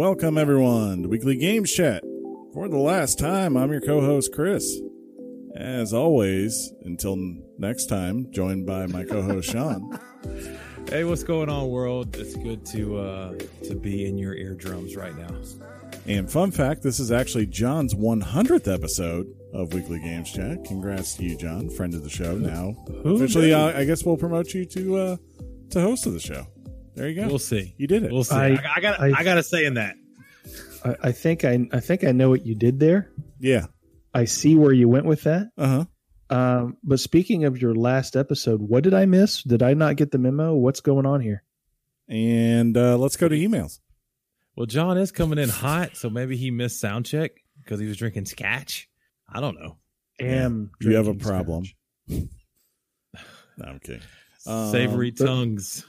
Welcome, 0.00 0.38
everyone, 0.38 1.02
to 1.02 1.10
Weekly 1.10 1.36
Games 1.36 1.70
Chat. 1.70 2.02
For 2.54 2.70
the 2.70 2.78
last 2.78 3.18
time, 3.18 3.54
I'm 3.54 3.70
your 3.70 3.82
co 3.82 4.00
host, 4.00 4.32
Chris. 4.32 4.80
As 5.54 5.92
always, 5.92 6.72
until 6.86 7.16
next 7.58 7.84
time, 7.84 8.32
joined 8.32 8.64
by 8.64 8.86
my 8.86 9.04
co 9.04 9.20
host, 9.20 9.50
Sean. 9.50 10.00
Hey, 10.88 11.04
what's 11.04 11.22
going 11.22 11.50
on, 11.50 11.68
world? 11.68 12.16
It's 12.16 12.34
good 12.34 12.64
to 12.66 12.96
uh, 12.96 13.34
to 13.64 13.74
be 13.74 14.06
in 14.06 14.16
your 14.16 14.34
eardrums 14.34 14.96
right 14.96 15.14
now. 15.14 15.36
And 16.06 16.32
fun 16.32 16.50
fact 16.50 16.82
this 16.82 16.98
is 16.98 17.12
actually 17.12 17.46
John's 17.46 17.94
100th 17.94 18.72
episode 18.72 19.26
of 19.52 19.74
Weekly 19.74 20.00
Games 20.00 20.32
Chat. 20.32 20.64
Congrats 20.64 21.14
to 21.16 21.24
you, 21.24 21.36
John, 21.36 21.68
friend 21.68 21.94
of 21.94 22.02
the 22.02 22.08
show. 22.08 22.38
Now, 22.38 22.74
Who 23.02 23.16
officially, 23.16 23.52
uh, 23.52 23.78
I 23.78 23.84
guess 23.84 24.02
we'll 24.02 24.16
promote 24.16 24.54
you 24.54 24.64
to 24.64 24.96
uh, 24.96 25.16
to 25.72 25.80
host 25.82 26.06
of 26.06 26.14
the 26.14 26.20
show. 26.20 26.46
There 27.00 27.08
you 27.08 27.14
go. 27.22 27.28
We'll 27.28 27.38
see. 27.38 27.74
you 27.78 27.86
did 27.86 28.02
it. 28.04 28.12
We'll 28.12 28.24
see. 28.24 28.34
I- 28.34 28.48
I, 28.56 28.72
I 28.76 28.80
got 28.80 29.00
I- 29.00 29.12
I, 29.16 29.24
got 29.24 29.36
to 29.36 29.42
say 29.42 29.64
in 29.64 29.74
that. 29.74 29.96
I, 30.84 30.96
I 31.04 31.12
think 31.12 31.44
I 31.46 31.66
I 31.72 31.80
think 31.80 32.04
I 32.04 32.12
know 32.12 32.28
what 32.28 32.44
you 32.44 32.54
did 32.54 32.78
there. 32.78 33.10
yeah. 33.38 33.66
I 34.12 34.24
see 34.26 34.54
where 34.56 34.72
you 34.72 34.88
went 34.88 35.06
with 35.06 35.22
that. 35.22 35.50
Uh 35.56 35.84
huh. 36.30 36.36
Um, 36.36 36.76
but 36.82 37.00
speaking 37.00 37.44
of 37.44 37.62
your 37.62 37.74
last 37.74 38.16
episode, 38.16 38.60
what 38.60 38.82
did 38.84 38.92
I 38.92 39.06
miss? 39.06 39.42
Did 39.44 39.62
I 39.62 39.72
not 39.74 39.96
get 39.96 40.10
the 40.10 40.18
memo? 40.18 40.54
What's 40.56 40.80
going 40.80 41.06
on 41.06 41.20
here? 41.20 41.42
And 42.08 42.76
uh, 42.76 42.98
let's 42.98 43.16
go 43.16 43.28
to 43.28 43.34
emails. 43.36 43.78
Well, 44.56 44.66
John 44.66 44.98
is 44.98 45.10
coming 45.12 45.38
in 45.38 45.48
hot, 45.48 45.96
so 45.96 46.10
maybe 46.10 46.36
he 46.36 46.50
missed 46.50 46.80
sound 46.80 47.06
check 47.06 47.30
because 47.62 47.80
he 47.80 47.86
was 47.86 47.96
drinking 47.96 48.26
scotch. 48.26 48.88
I 49.32 49.40
don't 49.40 49.58
know. 49.58 49.78
Am 50.18 50.70
You 50.80 50.96
have 50.96 51.08
a 51.08 51.14
problem. 51.14 51.64
No, 53.56 53.66
I'm 53.66 53.78
kidding. 53.78 54.02
Um, 54.46 54.70
Savory 54.70 55.10
but- 55.12 55.24
tongues. 55.26 55.84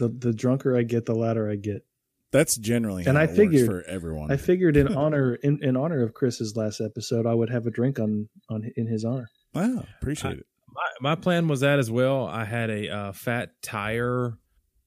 The 0.00 0.08
the 0.08 0.32
drunker 0.32 0.76
I 0.76 0.82
get, 0.82 1.06
the 1.06 1.14
louder 1.14 1.48
I 1.48 1.54
get. 1.56 1.84
That's 2.32 2.56
generally 2.56 3.04
And 3.06 3.16
how 3.16 3.22
I 3.22 3.24
it 3.24 3.28
works 3.28 3.38
figured- 3.38 3.66
for 3.66 3.82
everyone. 3.88 4.32
I 4.32 4.36
figured 4.36 4.76
in 4.76 4.88
honor 4.96 5.34
in, 5.36 5.62
in 5.62 5.76
honor 5.76 6.02
of 6.02 6.14
Chris's 6.14 6.56
last 6.56 6.80
episode, 6.80 7.26
I 7.26 7.34
would 7.34 7.50
have 7.50 7.66
a 7.66 7.70
drink 7.70 7.98
on 8.00 8.28
on 8.48 8.68
in 8.76 8.86
his 8.88 9.04
honor. 9.04 9.28
wow, 9.54 9.84
appreciate 10.00 10.38
it. 10.38 10.46
My, 10.72 11.10
my 11.10 11.14
plan 11.16 11.46
was 11.48 11.60
that 11.60 11.78
as 11.78 11.90
well. 11.90 12.26
I 12.26 12.44
had 12.44 12.70
a 12.70 12.88
uh, 12.88 13.12
fat 13.12 13.50
tire 13.62 14.34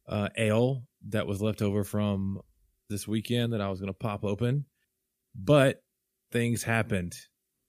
uh, 0.07 0.29
ale 0.37 0.83
that 1.09 1.27
was 1.27 1.41
left 1.41 1.61
over 1.61 1.83
from 1.83 2.39
this 2.89 3.07
weekend 3.07 3.53
that 3.53 3.61
I 3.61 3.69
was 3.69 3.79
going 3.81 3.91
to 3.91 3.97
pop 3.97 4.23
open, 4.23 4.65
but 5.35 5.83
things 6.31 6.63
happened, 6.63 7.13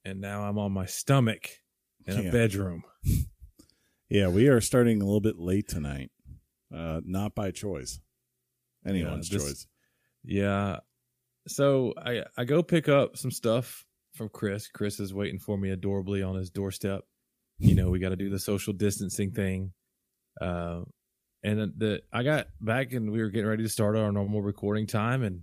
and 0.04 0.20
now 0.20 0.42
I'm 0.44 0.58
on 0.58 0.70
my 0.72 0.86
stomach 0.86 1.48
in 2.06 2.22
Yeah. 2.22 2.28
a 2.28 2.32
bedroom. 2.32 2.84
Yeah, 4.10 4.28
we 4.28 4.46
are 4.48 4.60
starting 4.60 5.00
a 5.00 5.04
little 5.04 5.20
bit 5.20 5.38
late 5.38 5.66
tonight. 5.66 6.10
Uh, 6.74 7.00
not 7.04 7.34
by 7.34 7.50
choice. 7.50 8.00
Anyone's 8.86 9.28
this- 9.28 9.42
choice. 9.42 9.66
Yeah. 10.24 10.78
So 11.46 11.92
I 11.98 12.24
I 12.36 12.44
go 12.44 12.62
pick 12.62 12.88
up 12.88 13.16
some 13.16 13.30
stuff 13.30 13.84
from 14.14 14.28
Chris. 14.30 14.68
Chris 14.68 15.00
is 15.00 15.12
waiting 15.12 15.38
for 15.38 15.58
me 15.58 15.70
adorably 15.70 16.22
on 16.22 16.36
his 16.36 16.50
doorstep. 16.50 17.04
You 17.58 17.74
know, 17.74 17.90
we 17.90 17.98
got 17.98 18.08
to 18.08 18.16
do 18.16 18.30
the 18.30 18.38
social 18.38 18.72
distancing 18.72 19.30
thing. 19.30 19.72
Uh, 20.40 20.80
and 21.42 21.72
the 21.76 22.00
I 22.12 22.22
got 22.22 22.48
back 22.60 22.92
and 22.92 23.12
we 23.12 23.20
were 23.20 23.28
getting 23.28 23.48
ready 23.48 23.62
to 23.62 23.68
start 23.68 23.96
our 23.96 24.10
normal 24.10 24.42
recording 24.42 24.86
time. 24.86 25.22
And 25.22 25.42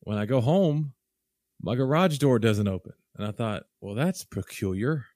when 0.00 0.18
I 0.18 0.26
go 0.26 0.40
home, 0.40 0.92
my 1.60 1.74
garage 1.74 2.18
door 2.18 2.38
doesn't 2.38 2.68
open, 2.68 2.92
and 3.16 3.26
I 3.26 3.32
thought, 3.32 3.64
well, 3.80 3.94
that's 3.94 4.24
peculiar. 4.24 5.06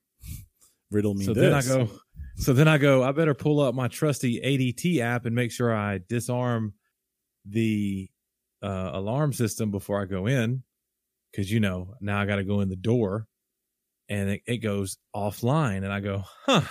Riddle 0.89 1.13
me 1.13 1.25
so 1.25 1.33
this. 1.33 1.41
then 1.43 1.53
I 1.53 1.61
go. 1.85 1.91
So 2.41 2.53
then 2.53 2.67
I 2.67 2.79
go. 2.79 3.03
I 3.03 3.11
better 3.11 3.35
pull 3.35 3.59
up 3.59 3.75
my 3.75 3.87
trusty 3.87 4.41
ADT 4.41 4.99
app 4.99 5.27
and 5.27 5.35
make 5.35 5.51
sure 5.51 5.75
I 5.75 5.99
disarm 6.09 6.73
the 7.45 8.09
uh, 8.63 8.89
alarm 8.93 9.31
system 9.31 9.69
before 9.69 10.01
I 10.01 10.05
go 10.05 10.25
in, 10.25 10.63
because 11.31 11.51
you 11.51 11.59
know 11.59 11.93
now 12.01 12.19
I 12.19 12.25
got 12.25 12.37
to 12.37 12.43
go 12.43 12.61
in 12.61 12.69
the 12.69 12.75
door, 12.75 13.27
and 14.09 14.31
it, 14.31 14.41
it 14.47 14.57
goes 14.57 14.97
offline, 15.15 15.83
and 15.83 15.93
I 15.93 15.99
go, 15.99 16.23
huh. 16.47 16.63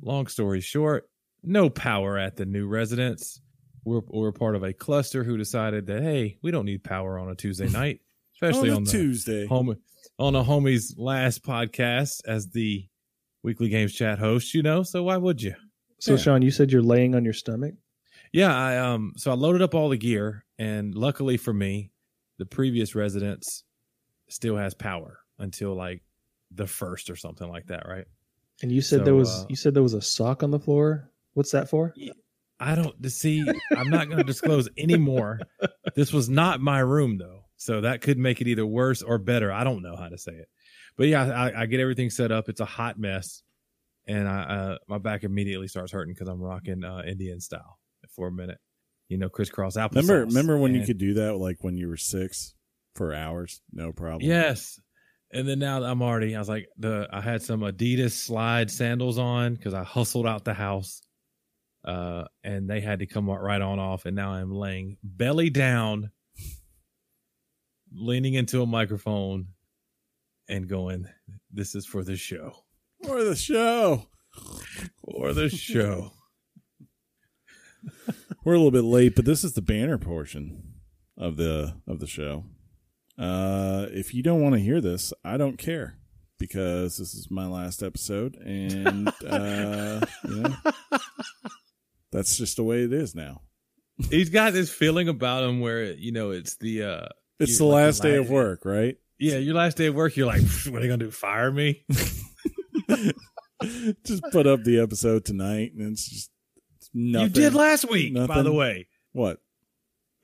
Long 0.00 0.28
story 0.28 0.62
short, 0.62 1.10
no 1.42 1.68
power 1.68 2.16
at 2.16 2.36
the 2.36 2.46
new 2.46 2.66
residence. 2.66 3.42
We're 3.84 4.00
we're 4.06 4.32
part 4.32 4.56
of 4.56 4.62
a 4.62 4.72
cluster 4.72 5.24
who 5.24 5.36
decided 5.36 5.88
that 5.88 6.02
hey, 6.02 6.38
we 6.42 6.50
don't 6.50 6.64
need 6.64 6.84
power 6.84 7.18
on 7.18 7.28
a 7.28 7.34
Tuesday 7.34 7.68
night, 7.70 8.00
especially 8.34 8.70
on, 8.70 8.76
on 8.76 8.84
the 8.84 8.90
Tuesday. 8.90 9.46
home 9.46 9.76
on 10.18 10.34
a 10.34 10.42
homie's 10.42 10.94
last 10.96 11.44
podcast 11.44 12.22
as 12.26 12.48
the 12.48 12.86
weekly 13.42 13.68
games 13.68 13.92
chat 13.92 14.18
host, 14.18 14.54
you 14.54 14.62
know. 14.62 14.82
So 14.82 15.02
why 15.04 15.16
would 15.16 15.42
you? 15.42 15.54
So 15.98 16.12
Yeah. 16.12 16.18
Sean, 16.18 16.42
you 16.42 16.50
said 16.50 16.70
you're 16.72 16.82
laying 16.82 17.14
on 17.14 17.24
your 17.24 17.34
stomach. 17.34 17.74
Yeah, 18.32 18.56
I 18.56 18.76
um 18.78 19.12
so 19.16 19.30
I 19.30 19.34
loaded 19.34 19.62
up 19.62 19.74
all 19.74 19.88
the 19.88 19.96
gear 19.96 20.44
and 20.58 20.94
luckily 20.94 21.36
for 21.36 21.52
me, 21.52 21.90
the 22.38 22.46
previous 22.46 22.94
residence 22.94 23.64
still 24.28 24.56
has 24.56 24.74
power 24.74 25.20
until 25.38 25.74
like 25.74 26.02
the 26.52 26.66
first 26.66 27.10
or 27.10 27.16
something 27.16 27.48
like 27.48 27.66
that, 27.66 27.86
right? 27.88 28.06
And 28.62 28.70
you 28.70 28.82
said 28.82 29.00
So, 29.00 29.04
there 29.04 29.14
was 29.14 29.42
uh, 29.42 29.46
you 29.48 29.56
said 29.56 29.74
there 29.74 29.82
was 29.82 29.94
a 29.94 30.02
sock 30.02 30.42
on 30.42 30.50
the 30.50 30.58
floor. 30.60 31.10
What's 31.34 31.50
that 31.52 31.68
for? 31.68 31.94
I 32.58 32.74
don't 32.74 33.10
see 33.10 33.50
I'm 33.76 33.88
not 33.90 34.06
going 34.06 34.18
to 34.18 34.24
disclose 34.24 34.68
anymore. 34.76 35.40
This 35.96 36.12
was 36.12 36.28
not 36.28 36.60
my 36.60 36.78
room 36.78 37.18
though. 37.18 37.46
So 37.56 37.80
that 37.80 38.00
could 38.00 38.16
make 38.16 38.40
it 38.40 38.46
either 38.46 38.64
worse 38.64 39.02
or 39.02 39.18
better. 39.18 39.52
I 39.52 39.64
don't 39.64 39.82
know 39.82 39.96
how 39.96 40.08
to 40.08 40.16
say 40.16 40.32
it. 40.32 40.48
But 40.96 41.08
yeah, 41.08 41.24
I, 41.24 41.62
I 41.62 41.66
get 41.66 41.80
everything 41.80 42.10
set 42.10 42.32
up. 42.32 42.48
It's 42.48 42.60
a 42.60 42.66
hot 42.66 42.98
mess. 42.98 43.42
And 44.06 44.28
I 44.28 44.42
uh, 44.42 44.78
my 44.88 44.98
back 44.98 45.24
immediately 45.24 45.68
starts 45.68 45.92
hurting 45.92 46.14
because 46.14 46.28
I'm 46.28 46.40
rocking 46.40 46.84
uh, 46.84 47.02
Indian 47.06 47.40
style 47.40 47.78
for 48.16 48.28
a 48.28 48.32
minute. 48.32 48.58
You 49.08 49.18
know, 49.18 49.28
crisscross 49.28 49.76
applesauce. 49.76 50.08
remember, 50.08 50.26
remember 50.26 50.58
when 50.58 50.74
you 50.74 50.84
could 50.86 50.98
do 50.98 51.14
that, 51.14 51.36
like 51.36 51.58
when 51.62 51.76
you 51.76 51.88
were 51.88 51.96
six, 51.96 52.54
for 52.94 53.14
hours, 53.14 53.60
no 53.72 53.92
problem. 53.92 54.28
Yes. 54.28 54.78
And 55.32 55.48
then 55.48 55.60
now 55.60 55.82
I'm 55.82 56.02
already, 56.02 56.34
I 56.34 56.38
was 56.38 56.48
like, 56.48 56.68
the 56.76 57.08
I 57.12 57.20
had 57.20 57.42
some 57.42 57.60
Adidas 57.60 58.12
slide 58.12 58.70
sandals 58.70 59.18
on 59.18 59.54
because 59.54 59.74
I 59.74 59.84
hustled 59.84 60.26
out 60.26 60.44
the 60.44 60.54
house, 60.54 61.02
uh, 61.84 62.24
and 62.42 62.68
they 62.68 62.80
had 62.80 62.98
to 62.98 63.06
come 63.06 63.30
right 63.30 63.60
on 63.60 63.78
off. 63.78 64.06
And 64.06 64.16
now 64.16 64.32
I'm 64.32 64.52
laying 64.52 64.96
belly 65.04 65.50
down, 65.50 66.10
leaning 67.92 68.34
into 68.34 68.60
a 68.62 68.66
microphone, 68.66 69.48
and 70.50 70.68
going, 70.68 71.06
"This 71.50 71.74
is 71.74 71.86
for 71.86 72.04
the 72.04 72.16
show, 72.16 72.64
for 73.04 73.24
the 73.24 73.36
show. 73.36 74.08
for 75.04 75.32
the 75.32 75.48
show." 75.48 76.12
We're 78.44 78.54
a 78.54 78.58
little 78.58 78.70
bit 78.70 78.84
late, 78.84 79.14
but 79.14 79.24
this 79.24 79.44
is 79.44 79.54
the 79.54 79.62
banner 79.62 79.98
portion 79.98 80.74
of 81.16 81.36
the 81.36 81.76
of 81.86 82.00
the 82.00 82.06
show. 82.06 82.44
Uh, 83.18 83.86
if 83.90 84.14
you 84.14 84.22
don't 84.22 84.40
want 84.40 84.54
to 84.54 84.60
hear 84.60 84.80
this, 84.80 85.12
I 85.24 85.36
don't 85.36 85.58
care 85.58 85.98
because 86.38 86.96
this 86.96 87.14
is 87.14 87.30
my 87.30 87.46
last 87.46 87.82
episode, 87.82 88.34
and 88.36 89.08
uh, 89.26 90.00
you 90.24 90.40
know 90.40 90.54
that's 92.10 92.36
just 92.36 92.56
the 92.56 92.64
way 92.64 92.82
it 92.82 92.92
is 92.92 93.14
now. 93.14 93.42
He's 94.08 94.30
got 94.30 94.54
this 94.54 94.70
feeling 94.72 95.08
about 95.08 95.44
him 95.44 95.60
where 95.60 95.92
you 95.92 96.12
know 96.12 96.30
it's 96.30 96.56
the 96.56 96.82
uh, 96.82 97.08
It's 97.38 97.58
the 97.58 97.66
last 97.66 98.02
day 98.02 98.16
of 98.16 98.30
work, 98.30 98.64
right? 98.64 98.96
Yeah, 99.20 99.36
your 99.36 99.54
last 99.54 99.76
day 99.76 99.86
of 99.86 99.94
work. 99.94 100.16
You're 100.16 100.26
like, 100.26 100.42
what 100.42 100.76
are 100.76 100.80
they 100.80 100.88
gonna 100.88 100.96
do? 100.96 101.10
Fire 101.10 101.52
me? 101.52 101.84
just 104.04 104.22
put 104.32 104.46
up 104.46 104.64
the 104.64 104.80
episode 104.80 105.24
tonight, 105.24 105.72
and 105.74 105.92
it's 105.92 106.08
just 106.08 106.30
it's 106.78 106.90
nothing. 106.94 107.28
You 107.28 107.34
did 107.34 107.54
last 107.54 107.88
week, 107.88 108.14
by 108.14 108.42
the 108.42 108.52
way. 108.52 108.88
what? 109.12 109.38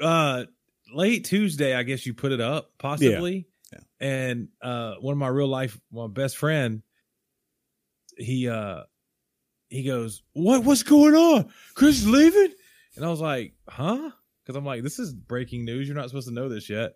uh 0.01 0.45
late 0.93 1.25
Tuesday, 1.25 1.75
I 1.75 1.83
guess 1.83 2.07
you 2.07 2.15
put 2.15 2.33
it 2.33 2.41
up, 2.41 2.71
possibly. 2.79 3.47
Yeah. 3.73 3.79
And 4.01 4.49
uh 4.61 4.95
one 5.01 5.13
of 5.13 5.19
my 5.19 5.29
real 5.29 5.49
life 5.49 5.79
my 5.91 6.07
best 6.07 6.37
friend, 6.37 6.83
he 8.17 8.49
uh 8.49 8.83
he 9.69 9.85
goes, 9.85 10.23
What 10.33 10.65
what's 10.65 10.83
going 10.83 11.15
on? 11.15 11.51
Chris 11.75 12.05
leaving? 12.07 12.53
And 12.95 13.05
I 13.05 13.09
was 13.09 13.21
like, 13.21 13.55
Huh? 13.69 14.11
Because 14.45 14.57
I'm 14.57 14.65
like, 14.65 14.83
this 14.83 14.99
is 14.99 15.13
breaking 15.13 15.65
news. 15.65 15.89
You're 15.89 15.97
not 15.97 16.09
supposed 16.09 16.29
to 16.29 16.35
know 16.35 16.49
this 16.49 16.71
yet. 16.71 16.93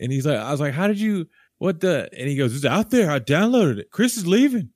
And 0.00 0.10
he's 0.10 0.26
like, 0.26 0.38
I 0.38 0.50
was 0.50 0.60
like, 0.60 0.74
How 0.74 0.86
did 0.88 0.98
you 0.98 1.26
what 1.58 1.80
the 1.80 2.08
and 2.16 2.28
he 2.28 2.36
goes, 2.36 2.54
It's 2.56 2.64
out 2.64 2.90
there. 2.90 3.10
I 3.10 3.20
downloaded 3.20 3.78
it. 3.78 3.90
Chris 3.90 4.16
is 4.16 4.26
leaving. 4.26 4.70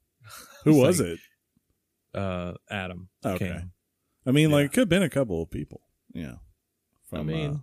Who 0.64 0.70
It's 0.70 0.78
was 0.78 1.00
like, 1.00 1.08
it? 1.10 1.20
Uh 2.20 2.54
Adam. 2.70 3.08
Okay. 3.24 3.48
Cam. 3.48 3.72
I 4.26 4.32
mean, 4.32 4.50
like 4.50 4.66
it 4.66 4.72
could 4.72 4.80
have 4.80 4.88
been 4.88 5.02
a 5.04 5.08
couple 5.10 5.40
of 5.42 5.50
people. 5.50 5.82
Yeah. 6.12 6.34
I 7.12 7.22
mean, 7.22 7.50
uh, 7.50 7.58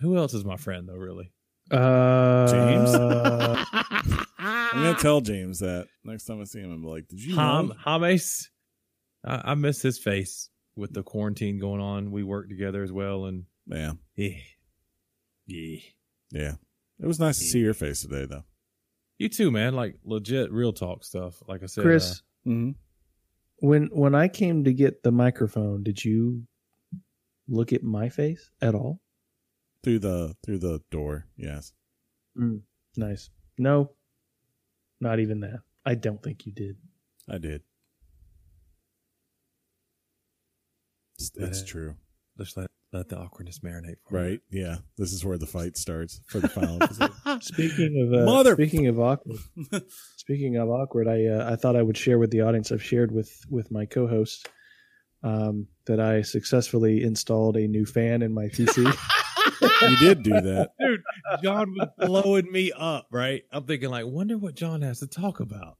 who 0.00 0.16
else 0.18 0.34
is 0.34 0.44
my 0.44 0.56
friend 0.56 0.86
though, 0.88 0.96
really? 0.96 1.32
Uh, 1.70 2.46
James? 2.46 2.94
I'm 4.38 4.82
gonna 4.82 4.98
tell 4.98 5.20
James 5.22 5.60
that 5.60 5.88
next 6.04 6.24
time 6.26 6.40
I 6.40 6.44
see 6.44 6.60
him. 6.60 6.70
I'm 6.70 6.84
like, 6.84 7.08
did 7.08 7.22
you 7.24 7.34
Ham 7.36 7.68
know? 7.86 7.98
James. 7.98 8.50
I, 9.24 9.52
I 9.52 9.54
miss 9.54 9.80
his 9.80 9.98
face 9.98 10.50
with 10.76 10.92
the 10.92 11.02
quarantine 11.02 11.58
going 11.58 11.80
on. 11.80 12.10
We 12.10 12.22
work 12.22 12.48
together 12.50 12.82
as 12.82 12.92
well, 12.92 13.24
and 13.24 13.44
Yeah, 13.66 13.92
yeah, 14.16 14.36
yeah. 15.46 15.78
Yeah. 16.36 16.52
It 17.00 17.06
was 17.06 17.18
nice 17.20 17.38
to 17.38 17.44
see 17.44 17.58
your 17.60 17.74
face 17.74 18.00
today, 18.02 18.24
though. 18.26 18.44
You 19.18 19.28
too, 19.28 19.50
man. 19.50 19.74
Like 19.74 19.96
legit, 20.04 20.50
real 20.52 20.72
talk 20.72 21.04
stuff. 21.04 21.42
Like 21.46 21.62
I 21.62 21.66
said, 21.66 21.82
Chris, 21.82 22.22
Mm-hmm. 22.46 22.70
when 23.66 23.86
when 23.92 24.14
I 24.14 24.28
came 24.28 24.64
to 24.64 24.72
get 24.72 25.02
the 25.02 25.10
microphone, 25.12 25.82
did 25.82 26.04
you 26.04 26.46
look 27.48 27.72
at 27.72 27.82
my 27.82 28.08
face 28.08 28.50
at 28.60 28.74
all? 28.74 29.00
through 29.82 29.98
the 30.00 30.34
through 30.44 30.58
the 30.58 30.80
door. 30.90 31.26
Yes, 31.36 31.72
Mm, 32.38 32.62
nice. 32.96 33.30
No, 33.58 33.92
not 35.00 35.20
even 35.20 35.40
that. 35.40 35.60
I 35.84 35.94
don't 35.94 36.22
think 36.22 36.44
you 36.46 36.52
did. 36.52 36.76
I 37.28 37.38
did. 37.38 37.62
It's, 41.18 41.30
it's 41.36 41.62
Uh, 41.62 41.66
true, 41.66 41.96
Just 42.38 42.56
let 42.56 42.68
let 42.92 43.08
the 43.08 43.18
awkwardness 43.18 43.60
marinate. 43.60 43.96
For 44.08 44.16
right? 44.16 44.40
Yeah, 44.50 44.76
this 44.96 45.12
is 45.12 45.24
where 45.24 45.38
the 45.38 45.46
fight 45.46 45.76
starts 45.76 46.20
for 46.26 46.40
the 46.40 46.48
final 46.48 46.82
episode. 46.82 47.12
Speaking 47.42 48.00
of 48.02 48.20
uh, 48.20 48.24
Mother- 48.24 48.54
speaking 48.54 48.86
of 48.86 48.98
awkward, 49.00 49.38
speaking 50.16 50.56
of 50.56 50.68
awkward, 50.68 51.08
I 51.08 51.26
uh, 51.26 51.52
I 51.52 51.56
thought 51.56 51.76
I 51.76 51.82
would 51.82 51.96
share 51.96 52.18
with 52.18 52.30
the 52.30 52.42
audience. 52.42 52.72
I've 52.72 52.82
shared 52.82 53.12
with 53.12 53.32
with 53.50 53.70
my 53.70 53.86
co-host 53.86 54.48
um, 55.22 55.66
that 55.86 56.00
I 56.00 56.22
successfully 56.22 57.02
installed 57.02 57.56
a 57.56 57.66
new 57.66 57.84
fan 57.84 58.22
in 58.22 58.32
my 58.32 58.46
PC. 58.46 58.84
you 59.82 59.96
did 59.98 60.22
do 60.22 60.32
that. 60.32 60.70
Dude, 60.80 61.02
John 61.42 61.74
was 61.74 61.88
blowing 61.98 62.50
me 62.50 62.72
up, 62.72 63.08
right? 63.10 63.42
I'm 63.50 63.64
thinking 63.64 63.90
like, 63.90 64.06
wonder 64.06 64.38
what 64.38 64.54
John 64.54 64.82
has 64.82 65.00
to 65.00 65.06
talk 65.06 65.40
about. 65.40 65.78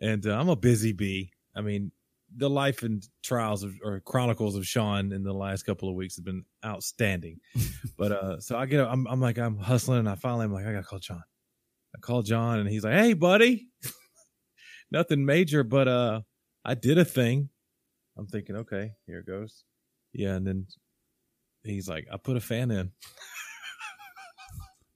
And 0.00 0.26
uh, 0.26 0.38
I'm 0.38 0.48
a 0.48 0.56
busy 0.56 0.92
bee. 0.92 1.30
I 1.54 1.60
mean, 1.60 1.92
the 2.36 2.48
life 2.50 2.82
and 2.82 3.02
trials 3.22 3.62
of 3.62 3.74
or 3.84 4.00
chronicles 4.00 4.56
of 4.56 4.66
Sean 4.66 5.12
in 5.12 5.22
the 5.22 5.32
last 5.32 5.64
couple 5.64 5.88
of 5.88 5.94
weeks 5.94 6.16
have 6.16 6.24
been 6.24 6.44
outstanding. 6.64 7.38
but 7.98 8.12
uh 8.12 8.40
so 8.40 8.56
I 8.56 8.66
get 8.66 8.80
I'm 8.80 9.06
I'm 9.06 9.20
like 9.20 9.38
I'm 9.38 9.58
hustling 9.58 10.00
and 10.00 10.08
I 10.08 10.14
finally 10.14 10.44
I'm 10.46 10.52
like 10.52 10.66
I 10.66 10.72
got 10.72 10.80
to 10.80 10.86
call 10.86 10.98
John. 10.98 11.22
I 11.94 11.98
call 12.00 12.22
John 12.22 12.58
and 12.60 12.68
he's 12.68 12.84
like, 12.84 12.94
"Hey, 12.94 13.12
buddy." 13.12 13.68
Nothing 14.90 15.24
major, 15.24 15.62
but 15.64 15.88
uh 15.88 16.20
I 16.64 16.74
did 16.74 16.98
a 16.98 17.04
thing. 17.04 17.48
I'm 18.16 18.26
thinking, 18.26 18.56
"Okay, 18.56 18.92
here 19.06 19.18
it 19.18 19.26
goes." 19.26 19.64
Yeah, 20.12 20.34
and 20.34 20.46
then 20.46 20.66
he's 21.64 21.88
like, 21.88 22.06
"I 22.12 22.16
put 22.18 22.36
a 22.36 22.40
fan 22.40 22.70
in." 22.70 22.92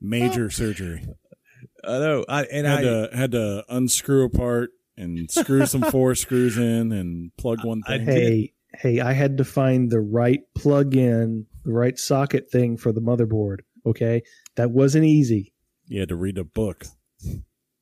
Major 0.01 0.51
surgery. 0.51 1.07
I 1.85 1.99
know. 1.99 2.25
I 2.29 2.45
and 2.45 2.67
Had 2.67 2.79
I 2.79 2.83
to 2.83 3.09
had 3.13 3.31
to 3.33 3.65
unscrew 3.69 4.25
a 4.25 4.31
part 4.31 4.71
and 4.97 5.31
screw 5.31 5.67
some 5.67 5.83
four 5.83 6.15
screws 6.25 6.57
in 6.57 6.93
and 6.93 7.31
plug 7.37 7.65
one 7.65 7.83
thing. 7.83 8.05
hey, 8.05 8.53
hey, 8.75 9.01
I 9.01 9.13
had 9.13 9.39
to 9.39 9.45
find 9.45 9.91
the 9.91 10.01
right 10.01 10.41
plug-in, 10.55 11.47
the 11.65 11.73
right 11.73 11.99
socket 11.99 12.51
thing 12.51 12.77
for 12.77 12.93
the 12.93 13.01
motherboard. 13.01 13.59
Okay, 13.85 14.23
that 14.57 14.71
wasn't 14.71 15.05
easy. 15.05 15.53
You 15.87 16.01
had 16.01 16.09
to 16.09 16.17
read 16.17 16.39
a 16.39 16.45
book. 16.45 16.85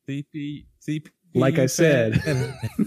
CP 0.07 0.65
CP. 0.87 1.07
Like 1.33 1.57
I 1.59 1.65
said. 1.65 2.21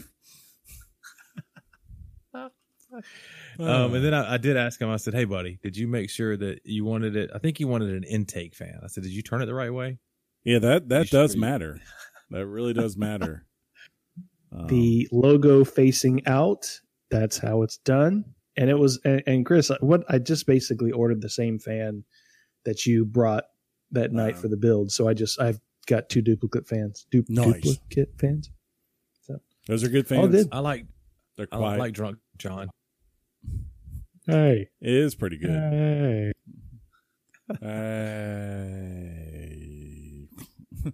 um, 3.58 3.94
and 3.94 4.04
then 4.04 4.14
I, 4.14 4.34
I 4.34 4.36
did 4.38 4.56
ask 4.56 4.80
him. 4.80 4.88
I 4.88 4.96
said, 4.96 5.14
"Hey, 5.14 5.24
buddy, 5.24 5.58
did 5.62 5.76
you 5.76 5.88
make 5.88 6.10
sure 6.10 6.36
that 6.36 6.60
you 6.64 6.84
wanted 6.84 7.16
it? 7.16 7.30
I 7.34 7.38
think 7.38 7.60
you 7.60 7.68
wanted 7.68 7.90
an 7.94 8.04
intake 8.04 8.54
fan." 8.54 8.80
I 8.82 8.86
said, 8.86 9.02
"Did 9.02 9.12
you 9.12 9.22
turn 9.22 9.42
it 9.42 9.46
the 9.46 9.54
right 9.54 9.72
way?" 9.72 9.98
yeah, 10.44 10.58
that 10.60 10.88
that 10.88 11.10
does 11.10 11.32
sure 11.32 11.36
you- 11.36 11.40
matter. 11.40 11.80
That 12.30 12.46
really 12.46 12.74
does 12.74 12.96
matter. 12.96 13.46
Um, 14.52 14.66
the 14.68 15.08
logo 15.12 15.64
facing 15.64 16.26
out. 16.26 16.80
That's 17.10 17.38
how 17.38 17.62
it's 17.62 17.78
done. 17.78 18.24
And 18.56 18.68
it 18.70 18.78
was 18.78 18.98
and, 19.04 19.22
and 19.26 19.46
Chris, 19.46 19.70
what 19.80 20.04
I 20.08 20.18
just 20.18 20.46
basically 20.46 20.90
ordered 20.92 21.20
the 21.22 21.28
same 21.30 21.58
fan 21.58 22.04
that 22.64 22.86
you 22.86 23.04
brought 23.04 23.44
that 23.92 24.12
night 24.12 24.34
Uh, 24.34 24.38
for 24.38 24.48
the 24.48 24.56
build. 24.56 24.90
So 24.92 25.06
I 25.08 25.14
just 25.14 25.40
I've 25.40 25.60
got 25.86 26.08
two 26.08 26.20
duplicate 26.22 26.66
fans. 26.66 27.06
Du- 27.10 27.24
Nice. 27.28 27.60
Duplicate 27.62 28.10
fans. 28.18 28.50
So 29.22 29.38
those 29.66 29.84
are 29.84 29.88
good 29.88 30.10
All 30.12 30.22
fans. 30.22 30.34
good. 30.34 30.48
I 30.52 30.58
like 30.60 30.86
They're 31.36 31.46
quiet. 31.46 31.74
I 31.74 31.76
like 31.76 31.94
drunk 31.94 32.18
John. 32.36 32.68
Hey. 34.26 34.68
it 34.80 34.92
is 34.92 35.14
pretty 35.14 35.38
good. 35.38 35.50
Hey. 35.50 36.32
Hey. 38.58 40.28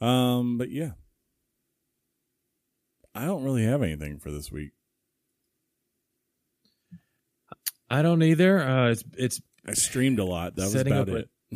um, 0.00 0.58
but 0.58 0.70
yeah, 0.70 0.90
I 3.14 3.24
don't 3.24 3.42
really 3.44 3.64
have 3.64 3.82
anything 3.82 4.18
for 4.18 4.30
this 4.30 4.50
week. 4.50 4.70
I 7.90 8.00
don't 8.02 8.22
either. 8.22 8.62
Uh, 8.62 8.90
it's 8.90 9.04
it's 9.18 9.42
I 9.66 9.74
streamed 9.74 10.18
a 10.18 10.24
lot. 10.24 10.56
That 10.56 10.62
was 10.62 10.74
about 10.76 11.08
it. 11.10 11.28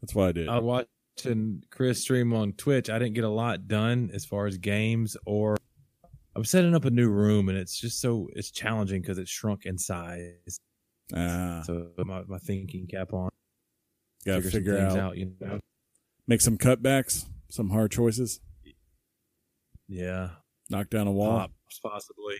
That's 0.00 0.14
what 0.14 0.28
I 0.28 0.32
did. 0.32 0.48
I 0.48 0.58
was 0.58 0.86
watching 1.16 1.62
Chris 1.70 2.00
stream 2.00 2.32
on 2.34 2.52
Twitch. 2.54 2.90
I 2.90 2.98
didn't 2.98 3.14
get 3.14 3.24
a 3.24 3.28
lot 3.28 3.68
done 3.68 4.10
as 4.12 4.24
far 4.24 4.46
as 4.46 4.58
games 4.58 5.16
or 5.24 5.56
I'm 6.36 6.44
setting 6.44 6.74
up 6.74 6.84
a 6.84 6.90
new 6.90 7.08
room 7.08 7.48
and 7.48 7.56
it's 7.56 7.78
just 7.80 8.00
so 8.00 8.28
it's 8.34 8.50
challenging 8.50 9.00
because 9.00 9.18
it's 9.18 9.30
shrunk 9.30 9.64
in 9.64 9.78
size. 9.78 10.58
Ah, 11.14 11.62
So 11.64 11.88
my, 11.98 12.22
my 12.26 12.38
thinking 12.38 12.86
cap 12.88 13.12
on. 13.12 13.30
gotta 14.26 14.42
some 14.42 14.50
figure 14.50 14.76
things 14.76 14.96
out, 14.96 15.16
you 15.16 15.32
know. 15.40 15.60
make 16.26 16.40
some 16.40 16.58
cutbacks, 16.58 17.26
some 17.48 17.70
hard 17.70 17.92
choices, 17.92 18.40
Yeah. 19.86 20.30
Knock 20.70 20.90
down 20.90 21.06
a 21.06 21.12
wall. 21.12 21.38
Pops, 21.38 21.78
possibly. 21.80 22.36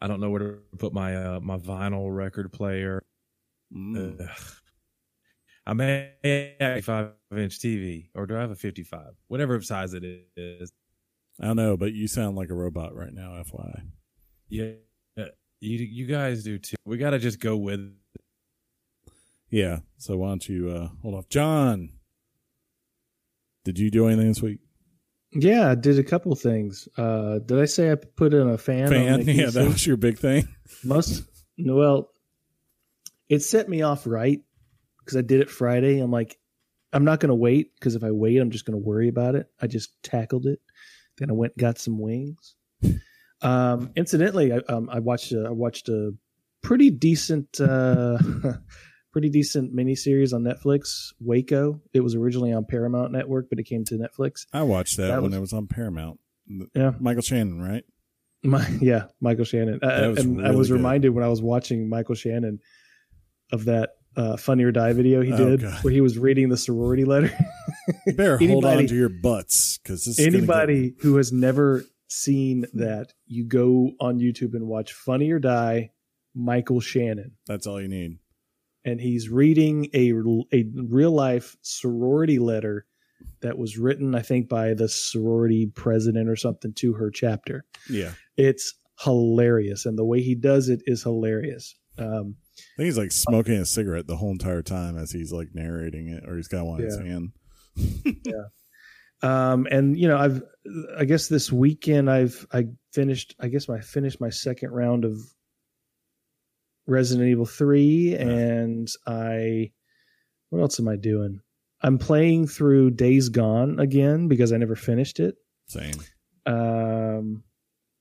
I 0.00 0.06
don't 0.06 0.20
know 0.20 0.30
where 0.30 0.40
to 0.40 0.58
put 0.78 0.92
my 0.92 1.14
uh, 1.14 1.40
my 1.40 1.58
vinyl 1.58 2.14
record 2.14 2.52
player. 2.52 3.02
Mm. 3.74 4.28
I 5.66 5.72
may 5.74 6.12
have 6.60 6.78
a 6.78 6.82
five 6.82 7.10
inch 7.36 7.58
TV, 7.58 8.08
or 8.14 8.26
do 8.26 8.36
I 8.36 8.40
have 8.40 8.50
a 8.50 8.56
fifty 8.56 8.82
five? 8.82 9.12
Whatever 9.28 9.60
size 9.60 9.94
it 9.94 10.04
is. 10.36 10.72
I 11.40 11.46
don't 11.46 11.56
know, 11.56 11.76
but 11.76 11.92
you 11.92 12.08
sound 12.08 12.36
like 12.36 12.50
a 12.50 12.54
robot 12.54 12.94
right 12.94 13.12
now. 13.12 13.42
FYI. 13.42 13.82
Yeah, 14.48 14.72
you 15.60 15.78
you 15.78 16.06
guys 16.06 16.42
do 16.42 16.58
too. 16.58 16.76
We 16.84 16.96
got 16.96 17.10
to 17.10 17.18
just 17.18 17.38
go 17.38 17.56
with. 17.56 17.94
Yeah. 19.50 19.80
So 19.98 20.16
why 20.16 20.28
don't 20.28 20.48
you 20.48 20.70
uh, 20.70 20.88
hold 21.02 21.14
off, 21.14 21.28
John? 21.28 21.90
Did 23.64 23.78
you 23.78 23.90
do 23.90 24.06
anything 24.06 24.28
this 24.28 24.42
week? 24.42 24.58
Yeah, 25.32 25.70
I 25.70 25.74
did 25.74 25.98
a 25.98 26.04
couple 26.04 26.34
things. 26.34 26.88
Uh 26.96 27.38
did 27.38 27.60
I 27.60 27.66
say 27.66 27.92
I 27.92 27.94
put 27.94 28.34
in 28.34 28.48
a 28.48 28.58
fan? 28.58 28.88
Fan? 28.88 29.20
Yeah, 29.28 29.50
that 29.50 29.68
was 29.68 29.86
your 29.86 29.96
big 29.96 30.18
thing. 30.18 30.48
Most 30.84 31.24
well, 31.58 32.10
it 33.28 33.40
set 33.40 33.68
me 33.68 33.82
off 33.82 34.06
right 34.06 34.40
because 34.98 35.16
I 35.16 35.22
did 35.22 35.40
it 35.40 35.50
Friday. 35.50 36.00
I'm 36.00 36.10
like, 36.10 36.38
I'm 36.92 37.04
not 37.04 37.20
going 37.20 37.28
to 37.28 37.34
wait 37.34 37.74
because 37.74 37.94
if 37.94 38.04
I 38.04 38.10
wait, 38.10 38.38
I'm 38.38 38.50
just 38.50 38.64
going 38.64 38.80
to 38.80 38.84
worry 38.86 39.08
about 39.08 39.34
it. 39.34 39.48
I 39.60 39.66
just 39.66 39.90
tackled 40.02 40.46
it. 40.46 40.60
Then 41.18 41.30
I 41.30 41.34
went 41.34 41.52
and 41.56 41.60
got 41.60 41.78
some 41.78 41.98
wings. 41.98 42.54
Um, 43.42 43.90
incidentally, 43.96 44.52
I, 44.52 44.58
um, 44.68 44.90
I 44.90 44.98
watched 44.98 45.32
a, 45.32 45.46
I 45.46 45.50
watched 45.50 45.88
a 45.88 46.12
pretty 46.62 46.90
decent, 46.90 47.60
uh, 47.60 48.18
pretty 49.12 49.28
decent 49.28 49.74
miniseries 49.74 50.32
on 50.32 50.42
Netflix. 50.42 51.12
Waco. 51.20 51.80
It 51.92 52.00
was 52.00 52.14
originally 52.14 52.52
on 52.52 52.64
Paramount 52.64 53.12
Network, 53.12 53.48
but 53.50 53.58
it 53.58 53.64
came 53.64 53.84
to 53.86 53.94
Netflix. 53.94 54.46
I 54.52 54.62
watched 54.62 54.96
that, 54.98 55.08
That 55.08 55.22
when 55.22 55.30
was- 55.30 55.38
it 55.38 55.40
was 55.40 55.52
on 55.52 55.66
Paramount. 55.66 56.20
Yeah. 56.74 56.92
Michael 56.98 57.22
Shannon, 57.22 57.60
right? 57.62 57.84
My 58.42 58.66
yeah, 58.80 59.04
Michael 59.20 59.44
Shannon. 59.44 59.78
That 59.82 60.08
was 60.08 60.18
and 60.24 60.46
I 60.46 60.50
was 60.52 60.68
good. 60.68 60.74
reminded 60.76 61.10
when 61.10 61.22
I 61.22 61.28
was 61.28 61.42
watching 61.42 61.88
Michael 61.88 62.14
Shannon 62.14 62.58
of 63.52 63.66
that 63.66 63.90
uh, 64.16 64.36
Funny 64.36 64.64
or 64.64 64.72
Die 64.72 64.92
video 64.94 65.20
he 65.20 65.32
Oh, 65.32 65.36
did, 65.36 65.60
God. 65.60 65.84
where 65.84 65.92
he 65.92 66.00
was 66.00 66.18
reading 66.18 66.48
the 66.48 66.56
sorority 66.56 67.04
letter. 67.04 67.30
You 68.06 68.14
better 68.14 68.38
hold 68.48 68.64
on 68.64 68.86
to 68.86 68.94
your 68.94 69.08
butts 69.10 69.78
because 69.78 70.04
this 70.06 70.18
is 70.18 70.24
gonna 70.26 70.38
Anybody 70.38 70.94
who 71.00 71.16
has 71.16 71.32
never 71.32 71.84
seen 72.08 72.64
that, 72.74 73.12
you 73.26 73.44
go 73.44 73.92
on 74.00 74.18
YouTube 74.18 74.54
and 74.54 74.66
watch 74.66 74.92
Funny 74.94 75.30
or 75.30 75.38
Die, 75.38 75.90
Michael 76.34 76.80
Shannon, 76.80 77.32
that's 77.46 77.66
all 77.66 77.80
you 77.80 77.88
need. 77.88 78.18
And 78.84 79.00
he's 79.00 79.28
reading 79.28 79.88
a 79.94 80.12
a 80.52 80.64
real 80.74 81.12
life 81.12 81.56
sorority 81.62 82.38
letter 82.38 82.86
that 83.42 83.58
was 83.58 83.78
written, 83.78 84.14
I 84.14 84.22
think, 84.22 84.48
by 84.48 84.74
the 84.74 84.88
sorority 84.88 85.66
president 85.66 86.28
or 86.28 86.36
something 86.36 86.72
to 86.74 86.92
her 86.94 87.10
chapter. 87.10 87.64
Yeah, 87.88 88.12
It's 88.36 88.74
hilarious, 89.00 89.86
and 89.86 89.98
the 89.98 90.04
way 90.04 90.22
he 90.22 90.34
does 90.34 90.68
it 90.68 90.82
is 90.86 91.02
hilarious. 91.02 91.74
Um, 91.98 92.36
I 92.58 92.76
think 92.76 92.86
he's 92.86 92.98
like 92.98 93.12
smoking 93.12 93.54
a 93.54 93.66
cigarette 93.66 94.06
the 94.06 94.16
whole 94.16 94.30
entire 94.30 94.62
time 94.62 94.96
as 94.96 95.10
he's 95.10 95.32
like 95.32 95.48
narrating 95.54 96.08
it, 96.08 96.28
or 96.28 96.36
he's 96.36 96.48
got 96.48 96.66
one 96.66 96.80
in 96.80 96.86
his 96.86 96.98
hand. 96.98 97.32
Yeah. 98.24 98.44
um, 99.22 99.66
and 99.70 99.98
you 99.98 100.08
know, 100.08 100.18
I've, 100.18 100.42
I 100.98 101.04
guess 101.04 101.28
this 101.28 101.52
weekend 101.52 102.10
I've, 102.10 102.46
I 102.52 102.66
finished, 102.92 103.34
I 103.40 103.48
guess 103.48 103.68
I 103.68 103.80
finished 103.80 104.20
my 104.20 104.30
second 104.30 104.70
round 104.70 105.04
of 105.04 105.18
Resident 106.86 107.28
Evil 107.28 107.46
Three, 107.46 108.12
Yeah. 108.12 108.18
and 108.20 108.88
I, 109.06 109.72
what 110.50 110.60
else 110.60 110.80
am 110.80 110.88
I 110.88 110.96
doing? 110.96 111.40
I'm 111.82 111.98
playing 111.98 112.46
through 112.46 112.90
Days 112.92 113.28
Gone 113.30 113.78
again 113.80 114.28
because 114.28 114.52
I 114.52 114.56
never 114.58 114.76
finished 114.76 115.18
it. 115.20 115.36
Same. 115.66 115.94
um, 116.46 117.44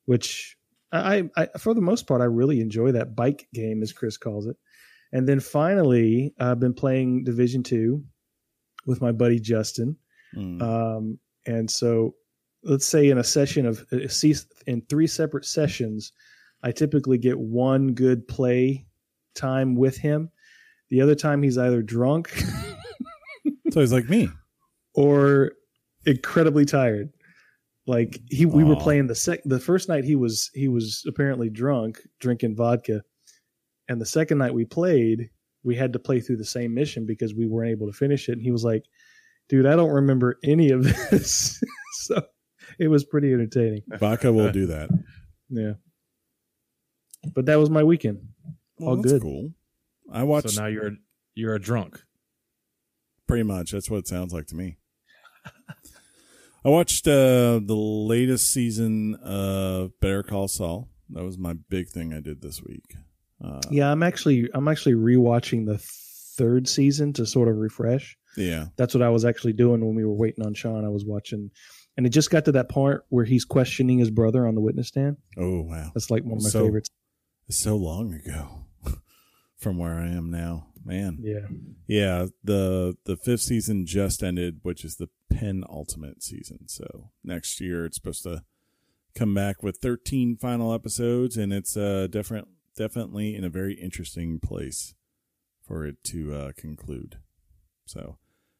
which 0.05 0.57
I, 0.91 1.29
I, 1.37 1.47
for 1.59 1.73
the 1.75 1.81
most 1.81 2.07
part, 2.07 2.21
I 2.21 2.25
really 2.25 2.61
enjoy 2.61 2.93
that 2.93 3.15
bike 3.15 3.47
game, 3.53 3.83
as 3.83 3.93
Chris 3.93 4.17
calls 4.17 4.47
it. 4.47 4.57
And 5.11 5.27
then 5.29 5.39
finally, 5.39 6.33
I've 6.39 6.59
been 6.59 6.73
playing 6.73 7.23
Division 7.25 7.61
Two 7.63 8.03
with 8.87 9.01
my 9.01 9.11
buddy 9.11 9.39
Justin. 9.39 9.97
Mm. 10.35 10.61
Um, 10.61 11.19
and 11.45 11.69
so, 11.69 12.15
let's 12.63 12.85
say 12.85 13.09
in 13.09 13.17
a 13.17 13.23
session 13.23 13.65
of 13.65 13.85
uh, 13.93 13.97
in 14.67 14.81
three 14.89 15.07
separate 15.07 15.45
sessions, 15.45 16.11
I 16.63 16.71
typically 16.71 17.17
get 17.17 17.39
one 17.39 17.93
good 17.93 18.27
play 18.27 18.85
time 19.35 19.75
with 19.75 19.97
him. 19.97 20.29
The 20.89 21.01
other 21.01 21.15
time 21.15 21.43
he's 21.43 21.57
either 21.57 21.81
drunk 21.81 22.29
So 23.71 23.79
he's 23.81 23.93
like 23.93 24.09
me. 24.09 24.29
or 24.95 25.51
incredibly 26.05 26.65
tired. 26.65 27.11
Like 27.85 28.19
he, 28.29 28.45
we 28.45 28.63
were 28.63 28.75
playing 28.75 29.07
the 29.07 29.15
sec. 29.15 29.41
The 29.45 29.59
first 29.59 29.89
night 29.89 30.03
he 30.03 30.15
was 30.15 30.51
he 30.53 30.67
was 30.67 31.03
apparently 31.07 31.49
drunk, 31.49 31.99
drinking 32.19 32.55
vodka, 32.55 33.01
and 33.87 33.99
the 34.01 34.05
second 34.05 34.37
night 34.39 34.53
we 34.53 34.65
played, 34.65 35.29
we 35.63 35.75
had 35.75 35.93
to 35.93 35.99
play 35.99 36.19
through 36.19 36.37
the 36.37 36.45
same 36.45 36.73
mission 36.73 37.05
because 37.07 37.33
we 37.33 37.47
weren't 37.47 37.71
able 37.71 37.87
to 37.87 37.93
finish 37.93 38.29
it. 38.29 38.33
And 38.33 38.41
he 38.41 38.51
was 38.51 38.63
like, 38.63 38.83
"Dude, 39.47 39.65
I 39.65 39.75
don't 39.75 39.89
remember 39.91 40.37
any 40.43 40.69
of 40.69 40.83
this." 41.09 41.59
so 41.93 42.21
it 42.77 42.89
was 42.89 43.03
pretty 43.05 43.33
entertaining. 43.33 43.81
Vodka 43.99 44.31
will 44.31 44.47
uh, 44.47 44.51
do 44.51 44.67
that. 44.67 44.89
Yeah, 45.49 45.73
but 47.33 47.45
that 47.45 47.57
was 47.57 47.69
my 47.69 47.83
weekend. 47.83 48.19
Well, 48.79 48.89
All 48.91 48.97
good. 48.97 49.21
cool. 49.21 49.51
I 50.11 50.23
watched 50.23 50.51
So 50.51 50.61
now 50.61 50.67
you're 50.67 50.91
you're 51.35 51.55
a 51.55 51.59
drunk. 51.59 52.03
pretty 53.27 53.43
much. 53.43 53.71
That's 53.71 53.89
what 53.89 53.97
it 53.97 54.07
sounds 54.07 54.33
like 54.33 54.47
to 54.47 54.55
me. 54.55 54.77
I 56.65 56.69
watched 56.69 57.07
uh, 57.07 57.59
the 57.63 57.75
latest 57.75 58.49
season 58.51 59.15
of 59.15 59.97
Better 60.01 60.23
Call 60.23 60.47
Saul. 60.47 60.89
That 61.11 61.23
was 61.23 61.37
my 61.37 61.53
big 61.69 61.87
thing 61.89 62.13
I 62.13 62.19
did 62.19 62.41
this 62.41 62.61
week. 62.61 62.95
Uh, 63.43 63.61
Yeah, 63.71 63.91
I'm 63.91 64.03
actually 64.03 64.49
I'm 64.53 64.67
actually 64.67 64.95
rewatching 64.95 65.65
the 65.65 65.77
third 65.77 66.67
season 66.67 67.13
to 67.13 67.25
sort 67.25 67.47
of 67.47 67.55
refresh. 67.57 68.17
yeah. 68.35 68.65
That's 68.75 68.93
what 68.93 69.01
I 69.03 69.09
was 69.09 69.25
actually 69.25 69.53
doing 69.53 69.85
when 69.85 69.95
we 69.95 70.03
were 70.05 70.13
waiting 70.13 70.45
on 70.45 70.53
Sean. 70.53 70.83
I 70.85 70.89
was 70.89 71.05
watching, 71.05 71.49
and 71.97 72.05
it 72.05 72.09
just 72.09 72.29
got 72.29 72.45
to 72.45 72.51
that 72.53 72.67
part 72.69 73.05
where 73.09 73.25
he's 73.25 73.45
questioning 73.45 73.97
his 73.97 74.09
brother 74.11 74.45
on 74.45 74.55
the 74.55 74.61
witness 74.61 74.89
stand. 74.89 75.17
Oh 75.37 75.61
wow, 75.61 75.91
That's 75.93 76.11
like 76.11 76.23
one 76.23 76.37
of 76.37 76.43
my 76.43 76.49
So- 76.49 76.65
favorites. 76.65 76.89
So 77.49 77.75
long 77.75 78.13
ago 78.13 78.65
from 79.57 79.77
where 79.77 79.95
I 79.95 80.07
am 80.07 80.29
now, 80.29 80.67
man. 80.83 81.19
Yeah, 81.21 81.47
Yeah, 81.87 82.27
the 82.43 82.97
the 83.05 83.17
fifth 83.17 83.41
season 83.41 83.85
just 83.85 84.23
ended, 84.23 84.59
which 84.63 84.83
is 84.83 84.95
the 84.95 85.09
penultimate 85.29 86.23
season. 86.23 86.67
So 86.67 87.11
next 87.23 87.59
year 87.59 87.85
it's 87.85 87.97
supposed 87.97 88.23
to 88.23 88.43
come 89.15 89.33
back 89.33 89.63
with 89.63 89.77
13 89.77 90.37
final 90.37 90.73
episodes, 90.73 91.37
and 91.37 91.51
it's 91.51 91.75
uh 91.75 92.07
different, 92.09 92.47
definitely 92.75 93.35
in 93.35 93.43
a 93.43 93.49
very 93.49 93.73
interesting 93.73 94.39
place 94.39 94.93
for 95.65 95.85
it 95.85 96.03
to 96.03 96.33
uh, 96.33 96.51
conclude. 96.57 97.19
So 97.85 98.17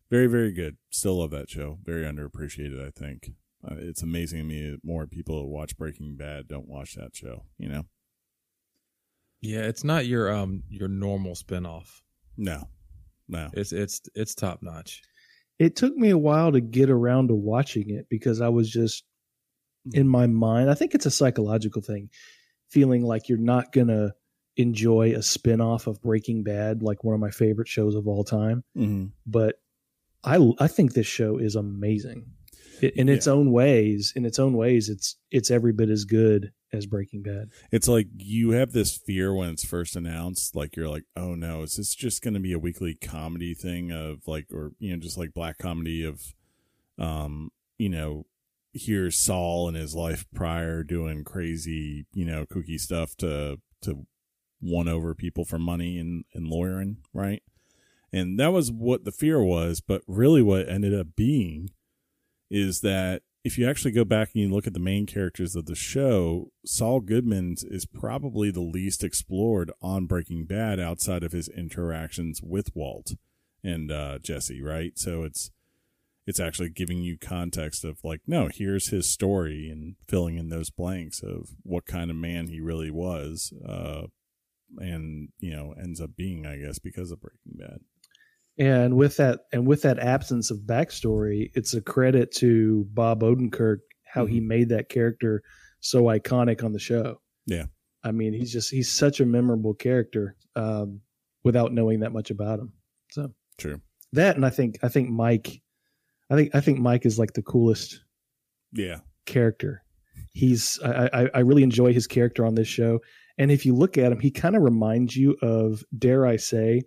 very, 0.09 0.27
very 0.27 0.51
good. 0.51 0.77
Still 0.89 1.19
love 1.19 1.31
that 1.31 1.49
show. 1.49 1.79
Very 1.83 2.03
underappreciated, 2.03 2.85
I 2.85 2.91
think. 2.91 3.31
Uh, 3.63 3.75
it's 3.77 4.01
amazing 4.01 4.39
to 4.39 4.45
me 4.45 4.69
that 4.71 4.83
more 4.83 5.05
people 5.05 5.41
who 5.41 5.47
watch 5.47 5.77
Breaking 5.77 6.15
Bad 6.15 6.47
don't 6.47 6.67
watch 6.67 6.95
that 6.95 7.15
show. 7.15 7.45
You 7.57 7.69
know? 7.69 7.85
Yeah, 9.41 9.61
it's 9.61 9.83
not 9.83 10.05
your 10.05 10.31
um 10.31 10.63
your 10.69 10.87
normal 10.89 11.33
spinoff. 11.35 12.01
No, 12.37 12.67
no. 13.27 13.49
It's 13.53 13.71
it's 13.71 14.01
it's 14.15 14.35
top 14.35 14.61
notch. 14.61 15.01
it 15.59 15.75
took 15.75 15.95
me 15.95 16.09
a 16.09 16.17
while 16.17 16.51
to 16.51 16.61
get 16.61 16.89
around 16.89 17.27
to 17.29 17.35
watching 17.35 17.89
it 17.89 18.07
because 18.09 18.41
I 18.41 18.49
was 18.49 18.69
just 18.69 19.03
in 19.93 20.07
my 20.07 20.27
mind. 20.27 20.69
I 20.69 20.73
think 20.73 20.93
it's 20.93 21.05
a 21.05 21.11
psychological 21.11 21.81
thing, 21.81 22.09
feeling 22.69 23.03
like 23.03 23.29
you're 23.29 23.37
not 23.37 23.71
gonna 23.71 24.13
enjoy 24.57 25.13
a 25.13 25.21
spin-off 25.23 25.87
of 25.87 26.01
Breaking 26.01 26.43
Bad, 26.43 26.83
like 26.83 27.03
one 27.03 27.13
of 27.15 27.21
my 27.21 27.31
favorite 27.31 27.67
shows 27.69 27.95
of 27.95 28.07
all 28.07 28.23
time. 28.23 28.63
hmm 28.75 29.05
but 29.25 29.55
I 30.23 30.37
I 30.59 30.67
think 30.67 30.93
this 30.93 31.07
show 31.07 31.37
is 31.37 31.55
amazing. 31.55 32.25
In 32.81 33.09
its 33.09 33.27
own 33.27 33.51
ways, 33.51 34.13
in 34.15 34.25
its 34.25 34.39
own 34.39 34.53
ways, 34.53 34.89
it's 34.89 35.15
it's 35.31 35.51
every 35.51 35.73
bit 35.73 35.89
as 35.89 36.05
good 36.05 36.51
as 36.71 36.85
Breaking 36.85 37.23
Bad. 37.23 37.49
it's 37.71 37.87
like 37.87 38.07
you 38.17 38.51
have 38.51 38.71
this 38.71 38.95
fear 38.95 39.33
when 39.33 39.49
it's 39.49 39.65
first 39.65 39.95
announced 39.95 40.55
like 40.55 40.75
you're 40.75 40.87
like 40.87 41.03
oh 41.15 41.33
no 41.33 41.63
is 41.63 41.75
this 41.77 41.95
just 41.95 42.21
going 42.21 42.35
to 42.35 42.39
be 42.39 42.53
a 42.53 42.59
weekly 42.59 42.93
comedy 42.93 43.53
thing 43.55 43.91
of 43.91 44.27
like 44.27 44.45
or 44.53 44.71
you 44.77 44.91
know 44.91 44.99
just 44.99 45.17
like 45.17 45.33
black 45.33 45.57
comedy 45.57 46.03
of 46.03 46.35
um 46.99 47.51
you 47.77 47.89
know 47.89 48.25
here's 48.71 49.17
saul 49.17 49.67
and 49.67 49.75
his 49.75 49.95
life 49.95 50.25
prior 50.33 50.83
doing 50.83 51.23
crazy 51.23 52.05
you 52.13 52.23
know 52.25 52.45
kooky 52.45 52.79
stuff 52.79 53.15
to 53.15 53.59
to 53.81 54.05
won 54.61 54.87
over 54.87 55.15
people 55.15 55.45
for 55.45 55.57
money 55.57 55.97
and 55.97 56.23
and 56.35 56.47
lawyering 56.47 56.97
right 57.13 57.41
and 58.13 58.39
that 58.39 58.53
was 58.53 58.71
what 58.71 59.05
the 59.05 59.11
fear 59.11 59.41
was 59.41 59.81
but 59.81 60.03
really 60.05 60.43
what 60.43 60.69
ended 60.69 60.93
up 60.93 61.07
being 61.15 61.69
is 62.49 62.81
that 62.81 63.21
if 63.43 63.57
you 63.57 63.69
actually 63.69 63.91
go 63.91 64.03
back 64.03 64.31
and 64.33 64.43
you 64.43 64.49
look 64.49 64.67
at 64.67 64.73
the 64.73 64.79
main 64.79 65.05
characters 65.05 65.55
of 65.55 65.65
the 65.65 65.75
show, 65.75 66.51
Saul 66.65 66.99
Goodman 66.99 67.55
is 67.63 67.85
probably 67.85 68.51
the 68.51 68.59
least 68.59 69.03
explored 69.03 69.71
on 69.81 70.07
Breaking 70.07 70.45
Bad 70.45 70.79
outside 70.79 71.23
of 71.23 71.31
his 71.31 71.47
interactions 71.47 72.41
with 72.43 72.75
Walt 72.75 73.13
and 73.63 73.91
uh, 73.91 74.19
Jesse, 74.19 74.61
right? 74.61 74.97
So 74.97 75.23
it's 75.23 75.51
it's 76.27 76.39
actually 76.39 76.69
giving 76.69 77.01
you 77.01 77.17
context 77.17 77.83
of 77.83 77.97
like, 78.03 78.21
no, 78.27 78.49
here's 78.53 78.89
his 78.89 79.11
story 79.11 79.67
and 79.67 79.95
filling 80.07 80.37
in 80.37 80.49
those 80.49 80.69
blanks 80.69 81.23
of 81.23 81.49
what 81.63 81.87
kind 81.87 82.11
of 82.11 82.17
man 82.17 82.47
he 82.47 82.59
really 82.59 82.91
was, 82.91 83.51
uh, 83.67 84.03
and 84.77 85.29
you 85.39 85.55
know 85.55 85.73
ends 85.81 86.01
up 86.01 86.11
being, 86.15 86.45
I 86.45 86.57
guess, 86.57 86.77
because 86.77 87.11
of 87.11 87.21
Breaking 87.21 87.53
Bad. 87.55 87.79
And 88.59 88.97
with 88.97 89.17
that 89.17 89.41
and 89.53 89.65
with 89.65 89.81
that 89.83 89.99
absence 89.99 90.51
of 90.51 90.59
backstory, 90.59 91.49
it's 91.55 91.73
a 91.73 91.81
credit 91.81 92.31
to 92.35 92.85
Bob 92.93 93.21
Odenkirk 93.21 93.77
how 94.05 94.25
he 94.25 94.39
made 94.39 94.69
that 94.69 94.89
character 94.89 95.43
so 95.81 96.03
iconic 96.03 96.63
on 96.63 96.73
the 96.73 96.79
show. 96.79 97.21
Yeah. 97.45 97.65
I 98.03 98.11
mean, 98.11 98.33
he's 98.33 98.51
just 98.51 98.69
he's 98.71 98.91
such 98.91 99.19
a 99.19 99.25
memorable 99.25 99.73
character 99.73 100.35
um, 100.55 101.01
without 101.43 101.73
knowing 101.73 101.99
that 102.01 102.11
much 102.11 102.31
about 102.31 102.59
him. 102.59 102.73
So 103.11 103.33
True. 103.57 103.81
that, 104.13 104.35
and 104.35 104.45
I 104.45 104.49
think 104.49 104.79
I 104.83 104.89
think 104.89 105.09
Mike, 105.09 105.61
I 106.29 106.35
think 106.35 106.53
I 106.55 106.59
think 106.59 106.79
Mike 106.79 107.05
is 107.05 107.17
like 107.19 107.33
the 107.33 107.41
coolest 107.41 108.01
Yeah. 108.73 108.99
character. 109.25 109.83
He's 110.33 110.79
I, 110.83 111.09
I 111.13 111.29
I 111.35 111.39
really 111.39 111.63
enjoy 111.63 111.93
his 111.93 112.07
character 112.07 112.45
on 112.45 112.55
this 112.55 112.67
show, 112.67 112.99
and 113.37 113.51
if 113.51 113.65
you 113.65 113.73
look 113.75 113.97
at 113.97 114.11
him, 114.11 114.19
he 114.19 114.31
kind 114.31 114.55
of 114.55 114.63
reminds 114.63 115.15
you 115.15 115.37
of, 115.41 115.83
dare 115.97 116.25
I 116.25 116.37
say, 116.37 116.81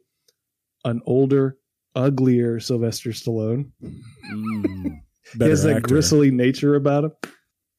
an 0.85 1.01
older, 1.07 1.57
uglier 1.95 2.61
Sylvester 2.61 3.11
Stallone. 3.11 3.71
Mm, 3.83 5.01
he 5.33 5.39
better 5.39 5.51
has 5.51 5.63
that 5.65 5.77
actor. 5.77 5.89
gristly 5.89 6.31
nature 6.31 6.75
about 6.75 7.05
him. 7.05 7.13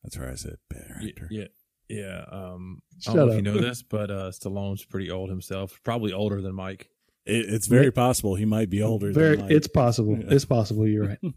That's 0.03 0.17
where 0.17 0.29
I 0.31 0.35
said 0.35 0.57
better 0.69 0.97
Y- 1.01 1.07
actor. 1.09 1.27
Yeah, 1.31 1.47
yeah. 1.89 2.25
Um, 2.31 2.81
I 3.07 3.13
don't 3.13 3.15
know 3.27 3.27
if 3.29 3.35
you 3.37 3.41
know 3.41 3.57
this, 3.61 3.81
but 3.83 4.11
uh, 4.11 4.31
Stallone's 4.31 4.85
pretty 4.85 5.09
old 5.11 5.29
himself. 5.29 5.79
Probably 5.83 6.11
older 6.13 6.41
than 6.41 6.55
Mike. 6.55 6.89
It, 7.25 7.45
it's 7.53 7.67
very 7.67 7.91
possible 7.91 8.35
he 8.35 8.43
might 8.45 8.69
be 8.69 8.81
older. 8.81 9.11
Very, 9.13 9.37
than 9.37 9.45
Mike. 9.45 9.55
it's 9.55 9.67
possible. 9.67 10.17
Yeah. 10.17 10.25
It's 10.29 10.45
possible. 10.45 10.87
You're 10.87 11.07
right. 11.07 11.19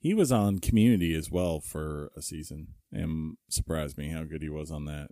He 0.00 0.14
was 0.14 0.30
on 0.30 0.60
Community 0.60 1.12
as 1.14 1.28
well 1.28 1.58
for 1.60 2.12
a 2.16 2.22
season, 2.22 2.68
and 2.92 3.36
surprised 3.50 3.98
me 3.98 4.10
how 4.10 4.22
good 4.22 4.42
he 4.42 4.48
was 4.48 4.70
on 4.70 4.84
that. 4.84 5.08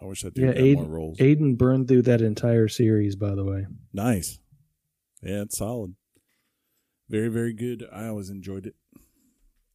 I 0.00 0.04
wish 0.04 0.22
that 0.22 0.34
dude 0.34 0.44
Yeah, 0.44 0.52
got 0.52 0.62
Aiden- 0.62 0.74
more 0.76 0.84
roles. 0.86 1.18
Aiden 1.18 1.58
burned 1.58 1.88
through 1.88 2.02
that 2.02 2.20
entire 2.22 2.68
series. 2.68 3.16
By 3.16 3.34
the 3.34 3.44
way, 3.44 3.66
Nice. 3.92 4.38
Yeah, 5.22 5.42
it's 5.42 5.58
solid. 5.58 5.94
Very, 7.08 7.28
very 7.28 7.52
good. 7.52 7.84
I 7.92 8.06
always 8.06 8.30
enjoyed 8.30 8.66
it. 8.66 8.74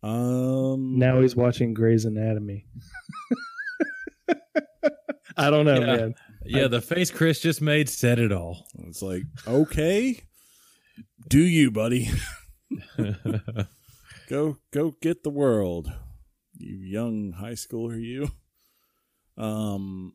Um, 0.01 0.97
now 0.99 1.21
he's 1.21 1.35
watching 1.35 1.73
Grey's 1.73 2.05
Anatomy. 2.05 2.65
I 5.37 5.49
don't 5.49 5.65
know, 5.65 5.79
Yeah. 5.79 5.85
man. 5.97 6.15
Yeah, 6.45 6.67
the 6.67 6.81
face 6.81 7.09
Chris 7.09 7.39
just 7.39 7.61
made 7.61 7.87
said 7.89 8.19
it 8.19 8.31
all. 8.33 8.67
it's 8.79 9.01
like 9.01 9.23
okay, 9.47 10.19
do 11.29 11.39
you, 11.39 11.71
buddy? 11.71 12.09
go, 14.29 14.57
go 14.71 14.95
get 15.01 15.23
the 15.23 15.29
world, 15.29 15.91
you 16.57 16.75
young 16.75 17.31
high 17.31 17.53
schooler, 17.53 17.99
you. 17.99 18.29
Um, 19.37 20.13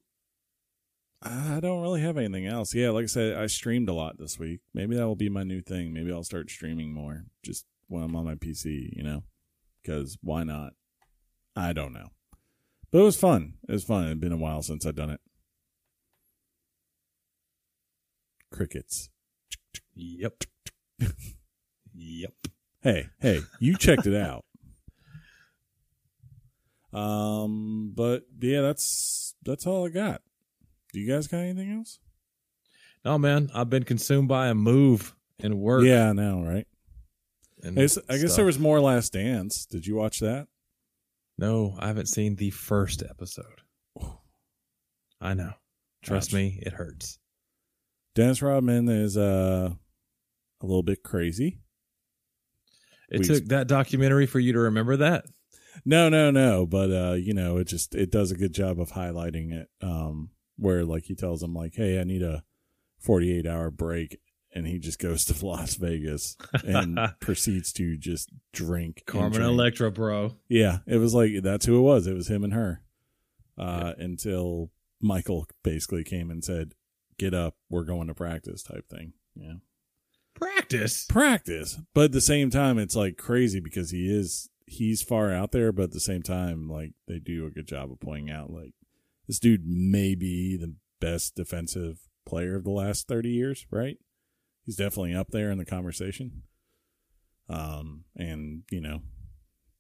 I 1.21 1.59
don't 1.61 1.83
really 1.83 2.01
have 2.03 2.17
anything 2.17 2.47
else. 2.47 2.75
Yeah, 2.75 2.91
like 2.91 3.05
I 3.05 3.07
said, 3.07 3.37
I 3.37 3.47
streamed 3.47 3.89
a 3.89 3.93
lot 3.93 4.19
this 4.19 4.39
week. 4.39 4.61
Maybe 4.73 4.95
that 4.97 5.07
will 5.07 5.17
be 5.17 5.29
my 5.29 5.43
new 5.43 5.61
thing. 5.61 5.93
Maybe 5.93 6.13
I'll 6.13 6.23
start 6.23 6.51
streaming 6.51 6.93
more 6.93 7.25
just 7.43 7.67
when 7.89 8.03
I'm 8.03 8.15
on 8.15 8.25
my 8.25 8.37
PC, 8.37 8.97
you 8.97 9.03
know? 9.03 9.25
Because 9.83 10.17
why 10.23 10.45
not? 10.45 10.75
I 11.57 11.73
don't 11.73 11.93
know. 11.93 12.11
But 12.91 13.01
it 13.01 13.05
was 13.05 13.19
fun. 13.19 13.55
It 13.69 13.73
was 13.73 13.85
fun. 13.85 14.05
It 14.05 14.09
had 14.11 14.21
been 14.21 14.33
a 14.33 14.37
while 14.37 14.63
since 14.63 14.87
I'd 14.87 14.95
done 14.95 15.11
it. 15.11 15.21
Crickets. 18.53 19.11
yep. 19.95 20.45
yep. 21.95 22.33
Hey, 22.81 23.09
hey, 23.21 23.41
you 23.59 23.77
checked 23.77 24.07
it 24.07 24.15
out. 24.15 24.45
Um, 26.93 27.93
but 27.95 28.23
yeah, 28.41 28.63
that's 28.63 29.35
that's 29.45 29.67
all 29.67 29.85
I 29.87 29.91
got. 29.91 30.23
Do 30.99 31.05
you 31.05 31.13
guys 31.15 31.29
got 31.29 31.39
anything 31.39 31.71
else? 31.71 32.01
No, 33.05 33.19
man, 33.19 33.51
I've 33.55 33.71
been 33.71 33.85
consumed 33.85 34.27
by 34.27 34.49
a 34.49 34.55
move 34.55 35.15
and 35.39 35.61
work. 35.61 35.85
Yeah, 35.85 36.11
I 36.11 36.13
know, 36.13 36.43
right? 36.43 36.67
and 37.63 37.79
I 37.79 37.83
guess, 37.83 37.99
I 38.09 38.19
guess 38.19 38.35
there 38.35 38.45
was 38.45 38.59
more 38.59 38.81
Last 38.81 39.13
Dance. 39.13 39.65
Did 39.65 39.87
you 39.87 39.95
watch 39.95 40.19
that? 40.19 40.49
No, 41.39 41.77
I 41.79 41.87
haven't 41.87 42.07
seen 42.09 42.35
the 42.35 42.51
first 42.51 43.05
episode. 43.09 43.63
I 45.21 45.35
know. 45.35 45.53
Trust 46.03 46.31
Ouch. 46.31 46.35
me, 46.35 46.59
it 46.63 46.73
hurts. 46.73 47.21
Dennis 48.17 48.43
Rodman 48.43 48.89
is 48.89 49.17
uh, 49.17 49.71
a 50.61 50.67
little 50.67 50.83
bit 50.83 51.05
crazy. 51.05 51.61
It 53.09 53.21
We- 53.21 53.25
took 53.25 53.45
that 53.51 53.69
documentary 53.69 54.27
for 54.27 54.41
you 54.41 54.53
to 54.55 54.59
remember 54.59 54.97
that. 54.97 55.27
No, 55.85 56.09
no, 56.09 56.33
no. 56.33 56.67
But 56.67 56.91
uh, 56.91 57.13
you 57.13 57.35
know, 57.35 57.59
it 57.59 57.69
just 57.69 57.95
it 57.95 58.11
does 58.11 58.33
a 58.33 58.37
good 58.37 58.53
job 58.53 58.81
of 58.81 58.91
highlighting 58.91 59.53
it. 59.53 59.69
Um, 59.81 60.31
where 60.59 60.85
like 60.85 61.05
he 61.05 61.15
tells 61.15 61.43
him 61.43 61.55
like, 61.55 61.75
"Hey, 61.75 61.99
I 62.01 62.05
need 62.05 62.23
a 62.23 62.43
forty-eight 62.99 63.47
hour 63.47 63.71
break," 63.71 64.19
and 64.53 64.67
he 64.67 64.79
just 64.79 64.99
goes 64.99 65.25
to 65.27 65.47
Las 65.47 65.77
Vegas 65.77 66.37
and 66.65 66.99
proceeds 67.21 67.73
to 67.75 67.97
just 67.97 68.31
drink. 68.53 69.05
Carmen 69.07 69.33
drink. 69.33 69.49
Electra, 69.49 69.91
bro. 69.91 70.35
Yeah, 70.49 70.79
it 70.87 70.97
was 70.99 71.15
like 71.15 71.33
that's 71.43 71.67
who 71.67 71.79
it 71.79 71.83
was. 71.83 72.07
It 72.07 72.15
was 72.15 72.29
him 72.29 72.45
and 72.45 72.53
her. 72.53 72.83
Uh, 73.57 73.93
until 73.99 74.71
Michael 75.01 75.47
basically 75.65 76.05
came 76.05 76.31
and 76.31 76.45
said, 76.45 76.73
"Get 77.19 77.35
up, 77.35 77.57
we're 77.71 77.85
going 77.85 78.09
to 78.09 78.15
practice," 78.15 78.63
type 78.63 78.89
thing. 78.89 79.13
Yeah, 79.35 79.55
Practice. 80.35 81.05
practice. 81.07 81.79
But 81.95 82.07
at 82.07 82.13
the 82.13 82.21
same 82.21 82.51
time, 82.51 82.79
it's 82.79 82.95
like 82.97 83.17
crazy 83.17 83.61
because 83.61 83.91
he 83.91 84.09
is 84.09 84.49
he's 84.67 85.03
far 85.03 85.33
out 85.33 85.51
there, 85.53 85.73
but 85.73 85.85
at 85.85 85.91
the 85.93 86.01
same 86.01 86.23
time, 86.23 86.69
like 86.69 86.93
they 87.07 87.19
do 87.19 87.47
a 87.47 87.51
good 87.51 87.67
job 87.67 87.91
of 87.91 87.99
pointing 88.01 88.31
out 88.31 88.51
like 88.51 88.75
this 89.29 89.39
dude 89.39 89.67
may 89.67 90.17
be 90.17 90.57
the 90.57 90.75
best 91.01 91.37
defensive 91.37 92.01
player 92.27 92.57
of 92.57 92.65
the 92.65 92.71
last 92.71 93.07
thirty 93.07 93.31
years, 93.31 93.67
right? 93.71 93.99
He's 94.65 94.77
definitely 94.77 95.15
up 95.15 95.31
there 95.31 95.51
in 95.51 95.59
the 95.59 95.65
conversation. 95.65 96.43
Um, 97.49 98.05
and 98.17 98.63
you 98.71 98.81
know, 98.81 99.03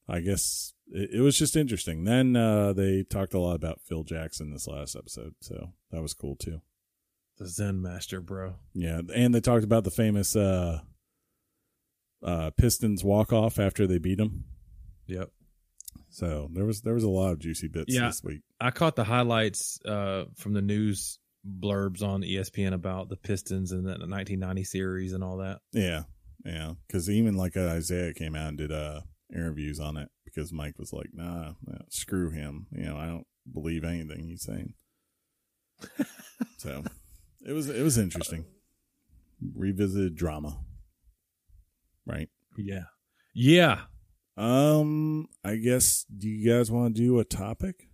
I 0.09 0.21
guess 0.21 0.73
it, 0.87 1.11
it 1.15 1.21
was 1.21 1.39
just 1.39 1.57
interesting. 1.57 2.05
Then 2.05 2.37
uh, 2.37 2.73
they 2.73 3.03
talked 3.03 3.35
a 3.35 3.39
lot 3.41 3.57
about 3.57 3.81
Phil 3.81 4.05
Jackson 4.05 4.53
this 4.53 4.69
last 4.69 4.95
episode, 4.97 5.35
so 5.41 5.73
that 5.91 6.03
was 6.03 6.15
cool 6.15 6.37
too. 6.37 6.61
The 7.39 7.47
Zen 7.47 7.83
Master, 7.83 8.21
bro. 8.21 8.57
Yeah, 8.75 9.03
and 9.15 9.35
they 9.35 9.41
talked 9.41 9.65
about 9.65 9.85
the 9.85 9.91
famous 9.91 10.35
uh, 10.35 10.81
uh, 12.23 12.51
Pistons 12.57 13.05
walk 13.05 13.33
off 13.33 13.59
after 13.59 13.87
they 13.87 13.99
beat 13.99 14.19
them. 14.19 14.45
Yep. 15.07 15.31
So 16.11 16.49
there 16.53 16.65
was 16.65 16.81
there 16.83 16.95
was 16.95 17.05
a 17.05 17.09
lot 17.09 17.33
of 17.33 17.39
juicy 17.39 17.69
bits 17.69 17.95
Yeah. 17.95 18.07
this 18.07 18.23
week. 18.25 18.41
I 18.61 18.71
caught 18.71 18.97
the 18.97 19.05
highlights 19.05 19.79
uh, 19.85 20.25
from 20.37 20.53
the 20.55 20.63
news 20.63 21.19
blurbs 21.47 22.03
on 22.03 22.23
ESPN 22.23 22.73
about 22.75 23.09
the 23.09 23.17
Pistons 23.17 23.73
and 23.73 23.85
the 23.85 23.91
1990 23.91 24.65
series 24.65 25.13
and 25.13 25.23
all 25.23 25.39
that. 25.39 25.61
Yeah, 25.73 26.03
yeah, 26.45 26.73
because 26.87 27.09
even 27.11 27.37
like 27.37 27.57
uh, 27.57 27.75
Isiah 27.77 28.15
came 28.15 28.35
out 28.35 28.49
and 28.49 28.59
did 28.59 28.73
uh 28.73 29.01
interviews 29.35 29.79
on 29.81 29.97
it 29.99 30.09
because 30.25 30.53
Mike 30.53 30.79
was 30.79 30.93
like, 30.93 31.11
"Nah, 31.13 31.53
nah, 31.67 31.79
screw 31.91 32.31
him." 32.31 32.67
You 32.73 32.85
know, 32.87 32.97
I 32.97 33.07
don't 33.07 33.27
believe 33.53 33.85
anything 33.85 34.27
he's 34.29 34.43
saying. 34.43 34.75
so 36.59 36.83
it 37.47 37.53
was 37.53 37.69
it 37.69 37.83
was 37.83 37.99
interesting. 37.99 38.45
Revisited 39.55 40.17
drama, 40.17 40.59
right? 42.07 42.29
Yeah. 42.57 42.85
Yeah. 43.35 43.83
Um, 44.39 45.29
I 45.45 45.57
guess. 45.57 46.05
Do 46.17 46.29
you 46.29 46.49
guys 46.49 46.71
want 46.71 46.95
to 46.95 47.03
do 47.03 47.19
a 47.19 47.25
topic? 47.25 47.89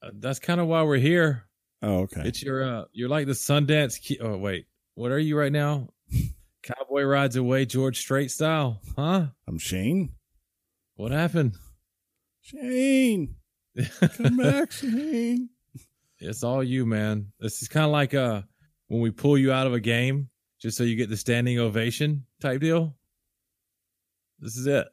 Uh, 0.00 0.10
that's 0.14 0.38
kind 0.38 0.60
of 0.60 0.68
why 0.68 0.82
we're 0.84 0.98
here. 0.98 1.46
Oh, 1.82 2.02
okay. 2.02 2.22
It's 2.24 2.42
your 2.42 2.62
uh 2.64 2.84
you're 2.92 3.08
like 3.08 3.26
the 3.26 3.32
Sundance 3.32 4.00
ki- 4.00 4.20
oh 4.20 4.38
wait. 4.38 4.66
What 4.94 5.10
are 5.10 5.18
you 5.18 5.36
right 5.36 5.52
now? 5.52 5.88
Cowboy 6.62 7.02
rides 7.02 7.36
away 7.36 7.66
George 7.66 7.98
Strait 7.98 8.30
style. 8.30 8.80
Huh? 8.96 9.26
I'm 9.46 9.58
Shane. 9.58 10.12
What 10.94 11.10
happened? 11.10 11.56
Shane, 12.40 13.34
come 14.16 14.36
back, 14.36 14.70
Shane. 14.72 15.48
It's 16.20 16.44
all 16.44 16.62
you, 16.62 16.86
man. 16.86 17.32
This 17.40 17.60
is 17.60 17.68
kind 17.68 17.84
of 17.84 17.90
like 17.90 18.14
uh 18.14 18.42
when 18.86 19.00
we 19.00 19.10
pull 19.10 19.36
you 19.36 19.50
out 19.52 19.66
of 19.66 19.74
a 19.74 19.80
game 19.80 20.30
just 20.60 20.78
so 20.78 20.84
you 20.84 20.94
get 20.94 21.10
the 21.10 21.16
standing 21.16 21.58
ovation 21.58 22.24
type 22.40 22.60
deal. 22.60 22.94
This 24.38 24.56
is 24.56 24.66
it. 24.66 24.86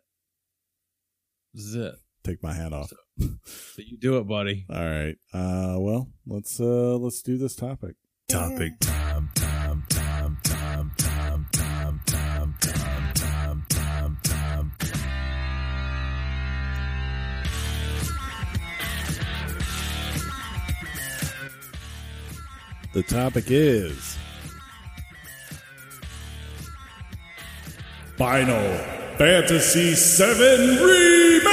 This 1.54 1.66
is 1.66 1.76
it. 1.76 1.96
Take 2.24 2.42
my 2.44 2.54
hat 2.54 2.72
off. 2.72 2.92
So 3.20 3.82
you 3.82 3.98
do 3.98 4.18
it, 4.18 4.28
buddy. 4.28 4.66
All 4.70 4.84
right. 4.84 5.16
Uh, 5.34 5.76
well, 5.80 6.08
let's 6.26 6.60
uh, 6.60 6.98
let's 6.98 7.22
do 7.22 7.38
this 7.38 7.56
topic. 7.56 7.96
Topic 8.30 8.80
time. 8.80 9.30
Time. 9.36 9.84
Time. 9.90 10.38
Time. 10.44 10.92
Time. 10.96 11.46
Time. 11.52 11.52
Time. 11.52 12.02
Time. 12.06 12.56
Time. 12.60 13.66
Time. 13.70 14.18
Time. 14.24 14.72
The 22.94 23.04
topic 23.04 23.46
is 23.48 24.18
Final 28.18 29.01
Fantasy 29.18 29.94
7 29.94 30.84
Remake. 30.84 31.48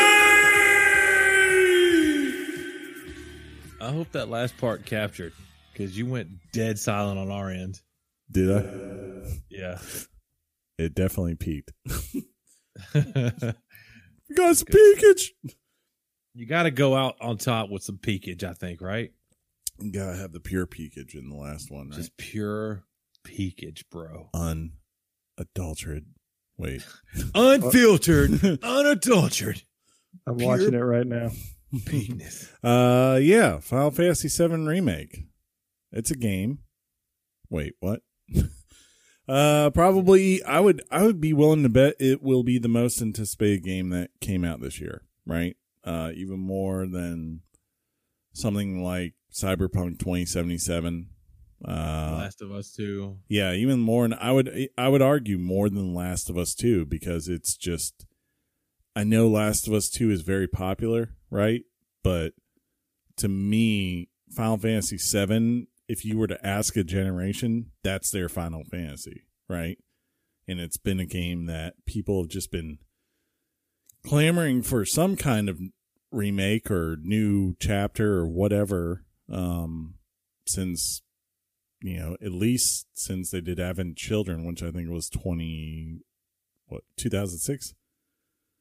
I 3.80 3.90
hope 3.92 4.12
that 4.12 4.28
last 4.28 4.56
part 4.58 4.84
captured 4.86 5.32
because 5.72 5.96
you 5.96 6.06
went 6.06 6.28
dead 6.52 6.78
silent 6.78 7.18
on 7.18 7.30
our 7.30 7.50
end. 7.50 7.80
Did 8.30 8.50
I? 8.50 8.64
Yeah. 9.50 9.78
It 10.78 10.94
definitely 10.94 11.34
peaked. 11.34 11.72
you 12.14 12.22
got 14.34 14.56
some 14.56 14.66
peakage. 14.66 15.34
You 16.34 16.46
got 16.46 16.64
to 16.64 16.70
go 16.70 16.94
out 16.96 17.16
on 17.20 17.36
top 17.36 17.70
with 17.70 17.82
some 17.82 17.98
peakage, 17.98 18.44
I 18.44 18.52
think, 18.52 18.80
right? 18.80 19.10
You 19.80 19.92
gotta 19.92 20.16
have 20.16 20.32
the 20.32 20.40
pure 20.40 20.66
peakage 20.66 21.14
in 21.14 21.28
the 21.28 21.36
last 21.36 21.70
one, 21.70 21.90
right? 21.90 21.96
Just 21.96 22.16
pure 22.16 22.82
peakage, 23.22 23.84
bro. 23.90 24.28
unadulterated. 24.34 26.06
Wait, 26.58 26.84
Unfiltered, 27.34 28.58
unadulterated 28.62 29.62
I'm 30.26 30.36
Pure- 30.36 30.48
watching 30.48 30.74
it 30.74 30.78
right 30.78 31.06
now. 31.06 31.30
peakness. 31.86 32.50
uh, 32.64 33.18
yeah, 33.22 33.60
Final 33.60 33.90
Fantasy 33.90 34.28
VII 34.28 34.56
remake. 34.66 35.26
It's 35.92 36.10
a 36.10 36.16
game. 36.16 36.58
Wait, 37.48 37.74
what? 37.80 38.02
uh, 39.28 39.70
probably 39.70 40.42
I 40.44 40.60
would 40.60 40.82
I 40.90 41.02
would 41.04 41.20
be 41.20 41.32
willing 41.32 41.62
to 41.62 41.68
bet 41.68 41.94
it 41.98 42.22
will 42.22 42.42
be 42.42 42.58
the 42.58 42.68
most 42.68 43.00
anticipated 43.00 43.62
game 43.64 43.90
that 43.90 44.10
came 44.20 44.44
out 44.44 44.60
this 44.60 44.80
year, 44.80 45.02
right? 45.26 45.56
Uh, 45.84 46.10
even 46.14 46.38
more 46.38 46.86
than 46.86 47.40
something 48.32 48.82
like 48.82 49.14
Cyberpunk 49.32 49.98
2077. 49.98 51.08
Uh, 51.66 52.18
Last 52.18 52.40
of 52.40 52.52
Us 52.52 52.72
2. 52.72 53.16
Yeah, 53.28 53.52
even 53.52 53.80
more, 53.80 54.04
and 54.04 54.14
I 54.14 54.32
would 54.32 54.68
I 54.78 54.88
would 54.88 55.02
argue 55.02 55.38
more 55.38 55.68
than 55.68 55.94
Last 55.94 56.30
of 56.30 56.38
Us 56.38 56.54
Two 56.54 56.86
because 56.86 57.28
it's 57.28 57.56
just 57.56 58.06
I 58.94 59.04
know 59.04 59.28
Last 59.28 59.66
of 59.66 59.74
Us 59.74 59.90
Two 59.90 60.10
is 60.10 60.22
very 60.22 60.46
popular, 60.46 61.14
right? 61.30 61.62
But 62.04 62.34
to 63.16 63.28
me, 63.28 64.08
Final 64.30 64.58
Fantasy 64.58 64.98
Seven, 64.98 65.66
if 65.88 66.04
you 66.04 66.16
were 66.16 66.28
to 66.28 66.46
ask 66.46 66.76
a 66.76 66.84
generation, 66.84 67.72
that's 67.82 68.10
their 68.10 68.28
Final 68.28 68.62
Fantasy, 68.64 69.24
right? 69.48 69.78
And 70.46 70.60
it's 70.60 70.76
been 70.76 71.00
a 71.00 71.06
game 71.06 71.46
that 71.46 71.74
people 71.86 72.22
have 72.22 72.30
just 72.30 72.52
been 72.52 72.78
clamoring 74.06 74.62
for 74.62 74.84
some 74.84 75.16
kind 75.16 75.48
of 75.48 75.58
remake 76.12 76.70
or 76.70 76.96
new 77.02 77.54
chapter 77.60 78.14
or 78.14 78.26
whatever 78.26 79.04
um 79.30 79.94
since 80.46 81.02
you 81.80 81.98
know, 81.98 82.16
at 82.22 82.32
least 82.32 82.86
since 82.94 83.30
they 83.30 83.40
did 83.40 83.60
Advent 83.60 83.96
Children, 83.96 84.44
which 84.44 84.62
I 84.62 84.70
think 84.70 84.88
was 84.90 85.08
20, 85.10 85.98
what, 86.66 86.82
2006? 86.96 87.74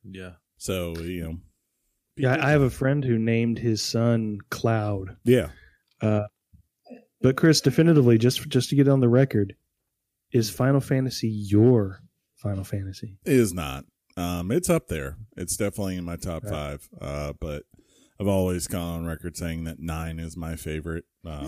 Yeah. 0.03 0.33
So, 0.57 0.95
you 0.97 1.23
know, 1.23 1.37
Yeah, 2.15 2.37
I 2.45 2.51
have 2.51 2.61
a 2.61 2.69
friend 2.69 3.03
who 3.03 3.17
named 3.17 3.59
his 3.59 3.81
son 3.81 4.39
Cloud. 4.49 5.17
yeah. 5.23 5.49
Uh, 6.01 6.23
but 7.21 7.35
Chris, 7.35 7.59
definitively, 7.61 8.19
just 8.19 8.47
just 8.49 8.69
to 8.69 8.75
get 8.75 8.87
on 8.87 8.99
the 8.99 9.09
record, 9.09 9.55
is 10.31 10.51
Final 10.51 10.79
Fantasy 10.79 11.27
your 11.27 12.03
Final 12.35 12.63
Fantasy? 12.63 13.17
It 13.25 13.33
is 13.33 13.51
not. 13.55 13.85
Um, 14.15 14.51
it's 14.51 14.69
up 14.69 14.87
there. 14.87 15.17
It's 15.35 15.57
definitely 15.57 15.97
in 15.97 16.05
my 16.05 16.15
top 16.17 16.43
Right. 16.43 16.51
five. 16.53 16.89
Uh, 17.01 17.33
but 17.39 17.63
I've 18.19 18.27
always 18.27 18.67
gone 18.67 18.99
on 18.99 19.05
record 19.07 19.35
saying 19.35 19.63
that 19.63 19.79
nine 19.79 20.19
is 20.19 20.37
my 20.37 20.55
favorite. 20.55 21.05
Um, 21.25 21.47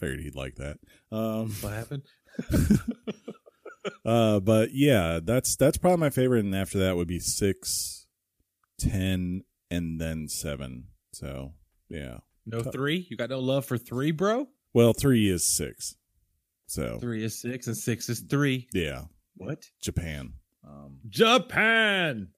Figured 0.00 0.20
he'd 0.20 0.34
like 0.34 0.54
that. 0.56 0.78
Um, 1.12 1.50
What 1.60 1.72
happened? 1.74 2.02
uh, 4.04 4.40
but 4.40 4.70
yeah, 4.72 5.20
that's 5.22 5.56
that's 5.56 5.78
probably 5.78 5.98
my 5.98 6.10
favorite, 6.10 6.44
and 6.44 6.54
after 6.54 6.78
that 6.78 6.96
would 6.96 7.06
be 7.08 7.18
six, 7.20 8.06
ten, 8.78 9.44
and 9.70 10.00
then 10.00 10.26
seven. 10.28 10.84
So 11.12 11.52
yeah. 11.88 12.18
No 12.46 12.62
three? 12.62 13.06
You 13.10 13.16
got 13.16 13.30
no 13.30 13.38
love 13.40 13.66
for 13.66 13.76
three, 13.78 14.10
bro? 14.10 14.48
Well, 14.72 14.92
three 14.94 15.28
is 15.28 15.46
six. 15.46 15.94
So 16.66 16.98
Three 17.00 17.22
is 17.24 17.40
six 17.40 17.66
and 17.66 17.76
six 17.76 18.08
is 18.08 18.20
three. 18.20 18.68
yeah, 18.72 19.02
What? 19.36 19.64
Japan. 19.82 20.34
Um, 20.66 20.98
Japan. 21.08 22.28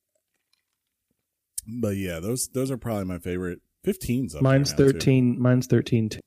but 1.80 1.96
yeah, 1.96 2.18
those 2.18 2.48
those 2.48 2.70
are 2.70 2.78
probably 2.78 3.04
my 3.04 3.18
favorite. 3.18 3.60
15's 3.86 4.34
up 4.36 4.42
Mine's 4.42 4.74
there 4.74 4.86
now, 4.86 4.92
too. 4.92 4.98
thirteen. 4.98 5.40
Mine's 5.40 5.66
thirteen. 5.66 6.08
Too. 6.08 6.20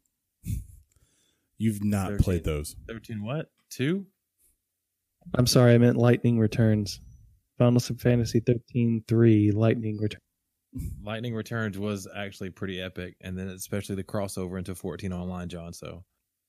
You've 1.57 1.83
not 1.83 2.09
13. 2.09 2.23
played 2.23 2.43
those. 2.43 2.75
13 2.87 3.23
what? 3.23 3.49
2? 3.71 4.05
I'm 5.33 5.47
sorry, 5.47 5.73
I 5.73 5.77
meant 5.77 5.97
Lightning 5.97 6.39
Returns. 6.39 6.99
Final 7.57 7.79
Fantasy 7.79 8.41
13 8.41 9.03
3 9.07 9.51
Lightning 9.51 9.97
Returns. 9.97 10.21
Lightning 11.01 11.33
Returns 11.33 11.79
was 11.79 12.07
actually 12.13 12.49
pretty 12.49 12.81
epic, 12.81 13.15
and 13.21 13.37
then 13.37 13.47
especially 13.47 13.95
the 13.95 14.03
crossover 14.03 14.57
into 14.57 14.75
14 14.75 15.13
online, 15.13 15.47
John. 15.47 15.71
So 15.71 16.03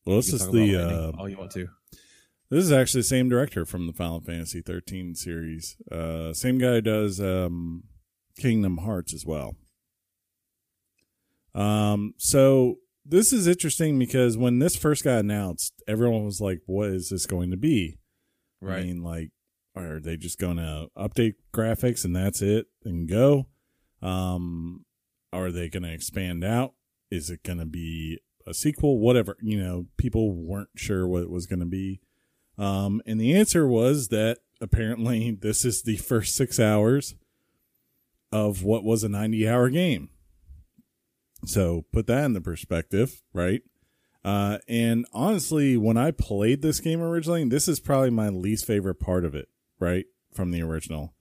Well, 0.05 0.17
this 0.17 0.33
is 0.33 0.43
can 0.43 0.53
talk 0.53 0.57
about 0.57 0.91
the 0.91 1.09
uh, 1.09 1.13
all 1.21 1.29
you 1.29 1.39
want 1.39 1.53
to. 1.53 1.69
this 2.51 2.65
is 2.65 2.73
actually 2.73 3.01
the 3.03 3.07
same 3.07 3.29
director 3.29 3.65
from 3.65 3.87
the 3.87 3.93
Final 3.93 4.21
Fantasy 4.21 4.63
13 4.63 5.15
series. 5.15 5.77
Uh, 5.91 6.33
same 6.33 6.59
guy 6.59 6.81
does 6.81 7.21
um, 7.21 7.85
Kingdom 8.37 8.79
Hearts 8.79 9.15
as 9.15 9.25
well. 9.25 9.55
Um, 11.55 12.15
so 12.19 12.79
this 13.09 13.33
is 13.33 13.47
interesting 13.47 13.99
because 13.99 14.37
when 14.37 14.59
this 14.59 14.77
first 14.77 15.05
got 15.05 15.21
announced, 15.21 15.83
everyone 15.87 16.25
was 16.25 16.41
like, 16.41 16.61
"What 16.67 16.89
is 16.89 17.11
this 17.11 17.27
going 17.27 17.51
to 17.51 17.57
be?" 17.57 17.99
Right. 18.61 18.79
I 18.79 18.83
mean, 18.85 19.03
like, 19.03 19.31
are 19.77 20.01
they 20.01 20.17
just 20.17 20.39
going 20.39 20.57
to 20.57 20.89
update 20.97 21.35
graphics 21.53 22.05
and 22.05 22.17
that's 22.17 22.43
it 22.43 22.67
and 22.85 23.09
go? 23.09 23.47
Um, 24.03 24.85
are 25.33 25.51
they 25.51 25.69
going 25.69 25.83
to 25.83 25.93
expand 25.93 26.45
out? 26.45 26.75
Is 27.11 27.31
it 27.31 27.43
going 27.43 27.59
to 27.59 27.67
be 27.67 28.19
a 28.47 28.55
sequel? 28.55 28.99
Whatever. 28.99 29.37
You 29.41 29.63
know, 29.63 29.87
people 29.97 30.33
weren't 30.35 30.71
sure 30.77 31.07
what 31.07 31.23
it 31.23 31.31
was 31.31 31.47
going 31.47 31.61
to 31.61 31.67
be. 31.67 32.01
Um, 32.59 33.03
and 33.05 33.21
the 33.21 33.37
answer 33.37 33.67
was 33.67 34.09
that 34.09 34.39
apparently 34.61 35.31
this 35.41 35.65
is 35.65 35.83
the 35.83 35.97
first 35.97 36.35
six 36.35 36.59
hours 36.59 37.15
of 38.33 38.63
what 38.63 38.85
was 38.85 39.05
a 39.05 39.09
90 39.09 39.49
hour 39.49 39.69
game. 39.69 40.11
So 41.45 41.85
put 41.93 42.07
that 42.07 42.25
in 42.25 42.33
the 42.33 42.41
perspective, 42.41 43.23
right? 43.33 43.63
Uh, 44.25 44.59
and 44.69 45.07
honestly, 45.13 45.77
when 45.77 45.97
I 45.97 46.11
played 46.11 46.63
this 46.63 46.81
game 46.81 47.01
originally, 47.01 47.45
this 47.49 47.69
is 47.69 47.79
probably 47.79 48.11
my 48.11 48.29
least 48.29 48.67
favorite 48.67 48.97
part 48.97 49.25
of 49.25 49.35
it, 49.35 49.49
right? 49.79 50.07
From 50.35 50.51
the 50.51 50.63
original. 50.63 51.15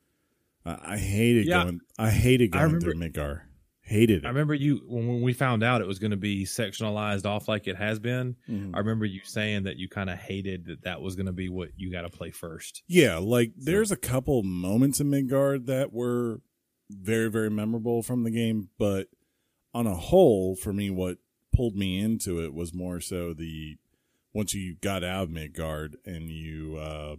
Uh, 0.66 0.78
I 0.82 0.98
hated 0.98 1.46
Yeah. 1.46 1.64
going, 1.66 1.80
I 2.00 2.10
hated 2.10 2.56
I 2.56 2.60
going 2.60 2.74
remember- 2.74 2.92
through 2.94 3.02
Midgar. 3.24 3.42
Hated 3.88 4.24
it. 4.24 4.26
I 4.26 4.30
remember 4.30 4.56
you 4.56 4.78
when 4.88 5.06
when 5.06 5.22
we 5.22 5.32
found 5.32 5.62
out 5.62 5.80
it 5.80 5.86
was 5.86 6.00
going 6.00 6.10
to 6.10 6.18
be 6.18 6.44
sectionalized 6.44 7.28
off 7.28 7.48
like 7.48 7.68
it 7.68 7.76
has 7.76 8.00
been. 8.00 8.36
Mhm. 8.50 8.72
I 8.74 8.80
remember 8.80 9.06
you 9.06 9.20
saying 9.24 9.66
that 9.66 9.78
you 9.78 9.88
kind 9.88 10.10
of 10.10 10.18
hated 10.18 10.66
that 10.66 10.82
that 10.86 11.02
was 11.04 11.16
going 11.16 11.28
to 11.28 11.32
be 11.32 11.50
what 11.50 11.70
you 11.78 11.92
got 11.92 12.02
to 12.02 12.10
play 12.10 12.32
first. 12.32 12.82
Yeah, 12.88 13.18
like 13.20 13.52
there's 13.56 13.92
a 13.92 13.96
couple 13.96 14.42
moments 14.42 15.00
in 15.00 15.12
Midgard 15.12 15.68
that 15.68 15.94
were 15.94 16.42
very, 16.90 17.30
very 17.30 17.52
memorable 17.52 18.02
from 18.02 18.24
the 18.24 18.32
game, 18.32 18.70
but 18.80 19.08
on 19.76 19.86
a 19.86 19.96
whole, 19.96 20.56
for 20.56 20.72
me, 20.72 20.90
what 20.90 21.18
pulled 21.54 21.76
me 21.76 22.00
into 22.00 22.42
it 22.42 22.54
was 22.54 22.74
more 22.74 23.02
so 23.02 23.34
the 23.34 23.78
once 24.34 24.54
you 24.54 24.76
got 24.76 25.04
out 25.04 25.24
of 25.24 25.30
Midgard 25.30 25.98
and 26.06 26.30
you 26.30 26.78
uh, 26.78 27.18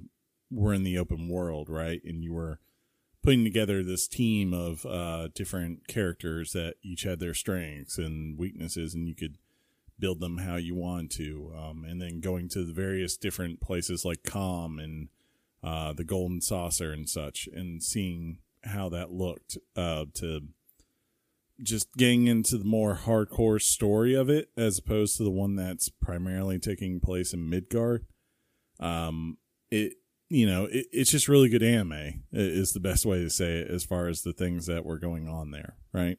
were 0.50 0.72
in 0.72 0.82
the 0.82 0.98
open 0.98 1.28
world, 1.28 1.68
right, 1.68 2.02
and 2.02 2.24
you 2.24 2.32
were 2.32 2.58
putting 3.22 3.44
together 3.44 3.82
this 3.82 4.08
team 4.08 4.54
of 4.54 4.86
uh, 4.86 5.28
different 5.34 5.86
characters 5.86 6.52
that 6.52 6.76
each 6.82 7.02
had 7.02 7.20
their 7.20 7.34
strengths 7.34 7.98
and 7.98 8.38
weaknesses, 8.38 8.94
and 8.94 9.06
you 9.06 9.14
could 9.14 9.36
build 9.98 10.20
them 10.20 10.38
how 10.38 10.56
you 10.56 10.74
want 10.74 11.10
to, 11.10 11.52
um, 11.54 11.84
and 11.84 12.00
then 12.00 12.20
going 12.20 12.48
to 12.48 12.64
the 12.64 12.72
various 12.72 13.18
different 13.18 13.60
places 13.60 14.02
like 14.02 14.22
Kalm 14.22 14.82
and 14.82 15.08
uh, 15.62 15.92
the 15.92 16.04
Golden 16.04 16.40
Saucer 16.40 16.90
and 16.90 17.06
such, 17.06 17.50
and 17.52 17.82
seeing 17.82 18.38
how 18.64 18.88
that 18.88 19.10
looked 19.10 19.58
uh, 19.76 20.06
to 20.14 20.42
just 21.62 21.92
getting 21.96 22.26
into 22.26 22.58
the 22.58 22.64
more 22.64 23.00
hardcore 23.04 23.60
story 23.60 24.14
of 24.14 24.28
it 24.28 24.50
as 24.56 24.78
opposed 24.78 25.16
to 25.16 25.24
the 25.24 25.30
one 25.30 25.56
that's 25.56 25.88
primarily 25.88 26.58
taking 26.58 27.00
place 27.00 27.32
in 27.32 27.48
Midgard. 27.48 28.06
Um, 28.78 29.38
it 29.70 29.94
you 30.28 30.46
know 30.46 30.66
it, 30.66 30.86
it's 30.92 31.10
just 31.10 31.28
really 31.28 31.48
good 31.48 31.62
anime 31.62 32.24
is 32.32 32.72
the 32.72 32.80
best 32.80 33.06
way 33.06 33.20
to 33.20 33.30
say 33.30 33.58
it 33.60 33.70
as 33.70 33.84
far 33.84 34.08
as 34.08 34.22
the 34.22 34.32
things 34.32 34.66
that 34.66 34.84
were 34.84 34.98
going 34.98 35.28
on 35.28 35.50
there, 35.50 35.76
right? 35.92 36.18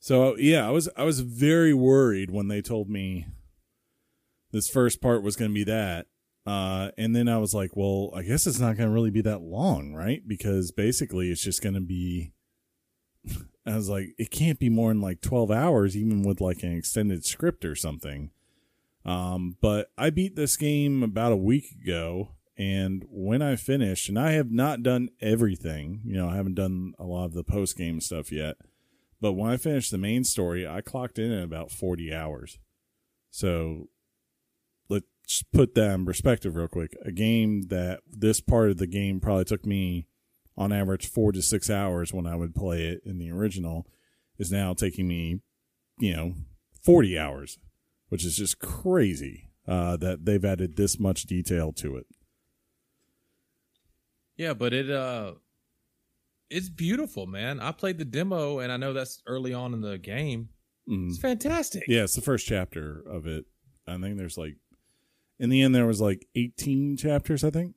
So 0.00 0.36
yeah, 0.36 0.66
I 0.66 0.70
was 0.70 0.88
I 0.96 1.04
was 1.04 1.20
very 1.20 1.74
worried 1.74 2.30
when 2.30 2.48
they 2.48 2.62
told 2.62 2.88
me 2.88 3.26
this 4.52 4.68
first 4.68 5.00
part 5.00 5.22
was 5.22 5.36
going 5.36 5.50
to 5.50 5.54
be 5.54 5.64
that. 5.64 6.06
Uh, 6.46 6.90
and 6.96 7.14
then 7.14 7.28
I 7.28 7.38
was 7.38 7.54
like, 7.54 7.76
well, 7.76 8.10
I 8.14 8.22
guess 8.22 8.46
it's 8.46 8.58
not 8.58 8.76
going 8.76 8.88
to 8.88 8.94
really 8.94 9.10
be 9.10 9.20
that 9.22 9.42
long, 9.42 9.92
right? 9.92 10.26
Because 10.26 10.72
basically 10.72 11.30
it's 11.30 11.44
just 11.44 11.62
going 11.62 11.74
to 11.74 11.80
be, 11.80 12.32
I 13.66 13.76
was 13.76 13.88
like, 13.88 14.14
it 14.18 14.30
can't 14.30 14.58
be 14.58 14.68
more 14.68 14.90
than 14.90 15.00
like 15.00 15.20
12 15.20 15.50
hours, 15.50 15.96
even 15.96 16.22
with 16.22 16.40
like 16.40 16.62
an 16.62 16.76
extended 16.76 17.24
script 17.24 17.64
or 17.64 17.74
something. 17.74 18.30
Um, 19.04 19.56
but 19.60 19.90
I 19.98 20.10
beat 20.10 20.36
this 20.36 20.56
game 20.56 21.02
about 21.02 21.32
a 21.32 21.36
week 21.36 21.72
ago. 21.82 22.30
And 22.56 23.04
when 23.08 23.40
I 23.40 23.56
finished, 23.56 24.08
and 24.08 24.18
I 24.18 24.32
have 24.32 24.50
not 24.50 24.82
done 24.82 25.08
everything, 25.20 26.02
you 26.04 26.14
know, 26.14 26.28
I 26.28 26.36
haven't 26.36 26.56
done 26.56 26.94
a 26.98 27.04
lot 27.04 27.24
of 27.24 27.32
the 27.32 27.44
post 27.44 27.76
game 27.76 28.00
stuff 28.00 28.30
yet. 28.30 28.56
But 29.20 29.32
when 29.32 29.50
I 29.50 29.56
finished 29.56 29.90
the 29.90 29.98
main 29.98 30.24
story, 30.24 30.66
I 30.66 30.80
clocked 30.80 31.18
in 31.18 31.32
at 31.32 31.44
about 31.44 31.70
40 31.70 32.14
hours. 32.14 32.58
So 33.30 33.88
let's 34.88 35.42
put 35.52 35.74
that 35.74 35.94
in 35.94 36.04
perspective 36.04 36.56
real 36.56 36.68
quick. 36.68 36.94
A 37.04 37.12
game 37.12 37.62
that 37.68 38.00
this 38.10 38.40
part 38.40 38.70
of 38.70 38.78
the 38.78 38.86
game 38.86 39.20
probably 39.20 39.44
took 39.44 39.64
me 39.64 40.06
on 40.60 40.72
average 40.72 41.08
four 41.08 41.32
to 41.32 41.40
six 41.40 41.70
hours 41.70 42.12
when 42.12 42.26
I 42.26 42.36
would 42.36 42.54
play 42.54 42.84
it 42.84 43.00
in 43.06 43.18
the 43.18 43.30
original 43.30 43.86
is 44.38 44.52
now 44.52 44.74
taking 44.74 45.08
me, 45.08 45.40
you 45.98 46.14
know, 46.14 46.34
40 46.84 47.18
hours, 47.18 47.58
which 48.10 48.26
is 48.26 48.36
just 48.36 48.58
crazy 48.58 49.48
uh, 49.66 49.96
that 49.96 50.26
they've 50.26 50.44
added 50.44 50.76
this 50.76 51.00
much 51.00 51.22
detail 51.22 51.72
to 51.72 51.96
it. 51.96 52.06
Yeah, 54.36 54.52
but 54.52 54.74
it 54.74 54.90
uh 54.90 55.32
it's 56.50 56.68
beautiful, 56.68 57.26
man. 57.26 57.58
I 57.58 57.72
played 57.72 57.96
the 57.96 58.04
demo 58.04 58.58
and 58.58 58.70
I 58.70 58.76
know 58.76 58.92
that's 58.92 59.22
early 59.26 59.54
on 59.54 59.72
in 59.72 59.80
the 59.80 59.96
game. 59.96 60.50
Mm. 60.86 61.08
It's 61.08 61.18
fantastic. 61.18 61.84
Yeah, 61.88 62.02
it's 62.02 62.16
the 62.16 62.20
first 62.20 62.46
chapter 62.46 63.02
of 63.08 63.26
it. 63.26 63.46
I 63.86 63.96
think 63.96 64.18
there's 64.18 64.36
like 64.36 64.56
in 65.38 65.48
the 65.48 65.62
end 65.62 65.74
there 65.74 65.86
was 65.86 66.02
like 66.02 66.26
18 66.34 66.98
chapters, 66.98 67.44
I 67.44 67.50
think. 67.50 67.74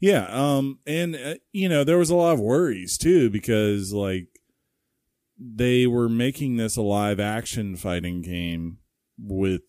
Yeah, 0.00 0.26
um 0.30 0.78
and 0.86 1.16
uh, 1.16 1.34
you 1.52 1.68
know, 1.68 1.84
there 1.84 1.98
was 1.98 2.10
a 2.10 2.16
lot 2.16 2.34
of 2.34 2.40
worries 2.40 2.96
too 2.96 3.30
because 3.30 3.92
like 3.92 4.28
they 5.38 5.86
were 5.86 6.08
making 6.08 6.56
this 6.56 6.76
a 6.76 6.82
live 6.82 7.20
action 7.20 7.76
fighting 7.76 8.22
game 8.22 8.78
with 9.18 9.62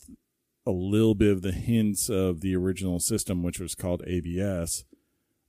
a 0.65 0.72
little 0.72 1.15
bit 1.15 1.32
of 1.32 1.42
the 1.42 1.52
hints 1.52 2.10
of 2.10 2.42
the 2.42 2.56
original 2.56 3.00
system 3.00 3.44
which 3.44 3.60
was 3.60 3.76
called 3.76 4.04
ABS 4.06 4.84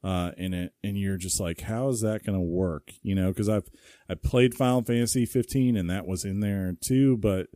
uh, 0.03 0.31
in 0.37 0.55
it, 0.55 0.73
and 0.83 0.99
you're 0.99 1.19
just 1.19 1.41
like, 1.41 1.63
how 1.63 1.89
is 1.89 2.01
that 2.01 2.25
going 2.25 2.39
to 2.39 2.45
work? 2.45 2.93
You 3.03 3.15
know, 3.15 3.29
because 3.29 3.49
I've 3.49 3.69
I 4.09 4.15
played 4.15 4.55
Final 4.55 4.83
Fantasy 4.83 5.27
15, 5.27 5.77
and 5.77 5.91
that 5.91 6.07
was 6.07 6.25
in 6.25 6.41
there 6.41 6.75
too, 6.81 7.17
but 7.19 7.49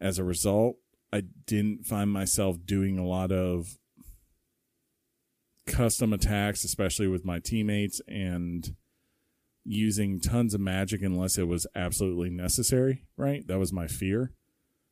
as 0.00 0.18
a 0.18 0.24
result, 0.24 0.76
I 1.12 1.22
didn't 1.46 1.84
find 1.84 2.10
myself 2.10 2.56
doing 2.64 2.98
a 2.98 3.06
lot 3.06 3.30
of 3.32 3.78
custom 5.66 6.12
attacks, 6.12 6.64
especially 6.64 7.06
with 7.06 7.24
my 7.24 7.38
teammates, 7.38 8.00
and 8.08 8.74
using 9.64 10.20
tons 10.20 10.54
of 10.54 10.60
magic 10.60 11.02
unless 11.02 11.38
it 11.38 11.48
was 11.48 11.66
absolutely 11.74 12.30
necessary. 12.30 13.04
Right, 13.16 13.46
that 13.46 13.58
was 13.58 13.72
my 13.72 13.86
fear. 13.86 14.32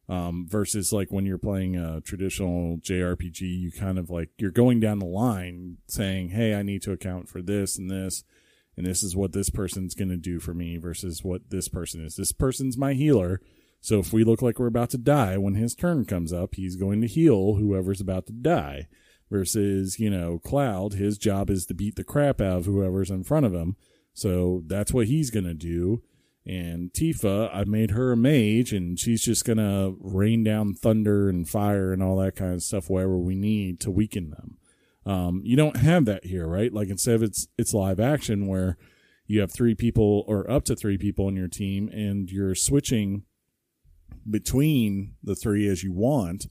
Um, 0.09 0.47
versus 0.49 0.93
like 0.93 1.13
when 1.13 1.27
you're 1.27 1.39
playing 1.39 1.77
a 1.77 2.01
traditional 2.01 2.79
JRPG, 2.79 3.41
you 3.41 3.71
kind 3.73 3.99
of 3.99 4.11
like 4.11 4.31
you're 4.39 4.51
going 4.51 4.81
down 4.81 4.99
the 4.99 5.07
line 5.07 5.79
saying, 5.87 6.31
"Hey, 6.31 6.55
I 6.55 6.63
need 6.63 6.83
to 6.83 6.93
account 6.93 7.29
for 7.29 7.41
this 7.41 7.79
and 7.79 7.91
this, 7.91 8.25
and 8.77 8.85
this 8.85 9.03
is 9.03 9.15
what 9.15 9.33
this 9.33 9.49
person's 9.49 9.95
going 9.95 10.11
to 10.11 10.17
do 10.17 10.41
for 10.41 10.55
me." 10.55 10.77
Versus 10.77 11.23
what 11.23 11.51
this 11.51 11.69
person 11.69 12.05
is. 12.05 12.17
This 12.17 12.33
person's 12.33 12.77
my 12.77 12.95
healer, 12.95 13.41
so 13.83 13.99
if 13.99 14.13
we 14.13 14.23
look 14.23 14.41
like 14.41 14.61
we're 14.61 14.67
about 14.69 14.91
to 14.91 14.99
die 14.99 15.37
when 15.37 15.55
his 15.55 15.75
turn 15.75 16.05
comes 16.05 16.33
up, 16.33 16.55
he's 16.55 16.77
going 16.77 17.01
to 17.01 17.09
heal 17.09 17.57
whoever's 17.57 18.01
about 18.01 18.27
to 18.27 18.33
die. 18.33 18.87
Versus, 19.33 19.99
you 19.99 20.11
know, 20.11 20.38
Cloud, 20.38 20.92
his 20.92 21.16
job 21.16 21.49
is 21.49 21.64
to 21.66 21.75
beat 21.75 21.97
the 21.97 22.05
crap 22.05 22.38
out 22.40 22.59
of 22.59 22.64
whoever's 22.66 23.11
in 23.11 23.25
front 23.25 23.47
of 23.47 23.55
him. 23.55 23.77
So 24.12 24.62
that's 24.66 24.92
what 24.92 25.07
he's 25.07 25.31
going 25.31 25.47
to 25.47 25.55
do. 25.55 26.03
And 26.45 26.92
Tifa, 26.92 27.49
I 27.55 27.64
made 27.64 27.92
her 27.92 28.12
a 28.12 28.16
mage, 28.16 28.73
and 28.73 28.99
she's 28.99 29.23
just 29.23 29.45
gonna 29.45 29.92
rain 30.01 30.42
down 30.42 30.75
thunder 30.75 31.29
and 31.29 31.49
fire 31.49 31.92
and 31.92 32.03
all 32.03 32.16
that 32.16 32.35
kind 32.35 32.53
of 32.53 32.62
stuff 32.62 32.90
wherever 32.90 33.16
we 33.16 33.37
need 33.37 33.79
to 33.81 33.90
weaken 33.90 34.31
them. 34.31 34.59
Um, 35.07 35.40
you 35.45 35.57
don't 35.57 35.77
have 35.77 36.05
that 36.07 36.27
here, 36.27 36.47
right? 36.47 36.73
Like 36.73 36.88
instead 36.88 37.14
of 37.14 37.23
it's 37.23 37.47
it's 37.57 37.73
live 37.73 38.01
action 38.01 38.49
where 38.49 38.77
you 39.27 39.40
have 39.40 39.53
three 39.53 39.75
people 39.77 40.25
or 40.27 40.51
up 40.51 40.64
to 40.64 40.75
three 40.75 40.99
people 40.99 41.29
in 41.29 41.37
your 41.37 41.49
team, 41.49 41.88
and 41.88 42.29
you're 42.29 42.57
switching 42.57 43.23
between 44.29 45.14
the 45.23 45.37
three 45.37 45.68
as 45.68 45.85
you 45.85 45.92
want, 45.92 46.47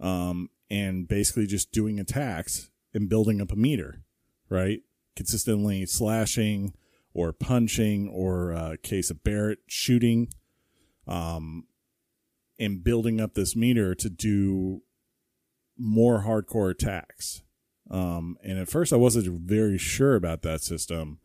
um, 0.00 0.48
and 0.70 1.08
basically 1.08 1.46
just 1.46 1.72
doing 1.72 1.98
attacks 1.98 2.70
and 2.94 3.08
building 3.08 3.40
up 3.40 3.52
a 3.52 3.56
meter, 3.56 4.02
right? 4.48 4.80
Consistently 5.16 5.84
slashing 5.86 6.74
or 7.12 7.32
punching 7.32 8.08
or 8.08 8.52
uh, 8.52 8.76
case 8.82 9.10
of 9.10 9.24
Barret 9.24 9.58
shooting, 9.66 10.28
um, 11.06 11.64
and 12.58 12.84
building 12.84 13.20
up 13.20 13.34
this 13.34 13.56
meter 13.56 13.94
to 13.94 14.08
do 14.08 14.82
more 15.76 16.22
hardcore 16.22 16.70
attacks. 16.70 17.42
Um, 17.90 18.36
and 18.44 18.58
at 18.58 18.68
first, 18.68 18.92
I 18.92 18.96
wasn't 18.96 19.40
very 19.40 19.78
sure 19.78 20.14
about 20.14 20.42
that 20.42 20.60
system, 20.60 21.18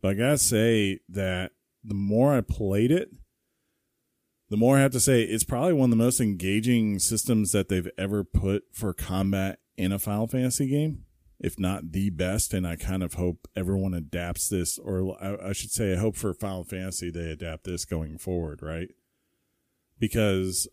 but 0.00 0.12
I 0.12 0.14
gotta 0.14 0.38
say 0.38 1.00
that 1.08 1.52
the 1.84 1.94
more 1.94 2.34
I 2.34 2.40
played 2.40 2.90
it, 2.90 3.10
the 4.50 4.56
more 4.56 4.78
I 4.78 4.80
have 4.80 4.92
to 4.92 5.00
say 5.00 5.22
it's 5.22 5.44
probably 5.44 5.74
one 5.74 5.90
of 5.92 5.98
the 5.98 6.04
most 6.04 6.20
engaging 6.20 6.98
systems 6.98 7.52
that 7.52 7.68
they've 7.68 7.90
ever 7.98 8.24
put 8.24 8.64
for 8.72 8.94
combat 8.94 9.58
in 9.76 9.92
a 9.92 9.98
Final 9.98 10.26
Fantasy 10.26 10.68
game, 10.68 11.04
if 11.38 11.58
not 11.58 11.92
the 11.92 12.10
best. 12.10 12.54
And 12.54 12.66
I 12.66 12.76
kind 12.76 13.02
of 13.02 13.14
hope 13.14 13.46
everyone 13.54 13.94
adapts 13.94 14.48
this, 14.48 14.78
or 14.78 15.16
I, 15.20 15.50
I 15.50 15.52
should 15.52 15.70
say, 15.70 15.92
I 15.92 15.98
hope 15.98 16.16
for 16.16 16.32
Final 16.32 16.64
Fantasy 16.64 17.10
they 17.10 17.30
adapt 17.30 17.64
this 17.64 17.84
going 17.84 18.18
forward, 18.18 18.60
right? 18.62 18.88
Because 19.98 20.66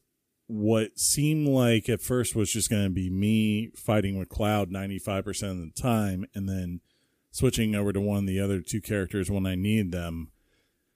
what 0.48 1.00
seemed 1.00 1.48
like 1.48 1.90
at 1.90 2.02
first 2.02 2.36
was 2.36 2.52
just 2.52 2.70
going 2.70 2.84
to 2.84 2.90
be 2.90 3.10
me 3.10 3.72
fighting 3.76 4.18
with 4.18 4.30
Cloud 4.30 4.70
95% 4.70 5.52
of 5.52 5.58
the 5.58 5.72
time 5.76 6.26
and 6.34 6.48
then 6.48 6.82
switching 7.32 7.76
over 7.76 7.92
to 7.92 8.00
one 8.00 8.20
of 8.20 8.28
the 8.28 8.40
other 8.40 8.62
two 8.62 8.80
characters 8.80 9.30
when 9.30 9.46
I 9.46 9.56
need 9.56 9.92
them. 9.92 10.30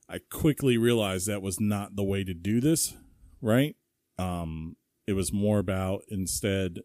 I 0.10 0.20
quickly 0.32 0.78
realized 0.78 1.28
that 1.28 1.44
was 1.44 1.60
not 1.60 1.96
the 1.96 2.04
way 2.04 2.24
to 2.24 2.34
do 2.34 2.60
this, 2.60 2.96
right? 3.42 3.76
Um, 4.18 4.76
it 5.06 5.14
was 5.14 5.32
more 5.32 5.60
about 5.60 6.02
instead 6.08 6.80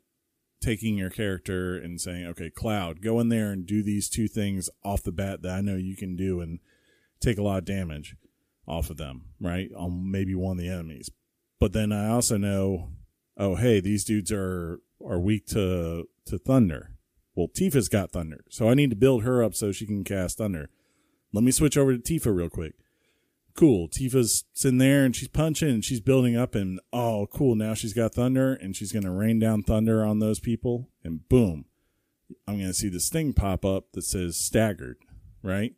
taking 0.60 0.96
your 0.96 1.10
character 1.10 1.76
and 1.76 2.00
saying, 2.00 2.26
okay, 2.26 2.50
Cloud, 2.50 3.00
go 3.02 3.20
in 3.20 3.30
there 3.30 3.50
and 3.50 3.66
do 3.66 3.82
these 3.82 4.08
two 4.08 4.28
things 4.28 4.68
off 4.82 5.02
the 5.02 5.12
bat 5.12 5.42
that 5.42 5.56
I 5.56 5.60
know 5.62 5.76
you 5.76 5.96
can 5.96 6.16
do 6.16 6.40
and 6.40 6.58
take 7.20 7.38
a 7.38 7.42
lot 7.42 7.58
of 7.58 7.64
damage 7.64 8.16
off 8.66 8.90
of 8.90 8.98
them, 8.98 9.26
right? 9.40 9.70
On 9.76 10.10
maybe 10.10 10.34
one 10.34 10.58
of 10.58 10.62
the 10.62 10.70
enemies. 10.70 11.10
But 11.60 11.72
then 11.72 11.92
I 11.92 12.08
also 12.08 12.36
know, 12.36 12.90
oh 13.38 13.56
hey, 13.56 13.80
these 13.80 14.04
dudes 14.04 14.32
are 14.32 14.80
are 15.04 15.18
weak 15.18 15.46
to 15.48 16.08
to 16.26 16.38
thunder. 16.38 16.90
Well, 17.34 17.48
Tifa's 17.48 17.88
got 17.88 18.12
thunder, 18.12 18.44
so 18.48 18.68
I 18.68 18.74
need 18.74 18.90
to 18.90 18.96
build 18.96 19.24
her 19.24 19.42
up 19.42 19.54
so 19.54 19.72
she 19.72 19.86
can 19.86 20.04
cast 20.04 20.38
thunder. 20.38 20.70
Let 21.32 21.42
me 21.42 21.50
switch 21.50 21.76
over 21.76 21.96
to 21.96 21.98
Tifa 21.98 22.34
real 22.34 22.48
quick. 22.48 22.74
Cool. 23.56 23.88
Tifa's 23.88 24.44
in 24.64 24.78
there 24.78 25.04
and 25.04 25.14
she's 25.14 25.28
punching 25.28 25.68
and 25.68 25.84
she's 25.84 26.00
building 26.00 26.36
up 26.36 26.54
and 26.54 26.80
oh 26.92 27.28
cool, 27.32 27.54
now 27.54 27.74
she's 27.74 27.92
got 27.92 28.14
thunder 28.14 28.54
and 28.54 28.74
she's 28.74 28.92
gonna 28.92 29.12
rain 29.12 29.38
down 29.38 29.62
thunder 29.62 30.04
on 30.04 30.18
those 30.18 30.40
people 30.40 30.90
and 31.04 31.28
boom. 31.28 31.66
I'm 32.48 32.58
gonna 32.58 32.74
see 32.74 32.88
this 32.88 33.08
thing 33.08 33.32
pop 33.32 33.64
up 33.64 33.92
that 33.92 34.02
says 34.02 34.36
staggered, 34.36 34.96
right? 35.42 35.72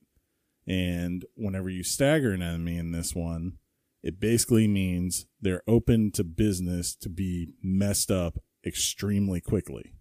And 0.67 1.25
whenever 1.37 1.69
you 1.69 1.83
stagger 1.83 2.33
an 2.33 2.43
enemy 2.43 2.79
in 2.79 2.93
this 2.93 3.15
one, 3.15 3.59
it 4.03 4.21
basically 4.21 4.67
means 4.67 5.27
they're 5.41 5.63
open 5.69 6.11
to 6.13 6.25
business 6.25 6.95
to 6.97 7.09
be 7.09 7.49
messed 7.63 8.11
up 8.11 8.39
extremely 8.65 9.41
quickly. 9.41 9.93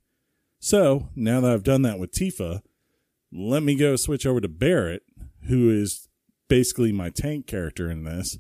So 0.60 1.10
now 1.16 1.42
that 1.42 1.52
I've 1.52 1.64
done 1.64 1.82
that 1.84 2.00
with 2.00 2.12
Tifa, 2.12 2.62
let 3.32 3.64
me 3.64 3.76
go 3.76 3.96
switch 3.96 4.26
over 4.26 4.40
to 4.40 4.48
Barret, 4.48 5.04
who 5.48 5.70
is 5.70 6.08
basically 6.48 6.92
my 6.92 7.10
tank 7.10 7.48
character 7.48 7.90
in 7.90 8.04
this, 8.04 8.38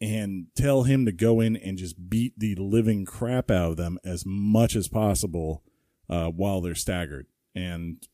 and 0.00 0.46
tell 0.54 0.84
him 0.84 1.04
to 1.04 1.12
go 1.12 1.40
in 1.40 1.56
and 1.56 1.78
just 1.78 2.08
beat 2.08 2.38
the 2.38 2.54
living 2.54 3.04
crap 3.04 3.50
out 3.50 3.72
of 3.72 3.76
them 3.76 3.98
as 4.04 4.24
much 4.24 4.76
as 4.76 4.88
possible 4.88 5.62
uh, 6.08 6.28
while 6.28 6.60
they're 6.60 6.74
staggered 6.74 7.26
and 7.54 8.06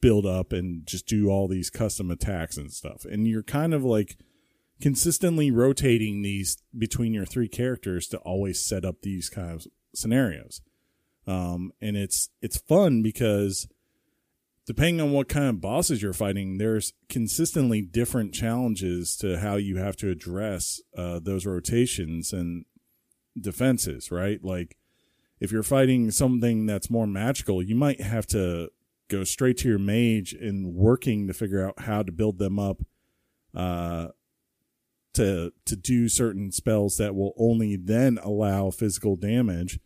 build 0.00 0.26
up 0.26 0.52
and 0.52 0.86
just 0.86 1.06
do 1.06 1.28
all 1.28 1.48
these 1.48 1.70
custom 1.70 2.10
attacks 2.10 2.56
and 2.56 2.72
stuff. 2.72 3.04
And 3.04 3.26
you're 3.26 3.42
kind 3.42 3.74
of 3.74 3.84
like 3.84 4.16
consistently 4.80 5.50
rotating 5.50 6.22
these 6.22 6.58
between 6.76 7.12
your 7.12 7.26
three 7.26 7.48
characters 7.48 8.06
to 8.08 8.18
always 8.18 8.64
set 8.64 8.84
up 8.84 9.02
these 9.02 9.28
kind 9.28 9.52
of 9.52 9.66
scenarios. 9.94 10.60
Um, 11.26 11.72
and 11.80 11.96
it's 11.96 12.30
it's 12.40 12.56
fun 12.56 13.02
because 13.02 13.68
depending 14.68 15.00
on 15.00 15.12
what 15.12 15.30
kind 15.30 15.46
of 15.46 15.62
bosses 15.62 16.02
you're 16.02 16.12
fighting, 16.12 16.58
there's 16.58 16.92
consistently 17.08 17.80
different 17.80 18.34
challenges 18.34 19.16
to 19.16 19.38
how 19.38 19.56
you 19.56 19.78
have 19.78 19.96
to 19.96 20.10
address 20.10 20.82
uh, 20.94 21.18
those 21.18 21.46
rotations 21.46 22.34
and 22.34 22.66
defenses, 23.40 24.10
right? 24.10 24.44
Like 24.44 24.76
if 25.40 25.50
you're 25.50 25.62
fighting 25.62 26.10
something 26.10 26.66
that's 26.66 26.90
more 26.90 27.06
magical, 27.06 27.62
you 27.62 27.74
might 27.76 28.02
have 28.02 28.26
to 28.26 28.68
go 29.08 29.24
straight 29.24 29.56
to 29.56 29.68
your 29.68 29.78
mage 29.78 30.34
and 30.34 30.74
working 30.74 31.26
to 31.28 31.32
figure 31.32 31.66
out 31.66 31.80
how 31.84 32.02
to 32.02 32.12
build 32.12 32.38
them 32.38 32.58
up 32.58 32.82
uh, 33.54 34.08
to 35.14 35.50
to 35.64 35.76
do 35.76 36.10
certain 36.10 36.52
spells 36.52 36.98
that 36.98 37.14
will 37.14 37.32
only 37.38 37.74
then 37.74 38.18
allow 38.22 38.70
physical 38.70 39.16
damage 39.16 39.80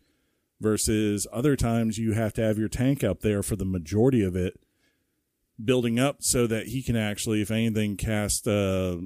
versus 0.59 1.25
other 1.31 1.55
times 1.55 1.97
you 1.97 2.11
have 2.11 2.33
to 2.33 2.41
have 2.41 2.57
your 2.57 2.67
tank 2.67 3.01
up 3.01 3.21
there 3.21 3.41
for 3.41 3.55
the 3.55 3.63
majority 3.63 4.21
of 4.21 4.35
it 4.35 4.59
building 5.65 5.99
up 5.99 6.17
so 6.19 6.47
that 6.47 6.67
he 6.67 6.81
can 6.81 6.95
actually 6.95 7.41
if 7.41 7.51
anything 7.51 7.95
cast 7.97 8.47
uh, 8.47 8.97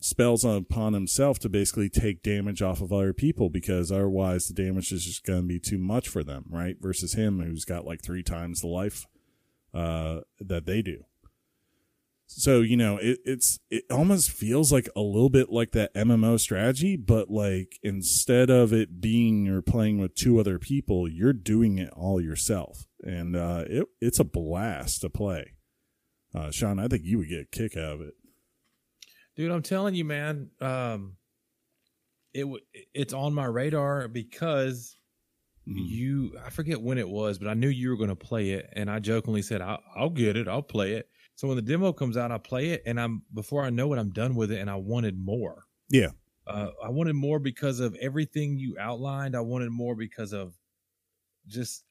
spells 0.00 0.44
upon 0.44 0.92
himself 0.92 1.38
to 1.38 1.48
basically 1.48 1.88
take 1.88 2.22
damage 2.22 2.62
off 2.62 2.80
of 2.80 2.92
other 2.92 3.12
people 3.12 3.50
because 3.50 3.90
otherwise 3.90 4.46
the 4.46 4.54
damage 4.54 4.92
is 4.92 5.04
just 5.04 5.24
going 5.24 5.42
to 5.42 5.46
be 5.46 5.58
too 5.58 5.78
much 5.78 6.08
for 6.08 6.22
them 6.22 6.44
right 6.48 6.76
versus 6.80 7.14
him 7.14 7.40
who's 7.40 7.64
got 7.64 7.84
like 7.84 8.02
three 8.02 8.22
times 8.22 8.60
the 8.60 8.68
life 8.68 9.06
uh, 9.74 10.20
that 10.40 10.66
they 10.66 10.82
do 10.82 11.04
so 12.30 12.60
you 12.60 12.76
know, 12.76 12.98
it, 12.98 13.20
it's 13.24 13.58
it 13.70 13.84
almost 13.90 14.30
feels 14.30 14.70
like 14.70 14.86
a 14.94 15.00
little 15.00 15.30
bit 15.30 15.50
like 15.50 15.72
that 15.72 15.94
MMO 15.94 16.38
strategy, 16.38 16.94
but 16.94 17.30
like 17.30 17.78
instead 17.82 18.50
of 18.50 18.70
it 18.70 19.00
being 19.00 19.46
you're 19.46 19.62
playing 19.62 19.98
with 19.98 20.14
two 20.14 20.38
other 20.38 20.58
people, 20.58 21.08
you're 21.08 21.32
doing 21.32 21.78
it 21.78 21.90
all 21.96 22.20
yourself, 22.20 22.86
and 23.02 23.34
uh, 23.34 23.64
it 23.66 23.86
it's 24.02 24.20
a 24.20 24.24
blast 24.24 25.00
to 25.00 25.10
play. 25.10 25.54
Uh, 26.34 26.50
Sean, 26.50 26.78
I 26.78 26.86
think 26.86 27.02
you 27.04 27.16
would 27.16 27.30
get 27.30 27.40
a 27.40 27.46
kick 27.46 27.78
out 27.78 27.94
of 27.94 28.00
it. 28.02 28.14
Dude, 29.34 29.50
I'm 29.50 29.62
telling 29.62 29.94
you, 29.94 30.04
man. 30.04 30.50
Um, 30.60 31.16
it 32.34 32.40
w- 32.40 32.64
it's 32.92 33.14
on 33.14 33.32
my 33.32 33.46
radar 33.46 34.06
because 34.06 34.98
mm. 35.66 35.76
you. 35.76 36.36
I 36.44 36.50
forget 36.50 36.82
when 36.82 36.98
it 36.98 37.08
was, 37.08 37.38
but 37.38 37.48
I 37.48 37.54
knew 37.54 37.68
you 37.68 37.88
were 37.88 37.96
going 37.96 38.10
to 38.10 38.16
play 38.16 38.50
it, 38.50 38.68
and 38.74 38.90
I 38.90 38.98
jokingly 38.98 39.40
said, 39.40 39.62
I'll, 39.62 39.80
"I'll 39.96 40.10
get 40.10 40.36
it. 40.36 40.46
I'll 40.46 40.60
play 40.60 40.92
it." 40.92 41.08
So 41.38 41.46
when 41.46 41.54
the 41.54 41.62
demo 41.62 41.92
comes 41.92 42.16
out, 42.16 42.32
I 42.32 42.38
play 42.38 42.70
it, 42.70 42.82
and 42.84 43.00
I'm 43.00 43.22
before 43.32 43.62
I 43.62 43.70
know 43.70 43.92
it, 43.92 43.98
I'm 44.00 44.10
done 44.10 44.34
with 44.34 44.50
it, 44.50 44.58
and 44.58 44.68
I 44.68 44.74
wanted 44.74 45.16
more. 45.16 45.66
Yeah, 45.88 46.10
uh, 46.48 46.70
I 46.84 46.88
wanted 46.88 47.14
more 47.14 47.38
because 47.38 47.78
of 47.78 47.94
everything 48.00 48.58
you 48.58 48.76
outlined. 48.76 49.36
I 49.36 49.40
wanted 49.40 49.70
more 49.70 49.94
because 49.94 50.32
of 50.32 50.54
just 51.46 51.84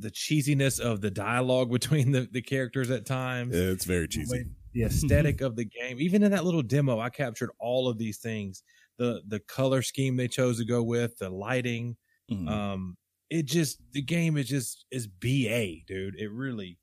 the 0.00 0.10
cheesiness 0.10 0.78
of 0.80 1.00
the 1.00 1.10
dialogue 1.10 1.70
between 1.72 2.12
the, 2.12 2.28
the 2.30 2.42
characters 2.42 2.90
at 2.90 3.06
times. 3.06 3.56
Yeah, 3.56 3.70
it's 3.70 3.86
very 3.86 4.06
cheesy. 4.06 4.44
The 4.74 4.82
aesthetic 4.84 5.40
of 5.40 5.56
the 5.56 5.64
game, 5.64 5.96
even 5.98 6.22
in 6.22 6.32
that 6.32 6.44
little 6.44 6.60
demo, 6.60 7.00
I 7.00 7.08
captured 7.08 7.52
all 7.58 7.88
of 7.88 7.96
these 7.96 8.18
things. 8.18 8.62
The 8.98 9.22
the 9.26 9.40
color 9.40 9.80
scheme 9.80 10.18
they 10.18 10.28
chose 10.28 10.58
to 10.58 10.66
go 10.66 10.82
with, 10.82 11.16
the 11.16 11.30
lighting. 11.30 11.96
Mm-hmm. 12.30 12.48
Um, 12.48 12.98
it 13.30 13.46
just 13.46 13.80
the 13.92 14.02
game 14.02 14.36
is 14.36 14.46
just 14.46 14.84
is 14.90 15.06
ba, 15.06 15.76
dude. 15.86 16.16
It 16.18 16.30
really 16.30 16.76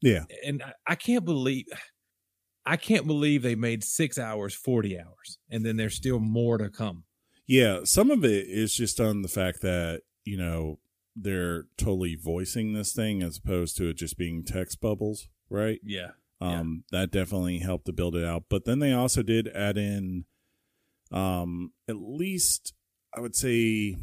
yeah. 0.00 0.24
And 0.44 0.62
I, 0.86 0.94
can't 0.94 1.24
believe 1.24 1.66
I 2.66 2.76
can't 2.76 3.06
believe 3.06 3.42
they 3.42 3.54
made 3.54 3.84
six 3.84 4.18
hours, 4.18 4.54
40 4.54 4.98
hours, 4.98 5.38
and 5.50 5.64
then 5.64 5.76
there's 5.76 5.96
still 5.96 6.20
more 6.20 6.58
to 6.58 6.68
come. 6.68 7.04
Yeah. 7.46 7.80
Some 7.84 8.10
of 8.10 8.24
it 8.24 8.46
is 8.48 8.74
just 8.74 9.00
on 9.00 9.22
the 9.22 9.28
fact 9.28 9.60
that, 9.62 10.02
you 10.24 10.36
know, 10.38 10.78
they're 11.16 11.64
totally 11.76 12.16
voicing 12.16 12.72
this 12.72 12.92
thing 12.92 13.22
as 13.22 13.38
opposed 13.38 13.76
to 13.76 13.88
it 13.88 13.94
just 13.94 14.16
being 14.16 14.44
text 14.44 14.80
bubbles, 14.80 15.28
right? 15.48 15.80
Yeah. 15.82 16.10
Um, 16.40 16.84
yeah. 16.92 17.00
that 17.00 17.10
definitely 17.10 17.58
helped 17.58 17.86
to 17.86 17.92
build 17.92 18.14
it 18.14 18.24
out. 18.24 18.44
But 18.48 18.64
then 18.64 18.78
they 18.78 18.92
also 18.92 19.22
did 19.22 19.48
add 19.48 19.76
in 19.76 20.24
um 21.12 21.72
at 21.88 21.96
least 21.96 22.72
I 23.12 23.20
would 23.20 23.34
say 23.34 23.96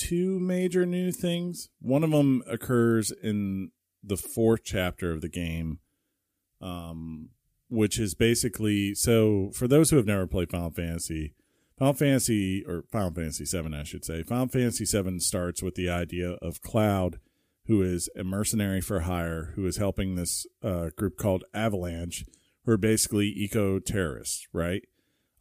two 0.00 0.40
major 0.40 0.86
new 0.86 1.12
things. 1.12 1.68
One 1.78 2.02
of 2.02 2.10
them 2.10 2.42
occurs 2.46 3.10
in 3.10 3.70
the 4.02 4.16
fourth 4.16 4.62
chapter 4.64 5.12
of 5.12 5.20
the 5.20 5.28
game, 5.28 5.80
um, 6.62 7.28
which 7.68 7.98
is 7.98 8.14
basically 8.14 8.94
so 8.94 9.50
for 9.54 9.68
those 9.68 9.90
who 9.90 9.96
have 9.96 10.06
never 10.06 10.26
played 10.26 10.50
Final 10.50 10.70
Fantasy. 10.70 11.34
Final 11.78 11.94
Fantasy 11.94 12.64
or 12.66 12.84
Final 12.90 13.12
Fantasy 13.12 13.44
Seven, 13.44 13.74
I 13.74 13.84
should 13.84 14.04
say. 14.04 14.22
Final 14.22 14.48
Fantasy 14.48 14.84
Seven 14.86 15.20
starts 15.20 15.62
with 15.62 15.74
the 15.74 15.88
idea 15.88 16.32
of 16.42 16.62
Cloud, 16.62 17.20
who 17.66 17.82
is 17.82 18.08
a 18.16 18.24
mercenary 18.24 18.80
for 18.80 19.00
hire, 19.00 19.52
who 19.54 19.66
is 19.66 19.76
helping 19.76 20.14
this 20.14 20.46
uh, 20.62 20.90
group 20.96 21.16
called 21.16 21.44
Avalanche, 21.54 22.24
who 22.64 22.72
are 22.72 22.78
basically 22.78 23.28
eco 23.28 23.78
terrorists, 23.78 24.46
right? 24.52 24.82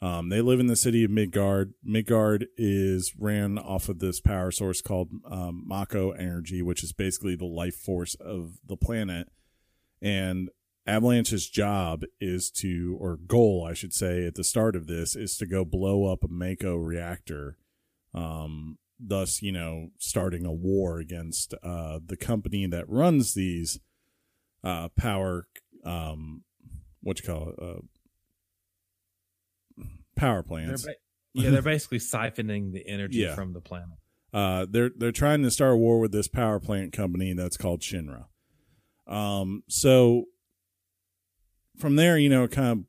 Um, 0.01 0.29
they 0.29 0.41
live 0.41 0.59
in 0.59 0.67
the 0.67 0.77
city 0.77 1.03
of 1.03 1.11
Midgard. 1.11 1.73
Midgard 1.83 2.47
is 2.57 3.13
ran 3.17 3.57
off 3.57 3.89
of 3.89 3.99
this 3.99 4.21
power 4.21 4.51
source 4.51 4.81
called 4.81 5.09
um, 5.29 5.63
Mako 5.67 6.11
Energy, 6.11 6.61
which 6.61 6.83
is 6.83 6.93
basically 6.93 7.35
the 7.35 7.45
life 7.45 7.75
force 7.75 8.15
of 8.15 8.59
the 8.65 8.77
planet. 8.77 9.27
And 10.01 10.49
Avalanche's 10.87 11.49
job 11.49 12.03
is 12.21 12.49
to, 12.51 12.97
or 12.99 13.17
goal, 13.17 13.67
I 13.69 13.73
should 13.73 13.93
say, 13.93 14.25
at 14.25 14.35
the 14.35 14.43
start 14.45 14.77
of 14.77 14.87
this, 14.87 15.17
is 15.17 15.35
to 15.37 15.45
go 15.45 15.65
blow 15.65 16.05
up 16.05 16.23
a 16.23 16.29
Mako 16.29 16.77
reactor 16.77 17.57
um, 18.13 18.77
thus 18.99 19.41
you 19.41 19.51
know 19.51 19.89
starting 19.97 20.45
a 20.45 20.51
war 20.51 20.99
against 20.99 21.53
uh, 21.63 21.99
the 22.05 22.17
company 22.17 22.65
that 22.67 22.89
runs 22.89 23.33
these 23.33 23.79
uh, 24.63 24.89
power 24.89 25.47
um, 25.85 26.43
what 27.01 27.19
you 27.19 27.25
call 27.25 27.49
it 27.49 27.55
uh, 27.61 27.79
power 30.19 30.35
They're 30.37 30.43
plants. 30.43 30.85
ba- 30.85 30.93
yeah, 31.33 31.49
they're 31.51 31.61
basically 31.61 31.99
siphoning 31.99 32.71
the 32.73 32.87
energy 32.87 33.19
Yeah. 33.19 33.35
from 33.35 33.53
the 33.53 33.61
planet. 33.61 33.97
Uh, 34.33 34.65
they're 34.69 34.91
they're 34.95 35.11
trying 35.11 35.41
to 35.43 35.51
start 35.51 35.73
a 35.73 35.77
war 35.77 35.99
with 35.99 36.11
this 36.11 36.27
power 36.27 36.59
plant 36.59 36.93
company 36.93 37.33
that's 37.33 37.57
called 37.57 37.81
Shinra. 37.81 38.25
Um, 39.07 39.63
so 39.67 40.25
from 41.77 41.95
there, 41.95 42.17
you 42.17 42.29
know, 42.29 42.43
it 42.43 42.51
kind 42.51 42.79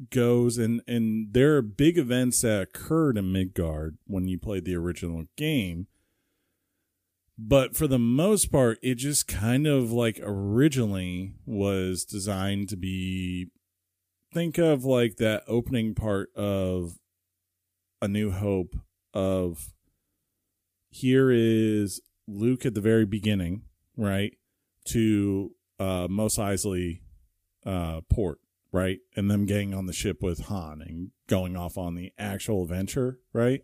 of 0.00 0.08
goes 0.10 0.58
and 0.58 0.80
and 0.86 1.32
there 1.32 1.56
are 1.56 1.62
big 1.62 1.98
events 1.98 2.42
that 2.42 2.62
occurred 2.62 3.16
in 3.18 3.32
Midgard 3.32 3.98
when 4.06 4.26
you 4.28 4.38
played 4.38 4.64
the 4.64 4.74
original 4.76 5.24
game. 5.36 5.86
But 7.40 7.76
for 7.76 7.86
the 7.86 7.98
most 8.00 8.50
part, 8.50 8.78
it 8.82 8.96
just 8.96 9.28
kind 9.28 9.66
of 9.68 9.92
like 9.92 10.18
originally 10.22 11.34
was 11.46 12.04
designed 12.04 12.68
to 12.70 12.76
be 12.76 13.48
think 14.32 14.58
of 14.58 14.84
like 14.84 15.16
that 15.16 15.42
opening 15.46 15.94
part 15.94 16.34
of 16.34 16.98
A 18.00 18.08
New 18.08 18.30
Hope 18.30 18.76
of 19.14 19.72
here 20.90 21.30
is 21.30 22.00
Luke 22.26 22.66
at 22.66 22.74
the 22.74 22.80
very 22.80 23.06
beginning, 23.06 23.62
right? 23.96 24.36
To 24.86 25.52
uh 25.78 26.08
Mos 26.08 26.36
Eisley 26.36 27.00
uh 27.64 28.00
port, 28.10 28.38
right? 28.72 28.98
And 29.16 29.30
them 29.30 29.46
getting 29.46 29.74
on 29.74 29.86
the 29.86 29.92
ship 29.92 30.22
with 30.22 30.46
Han 30.46 30.82
and 30.82 31.10
going 31.26 31.56
off 31.56 31.78
on 31.78 31.94
the 31.94 32.12
actual 32.18 32.62
adventure, 32.62 33.18
right? 33.32 33.62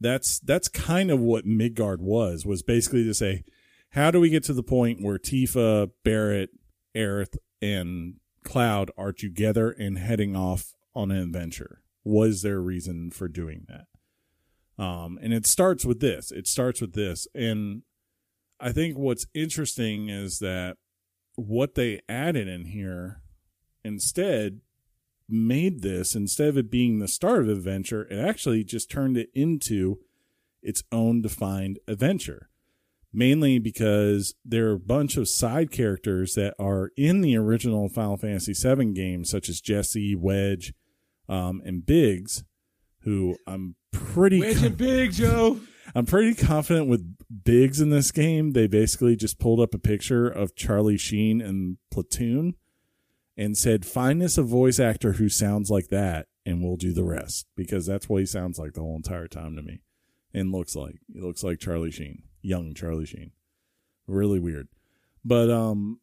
That's 0.00 0.38
that's 0.40 0.68
kind 0.68 1.10
of 1.10 1.20
what 1.20 1.46
Midgard 1.46 2.02
was, 2.02 2.44
was 2.44 2.62
basically 2.62 3.04
to 3.04 3.14
say, 3.14 3.44
how 3.90 4.10
do 4.10 4.20
we 4.20 4.28
get 4.28 4.44
to 4.44 4.52
the 4.52 4.62
point 4.62 5.02
where 5.02 5.18
Tifa, 5.18 5.90
Barret, 6.04 6.50
Aerith, 6.94 7.36
and 7.62 8.16
Cloud 8.46 8.90
are 8.96 9.12
together 9.12 9.70
and 9.70 9.98
heading 9.98 10.34
off 10.34 10.72
on 10.94 11.10
an 11.10 11.18
adventure? 11.18 11.82
Was 12.04 12.42
there 12.42 12.56
a 12.56 12.60
reason 12.60 13.10
for 13.10 13.28
doing 13.28 13.66
that? 13.68 14.82
Um, 14.82 15.18
and 15.22 15.34
it 15.34 15.46
starts 15.46 15.84
with 15.84 16.00
this. 16.00 16.30
It 16.30 16.46
starts 16.46 16.80
with 16.80 16.94
this. 16.94 17.26
And 17.34 17.82
I 18.60 18.72
think 18.72 18.96
what's 18.96 19.26
interesting 19.34 20.08
is 20.08 20.38
that 20.38 20.76
what 21.34 21.74
they 21.74 22.00
added 22.08 22.48
in 22.48 22.66
here 22.66 23.20
instead 23.84 24.60
made 25.28 25.82
this, 25.82 26.14
instead 26.14 26.48
of 26.48 26.58
it 26.58 26.70
being 26.70 26.98
the 26.98 27.08
start 27.08 27.42
of 27.42 27.48
adventure, 27.48 28.06
it 28.10 28.18
actually 28.18 28.64
just 28.64 28.90
turned 28.90 29.16
it 29.16 29.28
into 29.34 29.98
its 30.62 30.82
own 30.92 31.20
defined 31.20 31.78
adventure. 31.86 32.48
Mainly 33.18 33.58
because 33.58 34.34
there 34.44 34.68
are 34.68 34.74
a 34.74 34.78
bunch 34.78 35.16
of 35.16 35.26
side 35.26 35.70
characters 35.70 36.34
that 36.34 36.54
are 36.58 36.90
in 36.98 37.22
the 37.22 37.34
original 37.34 37.88
Final 37.88 38.18
Fantasy 38.18 38.52
VII 38.52 38.92
games, 38.92 39.30
such 39.30 39.48
as 39.48 39.62
Jesse, 39.62 40.14
Wedge, 40.14 40.74
um, 41.26 41.62
and 41.64 41.86
Biggs, 41.86 42.44
who 43.00 43.38
I'm 43.46 43.74
pretty 43.90 44.40
Wedge 44.40 44.56
con- 44.56 44.66
and 44.66 44.76
Big 44.76 45.12
Joe. 45.12 45.60
I'm 45.94 46.04
pretty 46.04 46.34
confident 46.34 46.88
with 46.88 47.16
Biggs 47.44 47.80
in 47.80 47.88
this 47.88 48.12
game. 48.12 48.52
They 48.52 48.66
basically 48.66 49.16
just 49.16 49.38
pulled 49.38 49.60
up 49.60 49.72
a 49.72 49.78
picture 49.78 50.28
of 50.28 50.54
Charlie 50.54 50.98
Sheen 50.98 51.40
and 51.40 51.78
Platoon 51.90 52.54
and 53.34 53.56
said, 53.56 53.86
"Find 53.86 54.22
us 54.22 54.36
a 54.36 54.42
voice 54.42 54.78
actor 54.78 55.12
who 55.12 55.30
sounds 55.30 55.70
like 55.70 55.88
that, 55.88 56.26
and 56.44 56.62
we'll 56.62 56.76
do 56.76 56.92
the 56.92 57.04
rest." 57.04 57.46
Because 57.56 57.86
that's 57.86 58.10
what 58.10 58.20
he 58.20 58.26
sounds 58.26 58.58
like 58.58 58.74
the 58.74 58.80
whole 58.80 58.96
entire 58.96 59.26
time 59.26 59.56
to 59.56 59.62
me, 59.62 59.80
and 60.34 60.52
looks 60.52 60.76
like. 60.76 60.96
He 61.10 61.20
looks 61.20 61.42
like 61.42 61.60
Charlie 61.60 61.90
Sheen, 61.90 62.24
young 62.46 62.74
Charlie 62.74 63.06
Sheen. 63.06 63.32
Really 64.06 64.38
weird, 64.38 64.68
but 65.24 65.50
um, 65.50 66.00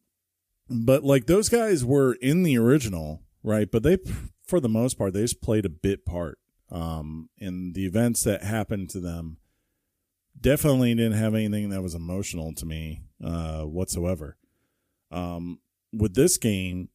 but 0.70 1.04
like 1.04 1.26
those 1.26 1.50
guys 1.50 1.86
were 1.86 2.14
in 2.14 2.44
the 2.44 2.58
original, 2.58 3.22
right? 3.44 3.70
But 3.72 3.84
they, 3.84 3.98
for 4.46 4.60
the 4.60 4.70
most 4.70 4.98
part, 4.98 5.14
they 5.14 5.22
just 5.22 5.42
played 5.42 5.66
a 5.66 5.70
bit 5.70 6.06
part. 6.06 6.40
Um, 6.70 7.30
and 7.40 7.76
the 7.76 7.86
events 7.86 8.24
that 8.24 8.44
happened 8.44 8.90
to 8.92 9.00
them 9.00 9.38
definitely 10.40 10.96
didn't 10.96 11.18
have 11.18 11.36
anything 11.36 11.70
that 11.70 11.84
was 11.84 11.94
emotional 11.94 12.54
to 12.56 12.66
me 12.66 13.04
uh, 13.24 13.62
whatsoever. 13.62 14.38
Um, 15.12 15.60
with 15.94 16.16
this 16.16 16.38
game, 16.38 16.90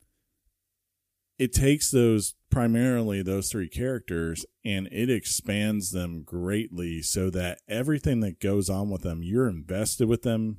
it 1.39 1.53
takes 1.53 1.91
those 1.91 2.35
primarily 2.51 3.23
those 3.23 3.51
three 3.51 3.69
characters 3.69 4.45
and 4.65 4.89
it 4.91 5.09
expands 5.09 5.93
them 5.93 6.23
greatly 6.23 7.01
so 7.03 7.31
that 7.31 7.61
everything 7.69 8.21
that 8.21 8.41
goes 8.41 8.69
on 8.69 8.91
with 8.91 9.03
them, 9.03 9.23
you're 9.23 9.49
invested 9.49 10.09
with 10.09 10.23
them, 10.23 10.59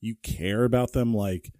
you 0.00 0.14
care 0.22 0.64
about 0.64 0.92
them 0.92 1.12
like 1.12 1.52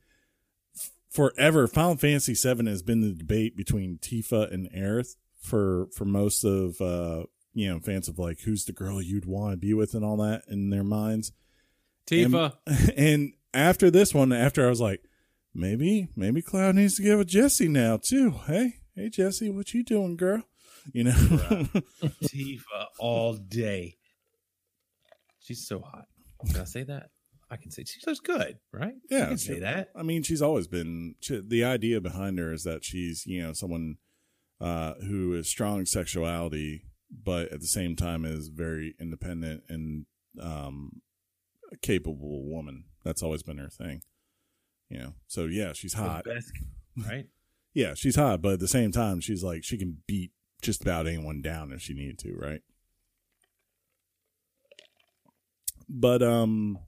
f- 0.76 0.92
forever. 1.10 1.66
Final 1.66 1.96
Fantasy 1.96 2.34
VII 2.34 2.68
has 2.68 2.82
been 2.82 3.00
the 3.00 3.12
debate 3.12 3.56
between 3.56 3.98
Tifa 3.98 4.52
and 4.52 4.70
Aerith 4.70 5.16
for 5.40 5.88
for 5.94 6.04
most 6.04 6.44
of 6.44 6.80
uh, 6.80 7.24
you 7.52 7.68
know 7.68 7.80
fans 7.80 8.08
of 8.08 8.18
like 8.18 8.40
who's 8.40 8.64
the 8.64 8.72
girl 8.72 9.02
you'd 9.02 9.26
want 9.26 9.52
to 9.52 9.56
be 9.56 9.74
with 9.74 9.94
and 9.94 10.04
all 10.04 10.16
that 10.18 10.44
in 10.48 10.70
their 10.70 10.84
minds. 10.84 11.32
Tifa. 12.06 12.54
And 12.96 13.32
after 13.54 13.90
this 13.90 14.14
one, 14.14 14.32
after 14.32 14.66
I 14.66 14.68
was 14.68 14.80
like, 14.80 15.00
maybe, 15.54 16.08
maybe 16.16 16.42
Cloud 16.42 16.74
needs 16.74 16.96
to 16.96 17.02
get 17.02 17.16
with 17.18 17.28
Jesse 17.28 17.68
now 17.68 17.96
too. 17.96 18.32
Hey, 18.46 18.74
hey 18.94 19.08
Jesse, 19.08 19.50
what 19.50 19.72
you 19.74 19.82
doing, 19.84 20.16
girl? 20.16 20.42
You 20.92 21.04
know, 21.04 21.12
Tifa 22.24 22.86
all 22.98 23.34
day. 23.34 23.96
She's 25.40 25.66
so 25.66 25.80
hot. 25.80 26.06
Can 26.46 26.60
I 26.60 26.64
say 26.64 26.82
that? 26.84 27.10
I 27.50 27.56
can 27.56 27.70
say 27.70 27.84
she 27.84 28.00
looks 28.06 28.20
good, 28.20 28.58
right? 28.72 28.94
Yeah, 29.10 29.24
I 29.24 29.28
can 29.28 29.36
she- 29.36 29.48
say 29.54 29.58
that. 29.60 29.90
I 29.94 30.02
mean, 30.02 30.22
she's 30.22 30.42
always 30.42 30.66
been 30.66 31.14
she, 31.20 31.40
the 31.46 31.64
idea 31.64 32.00
behind 32.00 32.38
her 32.38 32.52
is 32.52 32.64
that 32.64 32.84
she's 32.84 33.24
you 33.26 33.42
know 33.42 33.52
someone 33.52 33.96
uh, 34.60 34.94
who 35.06 35.34
is 35.34 35.48
strong 35.48 35.86
sexuality, 35.86 36.82
but 37.10 37.52
at 37.52 37.60
the 37.60 37.66
same 37.66 37.96
time 37.96 38.24
is 38.24 38.48
very 38.48 38.94
independent 39.00 39.62
and 39.68 40.06
um, 40.40 41.02
a 41.72 41.76
capable 41.76 42.44
woman. 42.50 42.84
That's 43.04 43.22
always 43.22 43.42
been 43.42 43.58
her 43.58 43.68
thing. 43.68 44.00
You 44.94 45.00
know, 45.00 45.12
so 45.26 45.46
yeah, 45.46 45.72
she's 45.72 45.94
hot. 45.94 46.24
Best, 46.24 46.52
right? 47.06 47.26
Yeah, 47.76 47.94
she's 47.94 48.14
hot, 48.14 48.40
but 48.40 48.52
at 48.52 48.60
the 48.60 48.68
same 48.68 48.92
time, 48.92 49.18
she's 49.18 49.42
like 49.42 49.64
she 49.64 49.76
can 49.76 49.96
beat 50.06 50.30
just 50.62 50.80
about 50.80 51.08
anyone 51.08 51.42
down 51.42 51.72
if 51.72 51.82
she 51.82 51.92
needed 51.92 52.20
to, 52.20 52.32
right? 52.32 52.60
But 55.88 56.22
um, 56.22 56.78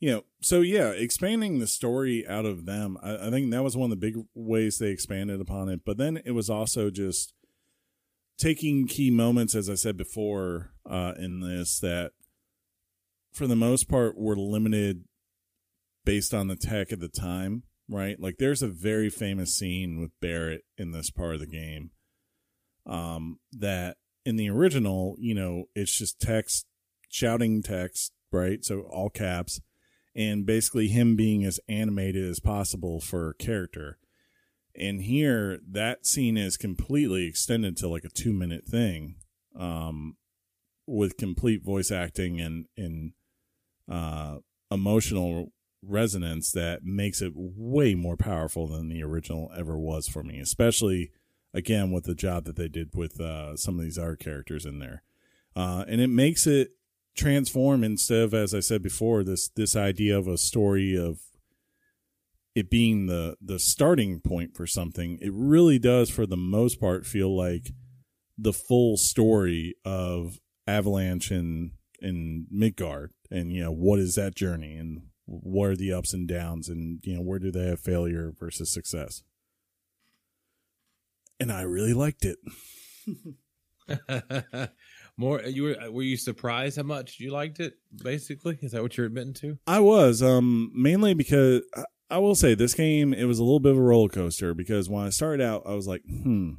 you 0.00 0.10
know, 0.10 0.24
so 0.40 0.62
yeah, 0.62 0.88
expanding 0.88 1.60
the 1.60 1.68
story 1.68 2.26
out 2.26 2.44
of 2.44 2.66
them, 2.66 2.98
I, 3.00 3.28
I 3.28 3.30
think 3.30 3.52
that 3.52 3.62
was 3.62 3.76
one 3.76 3.92
of 3.92 4.00
the 4.00 4.04
big 4.04 4.16
ways 4.34 4.78
they 4.78 4.88
expanded 4.88 5.40
upon 5.40 5.68
it. 5.68 5.82
But 5.84 5.96
then 5.96 6.20
it 6.24 6.32
was 6.32 6.50
also 6.50 6.90
just 6.90 7.32
taking 8.36 8.88
key 8.88 9.12
moments, 9.12 9.54
as 9.54 9.70
I 9.70 9.74
said 9.74 9.96
before, 9.96 10.72
uh, 10.84 11.12
in 11.16 11.38
this 11.38 11.78
that 11.78 12.10
for 13.32 13.46
the 13.46 13.54
most 13.54 13.88
part 13.88 14.18
were 14.18 14.36
limited 14.36 15.04
based 16.10 16.34
on 16.34 16.48
the 16.48 16.56
tech 16.56 16.90
at 16.90 16.98
the 16.98 17.08
time, 17.08 17.62
right? 17.88 18.18
Like 18.18 18.38
there's 18.38 18.62
a 18.62 18.68
very 18.68 19.08
famous 19.10 19.54
scene 19.54 20.00
with 20.00 20.10
Barret 20.20 20.62
in 20.76 20.90
this 20.90 21.08
part 21.08 21.34
of 21.34 21.40
the 21.40 21.46
game. 21.46 21.92
Um, 22.84 23.38
that 23.52 23.96
in 24.24 24.34
the 24.34 24.50
original, 24.50 25.14
you 25.20 25.36
know, 25.36 25.66
it's 25.76 25.96
just 25.96 26.20
text, 26.20 26.66
shouting 27.08 27.62
text, 27.62 28.10
right? 28.32 28.64
So 28.64 28.80
all 28.90 29.08
caps, 29.08 29.60
and 30.12 30.44
basically 30.44 30.88
him 30.88 31.14
being 31.14 31.44
as 31.44 31.60
animated 31.68 32.28
as 32.28 32.40
possible 32.40 33.00
for 33.00 33.34
character. 33.34 34.00
And 34.74 35.02
here, 35.02 35.60
that 35.70 36.06
scene 36.06 36.36
is 36.36 36.56
completely 36.56 37.28
extended 37.28 37.76
to 37.76 37.88
like 37.88 38.02
a 38.02 38.08
two 38.08 38.32
minute 38.32 38.66
thing, 38.66 39.14
um, 39.56 40.16
with 40.88 41.16
complete 41.16 41.62
voice 41.62 41.92
acting 41.92 42.40
and, 42.40 42.64
and, 42.76 43.12
uh, 43.88 44.38
emotional 44.72 45.52
resonance 45.82 46.52
that 46.52 46.84
makes 46.84 47.22
it 47.22 47.32
way 47.34 47.94
more 47.94 48.16
powerful 48.16 48.66
than 48.66 48.88
the 48.88 49.02
original 49.02 49.50
ever 49.56 49.78
was 49.78 50.08
for 50.08 50.22
me, 50.22 50.38
especially 50.38 51.10
again 51.54 51.90
with 51.90 52.04
the 52.04 52.14
job 52.14 52.44
that 52.44 52.56
they 52.56 52.68
did 52.68 52.94
with 52.94 53.20
uh, 53.20 53.56
some 53.56 53.78
of 53.78 53.84
these 53.84 53.98
other 53.98 54.16
characters 54.16 54.66
in 54.66 54.78
there. 54.78 55.02
Uh, 55.56 55.84
and 55.88 56.00
it 56.00 56.08
makes 56.08 56.46
it 56.46 56.72
transform 57.16 57.82
instead 57.82 58.22
of, 58.22 58.34
as 58.34 58.54
I 58.54 58.60
said 58.60 58.82
before, 58.82 59.24
this 59.24 59.48
this 59.48 59.74
idea 59.74 60.16
of 60.16 60.28
a 60.28 60.38
story 60.38 60.96
of 60.96 61.20
it 62.54 62.70
being 62.70 63.06
the 63.06 63.36
the 63.40 63.58
starting 63.58 64.20
point 64.20 64.56
for 64.56 64.66
something. 64.66 65.18
It 65.20 65.32
really 65.32 65.78
does, 65.78 66.10
for 66.10 66.26
the 66.26 66.36
most 66.36 66.80
part, 66.80 67.06
feel 67.06 67.36
like 67.36 67.72
the 68.38 68.52
full 68.52 68.96
story 68.96 69.74
of 69.84 70.40
Avalanche 70.66 71.30
and 71.30 71.72
and 72.00 72.46
Midgard, 72.50 73.12
and 73.30 73.52
you 73.52 73.62
know 73.62 73.72
what 73.72 73.98
is 73.98 74.14
that 74.14 74.34
journey, 74.34 74.76
and 74.76 75.02
what 75.32 75.70
are 75.70 75.76
the 75.76 75.92
ups 75.92 76.12
and 76.12 76.26
downs, 76.26 76.68
and 76.68 76.98
you 77.04 77.14
know 77.14 77.22
where 77.22 77.38
do 77.38 77.50
they 77.52 77.66
have 77.68 77.80
failure 77.80 78.32
versus 78.38 78.72
success. 78.72 79.22
And 81.38 81.50
I 81.52 81.62
really 81.62 81.94
liked 81.94 82.24
it. 82.24 82.38
More 85.16 85.42
you 85.42 85.62
were 85.64 85.90
were 85.90 86.02
you 86.02 86.16
surprised 86.16 86.76
how 86.76 86.82
much 86.82 87.18
you 87.20 87.30
liked 87.30 87.60
it? 87.60 87.74
Basically, 88.02 88.58
is 88.62 88.72
that 88.72 88.82
what 88.82 88.96
you're 88.96 89.06
admitting 89.06 89.34
to? 89.34 89.58
I 89.66 89.80
was 89.80 90.22
um 90.22 90.70
mainly 90.74 91.14
because 91.14 91.62
I- 91.74 91.84
I 92.12 92.18
will 92.18 92.34
say 92.34 92.56
this 92.56 92.74
game 92.74 93.14
it 93.14 93.26
was 93.26 93.38
a 93.38 93.44
little 93.44 93.60
bit 93.60 93.70
of 93.72 93.78
a 93.78 93.82
roller 93.82 94.08
coaster 94.08 94.52
because 94.52 94.88
when 94.88 95.06
I 95.06 95.10
started 95.10 95.44
out 95.44 95.62
I 95.64 95.74
was 95.74 95.86
like 95.86 96.02
hmm 96.04 96.54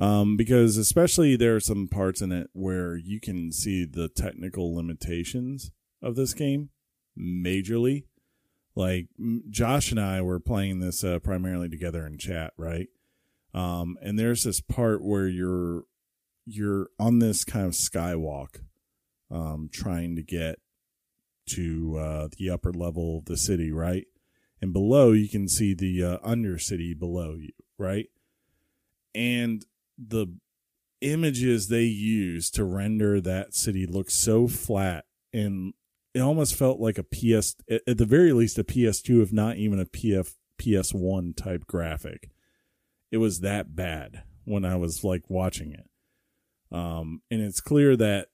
um 0.00 0.36
because 0.36 0.76
especially 0.76 1.36
there 1.36 1.54
are 1.54 1.60
some 1.60 1.86
parts 1.86 2.20
in 2.20 2.32
it 2.32 2.50
where 2.54 2.96
you 2.96 3.20
can 3.20 3.52
see 3.52 3.84
the 3.84 4.08
technical 4.08 4.74
limitations 4.74 5.70
of 6.02 6.16
this 6.16 6.34
game 6.34 6.70
majorly 7.18 8.04
like 8.74 9.08
Josh 9.50 9.90
and 9.90 10.00
I 10.00 10.22
were 10.22 10.40
playing 10.40 10.80
this 10.80 11.02
uh, 11.04 11.18
primarily 11.18 11.68
together 11.68 12.06
in 12.06 12.18
chat 12.18 12.52
right 12.56 12.88
um 13.52 13.98
and 14.00 14.18
there's 14.18 14.44
this 14.44 14.60
part 14.60 15.02
where 15.02 15.26
you're 15.26 15.84
you're 16.46 16.88
on 16.98 17.18
this 17.18 17.44
kind 17.44 17.66
of 17.66 17.72
skywalk 17.72 18.60
um 19.30 19.68
trying 19.72 20.16
to 20.16 20.22
get 20.22 20.58
to 21.50 21.98
uh, 21.98 22.28
the 22.38 22.50
upper 22.50 22.72
level 22.72 23.18
of 23.18 23.24
the 23.26 23.36
city, 23.36 23.70
right? 23.70 24.06
And 24.62 24.72
below, 24.72 25.12
you 25.12 25.28
can 25.28 25.48
see 25.48 25.74
the 25.74 26.04
uh, 26.04 26.18
undercity 26.18 26.98
below 26.98 27.34
you, 27.34 27.52
right? 27.78 28.06
And 29.14 29.64
the 29.98 30.28
images 31.00 31.68
they 31.68 31.84
use 31.84 32.50
to 32.50 32.64
render 32.64 33.20
that 33.20 33.54
city 33.54 33.86
look 33.86 34.10
so 34.10 34.46
flat 34.46 35.06
and 35.32 35.72
it 36.14 36.20
almost 36.20 36.54
felt 36.54 36.80
like 36.80 36.98
a 36.98 37.04
PS, 37.04 37.54
at 37.86 37.98
the 37.98 38.06
very 38.06 38.32
least, 38.32 38.58
a 38.58 38.64
PS2, 38.64 39.22
if 39.22 39.32
not 39.32 39.56
even 39.56 39.78
a 39.78 39.84
PF, 39.84 40.34
PS1 40.58 41.36
type 41.36 41.66
graphic. 41.66 42.30
It 43.10 43.18
was 43.18 43.40
that 43.40 43.74
bad 43.74 44.22
when 44.44 44.64
I 44.64 44.76
was 44.76 45.04
like 45.04 45.28
watching 45.28 45.72
it. 45.72 45.88
Um, 46.72 47.22
and 47.30 47.40
it's 47.40 47.60
clear 47.60 47.96
that 47.96 48.28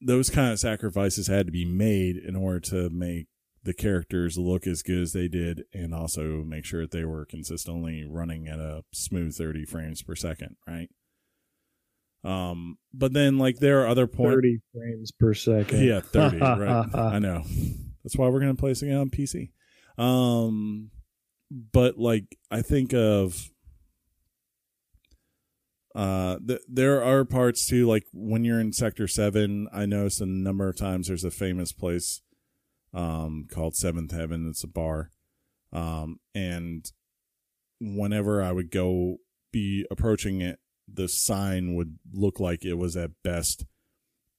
those 0.00 0.30
kind 0.30 0.52
of 0.52 0.58
sacrifices 0.58 1.28
had 1.28 1.46
to 1.46 1.52
be 1.52 1.64
made 1.64 2.16
in 2.16 2.36
order 2.36 2.60
to 2.60 2.90
make 2.90 3.26
the 3.62 3.74
characters 3.74 4.36
look 4.36 4.66
as 4.66 4.82
good 4.82 5.00
as 5.00 5.12
they 5.12 5.28
did 5.28 5.64
and 5.72 5.94
also 5.94 6.44
make 6.44 6.64
sure 6.64 6.82
that 6.82 6.90
they 6.90 7.04
were 7.04 7.24
consistently 7.24 8.06
running 8.06 8.46
at 8.46 8.58
a 8.58 8.84
smooth 8.92 9.34
30 9.34 9.64
frames 9.64 10.02
per 10.02 10.14
second 10.14 10.56
right 10.66 10.90
um 12.24 12.78
but 12.92 13.12
then 13.12 13.36
like 13.38 13.58
there 13.58 13.82
are 13.82 13.88
other 13.88 14.06
points 14.06 14.34
30 14.36 14.58
frames 14.72 15.12
per 15.12 15.34
second. 15.34 15.84
yeah 15.84 16.00
30 16.00 16.38
right. 16.40 16.94
I 16.94 17.18
know. 17.18 17.42
That's 18.02 18.16
why 18.16 18.28
we're 18.28 18.40
gonna 18.40 18.54
play 18.54 18.74
something 18.74 18.96
on 18.96 19.10
pc 19.10 19.50
um 19.98 20.90
but 21.50 21.98
like 21.98 22.36
i 22.50 22.62
think 22.62 22.92
of 22.94 23.50
uh 25.94 26.38
th- 26.46 26.60
there 26.68 27.02
are 27.04 27.24
parts 27.24 27.66
too 27.66 27.86
like 27.86 28.04
when 28.12 28.44
you're 28.44 28.58
in 28.60 28.72
sector 28.72 29.06
7 29.06 29.68
i 29.72 29.86
noticed 29.86 30.20
a 30.20 30.26
number 30.26 30.68
of 30.68 30.76
times 30.76 31.06
there's 31.08 31.24
a 31.24 31.30
famous 31.30 31.72
place 31.72 32.20
um 32.92 33.46
called 33.50 33.74
seventh 33.74 34.12
heaven. 34.12 34.48
It's 34.48 34.62
a 34.62 34.68
bar. 34.68 35.10
Um 35.72 36.20
and 36.34 36.90
whenever 37.80 38.42
i 38.42 38.50
would 38.52 38.70
go 38.70 39.16
be 39.52 39.84
approaching 39.90 40.40
it 40.40 40.58
the 40.92 41.08
sign 41.08 41.74
would 41.74 41.98
look 42.12 42.40
like 42.40 42.64
it 42.64 42.74
was 42.74 42.96
at 42.96 43.10
best 43.22 43.64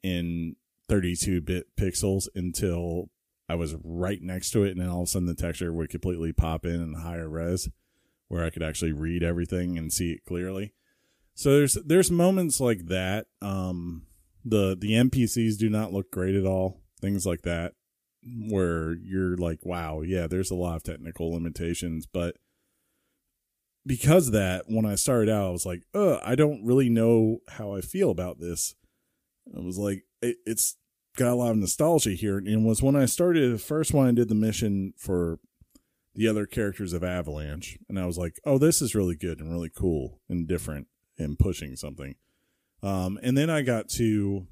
in 0.04 0.56
32 0.88 1.42
bit 1.42 1.76
pixels 1.76 2.28
until 2.36 3.10
I 3.48 3.56
was 3.56 3.76
right 3.84 4.22
next 4.22 4.52
to 4.52 4.64
it, 4.64 4.72
and 4.72 4.82
then 4.82 4.90
all 4.90 5.04
of 5.04 5.08
a 5.08 5.12
sudden 5.12 5.28
the 5.28 5.36
texture 5.36 5.72
would 5.72 5.90
completely 5.90 6.34
pop 6.34 6.66
in 6.66 6.82
in 6.82 6.94
higher 6.96 7.30
res, 7.30 7.70
where 8.28 8.44
I 8.44 8.50
could 8.50 8.64
actually 8.64 8.92
read 8.92 9.24
everything 9.24 9.78
and 9.78 9.94
see 9.94 10.12
it 10.12 10.26
clearly. 10.26 10.74
So 11.36 11.52
there's 11.52 11.74
there's 11.86 12.10
moments 12.10 12.60
like 12.60 12.88
that. 12.88 13.28
Um, 13.42 14.08
the 14.44 14.76
the 14.80 14.94
NPCs 14.94 15.58
do 15.58 15.70
not 15.70 15.94
look 15.94 16.12
great 16.12 16.36
at 16.36 16.46
all. 16.46 16.82
Things 17.02 17.26
like 17.26 17.42
that, 17.44 17.74
where 18.50 18.94
you're 18.94 19.38
like, 19.38 19.60
wow, 19.64 20.02
yeah, 20.02 20.28
there's 20.28 20.52
a 20.52 20.56
lot 20.56 20.78
of 20.78 20.84
technical 20.84 21.32
limitations, 21.32 22.08
but 22.12 22.38
because 23.86 24.28
of 24.28 24.34
that, 24.34 24.66
when 24.68 24.86
I 24.86 24.96
started 24.96 25.32
out, 25.32 25.48
I 25.48 25.52
was 25.52 25.66
like, 25.66 25.84
uh, 25.94 26.18
I 26.24 26.36
don't 26.36 26.66
really 26.66 26.90
know 26.90 27.40
how 27.50 27.76
I 27.76 27.82
feel 27.82 28.10
about 28.10 28.40
this. 28.40 28.76
I 29.56 29.60
was 29.60 29.78
like, 29.78 30.04
it, 30.22 30.38
it's 30.46 30.78
got 31.16 31.32
a 31.32 31.36
lot 31.36 31.52
of 31.52 31.58
nostalgia 31.58 32.12
here. 32.12 32.38
And 32.38 32.48
it 32.48 32.58
was 32.58 32.82
when 32.82 32.96
I 32.96 33.06
started, 33.06 33.54
the 33.54 33.58
first 33.58 33.94
one. 33.94 34.08
I 34.08 34.12
did 34.12 34.30
the 34.30 34.36
mission 34.36 34.94
for 34.98 35.40
the 36.16 36.28
other 36.28 36.46
characters 36.46 36.94
of 36.94 37.04
Avalanche, 37.04 37.78
and 37.90 38.00
I 38.00 38.06
was 38.06 38.18
like, 38.18 38.40
oh, 38.46 38.58
this 38.58 38.82
is 38.82 38.96
really 38.96 39.16
good 39.16 39.40
and 39.40 39.52
really 39.52 39.72
cool 39.76 40.22
and 40.30 40.48
different 40.48 40.88
and 41.18 41.38
pushing 41.38 41.76
something. 41.76 42.16
Um, 42.82 43.20
and 43.22 43.38
then 43.38 43.50
I 43.50 43.62
got 43.62 43.90
to 43.98 44.48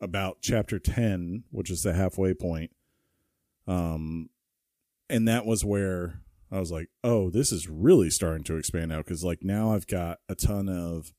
about 0.00 0.38
chapter 0.42 0.78
10, 0.78 1.44
which 1.50 1.70
is 1.70 1.82
the 1.82 1.94
halfway 1.94 2.34
point. 2.34 2.70
Um, 3.66 4.30
and 5.10 5.26
that 5.28 5.46
was 5.46 5.64
where 5.64 6.20
I 6.50 6.58
was 6.58 6.72
like, 6.72 6.88
oh, 7.04 7.30
this 7.30 7.52
is 7.52 7.68
really 7.68 8.10
starting 8.10 8.44
to 8.44 8.56
expand 8.56 8.92
out 8.92 9.04
because 9.04 9.24
like 9.24 9.40
now 9.42 9.72
I've 9.72 9.86
got 9.86 10.18
a 10.28 10.34
ton 10.34 10.68
of 10.68 11.12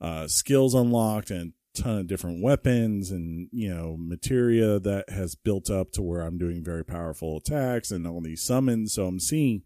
uh, 0.00 0.26
skills 0.28 0.74
unlocked 0.74 1.30
and 1.30 1.52
ton 1.74 1.98
of 1.98 2.06
different 2.06 2.40
weapons 2.40 3.10
and 3.10 3.48
you 3.50 3.68
know 3.68 3.96
materia 3.98 4.78
that 4.78 5.10
has 5.10 5.34
built 5.34 5.68
up 5.68 5.90
to 5.90 6.00
where 6.02 6.20
I'm 6.20 6.38
doing 6.38 6.62
very 6.62 6.84
powerful 6.84 7.38
attacks 7.38 7.90
and 7.90 8.06
all 8.06 8.20
these 8.20 8.42
summons. 8.42 8.94
So 8.94 9.06
I'm 9.06 9.20
seeing 9.20 9.62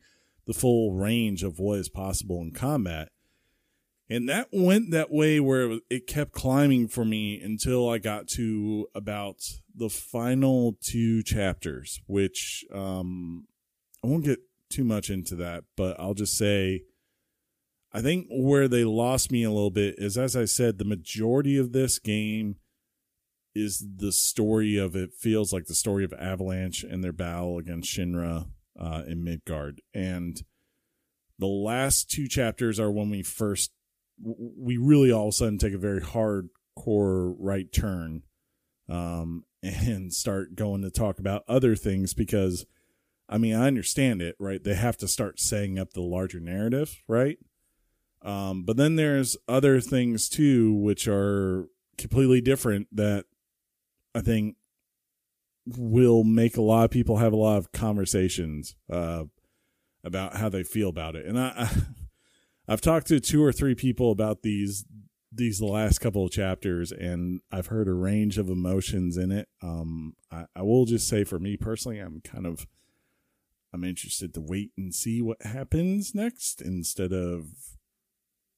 the 0.46 0.54
full 0.54 0.94
range 0.94 1.42
of 1.42 1.58
what 1.58 1.78
is 1.78 1.88
possible 1.88 2.40
in 2.40 2.52
combat. 2.52 3.10
And 4.10 4.26
that 4.30 4.48
went 4.50 4.90
that 4.90 5.10
way 5.10 5.38
where 5.38 5.70
it, 5.72 5.82
it 5.90 6.06
kept 6.06 6.32
climbing 6.32 6.88
for 6.88 7.04
me 7.04 7.38
until 7.40 7.90
I 7.90 7.98
got 7.98 8.26
to 8.28 8.88
about 8.94 9.42
the 9.74 9.90
final 9.90 10.78
two 10.80 11.22
chapters, 11.22 12.00
which 12.06 12.64
um, 12.72 13.46
I 14.02 14.06
won't 14.06 14.24
get 14.24 14.38
too 14.70 14.84
much 14.84 15.10
into 15.10 15.34
that, 15.36 15.64
but 15.76 15.98
I'll 15.98 16.14
just 16.14 16.36
say 16.36 16.82
I 17.92 18.02
think 18.02 18.26
where 18.30 18.68
they 18.68 18.84
lost 18.84 19.32
me 19.32 19.44
a 19.44 19.50
little 19.50 19.70
bit 19.70 19.94
is, 19.98 20.18
as 20.18 20.36
I 20.36 20.44
said, 20.44 20.78
the 20.78 20.84
majority 20.84 21.56
of 21.56 21.72
this 21.72 21.98
game 21.98 22.56
is 23.54 23.84
the 23.96 24.12
story 24.12 24.76
of 24.76 24.94
it 24.94 25.14
feels 25.14 25.52
like 25.52 25.66
the 25.66 25.74
story 25.74 26.04
of 26.04 26.12
Avalanche 26.12 26.84
and 26.84 27.02
their 27.02 27.12
battle 27.12 27.58
against 27.58 27.90
Shinra 27.90 28.46
uh, 28.78 29.02
in 29.06 29.24
Midgard. 29.24 29.80
And 29.94 30.40
the 31.38 31.46
last 31.46 32.10
two 32.10 32.28
chapters 32.28 32.78
are 32.78 32.90
when 32.90 33.08
we 33.08 33.22
first, 33.22 33.72
we 34.22 34.76
really 34.76 35.10
all 35.10 35.28
of 35.28 35.30
a 35.30 35.32
sudden 35.32 35.58
take 35.58 35.72
a 35.72 35.78
very 35.78 36.00
hardcore 36.00 37.34
right 37.38 37.72
turn 37.72 38.22
um, 38.88 39.44
and 39.62 40.12
start 40.12 40.54
going 40.54 40.82
to 40.82 40.90
talk 40.90 41.18
about 41.18 41.44
other 41.48 41.74
things 41.74 42.12
because 42.12 42.66
I 43.28 43.38
mean, 43.38 43.54
I 43.54 43.66
understand 43.66 44.22
it, 44.22 44.36
right? 44.38 44.62
They 44.62 44.74
have 44.74 44.96
to 44.98 45.08
start 45.08 45.38
setting 45.38 45.78
up 45.78 45.92
the 45.92 46.00
larger 46.00 46.40
narrative, 46.40 47.02
right? 47.06 47.38
Um, 48.22 48.64
but 48.64 48.76
then 48.76 48.96
there's 48.96 49.36
other 49.46 49.80
things 49.80 50.28
too, 50.28 50.74
which 50.74 51.06
are 51.06 51.66
completely 51.96 52.40
different 52.40 52.88
that 52.92 53.26
I 54.14 54.20
think 54.20 54.56
will 55.66 56.24
make 56.24 56.56
a 56.56 56.62
lot 56.62 56.84
of 56.84 56.90
people 56.90 57.18
have 57.18 57.32
a 57.32 57.36
lot 57.36 57.58
of 57.58 57.72
conversations 57.72 58.74
uh, 58.90 59.24
about 60.02 60.36
how 60.36 60.48
they 60.48 60.62
feel 60.62 60.88
about 60.88 61.14
it. 61.14 61.26
And 61.26 61.38
I, 61.38 61.52
I, 61.56 61.70
I've 62.72 62.80
talked 62.80 63.08
to 63.08 63.20
two 63.20 63.42
or 63.42 63.52
three 63.52 63.74
people 63.74 64.10
about 64.10 64.42
these 64.42 64.84
these 65.30 65.60
last 65.60 65.98
couple 65.98 66.24
of 66.24 66.32
chapters, 66.32 66.90
and 66.90 67.42
I've 67.52 67.66
heard 67.66 67.86
a 67.86 67.92
range 67.92 68.38
of 68.38 68.48
emotions 68.48 69.18
in 69.18 69.30
it. 69.30 69.46
Um, 69.62 70.14
I, 70.32 70.46
I 70.56 70.62
will 70.62 70.86
just 70.86 71.06
say, 71.06 71.22
for 71.22 71.38
me 71.38 71.58
personally, 71.58 71.98
I'm 71.98 72.22
kind 72.22 72.46
of 72.46 72.66
I'm 73.72 73.84
interested 73.84 74.32
to 74.34 74.40
wait 74.40 74.72
and 74.76 74.94
see 74.94 75.20
what 75.20 75.42
happens 75.42 76.14
next 76.14 76.62
instead 76.62 77.12
of 77.12 77.46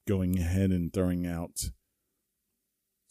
going 0.06 0.38
ahead 0.38 0.70
and 0.70 0.92
throwing 0.92 1.26
out, 1.26 1.70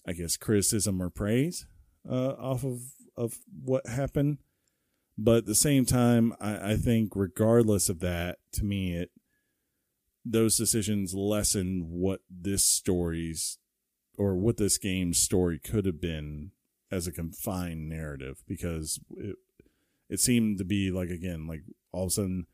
I 0.07 0.13
guess, 0.13 0.37
criticism 0.37 1.01
or 1.01 1.09
praise 1.09 1.65
uh, 2.09 2.33
off 2.33 2.63
of, 2.63 2.81
of 3.17 3.39
what 3.63 3.87
happened. 3.87 4.37
But 5.17 5.39
at 5.39 5.45
the 5.45 5.55
same 5.55 5.85
time, 5.85 6.33
I, 6.39 6.71
I 6.71 6.75
think 6.77 7.11
regardless 7.15 7.89
of 7.89 7.99
that, 7.99 8.37
to 8.53 8.63
me, 8.63 8.95
it 8.95 9.11
those 10.25 10.57
decisions 10.57 11.13
lessen 11.13 11.85
what 11.89 12.21
this 12.29 12.63
story's 12.63 13.57
or 14.17 14.35
what 14.35 14.57
this 14.57 14.77
game's 14.77 15.17
story 15.17 15.59
could 15.59 15.85
have 15.85 16.01
been 16.01 16.51
as 16.91 17.07
a 17.07 17.11
confined 17.11 17.87
narrative 17.89 18.43
because 18.47 18.99
it 19.17 19.37
it 20.09 20.19
seemed 20.19 20.57
to 20.57 20.65
be 20.65 20.91
like 20.91 21.09
again 21.09 21.47
like 21.47 21.63
all 21.91 22.03
of 22.03 22.07
a 22.07 22.11
sudden 22.11 22.45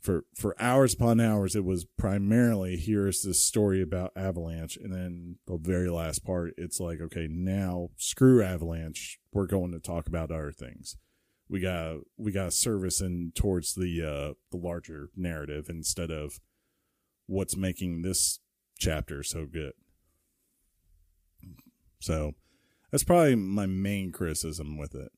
for 0.00 0.24
for 0.34 0.54
hours 0.60 0.94
upon 0.94 1.20
hours 1.20 1.56
it 1.56 1.64
was 1.64 1.84
primarily 1.84 2.76
here's 2.76 3.22
this 3.22 3.42
story 3.42 3.82
about 3.82 4.12
avalanche 4.16 4.76
and 4.76 4.92
then 4.92 5.36
the 5.46 5.58
very 5.60 5.90
last 5.90 6.24
part 6.24 6.54
it's 6.56 6.78
like 6.78 7.00
okay 7.00 7.26
now 7.28 7.88
screw 7.96 8.42
avalanche 8.42 9.18
we're 9.32 9.46
going 9.46 9.72
to 9.72 9.80
talk 9.80 10.06
about 10.06 10.30
other 10.30 10.52
things 10.52 10.96
we 11.48 11.60
got 11.60 11.96
we 12.16 12.30
got 12.30 12.52
service 12.52 13.00
in 13.00 13.32
towards 13.34 13.74
the 13.74 14.00
uh 14.02 14.34
the 14.52 14.56
larger 14.56 15.10
narrative 15.16 15.66
instead 15.68 16.10
of 16.10 16.38
what's 17.26 17.56
making 17.56 18.02
this 18.02 18.38
chapter 18.78 19.22
so 19.24 19.46
good 19.46 19.72
so 22.00 22.34
That's 22.90 23.04
probably 23.04 23.34
my 23.34 23.66
main 23.66 24.12
criticism 24.12 24.78
with 24.78 24.94
it. 24.94 25.12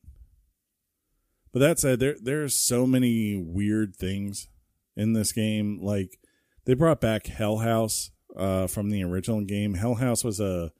But 1.53 1.61
that 1.61 1.79
said, 1.79 2.01
there 2.01 2.17
there's 2.21 2.55
so 2.55 2.87
many 2.87 3.37
weird 3.37 3.97
things 3.97 4.49
in 4.97 5.13
this 5.13 5.33
game. 5.33 5.81
Like 5.83 6.19
they 6.65 6.75
brought 6.75 7.01
back 7.01 7.27
Hell 7.27 7.59
House 7.59 8.11
uh, 8.37 8.67
from 8.67 8.91
the 8.91 9.03
original 9.03 9.43
game. 9.43 9.75
Hell 9.75 9.97
House 9.97 10.23
was 10.23 10.41
a 10.41 10.73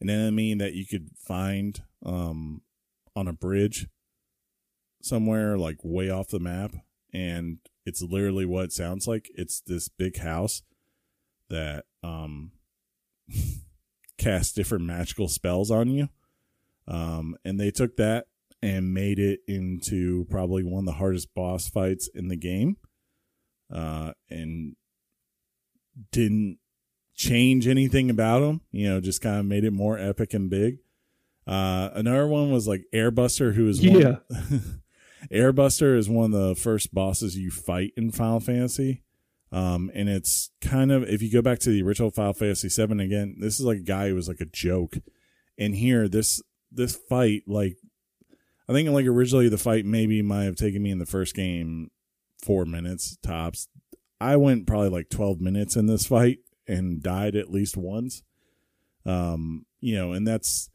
an 0.00 0.10
enemy 0.10 0.54
that 0.54 0.74
you 0.74 0.86
could 0.86 1.10
find 1.16 1.82
um, 2.04 2.62
on 3.14 3.28
a 3.28 3.32
bridge 3.32 3.88
somewhere, 5.00 5.56
like 5.56 5.78
way 5.82 6.10
off 6.10 6.28
the 6.28 6.40
map, 6.40 6.72
and 7.12 7.58
it's 7.84 8.02
literally 8.02 8.46
what 8.46 8.64
it 8.66 8.72
sounds 8.72 9.06
like. 9.06 9.30
It's 9.34 9.60
this 9.60 9.88
big 9.88 10.18
house 10.18 10.62
that 11.50 11.84
um, 12.02 12.52
casts 14.18 14.52
different 14.52 14.84
magical 14.84 15.28
spells 15.28 15.70
on 15.70 15.88
you. 15.88 16.08
Um, 16.88 17.36
and 17.44 17.60
they 17.60 17.70
took 17.70 17.96
that 17.96 18.26
and 18.62 18.94
made 18.94 19.18
it 19.18 19.40
into 19.48 20.24
probably 20.30 20.62
one 20.62 20.80
of 20.80 20.86
the 20.86 20.92
hardest 20.98 21.34
boss 21.34 21.68
fights 21.68 22.08
in 22.14 22.28
the 22.28 22.36
game. 22.36 22.76
Uh, 23.72 24.12
and 24.30 24.76
didn't 26.10 26.58
change 27.14 27.66
anything 27.66 28.10
about 28.10 28.40
them, 28.40 28.60
you 28.70 28.88
know, 28.88 29.00
just 29.00 29.20
kind 29.22 29.38
of 29.38 29.46
made 29.46 29.64
it 29.64 29.72
more 29.72 29.98
epic 29.98 30.34
and 30.34 30.48
big. 30.50 30.78
Uh, 31.46 31.90
another 31.94 32.26
one 32.26 32.50
was 32.50 32.66
like 32.68 32.84
Airbuster, 32.94 33.54
who 33.54 33.68
is 33.68 33.82
Yeah. 33.82 34.16
one, 34.28 34.82
Airbuster 35.32 35.96
is 35.96 36.08
one 36.08 36.32
of 36.32 36.40
the 36.48 36.54
first 36.54 36.94
bosses 36.94 37.36
you 37.36 37.50
fight 37.50 37.92
in 37.96 38.10
Final 38.10 38.40
Fantasy. 38.40 39.02
Um, 39.50 39.90
and 39.94 40.08
it's 40.08 40.50
kind 40.62 40.90
of 40.90 41.02
if 41.04 41.20
you 41.20 41.30
go 41.30 41.42
back 41.42 41.58
to 41.60 41.70
the 41.70 41.82
original 41.82 42.10
Final 42.10 42.32
Fantasy 42.32 42.68
Seven 42.70 43.00
again, 43.00 43.36
this 43.38 43.60
is 43.60 43.66
like 43.66 43.78
a 43.78 43.82
guy 43.82 44.08
who 44.08 44.14
was 44.14 44.28
like 44.28 44.40
a 44.40 44.46
joke. 44.46 44.96
And 45.58 45.74
here, 45.74 46.08
this 46.08 46.40
this 46.70 46.96
fight, 46.96 47.42
like 47.46 47.76
I 48.68 48.72
think 48.72 48.88
like 48.90 49.06
originally 49.06 49.48
the 49.48 49.58
fight 49.58 49.84
maybe 49.84 50.22
might 50.22 50.44
have 50.44 50.56
taken 50.56 50.82
me 50.82 50.90
in 50.90 50.98
the 50.98 51.06
first 51.06 51.34
game 51.34 51.90
four 52.42 52.64
minutes 52.64 53.16
tops. 53.22 53.68
I 54.20 54.36
went 54.36 54.66
probably 54.66 54.90
like 54.90 55.08
twelve 55.10 55.40
minutes 55.40 55.76
in 55.76 55.86
this 55.86 56.06
fight 56.06 56.38
and 56.66 57.02
died 57.02 57.34
at 57.34 57.50
least 57.50 57.76
once. 57.76 58.22
Um, 59.04 59.66
you 59.80 59.96
know, 59.96 60.12
and 60.12 60.26
that's 60.26 60.70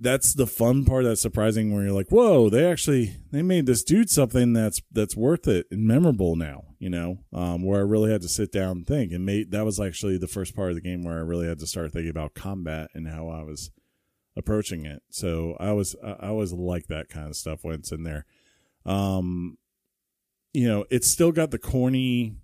that's 0.00 0.34
the 0.34 0.46
fun 0.46 0.84
part 0.84 1.04
that's 1.04 1.22
surprising 1.22 1.72
where 1.72 1.84
you're 1.84 1.92
like 1.92 2.10
whoa 2.10 2.50
they 2.50 2.70
actually 2.70 3.16
they 3.32 3.42
made 3.42 3.66
this 3.66 3.82
dude 3.82 4.10
something 4.10 4.52
that's 4.52 4.82
that's 4.92 5.16
worth 5.16 5.48
it 5.48 5.66
and 5.70 5.86
memorable 5.86 6.36
now 6.36 6.64
you 6.78 6.90
know 6.90 7.18
um 7.32 7.64
where 7.64 7.80
i 7.80 7.82
really 7.82 8.10
had 8.10 8.20
to 8.20 8.28
sit 8.28 8.52
down 8.52 8.78
and 8.78 8.86
think 8.86 9.12
and 9.12 9.24
made 9.24 9.50
that 9.50 9.64
was 9.64 9.80
actually 9.80 10.18
the 10.18 10.26
first 10.26 10.54
part 10.54 10.70
of 10.70 10.74
the 10.74 10.82
game 10.82 11.02
where 11.02 11.16
i 11.16 11.20
really 11.22 11.46
had 11.46 11.58
to 11.58 11.66
start 11.66 11.92
thinking 11.92 12.10
about 12.10 12.34
combat 12.34 12.90
and 12.94 13.08
how 13.08 13.28
i 13.28 13.42
was 13.42 13.70
approaching 14.36 14.84
it. 14.84 15.02
So 15.10 15.56
i 15.58 15.72
was 15.72 15.96
i 16.02 16.28
always 16.28 16.52
like 16.52 16.86
that 16.88 17.08
kind 17.08 17.28
of 17.28 17.36
stuff 17.36 17.60
when 17.62 17.74
it's 17.74 17.92
in 17.92 18.02
there. 18.02 18.26
Um 18.84 19.58
you 20.52 20.68
know 20.68 20.84
it's 20.90 21.08
still 21.08 21.32
got 21.32 21.50
the 21.50 21.58
corny 21.58 22.36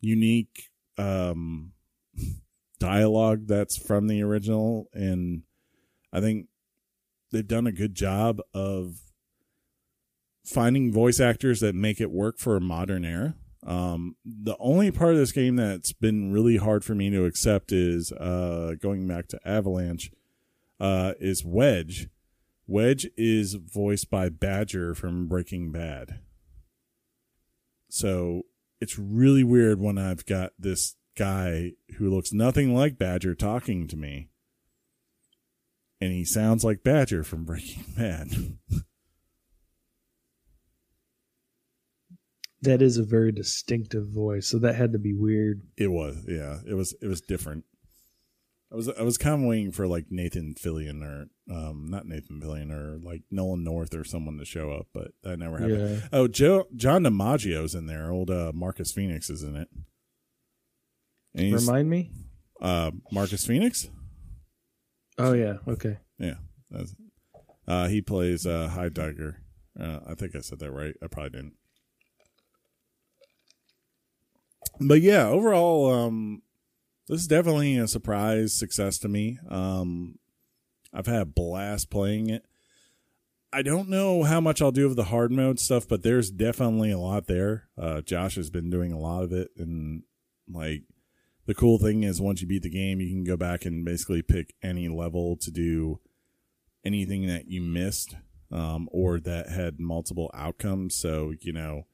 unique 0.00 0.70
um 0.98 1.72
dialogue 2.78 3.46
that's 3.46 3.76
from 3.76 4.06
the 4.06 4.22
original. 4.22 4.88
And 4.92 5.42
i 6.12 6.20
think 6.20 6.46
they've 7.32 7.46
done 7.46 7.66
a 7.66 7.72
good 7.72 7.94
job 7.94 8.40
of 8.54 9.00
finding 10.44 10.92
voice 10.92 11.20
actors 11.20 11.60
that 11.60 11.74
make 11.74 12.00
it 12.00 12.10
work 12.10 12.38
for 12.38 12.56
a 12.56 12.60
modern 12.60 13.04
era. 13.04 13.34
Um, 13.66 14.16
the 14.24 14.56
only 14.58 14.90
part 14.90 15.12
of 15.12 15.18
this 15.18 15.32
game 15.32 15.56
that's 15.56 15.92
been 15.92 16.32
really 16.32 16.58
hard 16.58 16.84
for 16.84 16.94
me 16.94 17.10
to 17.10 17.24
accept 17.24 17.72
is 17.72 18.12
uh, 18.12 18.74
going 18.80 19.08
back 19.08 19.26
to 19.28 19.40
Avalanche 19.46 20.10
uh, 20.80 21.12
is 21.20 21.44
Wedge. 21.44 22.08
Wedge 22.66 23.06
is 23.16 23.54
voiced 23.54 24.10
by 24.10 24.28
Badger 24.28 24.94
from 24.94 25.26
Breaking 25.26 25.70
Bad. 25.70 26.20
So 27.88 28.42
it's 28.80 28.98
really 28.98 29.44
weird 29.44 29.80
when 29.80 29.98
I've 29.98 30.26
got 30.26 30.52
this 30.58 30.96
guy 31.16 31.72
who 31.98 32.10
looks 32.10 32.32
nothing 32.32 32.74
like 32.74 32.98
Badger 32.98 33.34
talking 33.34 33.86
to 33.88 33.96
me 33.96 34.30
and 36.04 36.12
he 36.12 36.24
sounds 36.24 36.64
like 36.64 36.82
Badger 36.82 37.24
from 37.24 37.44
Breaking 37.44 37.84
Bad. 37.96 38.28
That 42.60 42.82
is 42.82 42.98
a 42.98 43.04
very 43.04 43.32
distinctive 43.32 44.08
voice, 44.08 44.46
so 44.46 44.58
that 44.58 44.74
had 44.74 44.92
to 44.92 44.98
be 44.98 45.14
weird. 45.14 45.62
it 45.76 45.88
was, 45.88 46.24
yeah, 46.28 46.58
it 46.66 46.74
was, 46.74 46.94
it 47.00 47.08
was 47.08 47.20
different. 47.20 47.64
I 48.74 48.76
was, 48.76 48.88
I 48.88 49.02
was 49.02 49.16
kind 49.18 49.40
of 49.40 49.48
waiting 49.48 49.70
for 49.70 49.86
like 49.86 50.06
Nathan 50.10 50.56
Fillion 50.58 51.00
or, 51.04 51.26
um, 51.48 51.86
not 51.88 52.06
Nathan 52.06 52.40
Fillion 52.40 52.72
or 52.72 52.98
like 52.98 53.22
Nolan 53.30 53.62
North 53.62 53.94
or 53.94 54.02
someone 54.02 54.36
to 54.38 54.44
show 54.44 54.72
up, 54.72 54.88
but 54.92 55.12
that 55.22 55.38
never 55.38 55.58
happened. 55.58 56.00
Yeah. 56.02 56.08
Oh, 56.12 56.26
Joe, 56.26 56.64
John 56.74 57.04
DiMaggio's 57.04 57.76
in 57.76 57.86
there. 57.86 58.10
Old 58.10 58.32
uh, 58.32 58.50
Marcus 58.52 58.90
Phoenix 58.90 59.30
is 59.30 59.44
in 59.44 59.54
it. 59.54 59.68
Remind 61.36 61.88
me? 61.88 62.10
uh, 62.60 62.90
Marcus 63.12 63.46
Phoenix. 63.46 63.88
Oh 65.18 65.34
yeah, 65.34 65.58
okay. 65.68 65.98
Yeah, 66.18 66.38
that's, 66.68 66.96
uh, 67.68 67.86
he 67.86 68.02
plays 68.02 68.44
uh, 68.44 68.68
Heidegger. 68.74 69.40
Uh, 69.78 70.00
I 70.08 70.14
think 70.14 70.34
I 70.34 70.40
said 70.40 70.58
that 70.58 70.72
right. 70.72 70.94
I 71.00 71.06
probably 71.06 71.30
didn't. 71.30 71.54
But 74.80 75.00
yeah, 75.00 75.28
overall, 75.28 75.92
um, 75.92 76.42
this 77.08 77.20
is 77.20 77.26
definitely 77.26 77.76
a 77.76 77.86
surprise 77.86 78.54
success 78.54 78.98
to 78.98 79.08
me. 79.08 79.38
Um, 79.48 80.18
I've 80.92 81.06
had 81.06 81.22
a 81.22 81.26
blast 81.26 81.90
playing 81.90 82.30
it. 82.30 82.44
I 83.52 83.62
don't 83.62 83.88
know 83.88 84.24
how 84.24 84.40
much 84.40 84.60
I'll 84.60 84.72
do 84.72 84.86
of 84.86 84.96
the 84.96 85.04
hard 85.04 85.30
mode 85.30 85.60
stuff, 85.60 85.86
but 85.86 86.02
there's 86.02 86.30
definitely 86.30 86.90
a 86.90 86.98
lot 86.98 87.26
there. 87.26 87.68
Uh, 87.78 88.00
Josh 88.00 88.34
has 88.34 88.50
been 88.50 88.68
doing 88.68 88.92
a 88.92 88.98
lot 88.98 89.22
of 89.22 89.32
it, 89.32 89.50
and 89.56 90.02
like 90.48 90.82
the 91.46 91.54
cool 91.54 91.78
thing 91.78 92.02
is 92.02 92.20
once 92.20 92.40
you 92.40 92.48
beat 92.48 92.62
the 92.62 92.70
game, 92.70 93.00
you 93.00 93.10
can 93.10 93.22
go 93.22 93.36
back 93.36 93.64
and 93.64 93.84
basically 93.84 94.22
pick 94.22 94.54
any 94.62 94.88
level 94.88 95.36
to 95.36 95.50
do 95.52 96.00
anything 96.84 97.26
that 97.28 97.46
you 97.46 97.60
missed 97.60 98.16
um, 98.50 98.88
or 98.90 99.20
that 99.20 99.50
had 99.50 99.78
multiple 99.78 100.30
outcomes. 100.34 100.96
So 100.96 101.32
you 101.40 101.52
know, 101.52 101.86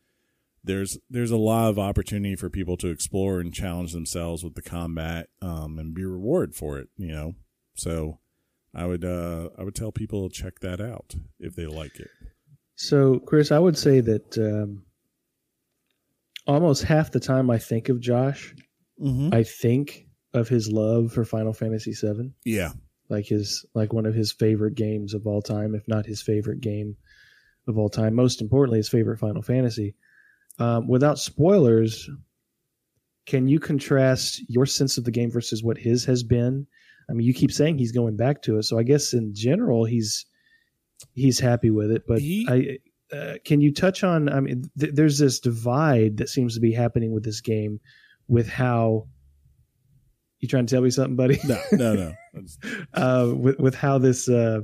there's 0.62 0.98
there's 1.08 1.30
a 1.30 1.36
lot 1.36 1.70
of 1.70 1.78
opportunity 1.78 2.36
for 2.36 2.50
people 2.50 2.76
to 2.78 2.88
explore 2.88 3.40
and 3.40 3.52
challenge 3.52 3.92
themselves 3.92 4.44
with 4.44 4.54
the 4.54 4.62
combat 4.62 5.28
um, 5.40 5.78
and 5.78 5.94
be 5.94 6.04
rewarded 6.04 6.54
for 6.54 6.78
it. 6.78 6.88
You 6.96 7.12
know, 7.12 7.32
so 7.74 8.18
I 8.74 8.86
would 8.86 9.04
uh, 9.04 9.48
I 9.58 9.64
would 9.64 9.74
tell 9.74 9.92
people 9.92 10.28
to 10.28 10.34
check 10.34 10.60
that 10.60 10.80
out 10.80 11.14
if 11.38 11.54
they 11.56 11.66
like 11.66 11.98
it. 11.98 12.08
So, 12.76 13.18
Chris, 13.18 13.52
I 13.52 13.58
would 13.58 13.76
say 13.76 14.00
that 14.00 14.38
um, 14.38 14.84
almost 16.46 16.82
half 16.84 17.10
the 17.10 17.20
time 17.20 17.50
I 17.50 17.58
think 17.58 17.88
of 17.88 18.00
Josh, 18.00 18.54
Mm-hmm. 19.00 19.32
I 19.32 19.44
think 19.44 20.08
of 20.34 20.48
his 20.48 20.70
love 20.70 21.14
for 21.14 21.24
Final 21.24 21.54
Fantasy 21.54 21.94
VII, 21.94 22.32
Yeah, 22.44 22.72
like 23.08 23.24
his 23.24 23.64
like 23.74 23.94
one 23.94 24.04
of 24.04 24.14
his 24.14 24.30
favorite 24.30 24.74
games 24.74 25.14
of 25.14 25.26
all 25.26 25.40
time, 25.40 25.74
if 25.74 25.88
not 25.88 26.04
his 26.04 26.20
favorite 26.20 26.60
game 26.60 26.96
of 27.66 27.78
all 27.78 27.88
time. 27.88 28.14
Most 28.14 28.42
importantly, 28.42 28.78
his 28.78 28.90
favorite 28.90 29.18
Final 29.18 29.40
Fantasy. 29.40 29.94
Um, 30.58 30.88
without 30.88 31.18
spoilers, 31.18 32.08
can 33.26 33.48
you 33.48 33.58
contrast 33.60 34.42
your 34.48 34.66
sense 34.66 34.98
of 34.98 35.04
the 35.04 35.10
game 35.10 35.30
versus 35.30 35.62
what 35.62 35.78
his 35.78 36.04
has 36.06 36.22
been? 36.22 36.66
I 37.08 37.12
mean, 37.12 37.26
you 37.26 37.34
keep 37.34 37.52
saying 37.52 37.78
he's 37.78 37.92
going 37.92 38.16
back 38.16 38.42
to 38.42 38.58
it, 38.58 38.64
so 38.64 38.78
I 38.78 38.82
guess 38.82 39.12
in 39.14 39.32
general 39.34 39.84
he's 39.84 40.26
he's 41.14 41.40
happy 41.40 41.70
with 41.70 41.90
it. 41.90 42.02
But 42.06 42.20
He- 42.20 42.46
I 42.48 42.78
uh, 43.16 43.34
can 43.44 43.60
you 43.60 43.72
touch 43.74 44.04
on? 44.04 44.28
I 44.28 44.38
mean, 44.40 44.70
th- 44.78 44.94
there's 44.94 45.18
this 45.18 45.40
divide 45.40 46.18
that 46.18 46.28
seems 46.28 46.54
to 46.54 46.60
be 46.60 46.72
happening 46.72 47.12
with 47.12 47.24
this 47.24 47.40
game, 47.40 47.80
with 48.28 48.48
how 48.48 49.08
you 50.38 50.46
trying 50.48 50.66
to 50.66 50.72
tell 50.74 50.82
me 50.82 50.90
something, 50.90 51.16
buddy? 51.16 51.38
no, 51.44 51.60
no, 51.72 51.94
no. 51.94 52.12
Uh, 52.94 53.32
with 53.34 53.58
with 53.58 53.74
how 53.74 53.98
this 53.98 54.28
uh, 54.28 54.60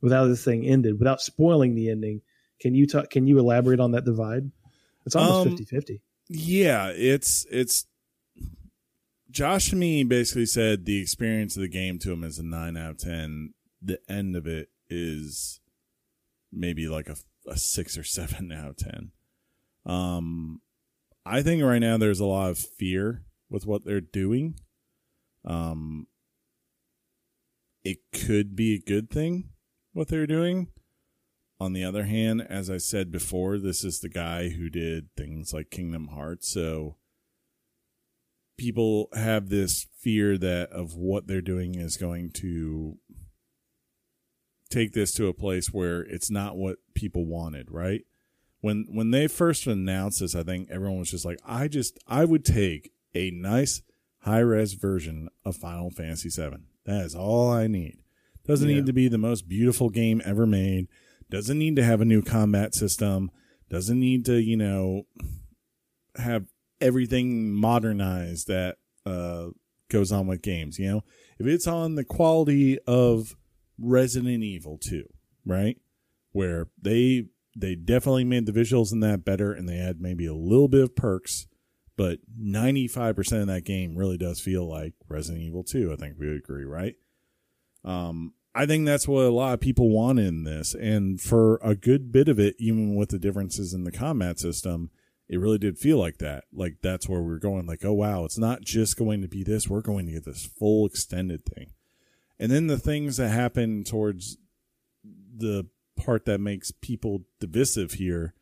with 0.00 0.12
how 0.12 0.26
this 0.26 0.42
thing 0.44 0.64
ended, 0.66 0.98
without 0.98 1.20
spoiling 1.20 1.74
the 1.74 1.90
ending. 1.90 2.22
Can 2.60 2.74
you 2.74 2.86
talk? 2.86 3.10
Can 3.10 3.26
you 3.26 3.38
elaborate 3.38 3.80
on 3.80 3.90
that 3.92 4.04
divide? 4.06 4.50
It's 5.06 5.16
almost 5.16 5.48
Um, 5.48 5.56
50-50. 5.56 6.00
Yeah, 6.28 6.88
it's 6.94 7.46
it's 7.50 7.86
Josh 9.30 9.70
to 9.70 9.76
me 9.76 10.04
basically 10.04 10.46
said 10.46 10.84
the 10.84 11.00
experience 11.00 11.56
of 11.56 11.62
the 11.62 11.68
game 11.68 11.98
to 12.00 12.12
him 12.12 12.22
is 12.24 12.38
a 12.38 12.42
nine 12.42 12.76
out 12.76 12.90
of 12.92 12.98
ten. 12.98 13.54
The 13.80 13.98
end 14.08 14.36
of 14.36 14.46
it 14.46 14.68
is 14.88 15.60
maybe 16.52 16.86
like 16.86 17.08
a, 17.08 17.16
a 17.46 17.56
six 17.56 17.96
or 17.98 18.04
seven 18.04 18.52
out 18.52 18.68
of 18.70 18.76
ten. 18.76 19.12
Um, 19.84 20.60
I 21.26 21.42
think 21.42 21.62
right 21.62 21.78
now 21.80 21.98
there's 21.98 22.20
a 22.20 22.24
lot 22.26 22.50
of 22.50 22.58
fear 22.58 23.24
with 23.50 23.66
what 23.66 23.84
they're 23.84 24.00
doing. 24.00 24.54
Um, 25.44 26.06
it 27.84 27.98
could 28.12 28.54
be 28.54 28.74
a 28.74 28.78
good 28.88 29.10
thing 29.10 29.50
what 29.92 30.08
they're 30.08 30.26
doing. 30.26 30.68
On 31.62 31.74
the 31.74 31.84
other 31.84 32.02
hand, 32.06 32.44
as 32.48 32.68
I 32.68 32.78
said 32.78 33.12
before, 33.12 33.56
this 33.56 33.84
is 33.84 34.00
the 34.00 34.08
guy 34.08 34.48
who 34.48 34.68
did 34.68 35.14
things 35.16 35.52
like 35.54 35.70
Kingdom 35.70 36.08
Hearts, 36.08 36.48
so 36.48 36.96
people 38.58 39.08
have 39.14 39.48
this 39.48 39.86
fear 39.96 40.36
that 40.38 40.70
of 40.72 40.96
what 40.96 41.28
they're 41.28 41.40
doing 41.40 41.76
is 41.76 41.96
going 41.96 42.32
to 42.32 42.98
take 44.70 44.92
this 44.92 45.12
to 45.14 45.28
a 45.28 45.32
place 45.32 45.68
where 45.72 46.00
it's 46.00 46.32
not 46.32 46.56
what 46.56 46.78
people 46.94 47.26
wanted, 47.26 47.70
right? 47.70 48.02
When 48.60 48.86
when 48.90 49.12
they 49.12 49.28
first 49.28 49.68
announced 49.68 50.18
this, 50.18 50.34
I 50.34 50.42
think 50.42 50.68
everyone 50.68 50.98
was 50.98 51.12
just 51.12 51.24
like, 51.24 51.38
I 51.46 51.68
just 51.68 51.96
I 52.08 52.24
would 52.24 52.44
take 52.44 52.90
a 53.14 53.30
nice 53.30 53.82
high 54.22 54.40
res 54.40 54.72
version 54.72 55.28
of 55.44 55.54
Final 55.54 55.90
Fantasy 55.92 56.28
VII. 56.28 56.56
That 56.86 57.04
is 57.04 57.14
all 57.14 57.52
I 57.52 57.68
need. 57.68 57.98
Doesn't 58.44 58.68
Yeah. 58.68 58.76
need 58.76 58.86
to 58.86 58.92
be 58.92 59.06
the 59.06 59.16
most 59.16 59.48
beautiful 59.48 59.90
game 59.90 60.20
ever 60.24 60.44
made. 60.44 60.88
Doesn't 61.32 61.58
need 61.58 61.76
to 61.76 61.82
have 61.82 62.02
a 62.02 62.04
new 62.04 62.20
combat 62.20 62.74
system. 62.74 63.30
Doesn't 63.70 63.98
need 63.98 64.26
to, 64.26 64.34
you 64.34 64.54
know, 64.54 65.04
have 66.16 66.44
everything 66.78 67.54
modernized 67.54 68.48
that 68.48 68.76
uh, 69.06 69.46
goes 69.90 70.12
on 70.12 70.26
with 70.26 70.42
games. 70.42 70.78
You 70.78 70.90
know, 70.90 71.04
if 71.38 71.46
it's 71.46 71.66
on 71.66 71.94
the 71.94 72.04
quality 72.04 72.78
of 72.80 73.34
Resident 73.78 74.42
Evil 74.42 74.76
2, 74.76 75.04
right? 75.46 75.78
Where 76.32 76.68
they 76.80 77.28
they 77.56 77.76
definitely 77.76 78.24
made 78.24 78.44
the 78.44 78.52
visuals 78.52 78.92
in 78.92 79.00
that 79.00 79.24
better 79.24 79.54
and 79.54 79.66
they 79.66 79.78
had 79.78 80.02
maybe 80.02 80.26
a 80.26 80.34
little 80.34 80.68
bit 80.68 80.82
of 80.82 80.94
perks, 80.94 81.46
but 81.96 82.18
95% 82.38 83.40
of 83.40 83.46
that 83.46 83.64
game 83.64 83.96
really 83.96 84.18
does 84.18 84.38
feel 84.38 84.68
like 84.68 84.92
Resident 85.08 85.44
Evil 85.44 85.64
2. 85.64 85.94
I 85.94 85.96
think 85.96 86.16
we 86.18 86.28
would 86.28 86.36
agree, 86.36 86.64
right? 86.66 86.94
Um 87.86 88.34
I 88.54 88.66
think 88.66 88.84
that's 88.84 89.08
what 89.08 89.24
a 89.24 89.30
lot 89.30 89.54
of 89.54 89.60
people 89.60 89.88
want 89.88 90.18
in 90.18 90.44
this 90.44 90.74
and 90.74 91.20
for 91.20 91.58
a 91.62 91.74
good 91.74 92.12
bit 92.12 92.28
of 92.28 92.38
it 92.38 92.54
even 92.58 92.94
with 92.94 93.08
the 93.08 93.18
differences 93.18 93.72
in 93.72 93.84
the 93.84 93.92
combat 93.92 94.38
system, 94.38 94.90
it 95.28 95.40
really 95.40 95.58
did 95.58 95.78
feel 95.78 95.96
like 95.96 96.18
that. 96.18 96.44
Like 96.52 96.76
that's 96.82 97.08
where 97.08 97.22
we 97.22 97.32
are 97.32 97.38
going 97.38 97.66
like, 97.66 97.84
"Oh 97.84 97.94
wow, 97.94 98.24
it's 98.24 98.36
not 98.36 98.60
just 98.60 98.98
going 98.98 99.22
to 99.22 99.28
be 99.28 99.42
this, 99.42 99.68
we're 99.68 99.80
going 99.80 100.06
to 100.06 100.12
get 100.12 100.24
this 100.26 100.44
full 100.44 100.84
extended 100.84 101.46
thing." 101.46 101.72
And 102.38 102.52
then 102.52 102.66
the 102.66 102.78
things 102.78 103.16
that 103.16 103.30
happen 103.30 103.84
towards 103.84 104.36
the 105.02 105.68
part 105.96 106.26
that 106.26 106.40
makes 106.40 106.70
people 106.70 107.22
divisive 107.40 107.92
here, 107.92 108.34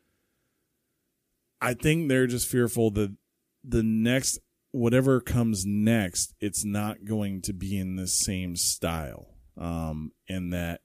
I 1.61 1.73
think 1.73 2.09
they're 2.09 2.27
just 2.27 2.47
fearful 2.47 2.91
that 2.91 3.15
the 3.63 3.83
next 3.83 4.39
whatever 4.71 5.21
comes 5.21 5.65
next, 5.65 6.33
it's 6.41 6.65
not 6.65 7.05
going 7.05 7.41
to 7.43 7.53
be 7.53 7.77
in 7.77 7.95
the 7.95 8.07
same 8.07 8.55
style. 8.57 9.30
Um, 9.57 10.11
and 10.29 10.53
that 10.53 10.81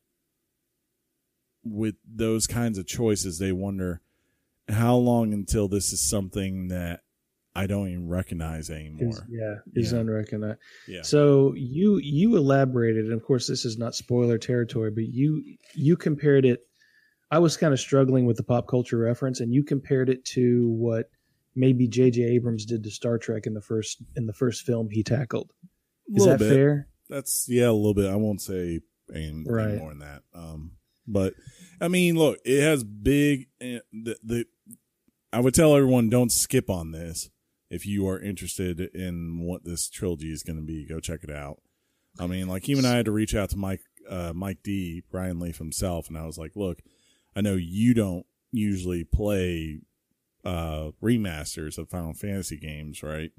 with 1.64 1.97
those 2.07 2.47
kinds 2.47 2.79
of 2.79 2.87
choices, 2.87 3.39
they 3.39 3.53
wonder 3.53 4.01
how 4.69 4.97
long 4.97 5.33
until 5.33 5.69
this 5.69 5.93
is 5.93 6.01
something 6.01 6.69
that 6.69 7.03
I 7.55 7.67
don't 7.67 7.89
even 7.89 8.09
recognize 8.09 8.69
anymore. 8.69 9.09
Is, 9.11 9.23
yeah, 9.31 9.55
is 9.75 9.93
Yeah. 9.93 10.01
unrecognized. 10.01 10.59
yeah. 10.87 11.03
So 11.03 11.55
you 11.55 11.99
you 11.99 12.37
elaborated, 12.37 13.05
and 13.07 13.14
of 13.14 13.23
course 13.25 13.47
this 13.47 13.64
is 13.64 13.79
not 13.79 13.95
spoiler 13.95 14.37
territory, 14.39 14.91
but 14.91 15.05
you 15.05 15.43
you 15.75 15.97
compared 15.97 16.45
it. 16.45 16.61
I 17.31 17.39
was 17.39 17.57
kind 17.57 17.73
of 17.73 17.81
struggling 17.81 18.27
with 18.27 18.37
the 18.37 18.43
pop 18.43 18.69
culture 18.69 18.99
reference, 18.99 19.41
and 19.41 19.53
you 19.55 19.64
compared 19.64 20.11
it 20.11 20.25
to 20.27 20.69
what 20.69 21.09
maybe 21.55 21.89
J.J. 21.89 22.23
Abrams 22.23 22.67
did 22.67 22.85
to 22.85 22.91
Star 22.91 23.17
Trek 23.19 23.47
in 23.47 23.55
the 23.55 23.62
first 23.62 24.03
in 24.17 24.27
the 24.27 24.35
first 24.35 24.67
film 24.67 24.89
he 24.91 25.03
tackled. 25.03 25.51
Is 26.14 26.25
that 26.27 26.39
bit. 26.39 26.53
fair? 26.53 26.89
That's 27.09 27.46
yeah, 27.48 27.68
a 27.68 27.72
little 27.72 27.94
bit. 27.94 28.11
I 28.11 28.16
won't 28.16 28.40
say 28.40 28.80
any, 29.14 29.44
Right. 29.46 29.76
more 29.78 29.90
than 29.90 30.00
that. 30.00 30.22
Um, 30.34 30.72
but 31.07 31.34
I 31.80 31.88
mean, 31.88 32.16
look, 32.16 32.38
it 32.44 32.62
has 32.62 32.82
big. 32.84 33.48
eh, 33.61 33.78
The, 33.92 34.16
the 34.22 34.46
I 35.32 35.40
would 35.40 35.54
tell 35.54 35.76
everyone 35.76 36.09
don't 36.09 36.32
skip 36.32 36.70
on 36.70 36.92
this 36.92 37.30
if 37.70 37.84
you 37.86 38.09
are 38.09 38.18
interested 38.20 38.80
in 38.80 39.40
what 39.42 39.64
this 39.64 39.88
trilogy 39.90 40.32
is 40.32 40.42
going 40.42 40.57
to 40.57 40.62
be. 40.64 40.86
Go 40.86 40.98
check 41.00 41.20
it 41.22 41.30
out. 41.30 41.59
I 42.18 42.26
mean, 42.26 42.48
like 42.48 42.68
even 42.68 42.84
I 42.84 42.96
had 42.96 43.04
to 43.07 43.12
reach 43.12 43.34
out 43.34 43.50
to 43.50 43.57
Mike 43.57 43.80
uh, 44.09 44.32
Mike 44.34 44.59
D 44.62 45.02
Brian 45.11 45.38
Leaf 45.38 45.59
himself, 45.59 46.09
and 46.09 46.16
I 46.16 46.24
was 46.26 46.38
like, 46.38 46.52
look, 46.57 46.80
I 47.34 47.40
know 47.40 47.54
you 47.54 47.92
don't 47.94 48.24
usually 48.52 49.04
play 49.04 49.80
uh 50.44 50.92
remasters 51.02 51.76
of 51.76 51.90
Final 51.90 52.14
Fantasy 52.14 52.57
games, 52.57 53.02
right? 53.02 53.32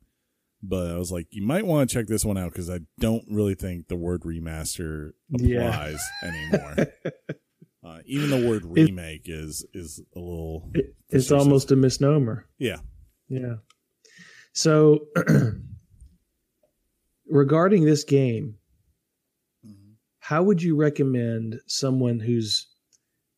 But 0.63 0.91
I 0.91 0.97
was 0.97 1.11
like, 1.11 1.27
you 1.29 1.45
might 1.45 1.65
want 1.65 1.89
to 1.89 1.93
check 1.93 2.07
this 2.07 2.25
one 2.25 2.37
out 2.37 2.51
because 2.51 2.69
I 2.69 2.79
don't 2.99 3.23
really 3.29 3.55
think 3.55 3.87
the 3.87 3.95
word 3.95 4.21
remaster 4.23 5.11
Yeah. 5.29 5.69
applies 5.69 6.01
anymore. 6.23 6.75
Uh, 7.83 7.99
even 8.05 8.29
the 8.31 8.47
word 8.49 8.63
remake 8.65 9.23
is 9.25 9.65
is 9.73 10.01
a 10.15 10.19
little 10.19 10.69
It- 10.73 10.95
it's 11.09 11.31
almost 11.31 11.71
a 11.71 11.75
misnomer. 11.75 12.47
yeah. 12.57 12.79
Yeah. 13.29 13.57
So 14.53 15.05
regarding 17.29 17.85
this 17.85 18.03
game, 18.03 18.55
how 20.19 20.43
would 20.43 20.61
you 20.61 20.75
recommend 20.75 21.59
someone 21.67 22.19
who's 22.19 22.67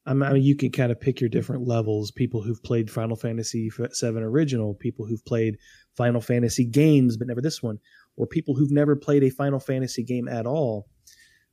I 0.05 0.13
mean, 0.13 0.41
you 0.41 0.55
can 0.55 0.72
kind 0.72 0.91
of 0.91 0.99
pick 0.99 1.22
your 1.22 1.30
different 1.30 1.67
levels. 1.67 2.09
People 2.09 2.41
who've 2.41 2.63
played 2.63 2.89
Final 2.89 3.15
Fantasy 3.15 3.70
VII 3.70 4.07
original, 4.07 4.74
people 4.74 5.05
who've 5.05 5.24
played 5.26 5.57
Final 6.00 6.22
Fantasy 6.22 6.64
games 6.64 7.18
but 7.18 7.28
never 7.28 7.41
this 7.41 7.62
one, 7.62 7.78
or 8.16 8.26
people 8.26 8.56
who've 8.56 8.72
never 8.72 8.95
played 8.95 9.22
a 9.26 9.30
Final 9.30 9.60
Fantasy 9.60 10.02
game 10.02 10.30
at 10.30 10.45
all. 10.45 10.88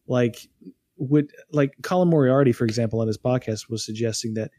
Like, 0.07 0.49
would 0.99 1.33
like 1.51 1.75
Colin 1.83 2.09
Moriarty, 2.09 2.53
for 2.53 2.65
example, 2.65 3.01
on 3.01 3.09
his 3.09 3.19
podcast 3.19 3.69
was 3.69 3.85
suggesting 3.85 4.35
that 4.35 4.53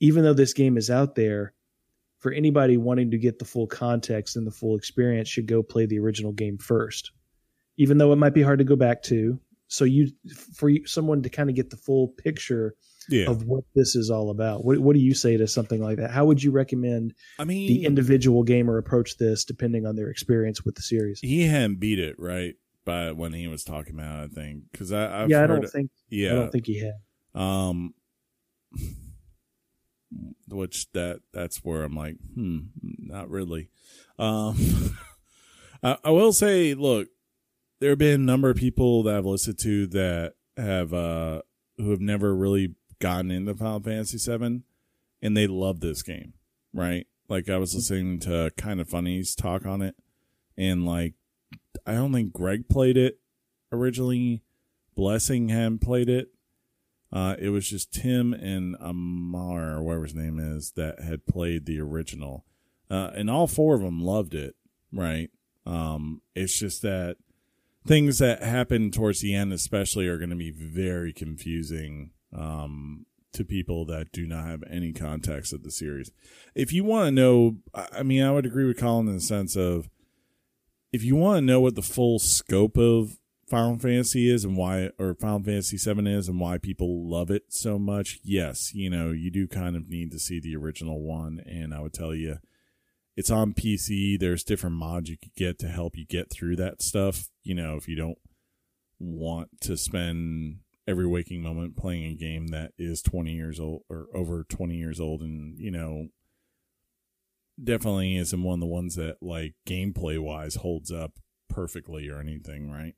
even 0.00 0.24
though 0.24 0.32
this 0.32 0.54
game 0.54 0.78
is 0.78 0.88
out 0.88 1.14
there, 1.14 1.52
for 2.20 2.32
anybody 2.32 2.78
wanting 2.78 3.10
to 3.10 3.18
get 3.18 3.38
the 3.38 3.44
full 3.44 3.66
context 3.66 4.36
and 4.36 4.46
the 4.46 4.50
full 4.50 4.76
experience, 4.76 5.28
should 5.28 5.46
go 5.46 5.62
play 5.62 5.84
the 5.84 5.98
original 5.98 6.32
game 6.32 6.56
first, 6.56 7.12
even 7.76 7.98
though 7.98 8.12
it 8.12 8.16
might 8.16 8.34
be 8.34 8.42
hard 8.42 8.60
to 8.60 8.64
go 8.64 8.76
back 8.76 9.02
to. 9.02 9.38
So 9.68 9.84
you, 9.84 10.10
for 10.54 10.70
someone 10.86 11.22
to 11.22 11.28
kind 11.28 11.50
of 11.50 11.54
get 11.54 11.68
the 11.68 11.76
full 11.76 12.08
picture 12.08 12.76
Yeah. 13.10 13.28
of 13.28 13.44
what 13.44 13.64
this 13.74 13.96
is 13.96 14.08
all 14.10 14.30
about. 14.30 14.64
What, 14.64 14.78
what 14.78 14.94
do 14.94 15.00
you 15.00 15.14
say 15.14 15.36
to 15.36 15.46
something 15.46 15.82
like 15.82 15.98
that? 15.98 16.10
How 16.10 16.24
would 16.24 16.42
you 16.42 16.50
recommend 16.52 17.14
I 17.38 17.44
mean, 17.44 17.68
the 17.68 17.84
individual 17.84 18.42
gamer 18.44 18.78
approach 18.78 19.18
this, 19.18 19.44
depending 19.44 19.84
on 19.84 19.96
their 19.96 20.08
experience 20.08 20.64
with 20.64 20.76
the 20.76 20.82
series? 20.82 21.20
he 21.20 21.46
hadn't 21.46 21.80
beat 21.80 21.98
it 21.98 22.16
right 22.18 22.54
by 22.84 23.12
when 23.12 23.32
he 23.32 23.48
was 23.48 23.64
talking 23.64 23.94
about. 23.94 24.24
it, 24.24 24.30
I 24.30 24.34
think 24.34 24.64
because 24.72 24.92
I 24.92 25.22
I've 25.22 25.30
yeah, 25.30 25.44
I 25.44 25.46
don't 25.46 25.68
think 25.68 25.90
yeah 26.08 26.32
I 26.32 26.34
don't 26.34 26.52
think 26.52 26.66
he 26.66 26.80
had. 26.80 26.94
Um, 27.34 27.94
which 30.48 30.90
that 30.92 31.20
that's 31.32 31.58
where 31.58 31.82
I'm 31.82 31.94
like, 31.94 32.16
hmm, 32.34 32.58
not 32.80 33.30
really. 33.30 33.70
Um, 34.18 34.56
I, 35.82 35.98
I 36.04 36.10
will 36.10 36.32
say, 36.32 36.74
look, 36.74 37.08
there 37.80 37.90
have 37.90 37.98
been 37.98 38.20
a 38.20 38.24
number 38.24 38.50
of 38.50 38.56
people 38.56 39.02
that 39.04 39.16
I've 39.16 39.26
listened 39.26 39.58
to 39.60 39.86
that 39.88 40.34
have 40.56 40.92
uh 40.92 41.42
who 41.78 41.90
have 41.90 42.00
never 42.00 42.34
really 42.34 42.74
gotten 43.00 43.30
into 43.30 43.54
Final 43.54 43.80
Fantasy 43.80 44.18
VII, 44.18 44.62
and 45.22 45.36
they 45.36 45.46
love 45.46 45.80
this 45.80 46.02
game, 46.02 46.34
right? 46.72 47.06
Like 47.28 47.48
I 47.48 47.58
was 47.58 47.74
listening 47.74 48.18
to 48.20 48.52
Kind 48.56 48.80
of 48.80 48.88
Funny's 48.88 49.34
talk 49.34 49.66
on 49.66 49.82
it, 49.82 49.96
and 50.56 50.86
like 50.86 51.14
I 51.86 51.94
don't 51.94 52.12
think 52.12 52.32
Greg 52.32 52.68
played 52.68 52.96
it 52.96 53.18
originally. 53.72 54.42
Blessing 54.94 55.48
hadn't 55.48 55.80
played 55.80 56.08
it. 56.08 56.28
Uh, 57.12 57.34
it 57.38 57.48
was 57.48 57.68
just 57.68 57.92
Tim 57.92 58.32
and 58.32 58.76
Amar, 58.80 59.76
or 59.76 59.82
whatever 59.82 60.04
his 60.04 60.14
name 60.14 60.38
is, 60.38 60.72
that 60.72 61.00
had 61.00 61.26
played 61.26 61.66
the 61.66 61.80
original. 61.80 62.44
Uh, 62.90 63.10
and 63.14 63.30
all 63.30 63.46
four 63.46 63.74
of 63.74 63.82
them 63.82 64.00
loved 64.00 64.34
it, 64.34 64.54
right? 64.92 65.30
Um, 65.66 66.22
it's 66.34 66.58
just 66.58 66.82
that 66.82 67.16
things 67.86 68.18
that 68.18 68.42
happen 68.42 68.90
towards 68.90 69.20
the 69.20 69.34
end, 69.34 69.52
especially, 69.52 70.06
are 70.06 70.18
going 70.18 70.30
to 70.30 70.36
be 70.36 70.50
very 70.50 71.12
confusing 71.12 72.10
um, 72.36 73.06
to 73.32 73.44
people 73.44 73.84
that 73.86 74.12
do 74.12 74.26
not 74.26 74.46
have 74.46 74.64
any 74.68 74.92
context 74.92 75.52
of 75.52 75.62
the 75.62 75.70
series. 75.70 76.10
If 76.54 76.72
you 76.72 76.84
want 76.84 77.06
to 77.08 77.12
know, 77.12 77.56
I 77.74 78.02
mean, 78.02 78.22
I 78.22 78.32
would 78.32 78.46
agree 78.46 78.66
with 78.66 78.78
Colin 78.78 79.08
in 79.08 79.14
the 79.14 79.20
sense 79.20 79.56
of 79.56 79.88
if 80.92 81.04
you 81.04 81.16
want 81.16 81.38
to 81.38 81.42
know 81.42 81.60
what 81.60 81.76
the 81.76 81.82
full 81.82 82.18
scope 82.18 82.76
of 82.76 83.18
Final 83.48 83.78
Fantasy 83.78 84.30
is 84.30 84.44
and 84.44 84.56
why, 84.56 84.90
or 84.98 85.14
Final 85.14 85.42
Fantasy 85.42 85.76
VII 85.76 86.08
is 86.08 86.28
and 86.28 86.40
why 86.40 86.58
people 86.58 87.08
love 87.08 87.30
it 87.30 87.44
so 87.48 87.78
much, 87.78 88.20
yes, 88.22 88.74
you 88.74 88.90
know, 88.90 89.10
you 89.10 89.30
do 89.30 89.46
kind 89.46 89.76
of 89.76 89.88
need 89.88 90.10
to 90.12 90.18
see 90.18 90.40
the 90.40 90.56
original 90.56 91.02
one. 91.02 91.40
And 91.46 91.74
I 91.74 91.80
would 91.80 91.92
tell 91.92 92.14
you, 92.14 92.38
it's 93.16 93.30
on 93.30 93.54
PC. 93.54 94.18
There's 94.18 94.44
different 94.44 94.76
mods 94.76 95.10
you 95.10 95.18
could 95.18 95.34
get 95.34 95.58
to 95.60 95.68
help 95.68 95.96
you 95.96 96.06
get 96.06 96.30
through 96.30 96.56
that 96.56 96.80
stuff. 96.80 97.28
You 97.42 97.54
know, 97.54 97.76
if 97.76 97.88
you 97.88 97.96
don't 97.96 98.18
want 99.00 99.60
to 99.62 99.76
spend 99.76 100.60
every 100.90 101.06
waking 101.06 101.40
moment 101.40 101.76
playing 101.76 102.04
a 102.04 102.14
game 102.14 102.48
that 102.48 102.72
is 102.76 103.00
20 103.00 103.32
years 103.32 103.60
old 103.60 103.82
or 103.88 104.06
over 104.12 104.44
20 104.44 104.74
years 104.74 104.98
old 104.98 105.22
and, 105.22 105.56
you 105.58 105.70
know, 105.70 106.08
definitely 107.62 108.16
isn't 108.16 108.42
one 108.42 108.54
of 108.54 108.60
the 108.60 108.66
ones 108.66 108.96
that 108.96 109.16
like 109.22 109.54
gameplay 109.66 110.18
wise 110.18 110.56
holds 110.56 110.90
up 110.90 111.12
perfectly 111.48 112.08
or 112.08 112.18
anything, 112.18 112.70
right? 112.70 112.94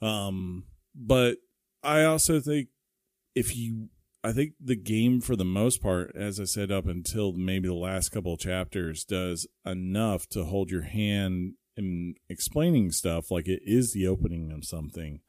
Um, 0.00 0.64
but 0.94 1.36
I 1.82 2.04
also 2.04 2.40
think 2.40 2.68
if 3.34 3.54
you, 3.54 3.90
I 4.22 4.32
think 4.32 4.54
the 4.58 4.76
game 4.76 5.20
for 5.20 5.36
the 5.36 5.44
most 5.44 5.82
part, 5.82 6.16
as 6.16 6.40
I 6.40 6.44
said 6.44 6.72
up 6.72 6.86
until 6.86 7.32
maybe 7.32 7.68
the 7.68 7.74
last 7.74 8.08
couple 8.08 8.36
chapters, 8.38 9.04
does 9.04 9.46
enough 9.66 10.26
to 10.28 10.44
hold 10.44 10.70
your 10.70 10.82
hand 10.82 11.54
in 11.76 12.14
explaining 12.30 12.90
stuff 12.90 13.30
like 13.30 13.48
it 13.48 13.60
is 13.66 13.92
the 13.92 14.06
opening 14.06 14.50
of 14.50 14.64
something 14.64 15.20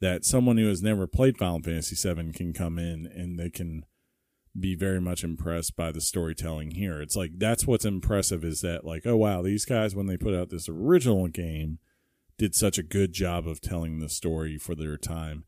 that 0.00 0.24
someone 0.24 0.58
who 0.58 0.68
has 0.68 0.82
never 0.82 1.06
played 1.06 1.38
Final 1.38 1.60
Fantasy 1.60 1.96
VII 1.96 2.32
can 2.32 2.52
come 2.52 2.78
in 2.78 3.06
and 3.06 3.38
they 3.38 3.50
can 3.50 3.84
be 4.58 4.74
very 4.74 5.00
much 5.00 5.24
impressed 5.24 5.76
by 5.76 5.92
the 5.92 6.00
storytelling 6.00 6.72
here. 6.72 7.00
It's 7.00 7.16
like 7.16 7.32
that's 7.36 7.66
what's 7.66 7.84
impressive 7.84 8.44
is 8.44 8.60
that 8.62 8.84
like 8.84 9.06
oh 9.06 9.16
wow 9.16 9.42
these 9.42 9.64
guys 9.64 9.94
when 9.94 10.06
they 10.06 10.16
put 10.16 10.34
out 10.34 10.50
this 10.50 10.68
original 10.68 11.28
game 11.28 11.78
did 12.38 12.54
such 12.54 12.78
a 12.78 12.82
good 12.82 13.12
job 13.12 13.46
of 13.46 13.60
telling 13.60 13.98
the 13.98 14.08
story 14.08 14.58
for 14.58 14.74
their 14.74 14.96
time. 14.96 15.44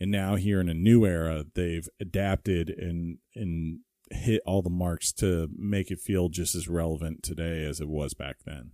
And 0.00 0.10
now 0.10 0.34
here 0.36 0.60
in 0.60 0.68
a 0.68 0.74
new 0.74 1.06
era 1.06 1.44
they've 1.54 1.88
adapted 2.00 2.70
and 2.70 3.18
and 3.34 3.80
hit 4.10 4.42
all 4.44 4.62
the 4.62 4.70
marks 4.70 5.12
to 5.12 5.48
make 5.56 5.90
it 5.90 6.00
feel 6.00 6.28
just 6.28 6.54
as 6.54 6.68
relevant 6.68 7.22
today 7.22 7.64
as 7.64 7.80
it 7.80 7.88
was 7.88 8.14
back 8.14 8.36
then. 8.44 8.72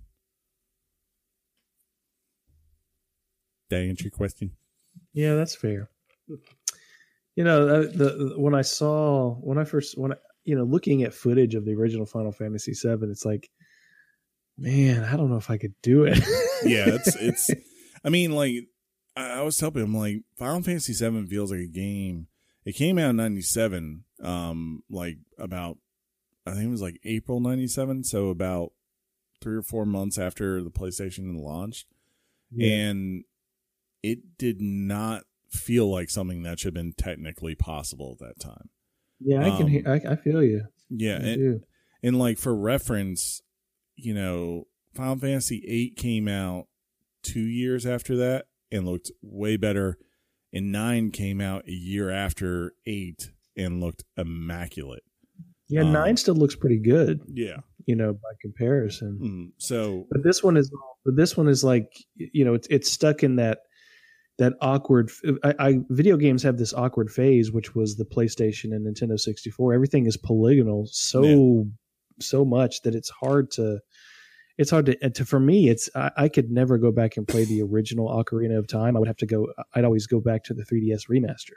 Did 3.70 3.78
I 3.78 3.88
answer 3.88 4.04
your 4.04 4.10
question? 4.10 4.52
Yeah, 5.12 5.34
that's 5.34 5.54
fair. 5.54 5.90
You 7.36 7.44
know, 7.44 7.68
uh, 7.68 7.80
the, 7.82 8.32
the 8.32 8.34
when 8.36 8.54
I 8.54 8.62
saw 8.62 9.34
when 9.36 9.58
I 9.58 9.64
first 9.64 9.96
when 9.98 10.12
I, 10.12 10.16
you 10.44 10.56
know 10.56 10.64
looking 10.64 11.02
at 11.04 11.14
footage 11.14 11.54
of 11.54 11.64
the 11.64 11.74
original 11.74 12.06
Final 12.06 12.32
Fantasy 12.32 12.72
VII, 12.72 13.06
it's 13.10 13.24
like, 13.24 13.48
man, 14.56 15.04
I 15.04 15.16
don't 15.16 15.30
know 15.30 15.36
if 15.36 15.50
I 15.50 15.56
could 15.58 15.74
do 15.82 16.04
it. 16.04 16.18
yeah, 16.64 16.84
it's 16.94 17.14
it's. 17.16 17.50
I 18.04 18.08
mean, 18.10 18.32
like 18.32 18.54
I, 19.16 19.38
I 19.38 19.42
was 19.42 19.56
telling 19.56 19.76
him, 19.82 19.96
like 19.96 20.22
Final 20.36 20.62
Fantasy 20.62 20.92
VII 20.92 21.26
feels 21.26 21.50
like 21.52 21.60
a 21.60 21.66
game. 21.66 22.26
It 22.64 22.72
came 22.74 22.98
out 22.98 23.10
in 23.10 23.16
'97, 23.16 24.04
um, 24.22 24.82
like 24.90 25.16
about 25.38 25.78
I 26.46 26.52
think 26.52 26.64
it 26.64 26.70
was 26.70 26.82
like 26.82 26.98
April 27.04 27.40
'97, 27.40 28.04
so 28.04 28.28
about 28.28 28.72
three 29.40 29.56
or 29.56 29.62
four 29.62 29.86
months 29.86 30.18
after 30.18 30.62
the 30.62 30.70
PlayStation 30.70 31.40
launched, 31.40 31.86
Yeah. 32.50 32.72
and 32.72 33.24
it 34.02 34.38
did 34.38 34.60
not 34.60 35.24
feel 35.50 35.90
like 35.90 36.10
something 36.10 36.42
that 36.42 36.58
should 36.58 36.68
have 36.76 36.84
been 36.84 36.92
technically 36.92 37.54
possible 37.54 38.16
at 38.20 38.26
that 38.26 38.40
time. 38.40 38.68
yeah, 39.20 39.40
I 39.40 39.50
can. 39.50 39.62
um, 39.62 39.68
hear, 39.68 39.82
I, 39.86 40.12
I 40.12 40.16
feel 40.16 40.42
you. 40.42 40.64
Yeah, 40.90 41.14
I 41.14 41.26
and, 41.26 41.36
do. 41.36 41.60
and 42.02 42.18
like 42.18 42.38
for 42.38 42.54
reference, 42.54 43.42
you 43.96 44.14
know, 44.14 44.66
Final 44.94 45.16
Fantasy 45.16 45.60
VIII 45.60 45.90
came 45.96 46.28
out 46.28 46.66
two 47.22 47.40
years 47.40 47.86
after 47.86 48.16
that 48.16 48.46
and 48.70 48.86
looked 48.86 49.10
way 49.22 49.56
better, 49.56 49.98
and 50.52 50.72
nine 50.72 51.10
came 51.10 51.40
out 51.40 51.66
a 51.66 51.72
year 51.72 52.10
after 52.10 52.72
eight 52.86 53.30
and 53.56 53.80
looked 53.80 54.04
immaculate. 54.16 55.02
Yeah, 55.68 55.82
um, 55.82 55.92
nine 55.92 56.16
still 56.16 56.34
looks 56.34 56.54
pretty 56.54 56.78
good. 56.78 57.20
Yeah. 57.26 57.58
You 57.86 57.96
know, 57.96 58.12
by 58.12 58.30
comparison. 58.40 59.18
Mm, 59.22 59.52
so 59.58 60.06
But 60.10 60.22
this 60.22 60.42
one 60.42 60.56
is. 60.56 60.70
But 61.04 61.16
this 61.16 61.36
one 61.36 61.48
is 61.48 61.64
like 61.64 61.90
you 62.16 62.44
know, 62.44 62.54
it's 62.54 62.68
it's 62.68 62.90
stuck 62.90 63.22
in 63.22 63.36
that 63.36 63.60
that 64.38 64.54
awkward. 64.60 65.10
I, 65.42 65.54
I 65.58 65.78
video 65.90 66.16
games 66.16 66.42
have 66.44 66.56
this 66.56 66.72
awkward 66.72 67.10
phase, 67.10 67.52
which 67.52 67.74
was 67.74 67.96
the 67.96 68.04
PlayStation 68.04 68.72
and 68.74 68.86
Nintendo 68.86 69.18
sixty 69.18 69.50
four. 69.50 69.74
Everything 69.74 70.06
is 70.06 70.16
polygonal 70.16 70.86
so 70.90 71.66
so 72.20 72.44
much 72.44 72.82
that 72.82 72.94
it's 72.94 73.10
hard 73.10 73.50
to. 73.52 73.80
It's 74.56 74.70
hard 74.70 74.86
to, 74.86 75.10
to 75.10 75.24
for 75.24 75.38
me. 75.38 75.68
It's 75.68 75.88
I, 75.94 76.10
I 76.16 76.28
could 76.28 76.50
never 76.50 76.78
go 76.78 76.90
back 76.90 77.16
and 77.16 77.28
play 77.28 77.44
the 77.44 77.62
original 77.62 78.08
Ocarina 78.08 78.58
of 78.58 78.66
Time. 78.66 78.96
I 78.96 78.98
would 78.98 79.06
have 79.06 79.16
to 79.18 79.26
go. 79.26 79.46
I'd 79.74 79.84
always 79.84 80.08
go 80.08 80.18
back 80.20 80.42
to 80.44 80.54
the 80.54 80.64
3DS 80.64 81.02
remaster 81.08 81.54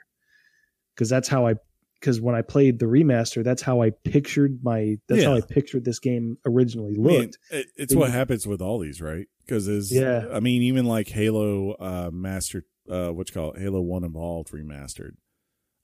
because 0.95 1.09
that's 1.09 1.27
how 1.27 1.47
I. 1.47 1.55
Because 1.99 2.19
when 2.19 2.34
I 2.34 2.41
played 2.41 2.79
the 2.79 2.88
remaster, 2.88 3.43
that's 3.43 3.61
how 3.61 3.82
I 3.84 3.91
pictured 3.91 4.59
my. 4.63 4.97
That's 5.07 5.23
how 5.23 5.36
I 5.36 5.41
pictured 5.41 5.86
this 5.86 5.99
game 5.99 6.38
originally 6.47 6.95
I 6.95 7.01
mean, 7.01 7.19
looked. 7.21 7.38
it, 7.51 7.67
it's 7.75 7.93
They- 7.93 7.99
what 7.99 8.11
happens 8.11 8.47
with 8.47 8.61
all 8.61 8.79
these, 8.79 9.01
right? 9.01 9.27
Because 9.45 9.67
is 9.67 9.91
Yeah. 9.91 10.25
I 10.32 10.39
mean, 10.39 10.61
even 10.63 10.86
like 10.86 11.07
Halo 11.09 11.73
uh, 11.73 12.09
Master, 12.11 12.65
uh, 12.92 13.10
what 13.12 13.30
you 13.30 13.34
call 13.34 13.52
it, 13.54 13.62
Halo 13.62 13.82
One 13.82 14.04
Evolved 14.04 14.52
remastered. 14.52 15.14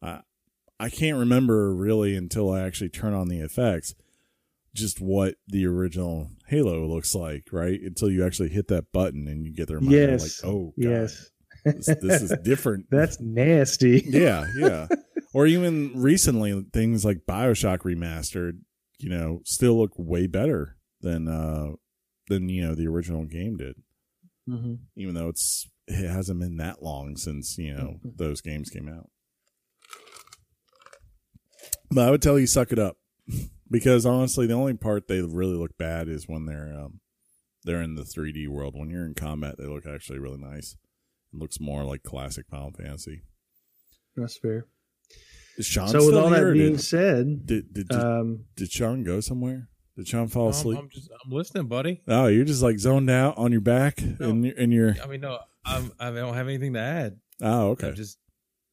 I 0.02 0.22
I 0.80 0.90
can't 0.90 1.18
remember 1.18 1.74
really 1.74 2.16
until 2.16 2.52
I 2.52 2.62
actually 2.62 2.90
turn 2.90 3.14
on 3.14 3.30
the 3.30 3.40
effects, 3.40 3.96
just 4.76 5.02
what 5.02 5.36
the 5.48 5.66
original 5.66 6.30
Halo 6.48 6.86
looks 6.86 7.16
like, 7.16 7.46
right? 7.52 7.80
Until 7.82 8.12
you 8.12 8.26
actually 8.26 8.50
hit 8.50 8.68
that 8.68 8.92
button 8.92 9.28
and 9.28 9.44
you 9.46 9.54
get 9.56 9.68
their 9.68 9.80
mind, 9.80 9.92
Yes. 9.92 10.44
like, 10.44 10.52
oh, 10.54 10.74
God, 10.80 10.90
yes, 10.90 11.30
this, 11.66 11.86
this 12.02 12.22
is 12.22 12.34
different. 12.44 12.86
That's 12.92 13.20
nasty. 13.20 14.04
yeah, 14.08 14.46
yeah. 14.56 14.88
Or 15.34 15.48
even 15.48 15.94
recently, 16.00 16.64
things 16.74 17.04
like 17.04 17.26
Bioshock 17.28 17.80
remastered, 17.80 18.60
you 19.00 19.10
know, 19.10 19.42
still 19.46 19.78
look 19.80 19.94
way 19.98 20.28
better 20.28 20.78
than 21.02 21.28
uh 21.28 21.72
than 22.28 22.50
you 22.50 22.62
know 22.68 22.76
the 22.76 22.88
original 22.88 23.26
game 23.26 23.58
did. 23.58 23.76
hmm 24.48 24.76
Even 24.96 25.16
though 25.16 25.30
it's 25.30 25.68
it 25.88 26.10
hasn't 26.10 26.40
been 26.40 26.58
that 26.58 26.84
long 26.84 27.16
since 27.18 27.58
you 27.58 27.74
know 27.74 28.00
Mhm. 28.06 28.18
those 28.18 28.42
games 28.42 28.70
came 28.70 28.88
out. 28.90 29.10
But 31.90 32.08
I 32.08 32.12
would 32.12 32.22
tell 32.22 32.38
you, 32.38 32.48
suck 32.48 32.72
it 32.72 32.80
up, 32.80 32.98
because 33.72 34.06
honestly, 34.06 34.46
the 34.48 34.54
only 34.54 34.74
part 34.74 35.08
they 35.08 35.22
really 35.22 35.56
look 35.56 35.78
bad 35.78 36.08
is 36.10 36.28
when 36.28 36.46
they're 36.46 36.74
um 36.78 37.00
they're 37.64 37.82
in 37.82 37.96
the 37.96 38.04
3D 38.04 38.48
world. 38.48 38.76
When 38.78 38.90
you're 38.90 39.06
in 39.06 39.14
combat, 39.14 39.56
they 39.58 39.66
look 39.66 39.86
actually 39.86 40.20
really 40.20 40.38
nice. 40.38 40.76
It 41.34 41.40
looks 41.40 41.60
more 41.60 41.84
like 41.84 42.04
classic 42.04 42.46
Final 42.50 42.72
Fantasy. 42.72 43.24
That's 44.16 44.38
fair. 44.38 44.68
Is 45.58 45.66
Sean 45.66 45.90
so 45.90 46.06
with 46.06 46.16
all 46.16 46.30
that 46.30 46.54
being 46.54 46.74
did, 46.74 46.82
said, 46.82 47.46
did, 47.46 47.74
did, 47.74 47.88
did, 47.90 48.00
um, 48.00 48.46
did 48.56 48.72
Sean 48.72 49.04
go 49.04 49.20
somewhere? 49.20 49.70
Did 49.96 50.08
Sean 50.08 50.28
fall 50.28 50.46
I'm, 50.46 50.52
asleep? 50.52 50.78
I'm 50.80 50.90
just 50.90 51.10
I'm 51.26 51.32
listening, 51.32 51.68
buddy. 51.68 52.02
oh, 52.08 52.28
you're 52.28 52.46
just 52.46 52.62
like 52.62 52.78
zoned 52.80 53.10
out 53.10 53.38
on 53.38 53.52
your 53.52 53.62
back 53.62 54.00
No. 54.20 54.30
and 54.30 54.46
you're, 54.46 54.56
and 54.58 54.72
you're 54.72 54.96
I 55.04 55.08
mean, 55.08 55.22
no, 55.22 55.40
I'm, 55.68 55.92
I 56.00 56.12
don't 56.12 56.34
have 56.34 56.48
anything 56.48 56.74
to 56.74 56.80
add. 56.80 57.18
oh 57.42 57.70
okay. 57.72 57.90
I'm 57.90 57.96
just 57.96 58.18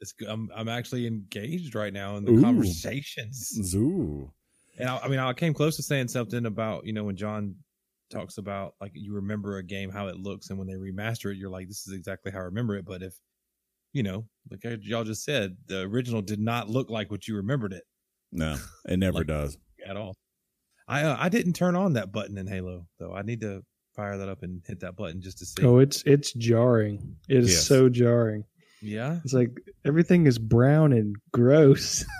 it's. 0.00 0.14
I'm 0.28 0.50
I'm 0.54 0.68
actually 0.68 1.06
engaged 1.06 1.74
right 1.74 1.92
now 1.92 2.16
in 2.16 2.24
the 2.24 2.32
Ooh. 2.32 2.42
conversations. 2.42 3.48
Zoo. 3.62 4.30
And 4.78 4.88
I, 4.88 4.98
I 4.98 5.08
mean, 5.08 5.18
I 5.20 5.32
came 5.32 5.54
close 5.54 5.76
to 5.76 5.82
saying 5.82 6.08
something 6.08 6.46
about 6.46 6.84
you 6.86 6.92
know 6.92 7.04
when 7.04 7.16
John 7.16 7.54
talks 8.10 8.38
about 8.38 8.74
like 8.80 8.92
you 8.94 9.14
remember 9.14 9.58
a 9.58 9.62
game 9.62 9.90
how 9.90 10.08
it 10.08 10.16
looks, 10.16 10.50
and 10.50 10.58
when 10.58 10.66
they 10.68 10.74
remaster 10.74 11.30
it, 11.32 11.36
you're 11.38 11.50
like, 11.50 11.68
this 11.68 11.86
is 11.86 11.94
exactly 11.94 12.32
how 12.32 12.38
I 12.40 12.42
remember 12.44 12.76
it. 12.76 12.84
But 12.84 13.02
if 13.02 13.14
you 13.92 14.02
know, 14.02 14.26
like 14.50 14.60
y'all 14.82 15.04
just 15.04 15.24
said, 15.24 15.56
the 15.66 15.82
original 15.82 16.20
did 16.22 16.40
not 16.40 16.68
look 16.68 16.90
like 16.90 17.10
what 17.10 17.28
you 17.28 17.36
remembered 17.36 17.72
it 17.72 17.84
No, 18.32 18.56
it 18.88 18.98
never 18.98 19.18
Like- 19.18 19.26
does. 19.28 19.56
at 19.86 19.96
all. 19.96 20.16
I 20.88 21.02
uh, 21.04 21.16
I 21.18 21.28
didn't 21.28 21.54
turn 21.54 21.76
on 21.76 21.92
that 21.94 22.10
button 22.12 22.36
in 22.36 22.46
Halo 22.48 22.86
though. 22.98 23.14
I 23.14 23.22
need 23.22 23.40
to 23.42 23.62
fire 23.94 24.18
that 24.18 24.28
up 24.28 24.42
and 24.42 24.62
hit 24.66 24.80
that 24.80 24.96
button 24.96 25.20
just 25.20 25.38
to 25.38 25.46
see. 25.46 25.62
oh, 25.64 25.78
it's 25.78 26.02
it's 26.06 26.32
jarring. 26.32 27.16
It 27.28 27.38
is 27.38 27.50
Yes. 27.52 27.66
so 27.66 27.88
jarring. 27.88 28.44
yeah, 28.82 29.20
It's 29.24 29.32
like 29.32 29.50
everything 29.84 30.26
is 30.26 30.38
brown 30.38 30.92
and 30.92 31.16
gross. 31.32 32.04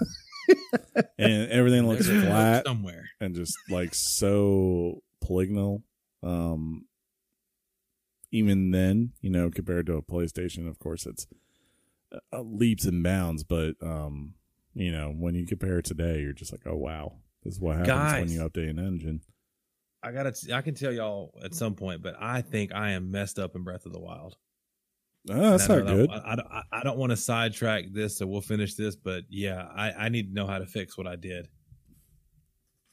And 1.18 1.50
everything 1.50 1.86
looks 1.86 2.06
There's 2.06 2.24
flat 2.24 2.66
somewhere. 2.66 3.08
and 3.20 3.34
just 3.34 3.56
like 3.70 3.94
so 3.94 5.02
polygonal. 5.22 5.82
Um, 6.22 6.84
even 8.30 8.70
then, 8.72 9.12
you 9.20 9.30
know, 9.30 9.50
compared 9.50 9.86
to 9.86 9.94
a 9.94 10.02
PlayStation, 10.02 10.68
of 10.68 10.78
course, 10.78 11.06
it's 11.06 11.26
uh, 12.32 12.40
leaps 12.42 12.84
and 12.84 13.02
bounds. 13.02 13.44
But 13.44 13.74
um, 13.80 14.34
you 14.74 14.90
know, 14.92 15.14
when 15.16 15.34
you 15.34 15.46
compare 15.46 15.78
it 15.78 15.84
today, 15.86 16.20
you're 16.20 16.32
just 16.34 16.52
like, 16.52 16.62
oh 16.66 16.76
wow, 16.76 17.14
this 17.42 17.54
is 17.54 17.60
what 17.60 17.76
happens 17.86 18.30
when 18.30 18.30
you 18.30 18.46
update 18.48 18.70
an 18.70 18.78
engine. 18.78 19.20
I 20.04 20.12
gotta. 20.12 20.32
t- 20.32 20.52
I 20.52 20.60
can 20.62 20.74
tell 20.74 20.92
y'all 20.92 21.32
at 21.42 21.54
some 21.54 21.74
point, 21.74 22.02
but 22.02 22.14
I 22.20 22.42
think 22.42 22.74
I 22.74 22.90
am 22.90 23.10
messed 23.10 23.38
up 23.38 23.56
in 23.56 23.62
Breath 23.64 23.86
of 23.86 23.92
the 23.92 24.00
Wild. 24.00 24.36
Oh, 25.30 25.52
that's 25.52 25.70
I 25.70 25.76
not 25.78 25.86
good. 25.86 26.10
I, 26.10 26.32
I, 26.32 26.36
don't- 26.36 26.48
I 26.72 26.82
don't 26.84 26.98
want 26.98 27.10
to 27.10 27.16
sidetrack 27.16 27.84
this, 27.92 28.18
so 28.18 28.26
we'll 28.26 28.42
finish 28.42 28.74
this. 28.74 28.94
But 28.94 29.24
yeah, 29.30 29.66
I, 29.74 29.92
I 29.92 30.08
need 30.10 30.28
to 30.28 30.34
know 30.34 30.46
how 30.46 30.58
to 30.58 30.66
fix 30.66 30.98
what 30.98 31.06
I 31.06 31.16
did. 31.16 31.48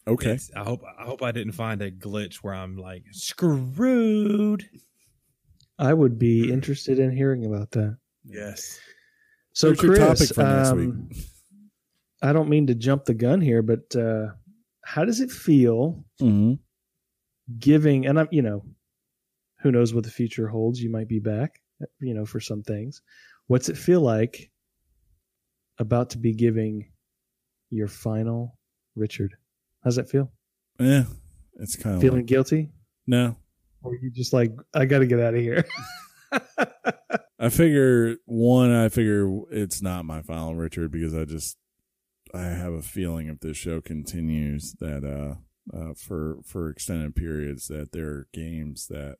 Okay. 0.08 0.32
It's- 0.32 0.50
I 0.56 0.64
hope 0.64 0.82
I 1.00 1.04
hope 1.04 1.22
I 1.22 1.32
didn't 1.32 1.54
find 1.54 1.82
a 1.82 1.92
glitch 1.92 2.36
where 2.38 2.54
I'm 2.54 2.78
like 2.78 3.04
screwed. 3.12 4.68
I 5.78 5.94
would 5.94 6.18
be 6.20 6.52
interested 6.52 7.00
in 7.00 7.12
hearing 7.16 7.46
about 7.46 7.72
that. 7.72 7.98
Yes. 8.24 8.80
So, 9.54 9.70
Where's 9.70 9.82
your 9.82 9.96
Chris, 9.96 10.30
topic 10.30 10.36
for 10.36 10.72
um, 10.72 11.10
week? 11.10 11.26
I 12.22 12.32
don't 12.34 12.50
mean 12.50 12.68
to 12.68 12.76
jump 12.76 13.06
the 13.06 13.14
gun 13.16 13.42
here, 13.42 13.62
but 13.64 13.94
uh, 13.96 14.28
how 14.86 15.04
does 15.06 15.20
it 15.20 15.32
feel 15.32 16.06
Mm-hmm. 16.22 16.54
Giving? 17.60 18.06
And 18.06 18.20
I'm, 18.20 18.28
you 18.32 18.42
know, 18.42 18.64
who 19.62 19.72
knows 19.72 19.94
what 19.94 20.04
the 20.04 20.12
future 20.12 20.48
holds? 20.48 20.82
You 20.82 20.90
might 20.92 21.08
be 21.08 21.20
back, 21.20 21.62
you 22.00 22.14
know, 22.14 22.26
for 22.26 22.40
some 22.40 22.64
things. 22.64 23.02
What's 23.48 23.70
it 23.70 23.78
feel 23.78 24.02
like 24.02 24.52
about 25.78 26.12
to 26.12 26.18
be 26.18 26.34
giving 26.34 26.92
your 27.70 27.88
final 27.88 28.58
Richard? 28.96 29.36
How's 29.84 29.96
that 29.96 30.10
feel? 30.10 30.32
Yeah, 30.80 31.04
it's 31.56 31.76
kind 31.76 31.96
of 31.96 32.02
Feeling 32.02 32.20
like, 32.20 32.26
guilty? 32.28 32.72
no. 33.08 33.36
Or 33.84 33.96
you 33.96 34.12
just 34.12 34.32
like, 34.32 34.52
I 34.76 34.86
got 34.86 35.00
to 35.00 35.08
get 35.08 35.20
out 35.20 35.34
of 35.34 35.40
here? 35.42 35.66
I 37.40 37.50
figure 37.50 38.18
one, 38.26 38.72
I 38.72 38.90
figure 38.90 39.28
it's 39.50 39.82
not 39.82 40.06
my 40.06 40.22
final 40.22 40.54
Richard 40.56 40.92
because 40.92 41.16
I 41.16 41.26
just 41.26 41.58
I 42.32 42.44
have 42.44 42.74
a 42.74 42.84
feeling 42.84 43.28
if 43.28 43.40
this 43.40 43.58
show 43.58 43.82
continues 43.82 44.74
that 44.80 45.04
uh, 45.04 45.40
uh 45.74 45.94
for 45.96 46.38
for 46.44 46.70
extended 46.70 47.16
periods 47.16 47.68
that 47.68 47.92
there 47.92 48.08
are 48.10 48.28
games 48.34 48.88
that 48.88 49.18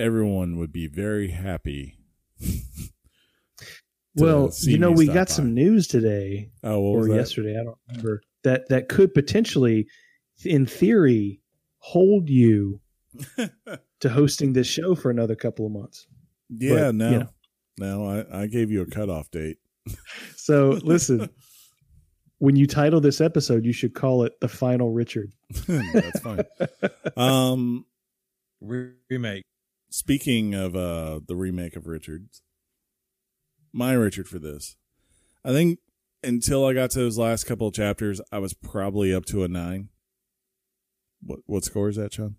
everyone 0.00 0.56
would 0.56 0.72
be 0.72 0.86
very 0.86 1.30
happy 1.30 1.98
Well, 4.16 4.52
you 4.62 4.78
know, 4.78 4.92
we 4.92 5.06
got 5.06 5.26
by. 5.26 5.32
some 5.34 5.54
news 5.54 5.88
today 5.88 6.50
Oh, 6.62 6.80
or 6.82 7.08
yesterday. 7.08 7.58
I 7.58 7.64
don't 7.64 7.76
remember 7.88 8.22
that 8.44 8.68
that 8.68 8.88
could 8.88 9.12
potentially, 9.12 9.88
in 10.44 10.66
theory, 10.66 11.40
hold 11.78 12.28
you 12.28 12.80
to 13.36 14.08
hosting 14.08 14.52
this 14.52 14.68
show 14.68 14.94
for 14.94 15.10
another 15.10 15.34
couple 15.34 15.66
of 15.66 15.72
months. 15.72 16.06
yeah, 16.48 16.74
But, 16.86 16.94
no, 16.94 17.10
you 17.10 17.18
know. 17.18 17.28
no. 17.78 18.06
I, 18.30 18.42
I 18.42 18.46
gave 18.46 18.70
you 18.70 18.82
a 18.82 18.86
cutoff 18.86 19.32
date. 19.32 19.56
So 20.36 20.78
listen, 20.84 21.28
when 22.38 22.56
you 22.56 22.66
title 22.66 23.00
this 23.00 23.20
episode, 23.20 23.64
you 23.64 23.72
should 23.72 23.94
call 23.94 24.24
it 24.24 24.32
"The 24.40 24.48
Final 24.48 24.90
Richard." 24.92 25.32
That's 25.66 26.20
fine. 26.20 26.44
Um, 27.16 27.86
remake. 28.60 29.44
speaking 29.90 30.54
of 30.54 30.74
uh 30.74 31.20
the 31.26 31.36
remake 31.36 31.76
of 31.76 31.86
Richards, 31.86 32.42
my 33.72 33.92
Richard 33.92 34.28
for 34.28 34.38
this, 34.38 34.76
I 35.44 35.52
think 35.52 35.78
until 36.22 36.64
I 36.66 36.72
got 36.72 36.90
to 36.92 37.00
those 37.00 37.18
last 37.18 37.44
couple 37.44 37.68
of 37.68 37.74
chapters, 37.74 38.20
I 38.32 38.38
was 38.38 38.54
probably 38.54 39.12
up 39.14 39.26
to 39.26 39.44
a 39.44 39.48
nine. 39.48 39.90
What 41.22 41.40
what 41.46 41.64
score 41.64 41.88
is 41.88 41.96
that, 41.96 42.14
Sean? 42.14 42.36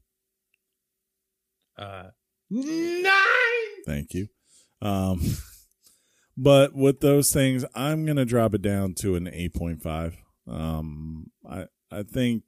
Uh, 1.77 2.09
nine. 2.49 3.11
Thank 3.85 4.13
you. 4.13 4.27
Um, 4.81 5.21
but 6.37 6.75
with 6.75 6.99
those 6.99 7.31
things, 7.31 7.65
I'm 7.73 8.05
gonna 8.05 8.25
drop 8.25 8.53
it 8.53 8.61
down 8.61 8.93
to 8.95 9.15
an 9.15 9.27
eight 9.27 9.53
point 9.53 9.81
five. 9.81 10.17
Um, 10.47 11.31
I 11.49 11.65
I 11.91 12.03
think 12.03 12.43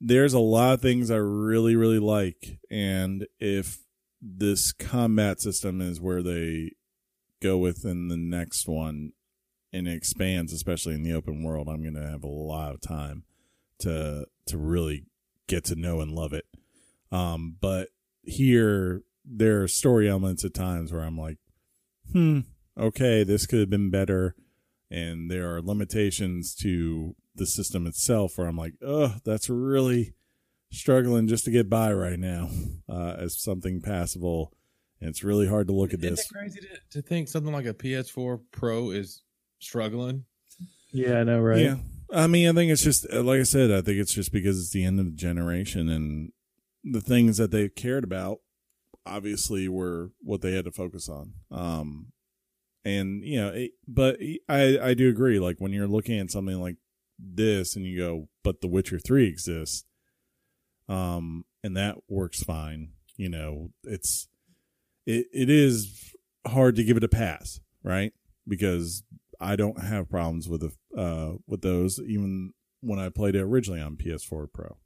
there's 0.00 0.34
a 0.34 0.38
lot 0.38 0.74
of 0.74 0.82
things 0.82 1.10
I 1.10 1.16
really 1.16 1.76
really 1.76 1.98
like, 1.98 2.58
and 2.70 3.26
if 3.38 3.78
this 4.20 4.72
combat 4.72 5.40
system 5.40 5.80
is 5.80 6.00
where 6.00 6.22
they 6.22 6.72
go 7.40 7.56
within 7.56 8.08
the 8.08 8.16
next 8.16 8.68
one, 8.68 9.12
and 9.72 9.88
it 9.88 9.94
expands, 9.94 10.52
especially 10.52 10.94
in 10.94 11.02
the 11.02 11.14
open 11.14 11.42
world, 11.42 11.68
I'm 11.68 11.82
gonna 11.82 12.08
have 12.08 12.24
a 12.24 12.28
lot 12.28 12.74
of 12.74 12.80
time 12.80 13.24
to 13.80 14.26
to 14.46 14.58
really 14.58 15.06
get 15.46 15.64
to 15.64 15.74
know 15.74 16.00
and 16.00 16.12
love 16.12 16.32
it. 16.32 16.44
Um, 17.10 17.56
but 17.60 17.88
here 18.22 19.02
there 19.24 19.62
are 19.62 19.68
story 19.68 20.08
elements 20.08 20.44
at 20.44 20.54
times 20.54 20.92
where 20.92 21.02
I'm 21.02 21.18
like, 21.18 21.38
hmm, 22.12 22.40
okay, 22.78 23.24
this 23.24 23.46
could 23.46 23.60
have 23.60 23.70
been 23.70 23.90
better. 23.90 24.34
And 24.90 25.30
there 25.30 25.54
are 25.54 25.62
limitations 25.62 26.54
to 26.56 27.14
the 27.34 27.46
system 27.46 27.86
itself 27.86 28.36
where 28.36 28.48
I'm 28.48 28.56
like, 28.56 28.74
oh, 28.84 29.16
that's 29.24 29.48
really 29.48 30.14
struggling 30.72 31.28
just 31.28 31.44
to 31.44 31.50
get 31.50 31.68
by 31.70 31.92
right 31.92 32.18
now 32.18 32.50
uh, 32.88 33.16
as 33.18 33.40
something 33.40 33.80
passable. 33.80 34.52
And 35.00 35.08
it's 35.08 35.24
really 35.24 35.48
hard 35.48 35.66
to 35.68 35.72
look 35.72 35.94
at 35.94 36.00
Isn't 36.00 36.10
this. 36.10 36.30
it 36.30 36.34
crazy 36.34 36.60
to, 36.60 37.00
to 37.00 37.02
think 37.02 37.28
something 37.28 37.52
like 37.52 37.66
a 37.66 37.74
PS4 37.74 38.40
Pro 38.50 38.90
is 38.90 39.22
struggling? 39.60 40.24
Yeah, 40.92 41.20
I 41.20 41.24
know, 41.24 41.40
right? 41.40 41.60
Yeah. 41.60 41.76
I 42.12 42.26
mean, 42.26 42.48
I 42.48 42.52
think 42.52 42.72
it's 42.72 42.82
just, 42.82 43.06
uh, 43.12 43.22
like 43.22 43.40
I 43.40 43.44
said, 43.44 43.70
I 43.70 43.80
think 43.80 43.98
it's 43.98 44.12
just 44.12 44.32
because 44.32 44.58
it's 44.58 44.72
the 44.72 44.84
end 44.84 44.98
of 44.98 45.06
the 45.06 45.12
generation 45.12 45.88
and 45.88 46.32
the 46.82 47.00
things 47.00 47.36
that 47.36 47.52
they 47.52 47.68
cared 47.68 48.04
about 48.04 48.40
obviously 49.06 49.68
were 49.68 50.10
what 50.20 50.42
they 50.42 50.52
had 50.52 50.64
to 50.64 50.72
focus 50.72 51.08
on. 51.08 51.34
Um, 51.50 52.12
and, 52.84 53.24
you 53.24 53.40
know, 53.40 53.48
it, 53.48 53.72
but 53.86 54.18
I, 54.48 54.78
I 54.80 54.94
do 54.94 55.08
agree. 55.08 55.38
Like 55.38 55.56
when 55.58 55.72
you're 55.72 55.86
looking 55.86 56.18
at 56.18 56.30
something 56.30 56.60
like 56.60 56.76
this 57.18 57.76
and 57.76 57.84
you 57.84 57.98
go, 57.98 58.28
but 58.42 58.60
The 58.60 58.68
Witcher 58.68 58.98
3 58.98 59.26
exists, 59.26 59.84
um, 60.88 61.44
and 61.62 61.76
that 61.76 61.96
works 62.08 62.42
fine, 62.42 62.92
you 63.16 63.28
know, 63.28 63.70
it's, 63.84 64.28
it, 65.06 65.26
it 65.32 65.50
is 65.50 66.14
hard 66.46 66.76
to 66.76 66.84
give 66.84 66.96
it 66.96 67.04
a 67.04 67.08
pass, 67.08 67.60
right? 67.82 68.12
Because 68.48 69.02
I 69.40 69.56
don't 69.56 69.82
have 69.82 70.10
problems 70.10 70.48
with 70.48 70.60
the 70.60 71.00
uh 71.00 71.36
with 71.46 71.62
those 71.62 71.98
even 71.98 72.52
when 72.80 72.98
I 72.98 73.08
played 73.08 73.34
it 73.34 73.42
originally 73.42 73.80
on 73.80 73.96
PS4 73.96 74.52
Pro. 74.52 74.76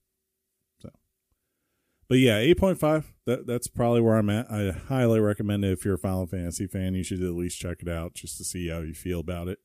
So, 2.04 2.06
but 2.08 2.18
yeah, 2.18 2.38
eight 2.38 2.58
point 2.58 2.78
five. 2.78 3.12
That 3.26 3.46
that's 3.46 3.66
probably 3.68 4.00
where 4.00 4.16
I'm 4.16 4.30
at. 4.30 4.50
I 4.50 4.70
highly 4.72 5.20
recommend 5.20 5.64
it 5.64 5.72
if 5.72 5.84
you're 5.84 5.94
a 5.94 5.98
Final 5.98 6.26
Fantasy 6.26 6.66
fan. 6.66 6.94
You 6.94 7.02
should 7.02 7.22
at 7.22 7.32
least 7.32 7.58
check 7.58 7.78
it 7.80 7.88
out 7.88 8.14
just 8.14 8.36
to 8.38 8.44
see 8.44 8.68
how 8.68 8.80
you 8.80 8.94
feel 8.94 9.20
about 9.20 9.48
it. 9.48 9.58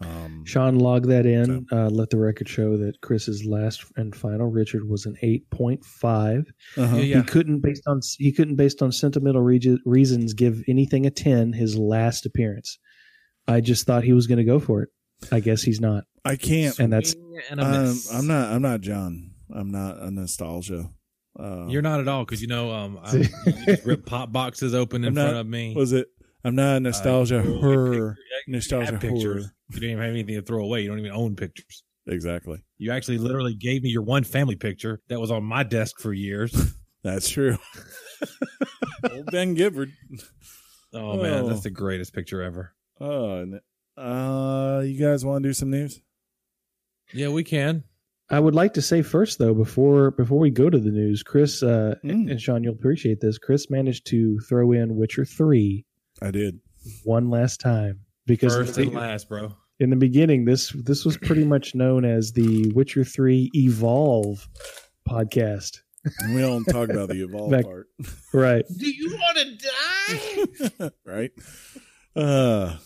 Um, 0.00 0.44
Sean, 0.44 0.78
log 0.80 1.06
that 1.06 1.24
in. 1.24 1.66
Uh, 1.70 1.88
let 1.88 2.10
the 2.10 2.18
record 2.18 2.48
show 2.48 2.76
that 2.78 3.00
Chris's 3.00 3.44
last 3.44 3.84
and 3.96 4.14
final 4.14 4.50
Richard 4.50 4.88
was 4.88 5.06
an 5.06 5.16
eight 5.22 5.48
point 5.50 5.84
five. 5.84 6.52
uh-huh. 6.76 6.96
Yeah. 6.96 7.18
He 7.18 7.22
couldn't, 7.22 7.60
based 7.60 7.84
on 7.86 8.00
he 8.18 8.32
couldn't, 8.32 8.56
based 8.56 8.82
on 8.82 8.90
sentimental 8.92 9.40
regi- 9.42 9.78
reasons, 9.84 10.34
give 10.34 10.62
anything 10.68 11.06
a 11.06 11.10
ten. 11.10 11.52
His 11.52 11.78
last 11.78 12.26
appearance. 12.26 12.78
I 13.46 13.60
just 13.60 13.86
thought 13.86 14.04
he 14.04 14.12
was 14.12 14.26
going 14.26 14.38
to 14.38 14.44
go 14.44 14.58
for 14.58 14.82
it. 14.82 14.88
I 15.30 15.40
guess 15.40 15.62
he's 15.62 15.80
not, 15.80 16.04
I 16.24 16.36
can't. 16.36 16.78
and 16.80 16.92
that's 16.92 17.14
And 17.50 17.60
Um. 17.60 17.96
I'm 18.12 18.26
not. 18.26 18.52
I'm 18.52 18.62
not 18.62 18.80
John. 18.80 19.30
I'm 19.54 19.70
not 19.70 20.00
a 20.02 20.10
nostalgia. 20.10 20.90
Uh, 21.38 21.66
You're 21.68 21.82
not 21.82 22.00
at 22.00 22.06
all 22.08 22.24
because 22.24 22.40
you 22.40 22.46
know 22.48 22.70
um 22.70 22.98
I, 23.04 23.12
you 23.16 23.28
just 23.66 23.84
rip 23.84 24.06
pop 24.06 24.30
boxes 24.32 24.74
open 24.74 25.04
in 25.04 25.14
not- 25.14 25.22
front 25.24 25.36
of 25.38 25.46
me. 25.46 25.74
Was 25.74 25.92
it? 25.92 26.06
I'm 26.44 26.54
not 26.54 26.76
a 26.76 26.80
nostalgia 26.80 27.38
Uh, 27.40 27.42
horror. 27.60 28.16
Nostalgia 28.46 28.98
horror. 28.98 29.40
You 29.70 29.80
don't 29.80 29.84
even 29.84 29.98
have 29.98 30.10
anything 30.10 30.34
to 30.34 30.42
throw 30.42 30.62
away. 30.62 30.82
You 30.82 30.88
don't 30.90 30.98
even 30.98 31.10
own 31.10 31.36
pictures. 31.36 31.82
Exactly. 32.06 32.62
You 32.76 32.92
actually 32.92 33.16
literally 33.16 33.54
gave 33.54 33.82
me 33.82 33.88
your 33.88 34.02
one 34.02 34.24
family 34.24 34.56
picture 34.56 35.00
that 35.08 35.18
was 35.18 35.30
on 35.30 35.42
my 35.42 35.62
desk 35.62 35.98
for 36.00 36.12
years. 36.12 36.54
That's 37.02 37.28
true. 37.30 37.56
Old 39.10 39.26
Ben 39.32 39.54
Gifford. 39.54 39.92
Oh 40.92 41.16
man, 41.22 41.44
Oh. 41.44 41.48
that's 41.48 41.62
the 41.62 41.70
greatest 41.70 42.14
picture 42.14 42.40
ever. 42.42 42.74
Oh, 43.00 43.44
uh, 43.98 44.80
you 44.80 44.98
guys 44.98 45.24
want 45.24 45.42
to 45.42 45.48
do 45.48 45.52
some 45.52 45.70
news? 45.70 46.00
Yeah, 47.12 47.28
we 47.28 47.42
can. 47.44 47.84
I 48.30 48.40
would 48.40 48.54
like 48.54 48.72
to 48.74 48.82
say 48.82 49.02
first 49.02 49.38
though 49.38 49.54
before 49.54 50.10
before 50.12 50.38
we 50.38 50.50
go 50.50 50.70
to 50.70 50.78
the 50.78 50.90
news, 50.90 51.22
Chris 51.22 51.62
uh, 51.62 51.94
Mm. 52.04 52.30
and 52.30 52.40
Sean, 52.40 52.64
you'll 52.64 52.74
appreciate 52.74 53.20
this. 53.20 53.38
Chris 53.38 53.68
managed 53.70 54.06
to 54.06 54.38
throw 54.48 54.72
in 54.72 54.96
Witcher 54.96 55.24
three 55.24 55.84
I 56.22 56.30
did. 56.30 56.60
one 57.04 57.28
last 57.30 57.60
time 57.60 58.00
because 58.26 58.54
First 58.54 58.78
in 58.78 58.84
and 58.88 58.92
the, 58.96 59.00
last, 59.00 59.28
bro. 59.28 59.54
in 59.78 59.90
the 59.90 59.96
beginning 59.96 60.44
this 60.46 60.70
this 60.70 61.04
was 61.04 61.16
pretty 61.18 61.44
much 61.44 61.74
known 61.74 62.04
as 62.04 62.32
the 62.32 62.70
Witcher 62.74 63.04
three 63.04 63.50
Evolve 63.54 64.48
podcast, 65.08 65.80
We 66.34 66.40
don't 66.40 66.64
talk 66.64 66.88
about 66.88 67.10
the 67.10 67.22
evolve 67.24 67.50
Back- 67.50 67.64
part, 67.64 67.88
right? 68.32 68.64
Do 68.78 68.90
you 68.90 69.10
want 69.18 69.36
to 69.38 70.78
die? 70.78 70.90
right? 71.04 71.30
Uh, 72.16 72.76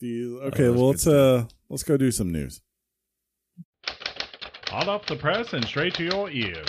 do 0.00 0.06
you, 0.06 0.40
okay. 0.42 0.66
Oh, 0.66 0.72
well, 0.74 0.88
let's 0.88 1.06
uh, 1.06 1.46
let's 1.68 1.82
go 1.82 1.96
do 1.96 2.10
some 2.12 2.30
news. 2.30 2.60
Hot 4.68 4.88
off 4.88 5.06
the 5.06 5.16
press 5.16 5.52
and 5.52 5.64
straight 5.64 5.94
to 5.94 6.04
your 6.04 6.30
ears. 6.30 6.66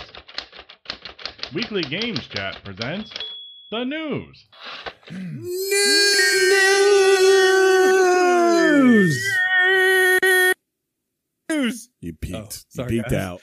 Weekly 1.54 1.82
Games 1.82 2.28
Chat 2.28 2.60
presents 2.64 3.12
the 3.72 3.84
news. 3.84 4.48
News. 8.72 9.26
News. 11.50 11.90
You 12.02 12.14
Oh, 12.14 12.18
peaked. 12.22 12.66
sorry, 12.70 12.94
you 12.96 13.02
peaked 13.02 13.12
guys. 13.12 13.20
out. 13.20 13.42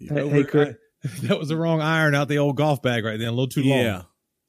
Hey, 0.00 0.28
hey, 0.28 0.44
Chris, 0.44 0.74
That 1.22 1.38
was 1.38 1.48
the 1.48 1.56
wrong 1.56 1.80
iron 1.80 2.14
out 2.14 2.28
the 2.28 2.38
old 2.38 2.56
golf 2.56 2.82
bag 2.82 3.04
right 3.04 3.18
then. 3.18 3.28
A 3.28 3.32
little 3.32 3.48
too 3.48 3.62
long. 3.62 3.78
Yeah. 3.80 4.02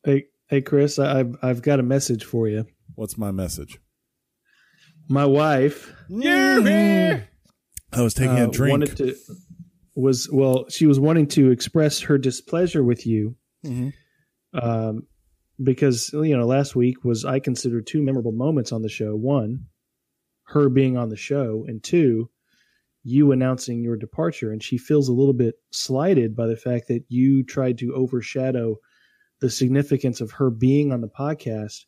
hey, 0.03 0.25
hey, 0.47 0.61
Chris, 0.61 0.97
I- 0.99 1.19
I've 1.19 1.35
I've 1.43 1.61
got 1.61 1.79
a 1.79 1.83
message 1.83 2.23
for 2.23 2.47
you. 2.47 2.65
What's 2.95 3.17
my 3.17 3.31
message? 3.31 3.79
My 5.09 5.25
wife 5.25 5.93
I 7.93 8.01
was 8.01 8.13
taking 8.13 8.37
uh, 8.39 8.47
a 8.47 8.51
drink. 8.51 8.71
wanted 8.71 8.97
to 8.97 9.15
was 9.95 10.29
well, 10.31 10.65
she 10.69 10.85
was 10.85 10.99
wanting 10.99 11.27
to 11.29 11.49
express 11.51 12.01
her 12.01 12.17
displeasure 12.17 12.83
with 12.83 13.05
you 13.07 13.35
Mhm. 13.65 13.93
um, 14.53 15.07
because 15.63 16.11
you 16.13 16.37
know 16.37 16.45
last 16.45 16.75
week 16.75 17.03
was 17.03 17.25
I 17.25 17.39
consider 17.39 17.81
two 17.81 18.01
memorable 18.03 18.31
moments 18.31 18.71
on 18.71 18.81
the 18.83 18.89
show. 18.89 19.15
One, 19.15 19.65
her 20.47 20.69
being 20.69 20.97
on 20.97 21.09
the 21.09 21.15
show, 21.17 21.65
and 21.67 21.81
two, 21.83 22.29
you 23.03 23.31
announcing 23.31 23.83
your 23.83 23.95
departure. 23.97 24.51
And 24.51 24.61
she 24.61 24.77
feels 24.77 25.07
a 25.09 25.13
little 25.13 25.33
bit 25.33 25.55
slighted 25.71 26.35
by 26.35 26.45
the 26.47 26.57
fact 26.57 26.87
that 26.89 27.05
you 27.09 27.43
tried 27.43 27.77
to 27.79 27.93
overshadow 27.95 28.77
the 29.39 29.49
significance 29.49 30.19
of 30.21 30.31
her 30.31 30.49
being 30.49 30.91
on 30.91 31.01
the 31.01 31.07
podcast 31.07 31.85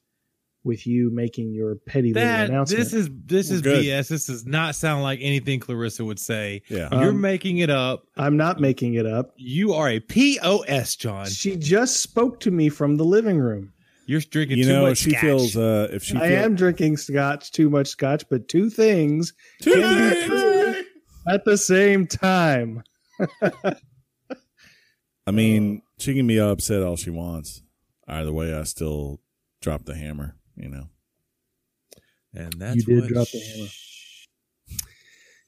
with 0.63 0.85
you 0.85 1.09
making 1.11 1.53
your 1.53 1.75
petty 1.75 2.13
little 2.13 2.27
That 2.27 2.49
announcement. 2.49 2.83
this 2.83 2.93
is 2.93 3.09
this 3.25 3.49
is 3.49 3.61
Good. 3.61 3.83
BS. 3.85 4.09
This 4.09 4.25
does 4.27 4.45
not 4.45 4.75
sound 4.75 5.03
like 5.03 5.19
anything 5.21 5.59
Clarissa 5.59 6.03
would 6.03 6.19
say. 6.19 6.61
Yeah. 6.69 6.89
Um, 6.91 7.01
You're 7.01 7.13
making 7.13 7.59
it 7.59 7.69
up. 7.69 8.03
I'm 8.17 8.35
not 8.37 8.59
making 8.59 8.95
it 8.95 9.05
up. 9.05 9.33
You 9.37 9.73
are 9.73 9.89
a 9.89 9.99
POS, 10.01 10.95
John. 10.97 11.27
She 11.27 11.55
just 11.55 12.01
spoke 12.01 12.39
to 12.41 12.51
me 12.51 12.67
from 12.69 12.97
the 12.97 13.05
living 13.05 13.39
room. 13.39 13.71
You're 14.05 14.21
drinking 14.21 14.57
you 14.57 14.63
too 14.65 14.73
know, 14.73 14.81
much 14.83 14.91
if 14.93 14.97
she 14.97 15.09
scotch. 15.11 15.21
feels 15.21 15.55
uh, 15.55 15.87
if 15.91 16.03
she 16.03 16.17
I 16.17 16.27
feel- 16.29 16.37
am 16.39 16.55
drinking 16.55 16.97
scotch, 16.97 17.51
too 17.51 17.69
much 17.69 17.87
scotch, 17.87 18.25
but 18.29 18.47
two 18.47 18.69
things 18.69 19.33
can 19.61 19.73
be 19.75 20.25
true 20.27 20.83
at 21.27 21.45
the 21.45 21.57
same 21.57 22.07
time. 22.07 22.83
I 25.27 25.31
mean, 25.31 25.83
she 25.99 26.15
can 26.15 26.25
be 26.27 26.39
upset 26.39 26.81
all 26.81 26.95
she 26.95 27.11
wants. 27.11 27.61
Either 28.07 28.33
way, 28.33 28.53
I 28.57 28.63
still 28.63 29.19
drop 29.61 29.85
the 29.85 29.93
hammer 29.95 30.35
you 30.59 30.69
know. 30.69 30.89
And 32.33 32.53
that's 32.53 32.75
You 32.75 32.83
did 32.83 33.01
what 33.01 33.09
drop 33.09 33.27
the 33.31 33.39
sh- 33.39 33.55
hammer. 33.55 34.79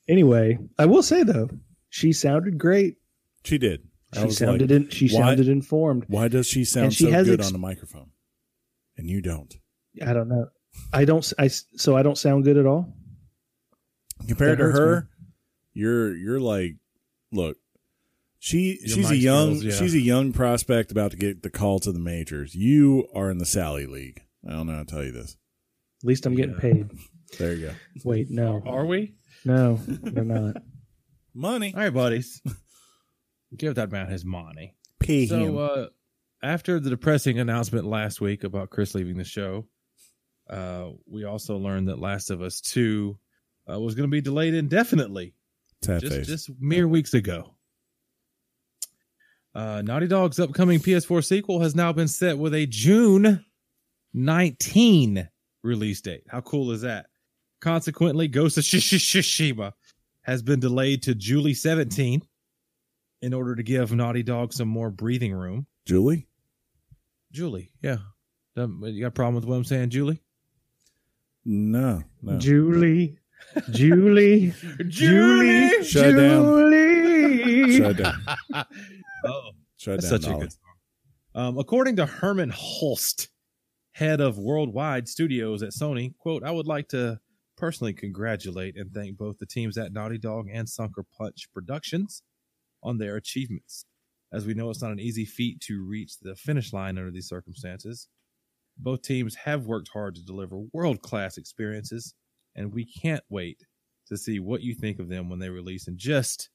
Anyway, 0.07 0.57
I 0.77 0.85
will 0.85 1.03
say 1.03 1.23
though, 1.23 1.49
she 1.89 2.11
sounded 2.13 2.57
great. 2.57 2.97
She 3.43 3.57
did. 3.57 3.87
I 4.13 4.25
She 4.25 4.31
sounded 4.31 4.71
like, 4.71 4.81
in, 4.81 4.89
she 4.89 5.07
why- 5.09 5.19
sounded 5.21 5.47
informed. 5.47 6.05
why 6.07 6.27
does 6.27 6.47
she 6.47 6.65
sound 6.65 6.85
And 6.85 6.93
she 6.93 7.05
so 7.05 7.11
has 7.11 7.27
good 7.27 7.39
ex- 7.39 7.47
on 7.47 7.53
the 7.53 7.59
microphone, 7.59 8.09
and 8.97 9.09
you 9.09 9.21
don't? 9.21 9.53
I 10.05 10.13
don't 10.13 10.27
know. 10.27 10.47
I 10.91 11.05
don't. 11.05 11.31
I 11.39 11.47
so 11.47 11.95
I 11.95 12.01
don't 12.03 12.17
sound 12.17 12.43
good 12.43 12.57
at 12.57 12.65
all. 12.65 12.93
Compared 14.27 14.57
That 14.59 14.63
to 14.63 14.69
hurts 14.71 14.79
her, 14.79 15.09
you're 15.73 16.15
you're 16.15 16.39
like, 16.39 16.75
look, 17.31 17.57
she 18.39 18.79
Your 18.81 18.95
she's 18.97 19.11
a 19.11 19.17
young 19.17 19.59
skills, 19.59 19.63
yeah. 19.75 19.79
she's 19.79 19.93
a 19.95 19.99
young 20.01 20.33
prospect 20.33 20.91
about 20.91 21.11
to 21.11 21.17
get 21.17 21.43
the 21.43 21.49
call 21.49 21.79
to 21.79 21.91
the 21.91 21.99
majors. 21.99 22.53
You 22.55 23.07
are 23.15 23.29
in 23.31 23.37
the 23.37 23.45
Sally 23.45 23.85
League. 23.85 24.21
I 24.47 24.51
don't 24.53 24.67
know 24.67 24.73
how 24.73 24.79
to 24.83 24.85
tell 24.85 25.03
you 25.03 25.11
this. 25.11 25.37
At 26.03 26.07
least 26.07 26.25
I'm 26.25 26.35
getting 26.35 26.55
Yeah. 26.55 26.59
paid. 26.61 26.89
There 27.39 27.53
you 27.53 27.67
go. 27.67 27.73
Wait, 28.03 28.29
no, 28.29 28.61
Are 28.65 28.85
we? 28.85 29.15
no, 29.45 29.79
we're 30.03 30.23
not. 30.25 30.57
Money. 31.33 31.73
All 31.73 31.79
right, 31.79 31.93
buddies. 31.93 32.41
Give 33.57 33.75
that 33.75 33.89
man 33.89 34.07
his 34.09 34.25
money. 34.25 34.75
Pay 34.99 35.27
So, 35.27 35.39
him. 35.39 35.57
uh, 35.57 35.85
after 36.43 36.77
the 36.81 36.89
depressing 36.89 37.39
announcement 37.39 37.85
last 37.85 38.19
week 38.19 38.43
about 38.43 38.69
Chris 38.69 38.93
leaving 38.95 39.15
the 39.17 39.23
show, 39.23 39.65
uh, 40.49 40.89
we 41.09 41.23
also 41.23 41.55
learned 41.57 41.87
that 41.87 41.99
Last 41.99 42.31
of 42.31 42.41
Us 42.41 42.59
2 42.59 43.17
uh, 43.71 43.79
was 43.79 43.95
going 43.95 44.09
to 44.09 44.11
be 44.11 44.19
delayed 44.19 44.53
indefinitely 44.53 45.33
Sad 45.83 46.01
just, 46.01 46.13
face. 46.15 46.27
just 46.27 46.49
mere 46.59 46.85
weeks 46.87 47.13
ago. 47.13 47.55
Uh, 49.55 49.81
Naughty 49.85 50.07
Dog's 50.07 50.39
upcoming 50.39 50.79
PS4 50.79 51.23
sequel 51.23 51.61
has 51.61 51.75
now 51.75 51.93
been 51.93 52.07
set 52.09 52.37
with 52.37 52.53
a 52.53 52.65
June 52.65 53.45
19 54.13 55.27
release 55.63 56.01
date. 56.01 56.23
How 56.27 56.41
cool 56.41 56.71
is 56.71 56.81
that? 56.81 57.07
Consequently, 57.61 58.27
Ghost 58.27 58.57
of 58.57 58.63
Tsushima 58.63 59.71
has 60.23 60.41
been 60.41 60.59
delayed 60.59 61.03
to 61.03 61.15
July 61.15 61.53
17 61.53 62.21
in 63.21 63.33
order 63.33 63.55
to 63.55 63.63
give 63.63 63.91
Naughty 63.93 64.23
Dog 64.23 64.53
some 64.53 64.67
more 64.67 64.89
breathing 64.89 65.33
room. 65.33 65.67
Julie. 65.85 66.27
Julie, 67.31 67.71
yeah. 67.81 67.97
You 68.55 68.99
got 69.01 69.07
a 69.07 69.11
problem 69.11 69.35
with 69.35 69.45
what 69.45 69.55
I'm 69.55 69.63
saying, 69.63 69.89
Julie? 69.91 70.21
No, 71.45 72.03
no. 72.21 72.37
Julie, 72.37 73.17
Julie, 73.71 74.53
Julie, 74.87 75.83
Shut 75.83 76.07
it 76.07 76.13
down. 76.13 76.43
Julie. 76.43 77.77
Shut 77.77 77.97
down. 77.97 78.21
Oh, 79.23 79.51
Shut 79.77 80.01
down. 80.01 80.09
such 80.09 80.25
a 80.27 80.33
good 80.33 80.51
song. 80.51 80.59
Um, 81.35 81.57
according 81.59 81.95
to 81.97 82.05
Hermen 82.07 82.51
Hulst, 82.51 83.29
head 83.93 84.21
of 84.21 84.37
worldwide 84.37 85.07
studios 85.07 85.63
at 85.63 85.71
Sony, 85.71 86.15
quote, 86.17 86.43
I 86.43 86.51
would 86.51 86.67
like 86.67 86.87
to 86.89 87.19
personally 87.57 87.93
congratulate 87.93 88.77
and 88.77 88.91
thank 88.91 89.17
both 89.17 89.37
the 89.37 89.45
teams 89.45 89.77
at 89.77 89.93
Naughty 89.93 90.17
Dog 90.17 90.47
and 90.51 90.67
Sucker 90.67 91.05
Punch 91.17 91.47
Productions 91.53 92.23
on 92.83 92.97
their 92.97 93.15
achievements. 93.15 93.85
As 94.33 94.45
we 94.45 94.53
know, 94.53 94.69
it's 94.69 94.81
not 94.81 94.91
an 94.91 94.99
easy 94.99 95.25
feat 95.25 95.59
to 95.61 95.85
reach 95.85 96.17
the 96.19 96.35
finish 96.35 96.71
line 96.71 96.97
under 96.97 97.11
these 97.11 97.27
circumstances. 97.27 98.07
Both 98.77 99.01
teams 99.01 99.35
have 99.35 99.65
worked 99.65 99.89
hard 99.93 100.15
to 100.15 100.25
deliver 100.25 100.57
world 100.73 101.01
class 101.01 101.37
experiences, 101.37 102.15
and 102.55 102.73
we 102.73 102.85
can't 102.85 103.23
wait 103.29 103.59
to 104.07 104.17
see 104.17 104.39
what 104.39 104.61
you 104.61 104.73
think 104.73 104.99
of 104.99 105.09
them 105.09 105.29
when 105.29 105.39
they 105.39 105.49
release 105.49 105.87
in 105.87 105.97
just 105.97 106.49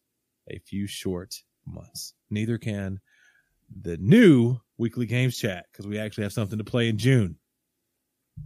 a 0.51 0.59
few 0.59 0.87
short 0.87 1.34
months. 1.66 2.14
Neither 2.30 2.59
can 2.59 3.01
the 3.83 3.97
new 3.99 4.59
weekly 4.79 5.07
games 5.07 5.39
chat 5.39 5.67
because 5.73 5.87
we 5.87 5.99
actually 5.99 6.25
have 6.25 6.33
something 6.33 6.59
to 6.59 6.64
play 6.64 6.89
in 6.89 6.99
June. 6.99 7.37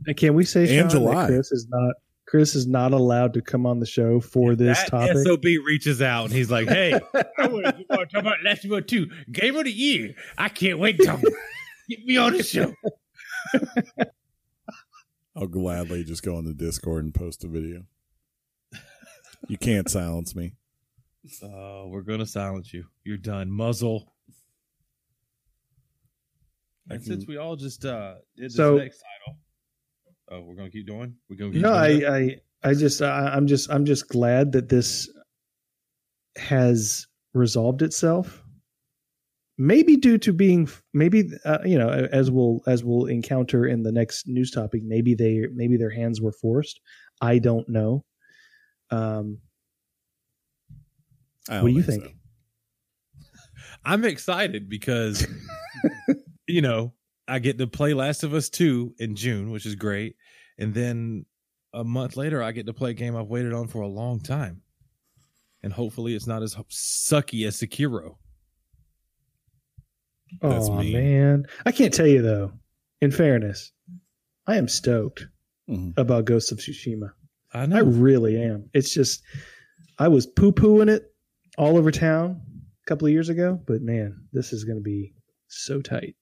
And 0.06 0.16
Can 0.16 0.34
we 0.34 0.44
say 0.44 0.78
And 0.78 0.90
Sean, 0.90 1.00
July. 1.00 1.26
Chris 1.26 1.50
is 1.52 1.66
not 1.68 1.94
Chris 2.26 2.54
is 2.54 2.68
not 2.68 2.92
allowed 2.92 3.34
to 3.34 3.42
come 3.42 3.66
on 3.66 3.80
the 3.80 3.86
show 3.86 4.20
for 4.20 4.54
this 4.54 4.78
that 4.78 4.88
topic? 4.88 5.16
SOB 5.26 5.44
reaches 5.66 6.00
out 6.00 6.26
and 6.26 6.32
he's 6.32 6.48
like, 6.48 6.68
"Hey, 6.68 6.92
I 7.38 7.48
want 7.48 7.66
to 7.66 7.84
talk 7.84 8.06
about 8.14 8.36
Last 8.44 8.64
of 8.64 8.72
Us 8.72 8.84
Two, 8.86 9.08
Game 9.32 9.56
of 9.56 9.64
the 9.64 9.72
Year. 9.72 10.14
I 10.38 10.48
can't 10.48 10.78
wait 10.78 10.98
to 10.98 11.04
get 11.88 12.04
me 12.04 12.16
on 12.16 12.34
the 12.34 12.44
show." 12.44 12.72
I'll 15.34 15.48
gladly 15.48 16.04
just 16.04 16.22
go 16.22 16.36
on 16.36 16.44
the 16.44 16.54
Discord 16.54 17.04
and 17.04 17.12
post 17.12 17.42
a 17.42 17.48
video. 17.48 17.82
You 19.48 19.58
can't 19.58 19.88
silence 19.90 20.36
me. 20.36 20.52
Uh, 21.42 21.84
we're 21.86 22.02
gonna 22.02 22.26
silence 22.26 22.72
you. 22.72 22.84
You're 23.02 23.16
done. 23.16 23.50
Muzzle. 23.50 24.09
I 26.90 26.94
And 26.94 27.04
since 27.04 27.26
we 27.26 27.36
all 27.36 27.56
just 27.56 27.84
uh 27.84 28.14
did 28.36 28.46
this 28.46 28.56
So- 28.56 28.76
next 28.78 28.98
title, 28.98 29.38
oh, 30.30 30.40
we're 30.42 30.56
gonna 30.56 30.70
keep 30.70 30.86
doing. 30.86 31.14
We're 31.28 31.36
gonna 31.36 31.52
keep 31.52 31.62
no, 31.62 31.86
doing 31.86 32.04
I. 32.04 32.16
I, 32.16 32.36
I 32.62 32.74
just, 32.74 33.00
I, 33.00 33.28
I'm 33.28 33.46
just, 33.46 33.70
I'm 33.70 33.86
just 33.86 34.08
glad 34.08 34.52
that 34.52 34.68
this 34.68 35.08
has 36.36 37.06
resolved 37.32 37.80
itself. 37.80 38.42
Maybe 39.56 39.96
due 39.96 40.18
to 40.18 40.32
being, 40.32 40.68
maybe 40.92 41.30
uh, 41.44 41.58
you 41.64 41.78
know, 41.78 41.88
as 41.88 42.30
we'll 42.30 42.60
as 42.66 42.82
we'll 42.82 43.06
encounter 43.06 43.66
in 43.66 43.82
the 43.82 43.92
next 43.92 44.26
news 44.26 44.50
topic, 44.50 44.82
maybe 44.84 45.14
they, 45.14 45.46
maybe 45.52 45.76
their 45.76 45.90
hands 45.90 46.20
were 46.20 46.32
forced. 46.32 46.80
I 47.20 47.38
don't 47.38 47.68
know. 47.68 48.04
Um, 48.90 49.38
I 51.48 51.54
don't 51.54 51.62
what 51.62 51.68
do 51.70 51.74
you 51.74 51.82
think? 51.82 52.04
so. 52.04 52.10
I'm 53.84 54.04
excited 54.04 54.68
because 54.68 55.26
you 56.50 56.62
know 56.62 56.94
I 57.28 57.38
get 57.38 57.58
to 57.58 57.66
play 57.66 57.94
Last 57.94 58.22
of 58.24 58.34
Us 58.34 58.48
two 58.48 58.94
in 58.98 59.14
June, 59.16 59.50
which 59.50 59.66
is 59.66 59.74
great, 59.74 60.16
and 60.58 60.74
then 60.74 61.26
a 61.72 61.84
month 61.84 62.16
later 62.16 62.42
I 62.42 62.52
get 62.52 62.66
to 62.66 62.72
play 62.74 62.90
a 62.90 62.94
game 62.94 63.16
I've 63.16 63.28
waited 63.28 63.52
on 63.52 63.68
for 63.68 63.80
a 63.82 63.86
long 63.88 64.20
time, 64.20 64.62
and 65.62 65.72
hopefully 65.72 66.14
it's 66.14 66.26
not 66.26 66.42
as 66.42 66.54
sucky 66.70 67.46
as 67.46 67.56
Sekiro. 67.60 68.16
That's 70.40 70.68
oh 70.68 70.76
mean. 70.78 70.92
man, 70.92 71.46
I 71.66 71.72
can't 71.72 71.92
tell 71.92 72.06
you 72.06 72.22
though. 72.22 72.52
In 73.00 73.10
fairness, 73.10 73.72
I 74.46 74.56
am 74.56 74.68
stoked 74.68 75.26
Mhm. 75.68 75.94
about 75.96 76.24
Ghost 76.24 76.52
of 76.52 76.58
Tsushima. 76.58 77.12
I 77.52 77.62
I 77.64 77.80
really 77.80 78.40
am. 78.40 78.70
It's 78.74 78.92
just 78.94 79.22
I 79.98 80.08
was 80.08 80.26
poo 80.26 80.52
pooing 80.52 80.88
it 80.88 81.12
all 81.58 81.76
over 81.76 81.90
town 81.90 82.40
a 82.84 82.86
couple 82.88 83.06
of 83.06 83.12
years 83.12 83.28
ago, 83.28 83.60
but 83.66 83.82
man, 83.82 84.26
this 84.32 84.52
is 84.52 84.64
going 84.64 84.78
to 84.78 84.82
be 84.82 85.14
so 85.48 85.80
tight. 85.82 86.14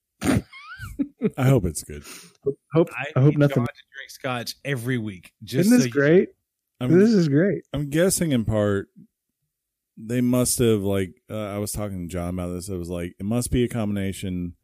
I 1.37 1.49
hope 1.49 1.65
it's 1.65 1.83
good. 1.83 2.05
Hope 2.73 2.91
I, 2.93 3.21
hope 3.21 3.37
nothing. 3.37 3.57
John 3.57 3.67
to 3.67 3.83
drink 3.97 4.11
scotch 4.11 4.55
every 4.65 4.99
week. 4.99 5.33
Just 5.43 5.67
Isn't 5.67 5.79
this 5.79 5.87
so 5.87 5.91
great? 5.91 6.29
I'm, 6.81 6.97
this 6.97 7.11
is 7.11 7.29
great. 7.29 7.65
I'm 7.73 7.91
guessing 7.91 8.33
in 8.33 8.45
part 8.45 8.89
they 9.97 10.21
must 10.21 10.59
have 10.61 10.83
like 10.83 11.21
uh, 11.29 11.55
I 11.55 11.59
was 11.59 11.73
talking 11.73 12.07
to 12.07 12.13
John 12.13 12.31
about 12.31 12.53
this. 12.53 12.69
It 12.69 12.77
was 12.77 12.89
like 12.89 13.15
it 13.19 13.25
must 13.27 13.51
be 13.51 13.65
a 13.65 13.69
combination. 13.69 14.55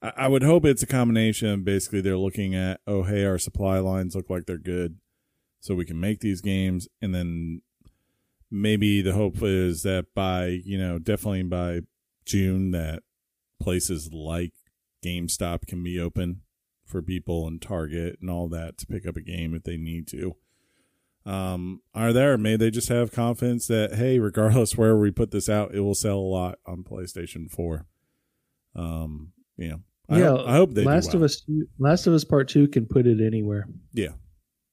I, 0.00 0.12
I 0.16 0.28
would 0.28 0.44
hope 0.44 0.64
it's 0.64 0.82
a 0.82 0.86
combination. 0.86 1.64
Basically, 1.64 2.00
they're 2.00 2.16
looking 2.16 2.54
at 2.54 2.80
oh 2.86 3.02
hey, 3.02 3.24
our 3.24 3.38
supply 3.38 3.78
lines 3.78 4.14
look 4.14 4.30
like 4.30 4.46
they're 4.46 4.58
good, 4.58 4.98
so 5.60 5.74
we 5.74 5.84
can 5.84 5.98
make 5.98 6.20
these 6.20 6.40
games, 6.40 6.88
and 7.02 7.14
then 7.14 7.62
maybe 8.48 9.02
the 9.02 9.12
hope 9.12 9.42
is 9.42 9.82
that 9.82 10.06
by 10.14 10.60
you 10.64 10.78
know 10.78 11.00
definitely 11.00 11.42
by 11.42 11.80
June 12.24 12.70
that 12.70 13.02
places 13.60 14.12
like 14.12 14.52
GameStop 15.04 15.66
can 15.66 15.82
be 15.82 16.00
open 16.00 16.42
for 16.84 17.02
people 17.02 17.46
and 17.46 17.60
Target 17.60 18.18
and 18.20 18.30
all 18.30 18.48
that 18.48 18.78
to 18.78 18.86
pick 18.86 19.06
up 19.06 19.16
a 19.16 19.20
game 19.20 19.54
if 19.54 19.64
they 19.64 19.76
need 19.76 20.06
to 20.08 20.36
um, 21.26 21.82
are 21.92 22.12
there. 22.12 22.38
May 22.38 22.56
they 22.56 22.70
just 22.70 22.88
have 22.88 23.12
confidence 23.12 23.66
that 23.66 23.96
hey, 23.96 24.18
regardless 24.18 24.76
where 24.76 24.96
we 24.96 25.10
put 25.10 25.32
this 25.32 25.48
out, 25.48 25.74
it 25.74 25.80
will 25.80 25.94
sell 25.94 26.18
a 26.18 26.20
lot 26.20 26.58
on 26.64 26.84
PlayStation 26.84 27.50
Four. 27.50 27.86
Um, 28.74 29.32
you 29.56 29.68
know, 29.68 29.80
I 30.08 30.18
yeah, 30.20 30.28
hope, 30.28 30.46
I 30.46 30.52
hope 30.52 30.74
they 30.74 30.82
do 30.82 30.88
Last 30.88 31.14
of. 31.14 31.22
Us. 31.22 31.42
Last 31.78 32.06
of 32.06 32.14
Us 32.14 32.24
Part 32.24 32.48
Two 32.48 32.68
can 32.68 32.86
put 32.86 33.06
it 33.06 33.20
anywhere. 33.20 33.66
Yeah, 33.92 34.12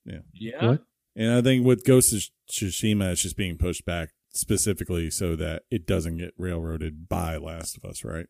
yeah, 0.05 0.19
yeah. 0.33 0.67
What? 0.67 0.83
And 1.15 1.31
I 1.31 1.41
think 1.41 1.65
with 1.65 1.85
Ghost 1.85 2.13
of 2.13 2.23
Tsushima, 2.51 3.11
it's 3.11 3.21
just 3.21 3.37
being 3.37 3.57
pushed 3.57 3.85
back 3.85 4.09
specifically 4.31 5.09
so 5.11 5.35
that 5.35 5.63
it 5.69 5.85
doesn't 5.85 6.17
get 6.17 6.33
railroaded 6.37 7.07
by 7.07 7.37
Last 7.37 7.77
of 7.77 7.85
Us, 7.85 8.03
right? 8.03 8.27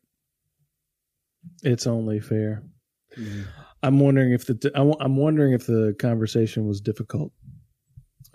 It's 1.63 1.87
only 1.87 2.19
fair. 2.19 2.63
I'm 3.81 3.99
wondering 3.99 4.31
if 4.33 4.45
the 4.45 4.71
I- 4.75 5.03
I'm 5.03 5.15
wondering 5.17 5.53
if 5.53 5.65
the 5.67 5.95
conversation 5.99 6.65
was 6.67 6.81
difficult, 6.81 7.31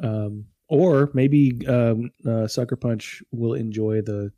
um, 0.02 0.46
or 0.68 1.11
maybe 1.14 1.66
um, 1.66 2.11
uh, 2.26 2.46
Sucker 2.46 2.76
Punch 2.76 3.22
will 3.32 3.54
enjoy 3.54 4.02
the 4.02 4.30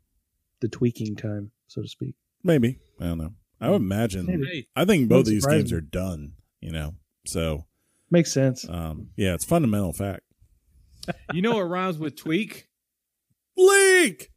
the 0.61 0.67
tweaking 0.69 1.15
time, 1.15 1.51
so 1.67 1.81
to 1.81 1.87
speak. 1.87 2.15
Maybe 2.43 2.79
I 2.99 3.05
don't 3.05 3.17
know. 3.17 3.33
I 3.59 3.69
would 3.69 3.81
imagine. 3.81 4.25
Maybe. 4.25 4.67
I 4.75 4.85
think 4.85 5.09
both 5.09 5.25
Wouldn't 5.25 5.33
these 5.35 5.45
games 5.45 5.71
are 5.73 5.81
done. 5.81 6.33
You 6.61 6.71
know, 6.71 6.95
so 7.25 7.65
Makes 8.09 8.31
sense. 8.31 8.67
um, 8.69 9.09
yeah, 9.15 9.33
it's 9.33 9.45
fundamental 9.45 9.93
fact. 9.93 10.21
you 11.33 11.41
know 11.41 11.55
what 11.55 11.63
rhymes 11.63 11.97
with 11.97 12.15
tweak? 12.15 12.67
Leak. 13.57 14.29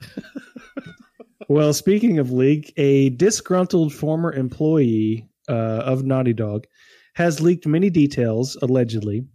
Well, 1.48 1.72
speaking 1.72 2.18
of 2.18 2.30
leak, 2.30 2.72
a 2.76 3.10
disgruntled 3.10 3.92
former 3.92 4.32
employee 4.32 5.28
uh, 5.48 5.52
of 5.52 6.04
Naughty 6.04 6.32
Dog 6.32 6.66
has 7.14 7.40
leaked 7.40 7.66
many 7.66 7.90
details, 7.90 8.56
allegedly, 8.62 9.26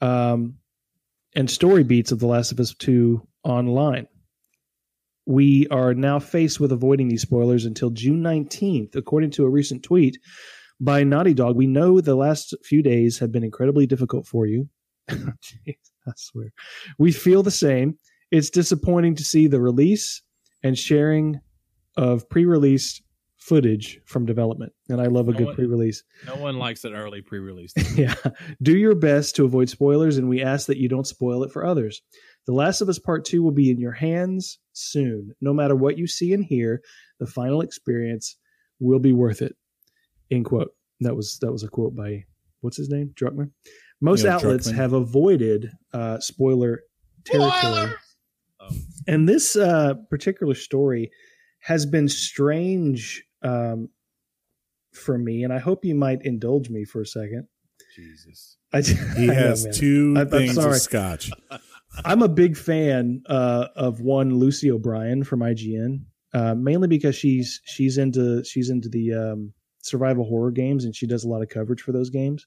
um, 0.00 0.54
and 1.34 1.50
story 1.50 1.84
beats 1.84 2.12
of 2.12 2.18
The 2.18 2.26
Last 2.26 2.52
of 2.52 2.60
Us 2.60 2.74
2 2.74 3.26
online. 3.44 4.06
We 5.26 5.68
are 5.68 5.94
now 5.94 6.18
faced 6.18 6.60
with 6.60 6.72
avoiding 6.72 7.08
these 7.08 7.22
spoilers 7.22 7.64
until 7.64 7.90
June 7.90 8.22
19th, 8.22 8.96
according 8.96 9.30
to 9.32 9.44
a 9.44 9.50
recent 9.50 9.82
tweet 9.82 10.18
by 10.80 11.04
Naughty 11.04 11.34
Dog. 11.34 11.56
We 11.56 11.66
know 11.66 12.00
the 12.00 12.16
last 12.16 12.54
few 12.64 12.82
days 12.82 13.18
have 13.18 13.30
been 13.30 13.44
incredibly 13.44 13.86
difficult 13.86 14.26
for 14.26 14.46
you. 14.46 14.68
Jeez, 15.10 15.76
I 16.06 16.12
swear. 16.16 16.52
We 16.98 17.12
feel 17.12 17.42
the 17.42 17.50
same. 17.50 17.98
It's 18.30 18.50
disappointing 18.50 19.14
to 19.16 19.24
see 19.24 19.46
the 19.46 19.60
release 19.60 20.22
and 20.62 20.78
sharing 20.78 21.40
of 21.96 22.28
pre-release 22.28 23.02
footage 23.38 24.00
from 24.04 24.26
development. 24.26 24.72
And 24.88 25.00
I 25.00 25.06
love 25.06 25.28
a 25.28 25.32
No 25.32 25.38
good 25.38 25.46
one- 25.46 25.54
pre 25.56 25.66
release. 25.66 26.02
No 26.26 26.36
one 26.36 26.58
likes 26.58 26.84
an 26.84 26.94
early 26.94 27.22
pre-release. 27.22 27.72
yeah. 27.96 28.14
Do 28.62 28.76
your 28.76 28.94
best 28.94 29.36
to 29.36 29.44
avoid 29.44 29.68
spoilers, 29.70 30.18
and 30.18 30.28
we 30.28 30.42
ask 30.42 30.66
that 30.66 30.76
you 30.78 30.88
don't 30.88 31.06
spoil 31.06 31.42
it 31.42 31.50
for 31.52 31.64
others. 31.64 32.02
The 32.46 32.52
Last 32.52 32.80
of 32.80 32.88
Us 32.88 32.98
Part 32.98 33.24
2 33.24 33.42
will 33.42 33.50
be 33.52 33.70
in 33.70 33.78
your 33.80 33.92
hands 33.92 34.58
soon. 34.72 35.32
No 35.40 35.52
matter 35.52 35.74
what 35.74 35.98
you 35.98 36.06
see 36.06 36.32
and 36.32 36.44
hear, 36.44 36.82
the 37.18 37.26
final 37.26 37.60
experience 37.60 38.36
will 38.78 38.98
be 38.98 39.12
worth 39.12 39.42
it. 39.42 39.56
End 40.30 40.44
quote. 40.44 40.70
That 41.00 41.16
was 41.16 41.38
that 41.40 41.50
was 41.52 41.62
a 41.62 41.68
quote 41.68 41.94
by 41.94 42.24
what's 42.60 42.76
his 42.76 42.88
name? 42.90 43.12
Druckmann. 43.14 43.50
Most 44.00 44.22
Neil 44.24 44.32
outlets 44.32 44.68
Druckmann. 44.70 44.74
have 44.74 44.92
avoided 44.92 45.70
uh, 45.92 46.18
spoiler 46.20 46.80
territory. 47.24 47.52
Oh. 47.92 47.94
And 49.06 49.28
this 49.28 49.56
uh, 49.56 49.94
particular 50.08 50.54
story 50.54 51.10
has 51.60 51.86
been 51.86 52.08
strange 52.08 53.22
um, 53.42 53.88
for 54.92 55.16
me, 55.18 55.42
and 55.44 55.52
I 55.52 55.58
hope 55.58 55.84
you 55.84 55.94
might 55.94 56.20
indulge 56.24 56.70
me 56.70 56.84
for 56.84 57.00
a 57.00 57.06
second. 57.06 57.46
Jesus. 57.96 58.56
I, 58.72 58.82
He 59.16 59.24
I 59.24 59.26
know, 59.26 59.34
has 59.34 59.64
man. 59.64 59.74
two 59.74 60.14
I- 60.16 60.24
things 60.24 60.56
of 60.58 60.74
scotch. 60.76 61.30
I'm 62.04 62.22
a 62.22 62.28
big 62.28 62.56
fan 62.56 63.22
uh, 63.26 63.66
of 63.74 64.00
one 64.00 64.34
Lucy 64.38 64.70
O'Brien 64.70 65.24
from 65.24 65.40
IGN, 65.40 66.02
uh, 66.32 66.54
mainly 66.54 66.86
because 66.86 67.16
she's 67.16 67.60
she's 67.64 67.98
into 67.98 68.44
she's 68.44 68.70
into 68.70 68.88
the 68.88 69.12
um, 69.12 69.52
survival 69.82 70.24
horror 70.24 70.52
games 70.52 70.84
and 70.84 70.94
she 70.94 71.08
does 71.08 71.24
a 71.24 71.28
lot 71.28 71.42
of 71.42 71.48
coverage 71.48 71.80
for 71.82 71.90
those 71.90 72.08
games. 72.10 72.46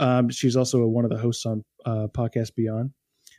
Um, 0.00 0.28
she's 0.30 0.56
also 0.56 0.84
one 0.86 1.04
of 1.04 1.10
the 1.12 1.16
hosts 1.18 1.46
on 1.46 1.64
uh, 1.84 2.08
Podcast 2.12 2.56
Beyond. 2.56 2.90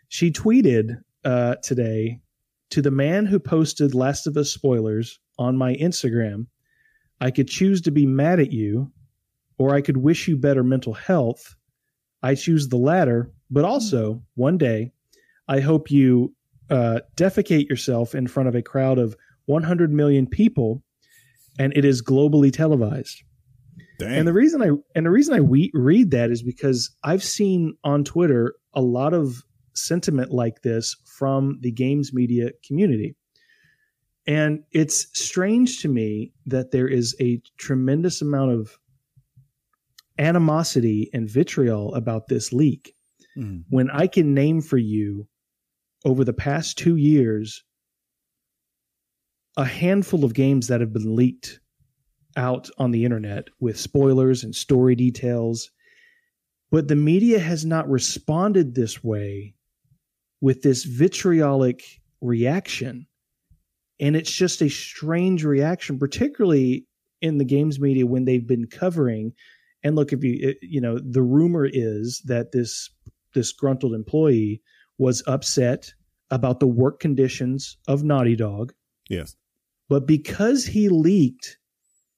She 0.08 0.32
tweeted 0.32 1.02
uh, 1.28 1.56
today 1.62 2.22
to 2.70 2.82
the 2.82 2.90
man 2.90 3.26
who 3.26 3.38
posted 3.38 3.94
Last 3.94 4.28
of 4.28 4.38
Us 4.38 4.50
spoilers 4.50 5.20
on 5.38 5.58
my 5.58 5.76
Instagram. 5.76 6.48
I 7.20 7.32
could 7.32 7.50
choose 7.50 7.82
to 7.82 7.92
be 7.92 8.06
mad 8.06 8.40
at 8.40 8.54
you, 8.54 8.94
or 9.58 9.76
I 9.76 9.82
could 9.82 9.98
wish 9.98 10.30
you 10.30 10.38
better 10.38 10.64
mental 10.64 10.94
health. 10.94 11.56
I 12.24 12.36
choose 12.36 12.70
the 12.70 12.78
latter, 12.78 13.34
but 13.52 13.66
also 13.66 14.24
one 14.36 14.58
day 14.58 14.94
I 15.50 15.60
hope 15.60 15.92
you 15.92 16.34
uh, 16.70 17.02
defecate 17.18 17.70
yourself 17.70 18.16
in 18.16 18.28
front 18.28 18.48
of 18.48 18.56
a 18.56 18.62
crowd 18.62 18.98
of 18.98 19.18
100 19.48 19.92
million 19.92 20.28
people, 20.28 20.82
and 21.60 21.76
it 21.76 21.84
is 21.84 22.02
globally 22.02 22.54
televised. 22.54 23.22
Dang. 24.00 24.14
And 24.20 24.28
the 24.28 24.34
reason 24.34 24.62
I 24.62 24.70
and 24.96 25.06
the 25.06 25.12
reason 25.12 25.34
I 25.34 25.42
we, 25.42 25.72
read 25.74 26.12
that 26.12 26.32
is 26.32 26.42
because 26.42 26.96
I've 27.04 27.24
seen 27.24 27.76
on 27.84 28.06
Twitter 28.06 28.56
a 28.74 28.82
lot 28.82 29.14
of 29.14 29.44
sentiment 29.78 30.32
like 30.32 30.62
this 30.62 30.96
from 31.06 31.60
the 31.62 31.72
games 31.72 32.14
media 32.14 32.52
community. 32.66 33.16
And 34.26 34.64
it's 34.72 35.08
strange 35.18 35.82
to 35.82 35.88
me 35.88 36.34
that 36.46 36.72
there 36.72 36.88
is 36.88 37.16
a 37.22 37.42
tremendous 37.58 38.22
amount 38.22 38.52
of 38.52 38.78
animosity 40.20 41.10
and 41.14 41.30
vitriol 41.30 41.94
about 41.94 42.28
this 42.28 42.52
leak 42.52 42.96
Mhm. 43.38 43.64
when 43.70 43.90
I 43.92 44.08
can 44.08 44.34
name 44.34 44.62
for 44.62 44.78
you 44.78 45.28
over 46.06 46.24
the 46.24 46.34
past 46.34 46.78
two 46.78 46.96
years 46.96 47.64
a 49.58 49.66
handful 49.66 50.24
of 50.24 50.34
games 50.34 50.68
that 50.68 50.82
have 50.82 50.94
been 50.94 51.16
leaked 51.16 51.60
out 52.36 52.70
on 52.78 52.92
the 52.92 53.04
internet 53.04 53.48
with 53.60 53.80
spoilers 53.80 54.44
and 54.44 54.56
story 54.56 54.96
details. 54.96 55.72
But 56.70 56.88
the 56.88 56.96
media 56.96 57.40
has 57.40 57.66
not 57.66 57.90
responded 57.90 58.76
this 58.76 59.04
way 59.04 59.56
with 60.42 60.62
this 60.62 60.84
vitriolic 60.84 61.84
reaction. 62.22 63.08
And 64.00 64.16
it's 64.16 64.32
just 64.32 64.62
a 64.62 64.70
strange 64.70 65.44
reaction, 65.44 65.98
particularly 65.98 66.86
in 67.22 67.38
the 67.38 67.46
games 67.46 67.80
media 67.80 68.06
when 68.06 68.26
they've 68.26 68.46
been 68.46 68.68
covering. 68.68 69.34
And 69.84 69.96
look, 69.96 70.14
if 70.14 70.24
you, 70.24 70.56
you 70.62 70.82
know, 70.82 71.00
the 71.00 71.24
rumor 71.24 71.68
is 71.72 72.22
that 72.26 72.52
this 72.52 72.90
disgruntled 73.34 73.94
employee 73.94 74.62
was 74.98 75.24
upset 75.28 75.94
about 76.30 76.60
the 76.60 76.68
work 76.68 77.00
conditions 77.00 77.78
of 77.88 78.04
Naughty 78.04 78.36
Dog, 78.36 78.74
yes. 79.10 79.36
but 79.90 80.06
because 80.06 80.66
he 80.66 80.90
leaked 80.90 81.58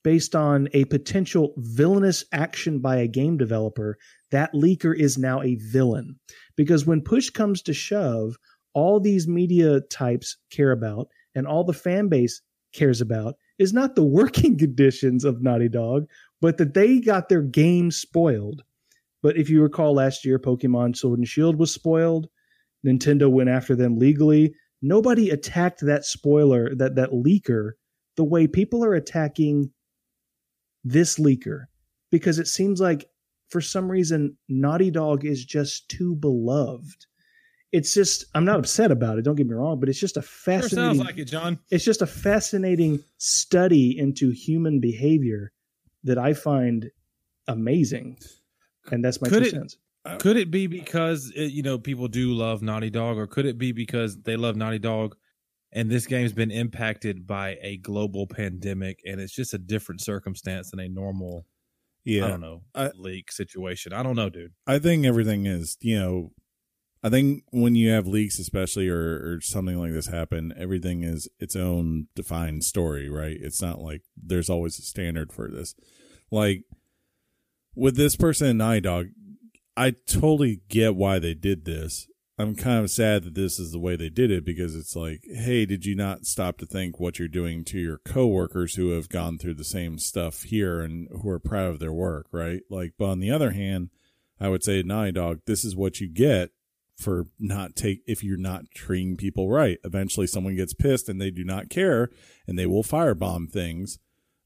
based 0.04 0.36
on 0.36 0.70
a 0.74 0.86
potential 0.86 1.54
villainous 1.58 2.24
action 2.32 2.80
by 2.80 2.98
a 2.98 3.08
game 3.08 3.38
developer, 3.38 3.98
that 4.32 4.54
leaker 4.54 4.98
is 4.98 5.18
now 5.18 5.42
a 5.42 5.56
villain. 5.56 6.20
Because 6.56 6.86
when 6.86 7.02
push 7.02 7.30
comes 7.30 7.62
to 7.64 7.74
shove, 7.74 8.38
all 8.74 9.00
these 9.00 9.28
media 9.28 9.82
types 9.82 10.38
care 10.52 10.72
about 10.72 11.08
and 11.36 11.48
all 11.48 11.64
the 11.64 11.74
fan 11.74 12.08
base 12.08 12.42
cares 12.74 13.02
about 13.02 13.36
is 13.58 13.74
not 13.74 13.96
the 13.96 14.04
working 14.20 14.58
conditions 14.58 15.26
of 15.26 15.42
Naughty 15.42 15.70
Dog, 15.70 16.08
but 16.42 16.58
that 16.58 16.74
they 16.74 17.00
got 17.00 17.30
their 17.30 17.42
game 17.42 17.92
spoiled. 17.92 18.64
But 19.22 19.38
if 19.38 19.50
you 19.50 19.62
recall 19.62 19.94
last 19.94 20.24
year, 20.24 20.40
Pokemon 20.40 20.96
Sword 20.96 21.20
and 21.20 21.28
Shield 21.28 21.58
was 21.58 21.74
spoiled. 21.74 22.30
Nintendo 22.86 23.30
went 23.30 23.50
after 23.50 23.76
them 23.76 23.98
legally. 23.98 24.54
Nobody 24.82 25.30
attacked 25.30 25.82
that 25.82 26.06
spoiler, 26.06 26.74
that 26.76 26.96
that 26.96 27.12
leaker, 27.12 27.72
the 28.16 28.24
way 28.24 28.48
people 28.48 28.86
are 28.86 28.94
attacking 28.94 29.72
this 30.86 31.20
leaker, 31.20 31.66
because 32.12 32.40
it 32.40 32.48
seems 32.48 32.80
like 32.80 33.09
for 33.50 33.62
some 33.62 33.90
reason 33.90 34.38
Naughty 34.48 34.92
Dog 34.92 35.26
is 35.26 35.44
just 35.46 35.90
too 35.90 36.16
beloved. 36.16 37.06
It's 37.72 37.94
just 37.94 38.26
I'm 38.34 38.46
not 38.46 38.60
upset 38.60 38.92
about 38.92 39.20
it. 39.20 39.24
Don't 39.24 39.36
get 39.36 39.48
me 39.48 39.54
wrong, 39.54 39.80
but 39.80 39.90
it's 39.90 40.00
just 40.00 40.18
a 40.18 40.22
Sure 40.22 40.28
fascinating. 40.62 40.78
sounds 40.78 41.00
like 41.00 41.18
it, 41.18 41.26
John. 41.26 41.60
it's 41.70 41.86
just 41.86 42.02
a 42.02 42.08
fascinating 42.08 43.00
study 43.18 43.98
into 43.98 44.32
human 44.32 44.80
behavior 44.80 45.52
that 46.04 46.18
I 46.18 46.34
find 46.34 46.90
amazing, 47.48 48.18
and 48.92 49.04
that's 49.04 49.22
my 49.22 49.30
Could 49.30 49.44
two 49.44 49.48
it- 49.50 49.52
cents. 49.52 49.78
Could 50.20 50.38
it 50.38 50.50
be 50.50 50.66
because 50.66 51.32
it, 51.36 51.52
you 51.52 51.62
know 51.62 51.78
people 51.78 52.08
do 52.08 52.34
love 52.34 52.62
Naughty 52.64 52.90
Dog, 52.90 53.18
or 53.18 53.28
could 53.28 53.46
it 53.46 53.58
be 53.60 53.72
because 53.72 54.18
they 54.22 54.36
love 54.38 54.56
Naughty 54.56 54.80
Dog, 54.80 55.16
and 55.74 55.92
this 55.92 56.08
game's 56.08 56.34
been 56.34 56.50
impacted 56.52 57.28
by 57.28 57.58
a 57.62 57.78
global 57.78 58.26
pandemic, 58.26 59.02
and 59.06 59.20
it's 59.22 59.34
just 59.36 59.54
a 59.54 59.60
different 59.60 60.02
circumstance 60.02 60.72
than 60.72 60.80
a 60.80 60.88
normal, 60.90 61.46
Yeah. 62.04 62.26
I 62.26 62.28
don't 62.30 62.42
know, 62.42 62.62
I- 62.74 62.92
leak 62.96 63.32
situation. 63.32 63.94
I 63.94 64.04
don't 64.04 64.16
know, 64.16 64.30
dude. 64.30 64.54
I 64.66 64.80
think 64.80 65.06
everything 65.06 65.46
is, 65.46 65.78
you 65.82 66.00
know, 66.00 66.32
I 67.02 67.10
think 67.10 67.44
when 67.52 67.76
you 67.76 67.92
have 67.92 68.08
leaks, 68.08 68.40
especially 68.40 68.90
or, 68.90 69.00
or 69.36 69.40
something 69.42 69.80
like 69.80 69.94
this 69.94 70.08
happen, 70.08 70.54
everything 70.58 71.04
is 71.04 71.30
its 71.40 71.56
own 71.56 72.08
defined 72.14 72.66
story, 72.66 73.10
right? 73.10 73.38
It's 73.40 73.62
not 73.62 73.80
like 73.80 74.02
there's 74.22 74.50
always 74.50 74.78
a 74.80 74.82
standard 74.82 75.32
for 75.32 75.50
this. 75.50 75.76
Like 76.30 76.64
with 77.74 77.96
this 77.96 78.18
person 78.18 78.48
in 78.48 78.58
Naughty 78.58 78.82
Dog, 78.82 79.08
I 79.78 79.92
totally 79.92 80.62
get 80.68 80.96
why 80.96 81.20
they 81.20 81.34
did 81.34 81.64
this. 81.64 82.08
I'm 82.40 82.56
kind 82.56 82.82
of 82.82 82.90
sad 82.90 83.24
that 83.26 83.36
this 83.36 83.60
is 83.60 83.74
the 83.74 83.80
way 83.80 83.98
they 83.98 84.08
did 84.08 84.32
it 84.32 84.46
because 84.46 84.74
it's 84.74 84.96
like, 84.96 85.26
hey, 85.30 85.66
did 85.66 85.86
you 85.86 85.94
not 85.94 86.26
stop 86.26 86.58
to 86.60 86.66
think 86.66 86.98
what 86.98 87.20
you're 87.20 87.28
doing 87.28 87.66
to 87.66 87.78
your 87.78 87.98
coworkers 87.98 88.76
who 88.76 88.92
have 88.92 89.10
gone 89.10 89.38
through 89.38 89.56
the 89.56 89.66
same 89.66 90.00
stuff 90.00 90.44
here 90.44 90.80
and 90.80 91.10
who 91.22 91.30
are 91.30 91.40
proud 91.40 91.68
of 91.68 91.80
their 91.80 91.92
work, 91.92 92.28
right? 92.32 92.62
Like, 92.70 92.94
but 92.98 93.08
on 93.08 93.20
the 93.20 93.30
other 93.30 93.52
hand, 93.52 93.90
I 94.40 94.48
would 94.48 94.64
say 94.64 94.82
Naughty 94.82 95.12
Dog, 95.12 95.42
this 95.48 95.66
is 95.66 95.76
what 95.76 96.00
you 96.00 96.08
get 96.08 96.52
for 96.96 97.28
not 97.38 97.76
take 97.76 98.04
if 98.08 98.24
you're 98.24 98.38
not 98.38 98.72
treating 98.74 99.18
people 99.18 99.50
right. 99.50 99.78
Eventually 99.84 100.26
someone 100.26 100.56
gets 100.56 100.74
pissed 100.74 101.10
and 101.10 101.20
they 101.20 101.32
do 101.32 101.44
not 101.44 101.70
care 101.70 102.10
and 102.48 102.58
they 102.58 102.66
will 102.66 102.84
firebomb 102.84 103.50
things 103.52 104.00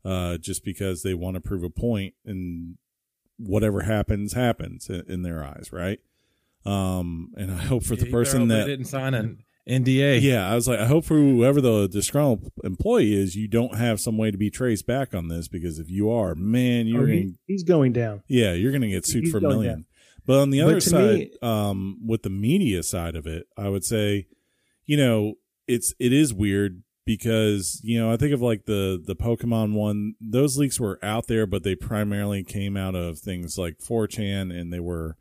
uh 0.05 0.37
just 0.37 0.65
because 0.65 1.01
they 1.01 1.13
want 1.13 1.35
to 1.35 1.41
prove 1.41 1.63
a 1.63 1.69
point 1.69 2.13
and 2.25 2.77
whatever 3.37 3.81
happens 3.81 4.33
happens 4.33 4.89
in, 4.89 5.03
in 5.07 5.21
their 5.21 5.43
eyes, 5.43 5.69
right? 5.71 5.99
Um 6.65 7.31
and 7.35 7.51
I 7.51 7.57
hope 7.57 7.83
for 7.83 7.95
the 7.95 8.05
You 8.05 8.11
better 8.11 8.23
person 8.23 8.47
that 8.49 8.65
didn't 8.65 8.85
sign 8.85 9.13
an 9.13 9.39
NDA. 9.69 10.21
yeah, 10.21 10.49
I 10.51 10.55
was 10.55 10.67
like, 10.67 10.79
I 10.79 10.85
hope 10.85 11.05
for 11.05 11.15
whoever 11.15 11.61
the 11.61 11.87
disgruntled 11.87 12.51
employee 12.63 13.13
is, 13.13 13.35
you 13.35 13.47
don't 13.47 13.75
have 13.77 13.99
some 14.01 14.17
way 14.17 14.29
to 14.29 14.37
be 14.37 14.49
traced 14.49 14.85
back 14.85 15.13
on 15.13 15.29
this 15.29 15.47
because 15.47 15.79
if 15.79 15.89
you 15.89 16.09
are, 16.11 16.35
man, 16.35 16.85
you're 16.87 17.03
Oh, 17.03 17.07
gonna 17.07 17.31
he's 17.47 17.63
going 17.63 17.93
down. 17.93 18.23
yeah, 18.27 18.53
you're 18.53 18.71
gonna 18.73 18.89
get 18.89 19.05
sued 19.05 19.23
He's 19.23 19.31
for 19.31 19.37
a 19.37 19.41
million. 19.41 19.73
down. 19.73 19.85
But 20.25 20.39
on 20.39 20.49
the 20.51 20.61
other 20.61 20.79
side, 20.81 21.15
me- 21.19 21.31
um, 21.41 21.97
with 22.05 22.23
the 22.23 22.29
media 22.29 22.81
side 22.83 23.15
of 23.15 23.25
it, 23.27 23.45
I 23.57 23.67
would 23.69 23.83
say, 23.85 24.27
you 24.85 24.95
know, 24.97 25.35
it's 25.67 25.93
it 25.99 26.11
is 26.13 26.33
weird 26.33 26.83
because 27.05 27.79
you 27.83 27.99
know 27.99 28.11
I 28.11 28.15
think 28.17 28.33
of 28.33 28.41
like 28.41 28.65
the 28.65 29.01
the 29.05 29.15
Pokemon 29.17 29.73
one; 29.73 30.15
those 30.21 30.57
leaks 30.57 30.79
were 30.79 30.97
out 31.03 31.27
there, 31.27 31.45
but 31.45 31.63
they 31.63 31.75
primarily 31.75 32.43
came 32.43 32.75
out 32.77 32.95
of 32.95 33.19
things 33.19 33.57
like 33.57 33.79
4chan, 33.79 34.53
and 34.57 34.71
they 34.73 34.79
were 34.81 35.17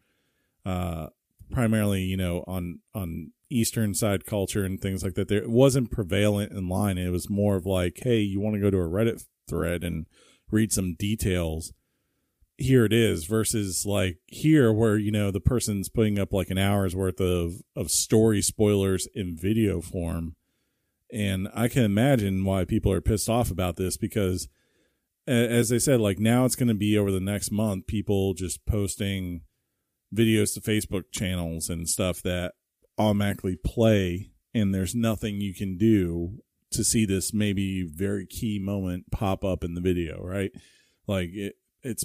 uh, 0.65 1.09
primarily 1.53 2.03
you 2.03 2.17
know 2.17 2.45
on 2.47 2.81
on 2.95 3.33
Eastern 3.51 3.95
side 3.95 4.25
culture 4.25 4.65
and 4.65 4.81
things 4.81 5.05
like 5.05 5.15
that. 5.15 5.29
There 5.29 5.49
wasn't 5.49 5.91
prevalent 5.91 6.53
in 6.53 6.69
line. 6.69 6.99
It 6.99 7.11
was 7.11 7.29
more 7.29 7.57
of 7.57 7.67
like, 7.67 8.01
hey, 8.03 8.21
you 8.21 8.41
want 8.41 8.55
to 8.55 8.61
go 8.61 8.71
to 8.71 8.79
a 8.79 8.89
Reddit 8.89 9.25
thread 9.49 9.85
and 9.85 10.07
read 10.51 10.73
some 10.73 10.95
details. 10.95 11.73
Here 12.57 12.85
it 12.85 12.93
is 12.93 13.27
versus 13.27 13.85
like 13.87 14.19
here 14.27 14.73
where 14.73 14.97
you 14.97 15.11
know 15.11 15.31
the 15.31 15.41
person's 15.41 15.89
putting 15.89 16.19
up 16.19 16.33
like 16.33 16.51
an 16.51 16.59
hour's 16.59 16.97
worth 16.97 17.21
of 17.21 17.55
of 17.77 17.91
story 17.91 18.41
spoilers 18.43 19.07
in 19.15 19.37
video 19.37 19.81
form 19.81 20.37
and 21.13 21.49
I 21.55 21.69
can 21.69 21.85
imagine 21.85 22.45
why 22.45 22.65
people 22.65 22.91
are 22.91 23.03
pissed 23.03 23.29
off 23.29 23.51
about 23.51 23.77
this 23.77 23.99
because, 23.99 24.49
as 25.27 25.71
I 25.71 25.77
said, 25.77 26.01
like 26.01 26.19
now 26.19 26.47
it's 26.47 26.57
going 26.57 26.69
to 26.69 26.75
be 26.75 26.97
over 26.97 27.13
the 27.13 27.21
next 27.21 27.53
month, 27.53 27.87
people 27.87 28.33
just 28.33 28.65
posting 28.65 29.43
videos 30.15 30.55
to 30.55 30.61
Facebook 30.61 31.05
channels 31.13 31.69
and 31.71 31.89
stuff 31.89 32.23
that 32.23 32.53
automatically 32.99 33.57
play, 33.57 34.31
and 34.55 34.75
there's 34.75 34.95
nothing 34.95 35.41
you 35.41 35.55
can 35.55 35.77
do 35.77 36.39
to 36.71 36.85
see 36.85 37.05
this 37.05 37.33
maybe 37.35 37.83
very 37.83 38.27
key 38.27 38.59
moment 38.59 39.11
pop 39.11 39.45
up 39.45 39.63
in 39.65 39.75
the 39.75 39.81
video, 39.81 40.23
right? 40.25 40.51
Like 41.07 41.31
it, 41.33 41.55
it's 41.83 42.05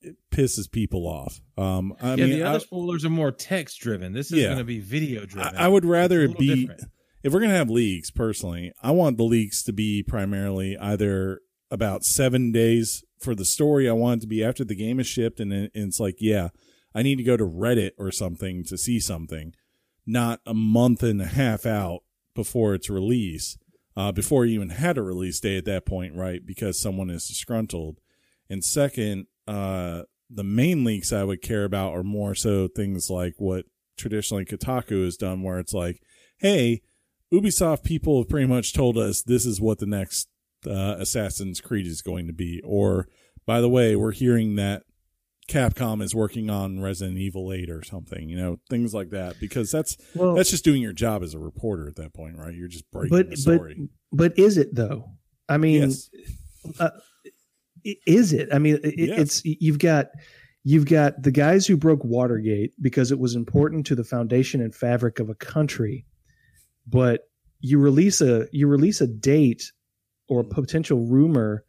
it 0.00 0.16
pisses 0.32 0.70
people 0.70 1.06
off. 1.06 1.40
Um, 1.56 1.94
I 2.00 2.14
yeah, 2.14 2.26
mean, 2.26 2.30
the 2.30 2.42
other 2.42 2.56
I, 2.56 2.58
spoilers 2.58 3.04
are 3.04 3.10
more 3.10 3.30
text 3.30 3.78
driven. 3.80 4.12
This 4.12 4.32
is 4.32 4.38
Yeah. 4.40 4.46
going 4.46 4.58
to 4.58 4.64
be 4.64 4.80
video 4.80 5.24
driven. 5.24 5.54
I, 5.56 5.66
I 5.66 5.68
would 5.68 5.84
rather 5.84 6.22
it 6.22 6.36
be 6.38 6.62
different. 6.66 6.82
if 7.22 7.32
we're 7.32 7.40
gonna 7.40 7.54
have 7.54 7.70
leaks. 7.70 8.10
Personally, 8.10 8.72
I 8.82 8.90
want 8.90 9.16
the 9.16 9.22
leaks 9.24 9.62
to 9.64 9.72
be 9.72 10.02
primarily 10.02 10.76
either 10.76 11.40
about 11.70 12.04
seven 12.04 12.50
days 12.52 13.04
for 13.20 13.34
the 13.36 13.44
story. 13.44 13.88
I 13.88 13.92
want 13.92 14.18
it 14.18 14.20
to 14.22 14.26
be 14.26 14.42
after 14.42 14.64
the 14.64 14.74
game 14.74 14.98
is 14.98 15.06
shipped, 15.06 15.38
and, 15.38 15.52
it- 15.52 15.70
and 15.74 15.88
it's 15.88 16.00
like, 16.00 16.16
yeah, 16.18 16.48
I 16.94 17.02
need 17.02 17.16
to 17.16 17.24
go 17.24 17.36
to 17.36 17.44
Reddit 17.44 17.92
or 17.98 18.10
something 18.10 18.64
to 18.64 18.76
see 18.76 19.00
something, 19.00 19.54
not 20.06 20.40
a 20.46 20.54
month 20.54 21.02
and 21.02 21.20
a 21.20 21.26
half 21.26 21.66
out 21.66 22.00
before 22.34 22.74
its 22.74 22.90
release. 22.90 23.58
Uh, 23.94 24.10
before 24.10 24.46
you 24.46 24.54
even 24.54 24.70
had 24.70 24.96
a 24.96 25.02
release 25.02 25.38
day 25.38 25.58
at 25.58 25.66
that 25.66 25.84
point, 25.84 26.14
right? 26.14 26.46
Because 26.46 26.80
someone 26.80 27.10
is 27.10 27.28
disgruntled. 27.28 28.00
And 28.48 28.64
second, 28.64 29.26
uh, 29.46 30.02
the 30.30 30.44
main 30.44 30.82
leaks 30.82 31.12
I 31.12 31.24
would 31.24 31.42
care 31.42 31.64
about 31.64 31.92
are 31.92 32.02
more 32.02 32.34
so 32.34 32.68
things 32.68 33.10
like 33.10 33.34
what 33.36 33.66
traditionally 33.98 34.46
Kotaku 34.46 35.04
has 35.04 35.18
done, 35.18 35.42
where 35.42 35.58
it's 35.58 35.74
like, 35.74 36.00
hey, 36.38 36.80
Ubisoft 37.32 37.82
people 37.82 38.18
have 38.18 38.28
pretty 38.28 38.46
much 38.46 38.72
told 38.72 38.96
us 38.96 39.22
this 39.22 39.44
is 39.44 39.60
what 39.60 39.78
the 39.78 39.86
next 39.86 40.28
uh, 40.66 40.96
Assassin's 40.98 41.60
Creed 41.60 41.86
is 41.86 42.02
going 42.02 42.26
to 42.26 42.32
be. 42.32 42.60
Or, 42.64 43.08
by 43.46 43.60
the 43.60 43.68
way, 43.68 43.94
we're 43.94 44.12
hearing 44.12 44.56
that 44.56 44.84
Capcom 45.52 46.02
is 46.02 46.14
working 46.14 46.48
on 46.50 46.80
Resident 46.80 47.18
Evil 47.18 47.52
8 47.52 47.68
or 47.70 47.82
something, 47.84 48.28
you 48.28 48.36
know, 48.36 48.58
things 48.70 48.94
like 48.94 49.10
that. 49.10 49.38
Because 49.38 49.70
that's 49.70 49.96
Well, 50.14 50.34
that's 50.34 50.50
just 50.50 50.64
doing 50.64 50.80
your 50.82 50.92
job 50.92 51.22
as 51.22 51.34
a 51.34 51.38
reporter 51.38 51.86
at 51.86 51.96
that 51.96 52.14
point, 52.14 52.38
right? 52.38 52.54
You're 52.54 52.68
just 52.68 52.90
breaking 52.90 53.10
but 53.16 53.26
the 53.30 53.30
but 53.44 53.54
story. 53.56 53.88
but 54.12 54.38
is 54.38 54.56
it 54.58 54.74
though? 54.74 55.10
I 55.48 55.58
mean, 55.58 55.82
yes. 55.82 56.10
Uh, 56.78 56.90
i- 57.86 57.96
is 58.06 58.32
it? 58.32 58.48
I 58.52 58.58
mean, 58.58 58.78
it, 58.82 58.94
Yes. 58.98 59.18
it's 59.18 59.42
you've 59.44 59.78
got 59.78 60.06
you've 60.64 60.86
got 60.86 61.20
the 61.22 61.32
guys 61.32 61.66
who 61.66 61.76
broke 61.76 62.04
Watergate 62.04 62.72
because 62.80 63.10
it 63.12 63.18
was 63.18 63.34
important 63.34 63.84
to 63.86 63.94
the 63.94 64.04
foundation 64.04 64.60
and 64.60 64.74
fabric 64.74 65.18
of 65.18 65.28
a 65.28 65.34
country, 65.34 66.06
but 66.86 67.22
you 67.60 67.78
release 67.78 68.20
a 68.20 68.46
you 68.52 68.66
release 68.68 69.00
a 69.00 69.06
date 69.06 69.70
or 70.28 70.40
a 70.40 70.44
potential 70.44 71.06
rumor 71.06 71.64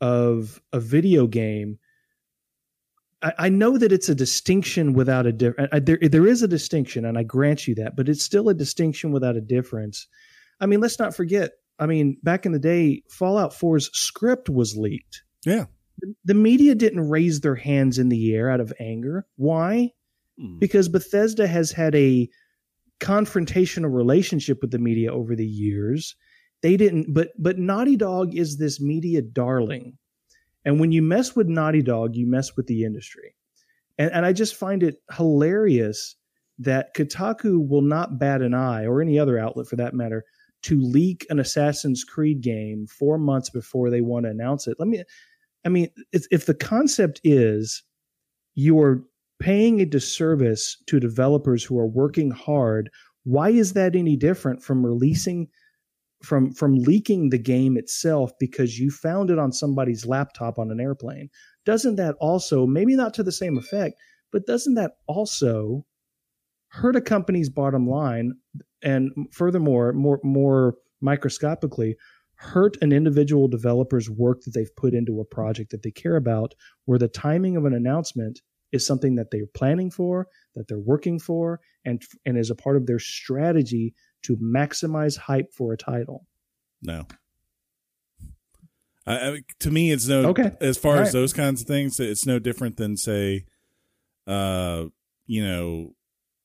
of 0.00 0.60
a 0.72 0.80
video 0.80 1.26
game. 1.26 1.78
I, 3.24 3.32
I 3.38 3.48
know 3.48 3.78
that 3.78 3.90
it's 3.92 4.08
a 4.08 4.14
distinction 4.14 4.92
without 4.92 5.26
a 5.26 5.32
difference. 5.32 5.70
There, 5.82 5.98
there 6.00 6.26
is 6.26 6.42
a 6.42 6.48
distinction, 6.48 7.04
and 7.04 7.18
I 7.18 7.22
grant 7.24 7.66
you 7.66 7.74
that, 7.76 7.96
but 7.96 8.08
it's 8.08 8.22
still 8.22 8.48
a 8.48 8.54
distinction 8.54 9.10
without 9.10 9.36
a 9.36 9.40
difference. 9.40 10.06
I 10.60 10.66
mean, 10.66 10.80
let's 10.80 10.98
not 10.98 11.16
forget. 11.16 11.52
I 11.78 11.86
mean, 11.86 12.18
back 12.22 12.46
in 12.46 12.52
the 12.52 12.58
day, 12.60 13.02
Fallout 13.10 13.52
4's 13.52 13.90
script 13.92 14.48
was 14.48 14.76
leaked. 14.76 15.22
Yeah. 15.44 15.64
The- 16.00 16.14
The 16.26 16.34
media 16.34 16.74
didn't 16.74 17.08
raise 17.08 17.40
their 17.40 17.56
hands 17.56 17.98
in 17.98 18.08
the 18.10 18.34
air 18.34 18.48
out 18.50 18.60
of 18.60 18.72
anger. 18.78 19.26
Why? 19.36 19.90
Mm. 20.40 20.60
Because 20.60 20.88
Bethesda 20.88 21.46
has 21.46 21.72
had 21.72 21.94
a 21.94 22.28
confrontational 23.00 23.92
relationship 23.94 24.58
with 24.60 24.70
the 24.70 24.78
media 24.78 25.12
over 25.12 25.34
the 25.36 25.46
years. 25.46 26.14
They 26.62 26.76
didn't, 26.76 27.12
but 27.12 27.28
but 27.38 27.58
Naughty 27.58 27.96
Dog 27.96 28.34
is 28.34 28.56
this 28.56 28.80
media 28.80 29.20
darling, 29.20 29.98
and 30.64 30.80
when 30.80 30.92
you 30.92 31.02
mess 31.02 31.36
with 31.36 31.48
Naughty 31.48 31.82
Dog, 31.82 32.16
you 32.16 32.26
mess 32.26 32.56
with 32.56 32.66
the 32.66 32.84
industry, 32.84 33.34
and 33.98 34.10
and 34.12 34.26
I 34.26 34.32
just 34.32 34.56
find 34.56 34.82
it 34.82 34.96
hilarious 35.12 36.16
that 36.58 36.94
Kotaku 36.94 37.66
will 37.68 37.82
not 37.82 38.18
bat 38.18 38.42
an 38.42 38.54
eye, 38.54 38.86
or 38.86 39.00
any 39.00 39.18
other 39.18 39.38
outlet 39.38 39.66
for 39.66 39.76
that 39.76 39.94
matter, 39.94 40.24
to 40.62 40.80
leak 40.80 41.26
an 41.28 41.38
Assassin's 41.40 42.04
Creed 42.04 42.40
game 42.40 42.86
four 42.86 43.18
months 43.18 43.50
before 43.50 43.90
they 43.90 44.00
want 44.00 44.24
to 44.24 44.30
announce 44.30 44.66
it. 44.66 44.76
Let 44.78 44.88
me, 44.88 45.02
I 45.66 45.68
mean, 45.68 45.88
if, 46.12 46.26
if 46.30 46.46
the 46.46 46.54
concept 46.54 47.20
is 47.24 47.82
you're 48.54 49.02
paying 49.40 49.80
a 49.80 49.84
disservice 49.84 50.76
to 50.86 51.00
developers 51.00 51.64
who 51.64 51.78
are 51.78 51.86
working 51.86 52.30
hard, 52.30 52.88
why 53.24 53.50
is 53.50 53.72
that 53.72 53.96
any 53.96 54.16
different 54.16 54.62
from 54.62 54.86
releasing? 54.86 55.48
From 56.24 56.52
from 56.52 56.76
leaking 56.76 57.30
the 57.30 57.38
game 57.38 57.76
itself 57.76 58.32
because 58.40 58.78
you 58.78 58.90
found 58.90 59.30
it 59.30 59.38
on 59.38 59.52
somebody's 59.52 60.06
laptop 60.06 60.58
on 60.58 60.70
an 60.70 60.80
airplane, 60.80 61.28
doesn't 61.64 61.96
that 61.96 62.16
also 62.18 62.66
maybe 62.66 62.96
not 62.96 63.14
to 63.14 63.22
the 63.22 63.32
same 63.32 63.58
effect, 63.58 63.96
but 64.32 64.46
doesn't 64.46 64.74
that 64.74 64.92
also 65.06 65.84
hurt 66.68 66.96
a 66.96 67.00
company's 67.00 67.48
bottom 67.48 67.88
line 67.88 68.32
and 68.82 69.12
furthermore 69.32 69.92
more 69.92 70.20
more 70.24 70.74
microscopically 71.00 71.96
hurt 72.36 72.76
an 72.82 72.92
individual 72.92 73.46
developer's 73.46 74.10
work 74.10 74.42
that 74.42 74.52
they've 74.54 74.74
put 74.76 74.92
into 74.92 75.20
a 75.20 75.24
project 75.24 75.70
that 75.70 75.82
they 75.82 75.90
care 75.90 76.16
about 76.16 76.54
where 76.84 76.98
the 76.98 77.08
timing 77.08 77.56
of 77.56 77.64
an 77.64 77.72
announcement 77.72 78.40
is 78.72 78.84
something 78.84 79.14
that 79.14 79.30
they're 79.30 79.46
planning 79.54 79.90
for 79.90 80.26
that 80.56 80.66
they're 80.66 80.78
working 80.78 81.18
for 81.18 81.60
and 81.84 82.02
and 82.26 82.36
is 82.36 82.50
a 82.50 82.56
part 82.56 82.76
of 82.76 82.86
their 82.86 82.98
strategy 82.98 83.94
to 84.24 84.36
maximize 84.36 85.16
hype 85.16 85.52
for 85.52 85.72
a 85.72 85.76
title 85.76 86.26
No. 86.82 87.06
I, 89.06 89.14
I, 89.28 89.40
to 89.60 89.70
me, 89.70 89.92
it's 89.92 90.08
no. 90.08 90.28
Okay. 90.30 90.52
As 90.60 90.78
far 90.78 90.94
All 90.94 91.00
as 91.00 91.08
right. 91.08 91.12
those 91.12 91.32
kinds 91.32 91.60
of 91.60 91.66
things, 91.66 92.00
it's 92.00 92.26
no 92.26 92.38
different 92.38 92.78
than 92.78 92.96
say, 92.96 93.44
uh, 94.26 94.84
you 95.26 95.44
know, 95.46 95.94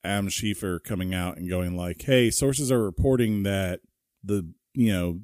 Adam 0.04 0.28
Schefter 0.28 0.84
coming 0.84 1.14
out 1.14 1.38
and 1.38 1.50
going 1.50 1.76
like, 1.78 2.02
"Hey, 2.02 2.30
sources 2.30 2.72
are 2.72 2.84
reporting 2.84 3.44
that 3.44 3.80
the 4.24 4.52
you 4.74 4.92
know 4.92 5.22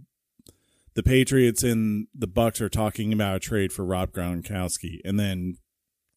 the 0.93 1.03
Patriots 1.03 1.61
and 1.63 2.07
the 2.15 2.27
Bucs 2.27 2.61
are 2.61 2.69
talking 2.69 3.11
about 3.11 3.35
a 3.35 3.39
trade 3.39 3.73
for 3.73 3.83
Rob 3.83 4.11
Gronkowski," 4.11 4.99
and 5.03 5.19
then 5.19 5.57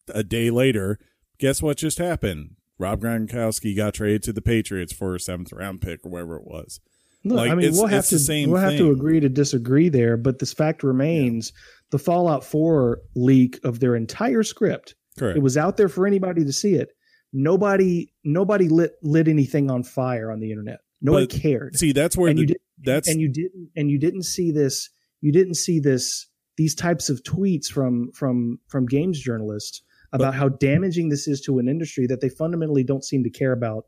a 0.07 0.23
day 0.23 0.49
later, 0.49 0.99
guess 1.37 1.61
what 1.61 1.77
just 1.77 1.97
happened? 1.97 2.55
Rob 2.79 3.01
Gronkowski 3.01 3.75
got 3.75 3.93
traded 3.93 4.23
to 4.23 4.33
the 4.33 4.41
Patriots 4.41 4.93
for 4.93 5.13
a 5.13 5.19
seventh 5.19 5.53
round 5.53 5.81
pick 5.81 6.05
or 6.05 6.09
whatever 6.09 6.37
it 6.37 6.45
was. 6.45 6.79
Look, 7.23 7.37
Like, 7.37 7.51
I 7.51 7.55
mean, 7.55 7.73
we'll 7.73 7.87
have 7.87 8.07
to 8.07 8.45
we'll 8.47 8.61
have 8.61 8.77
to 8.77 8.91
agree 8.91 9.19
to 9.19 9.29
disagree 9.29 9.89
there, 9.89 10.15
but 10.15 10.39
this 10.39 10.53
fact 10.53 10.83
remains: 10.83 11.51
the 11.91 11.99
Fallout 11.99 12.45
4 12.45 13.01
leak 13.15 13.59
of 13.63 13.79
their 13.79 13.95
entire 13.95 14.41
script 14.41 14.95
Correct. 15.19 15.37
It 15.37 15.43
was 15.43 15.57
out 15.57 15.77
there 15.77 15.89
for 15.89 16.07
anybody 16.07 16.45
to 16.45 16.53
see 16.53 16.75
it. 16.75 16.93
Nobody 17.31 18.11
nobody 18.23 18.69
lit 18.69 18.93
lit 19.03 19.27
anything 19.27 19.69
on 19.69 19.83
fire 19.83 20.31
on 20.31 20.39
the 20.39 20.49
internet. 20.49 20.79
Nobody 21.01 21.27
But 21.27 21.41
cared. 21.41 21.75
See, 21.77 21.91
that's 21.91 22.17
where 22.17 22.29
and 22.29 22.37
the, 22.37 22.41
you 22.41 22.47
did, 22.47 22.57
that's 22.81 23.07
and 23.07 23.19
you 23.19 23.29
didn't 23.29 23.69
and 23.75 23.91
you 23.91 23.99
didn't 23.99 24.23
see 24.23 24.51
this 24.51 24.89
you 25.21 25.31
didn't 25.31 25.55
see 25.55 25.79
this 25.79 26.27
these 26.57 26.73
types 26.73 27.09
of 27.09 27.21
tweets 27.23 27.67
from 27.67 28.11
from 28.13 28.59
from 28.67 28.85
games 28.85 29.19
journalists 29.19 29.81
about 30.11 30.33
how 30.33 30.49
damaging 30.49 31.09
this 31.09 31.27
is 31.27 31.41
to 31.41 31.59
an 31.59 31.67
industry 31.67 32.07
that 32.07 32.21
they 32.21 32.29
fundamentally 32.29 32.83
don't 32.83 33.03
seem 33.03 33.23
to 33.23 33.29
care 33.29 33.51
about 33.51 33.85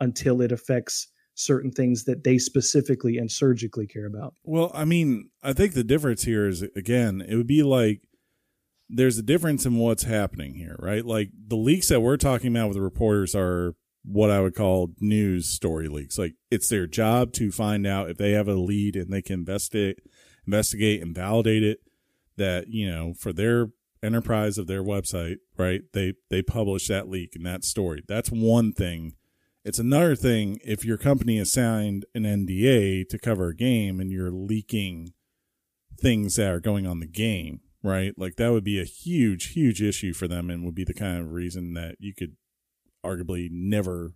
until 0.00 0.40
it 0.40 0.52
affects 0.52 1.08
certain 1.34 1.70
things 1.70 2.04
that 2.04 2.24
they 2.24 2.38
specifically 2.38 3.18
and 3.18 3.30
surgically 3.30 3.86
care 3.86 4.06
about. 4.06 4.34
Well, 4.42 4.70
I 4.74 4.84
mean, 4.84 5.30
I 5.42 5.52
think 5.52 5.74
the 5.74 5.84
difference 5.84 6.22
here 6.22 6.48
is 6.48 6.62
again, 6.74 7.22
it 7.26 7.36
would 7.36 7.46
be 7.46 7.62
like 7.62 8.08
there's 8.88 9.18
a 9.18 9.22
difference 9.22 9.66
in 9.66 9.76
what's 9.76 10.04
happening 10.04 10.54
here, 10.54 10.76
right? 10.78 11.04
Like 11.04 11.30
the 11.34 11.56
leaks 11.56 11.88
that 11.88 12.00
we're 12.00 12.16
talking 12.16 12.54
about 12.54 12.68
with 12.68 12.76
the 12.76 12.82
reporters 12.82 13.34
are 13.34 13.74
what 14.04 14.30
I 14.30 14.40
would 14.40 14.54
call 14.54 14.92
news 15.00 15.48
story 15.48 15.88
leaks. 15.88 16.16
Like 16.18 16.34
it's 16.50 16.68
their 16.68 16.86
job 16.86 17.32
to 17.34 17.50
find 17.50 17.86
out 17.86 18.08
if 18.08 18.16
they 18.16 18.32
have 18.32 18.48
a 18.48 18.54
lead 18.54 18.96
and 18.96 19.12
they 19.12 19.22
can 19.22 19.40
investigate, 19.40 19.98
investigate 20.46 21.02
and 21.02 21.14
validate 21.14 21.62
it. 21.62 21.80
That 22.36 22.68
you 22.68 22.88
know, 22.90 23.14
for 23.14 23.32
their 23.32 23.68
enterprise 24.02 24.58
of 24.58 24.66
their 24.66 24.82
website, 24.82 25.36
right? 25.56 25.82
They 25.92 26.14
they 26.30 26.42
publish 26.42 26.88
that 26.88 27.08
leak 27.08 27.34
and 27.34 27.46
that 27.46 27.64
story. 27.64 28.02
That's 28.06 28.30
one 28.30 28.72
thing, 28.72 29.14
It's 29.64 29.78
another 29.78 30.14
thing 30.14 30.60
if 30.64 30.84
your 30.84 30.98
company 30.98 31.38
has 31.38 31.52
signed 31.52 32.04
an 32.14 32.22
NDA 32.22 33.08
to 33.08 33.18
cover 33.18 33.48
a 33.48 33.56
game 33.56 34.00
and 34.00 34.12
you're 34.12 34.30
leaking 34.30 35.12
things 35.98 36.36
that 36.36 36.52
are 36.52 36.60
going 36.60 36.86
on 36.86 37.00
the 37.00 37.06
game, 37.06 37.60
right? 37.82 38.12
Like 38.16 38.36
that 38.36 38.52
would 38.52 38.64
be 38.64 38.80
a 38.80 38.84
huge, 38.84 39.54
huge 39.54 39.82
issue 39.82 40.12
for 40.12 40.28
them 40.28 40.50
and 40.50 40.64
would 40.64 40.74
be 40.74 40.84
the 40.84 40.94
kind 40.94 41.20
of 41.20 41.32
reason 41.32 41.74
that 41.74 41.96
you 41.98 42.14
could 42.14 42.36
arguably 43.04 43.48
never 43.50 44.12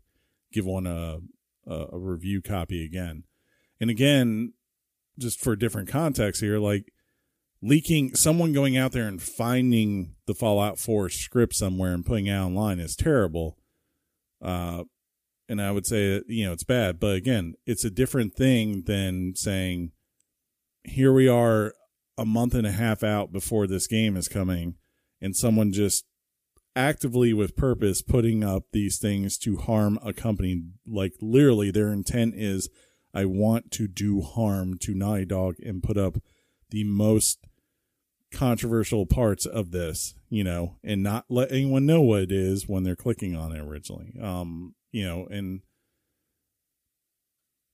give 0.52 0.66
one 0.66 0.86
a, 0.86 1.18
a, 1.66 1.98
review 1.98 2.42
copy 2.42 2.84
again. 2.84 3.24
And 3.80 3.88
again, 3.88 4.54
just 5.18 5.40
for 5.40 5.56
different 5.56 5.88
context 5.88 6.40
here, 6.40 6.58
like 6.58 6.92
leaking 7.62 8.14
someone 8.14 8.52
going 8.52 8.76
out 8.76 8.92
there 8.92 9.06
and 9.06 9.20
finding 9.20 10.14
the 10.26 10.34
Fallout 10.34 10.78
4 10.78 11.08
script 11.10 11.54
somewhere 11.54 11.92
and 11.92 12.06
putting 12.06 12.26
it 12.26 12.36
online 12.36 12.80
is 12.80 12.96
terrible. 12.96 13.58
Uh, 14.42 14.84
and 15.50 15.60
I 15.60 15.72
would 15.72 15.84
say 15.84 16.22
you 16.28 16.46
know 16.46 16.52
it's 16.52 16.64
bad, 16.64 17.00
but 17.00 17.16
again, 17.16 17.54
it's 17.66 17.84
a 17.84 17.90
different 17.90 18.34
thing 18.34 18.82
than 18.86 19.34
saying, 19.34 19.90
"Here 20.84 21.12
we 21.12 21.26
are, 21.26 21.74
a 22.16 22.24
month 22.24 22.54
and 22.54 22.66
a 22.66 22.72
half 22.72 23.02
out 23.02 23.32
before 23.32 23.66
this 23.66 23.88
game 23.88 24.16
is 24.16 24.28
coming," 24.28 24.76
and 25.20 25.36
someone 25.36 25.72
just 25.72 26.06
actively 26.76 27.32
with 27.32 27.56
purpose 27.56 28.00
putting 28.00 28.44
up 28.44 28.66
these 28.72 28.98
things 28.98 29.36
to 29.38 29.56
harm 29.56 29.98
a 30.04 30.12
company. 30.12 30.62
Like 30.86 31.14
literally, 31.20 31.72
their 31.72 31.92
intent 31.92 32.36
is, 32.36 32.68
"I 33.12 33.24
want 33.24 33.72
to 33.72 33.88
do 33.88 34.20
harm 34.20 34.78
to 34.82 34.94
Naughty 34.94 35.24
Dog 35.24 35.56
and 35.64 35.82
put 35.82 35.98
up 35.98 36.22
the 36.70 36.84
most 36.84 37.44
controversial 38.32 39.06
parts 39.06 39.46
of 39.46 39.70
this, 39.70 40.14
you 40.28 40.44
know, 40.44 40.76
and 40.84 41.02
not 41.02 41.24
let 41.28 41.52
anyone 41.52 41.86
know 41.86 42.00
what 42.00 42.22
it 42.22 42.32
is 42.32 42.68
when 42.68 42.82
they're 42.84 42.96
clicking 42.96 43.36
on 43.36 43.52
it 43.52 43.60
originally. 43.60 44.14
Um, 44.20 44.74
you 44.92 45.04
know, 45.04 45.26
and 45.30 45.60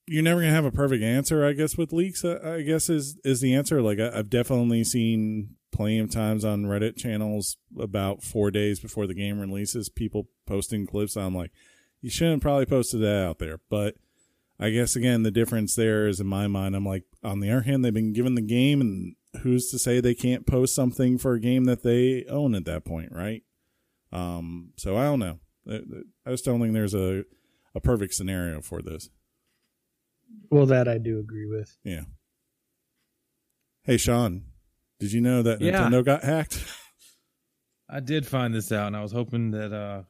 you're 0.06 0.22
never 0.22 0.40
gonna 0.40 0.52
have 0.52 0.64
a 0.64 0.70
perfect 0.72 1.02
answer, 1.02 1.44
I 1.44 1.52
guess, 1.52 1.76
with 1.76 1.92
leaks. 1.92 2.24
uh, 2.24 2.40
I 2.42 2.62
guess 2.62 2.88
is 2.88 3.18
is 3.24 3.40
the 3.40 3.54
answer. 3.54 3.82
Like 3.82 3.98
I, 3.98 4.18
I've 4.18 4.30
definitely 4.30 4.84
seen 4.84 5.56
plenty 5.72 5.98
of 5.98 6.10
times 6.10 6.44
on 6.44 6.64
Reddit 6.64 6.96
channels 6.96 7.56
about 7.78 8.22
four 8.22 8.50
days 8.50 8.80
before 8.80 9.06
the 9.06 9.14
game 9.14 9.38
releases, 9.38 9.88
people 9.88 10.28
posting 10.46 10.86
clips. 10.86 11.16
I'm 11.16 11.34
like, 11.34 11.50
you 12.00 12.08
shouldn't 12.08 12.42
probably 12.42 12.66
posted 12.66 13.00
that 13.02 13.26
out 13.26 13.38
there, 13.38 13.60
but. 13.68 13.94
I 14.58 14.70
guess 14.70 14.96
again 14.96 15.22
the 15.22 15.30
difference 15.30 15.74
there 15.74 16.08
is 16.08 16.18
in 16.18 16.26
my 16.26 16.46
mind 16.46 16.74
I'm 16.74 16.86
like 16.86 17.02
on 17.22 17.40
the 17.40 17.50
other 17.50 17.60
hand 17.60 17.84
they've 17.84 17.92
been 17.92 18.14
given 18.14 18.36
the 18.36 18.40
game 18.40 18.80
and 18.80 19.14
who's 19.38 19.70
to 19.70 19.78
say 19.78 20.00
they 20.00 20.14
can't 20.14 20.46
post 20.46 20.74
something 20.74 21.18
for 21.18 21.34
a 21.34 21.40
game 21.40 21.64
that 21.64 21.82
they 21.82 22.24
own 22.28 22.54
at 22.54 22.64
that 22.66 22.84
point, 22.84 23.10
right? 23.12 23.42
Um, 24.12 24.72
so 24.76 24.96
I 24.96 25.04
don't 25.04 25.18
know. 25.18 25.38
I 26.26 26.30
just 26.30 26.44
don't 26.44 26.60
think 26.60 26.72
there's 26.74 26.94
a 26.94 27.24
a 27.74 27.80
perfect 27.80 28.14
scenario 28.14 28.60
for 28.62 28.80
this. 28.82 29.10
Well, 30.50 30.66
that 30.66 30.88
I 30.88 30.98
do 30.98 31.18
agree 31.18 31.46
with. 31.46 31.76
Yeah. 31.84 32.02
Hey, 33.82 33.96
Sean, 33.96 34.44
did 34.98 35.12
you 35.12 35.20
know 35.20 35.42
that 35.42 35.60
Yeah. 35.60 35.72
Nintendo 35.88 36.04
got 36.04 36.22
hacked? 36.24 36.64
I 37.88 38.00
did 38.00 38.26
find 38.26 38.54
this 38.54 38.72
out, 38.72 38.88
and 38.88 38.96
I 38.96 39.02
was 39.02 39.12
hoping 39.12 39.52
that 39.52 39.72
uh, 39.72 40.02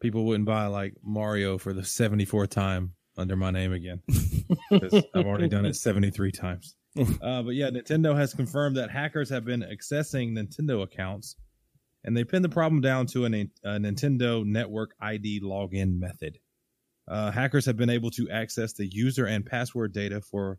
people 0.00 0.24
wouldn't 0.26 0.44
buy 0.46 0.66
like 0.66 0.94
Mario 1.02 1.56
for 1.58 1.72
the 1.72 1.80
74th 1.82 2.50
time 2.50 2.94
under 3.16 3.36
my 3.36 3.50
name 3.50 3.72
again. 3.72 4.02
'Cause 4.70 5.02
I've 5.14 5.26
already 5.26 5.48
done 5.48 5.64
it 5.66 5.76
73 5.76 6.32
times. 6.32 6.76
Uh, 7.22 7.42
but 7.42 7.54
yeah, 7.54 7.70
Nintendo 7.70 8.14
has 8.14 8.34
confirmed 8.34 8.76
that 8.76 8.90
hackers 8.90 9.30
have 9.30 9.46
been 9.46 9.62
accessing 9.62 10.32
Nintendo 10.32 10.82
accounts, 10.82 11.36
and 12.04 12.14
they 12.14 12.22
pinned 12.22 12.44
the 12.44 12.50
problem 12.50 12.82
down 12.82 13.06
to 13.06 13.24
an, 13.24 13.50
a 13.64 13.70
Nintendo 13.78 14.44
Network 14.44 14.94
ID 15.00 15.40
login 15.40 15.98
method. 15.98 16.38
Uh, 17.08 17.30
hackers 17.30 17.64
have 17.64 17.76
been 17.76 17.90
able 17.90 18.10
to 18.10 18.28
access 18.28 18.74
the 18.74 18.86
user 18.86 19.26
and 19.26 19.46
password 19.46 19.92
data 19.92 20.20
for 20.20 20.58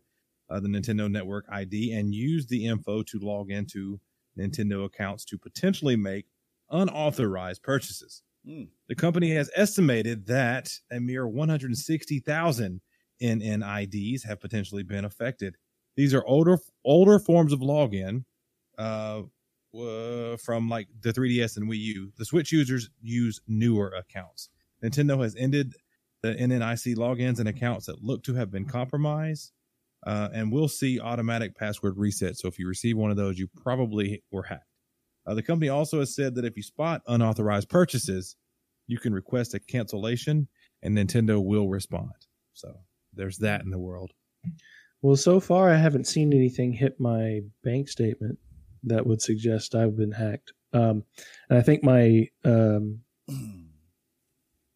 uh, 0.50 0.60
the 0.60 0.68
Nintendo 0.68 1.10
Network 1.10 1.46
ID 1.50 1.92
and 1.92 2.14
use 2.14 2.46
the 2.46 2.66
info 2.66 3.02
to 3.02 3.18
log 3.20 3.50
into 3.50 4.00
Nintendo 4.38 4.84
accounts 4.84 5.24
to 5.26 5.38
potentially 5.38 5.96
make 5.96 6.26
unauthorized 6.70 7.62
purchases. 7.62 8.22
Hmm. 8.46 8.64
The 8.88 8.94
company 8.94 9.30
has 9.34 9.50
estimated 9.56 10.26
that 10.26 10.70
a 10.90 11.00
mere 11.00 11.26
160,000 11.26 12.80
NNIDs 13.22 14.26
have 14.26 14.40
potentially 14.40 14.82
been 14.82 15.04
affected. 15.04 15.56
These 15.96 16.14
are 16.14 16.24
older 16.26 16.58
older 16.84 17.18
forms 17.18 17.52
of 17.52 17.60
login 17.60 18.24
uh, 18.78 19.22
uh, 19.78 20.36
from 20.36 20.68
like 20.68 20.88
the 21.00 21.12
3DS 21.12 21.56
and 21.56 21.70
Wii 21.70 21.78
U. 21.78 22.12
The 22.16 22.24
Switch 22.24 22.52
users 22.52 22.90
use 23.00 23.40
newer 23.46 23.88
accounts. 23.88 24.48
Nintendo 24.82 25.22
has 25.22 25.34
ended 25.36 25.74
the 26.22 26.34
NNID 26.34 26.96
logins 26.96 27.38
and 27.38 27.48
accounts 27.48 27.86
that 27.86 28.02
look 28.02 28.22
to 28.24 28.34
have 28.34 28.50
been 28.50 28.64
compromised, 28.64 29.52
uh, 30.06 30.28
and 30.32 30.50
we'll 30.50 30.68
see 30.68 31.00
automatic 31.00 31.56
password 31.56 31.98
reset. 31.98 32.36
So 32.36 32.48
if 32.48 32.58
you 32.58 32.66
receive 32.66 32.96
one 32.96 33.10
of 33.10 33.16
those, 33.16 33.38
you 33.38 33.48
probably 33.62 34.22
were 34.30 34.44
hacked. 34.44 34.64
Uh, 35.26 35.34
the 35.34 35.42
company 35.42 35.68
also 35.68 36.00
has 36.00 36.14
said 36.14 36.34
that 36.34 36.44
if 36.44 36.56
you 36.56 36.62
spot 36.62 37.02
unauthorized 37.06 37.68
purchases, 37.68 38.36
you 38.86 38.98
can 38.98 39.14
request 39.14 39.54
a 39.54 39.60
cancellation, 39.60 40.48
and 40.82 40.96
Nintendo 40.96 41.42
will 41.42 41.68
respond. 41.68 42.12
So 42.52 42.80
there's 43.12 43.38
that 43.38 43.62
in 43.62 43.70
the 43.70 43.78
world. 43.78 44.12
Well, 45.04 45.16
so 45.16 45.38
far 45.38 45.68
I 45.70 45.76
haven't 45.76 46.06
seen 46.06 46.32
anything 46.32 46.72
hit 46.72 46.98
my 46.98 47.40
bank 47.62 47.90
statement 47.90 48.38
that 48.84 49.06
would 49.06 49.20
suggest 49.20 49.74
I've 49.74 49.98
been 49.98 50.12
hacked. 50.12 50.54
Um, 50.72 51.04
and 51.50 51.58
I 51.58 51.60
think 51.60 51.84
my 51.84 52.26
um, 52.42 53.00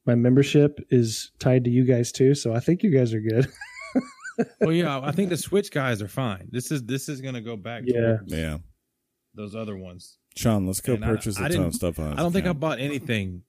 my 0.04 0.14
membership 0.14 0.80
is 0.90 1.32
tied 1.38 1.64
to 1.64 1.70
you 1.70 1.84
guys 1.84 2.12
too, 2.12 2.34
so 2.34 2.52
I 2.52 2.60
think 2.60 2.82
you 2.82 2.90
guys 2.90 3.14
are 3.14 3.20
good. 3.20 3.48
well, 4.60 4.72
yeah, 4.72 5.00
I 5.02 5.12
think 5.12 5.30
the 5.30 5.38
Switch 5.38 5.70
guys 5.70 6.02
are 6.02 6.08
fine. 6.08 6.48
This 6.52 6.70
is 6.70 6.82
this 6.84 7.08
is 7.08 7.22
going 7.22 7.34
to 7.34 7.40
go 7.40 7.56
back 7.56 7.84
Yeah. 7.86 8.18
yeah. 8.26 8.58
those 9.34 9.54
other 9.56 9.78
ones. 9.78 10.18
Sean, 10.36 10.66
let's 10.66 10.82
go 10.82 10.92
And 10.92 11.02
purchase 11.04 11.38
a 11.38 11.40
I 11.40 11.42
ton 11.44 11.50
didn't- 11.52 11.66
of 11.68 11.74
stuff 11.74 11.98
on 11.98 12.12
I 12.18 12.22
don't 12.22 12.32
think 12.32 12.46
I 12.46 12.52
bought 12.52 12.80
anything, 12.80 13.44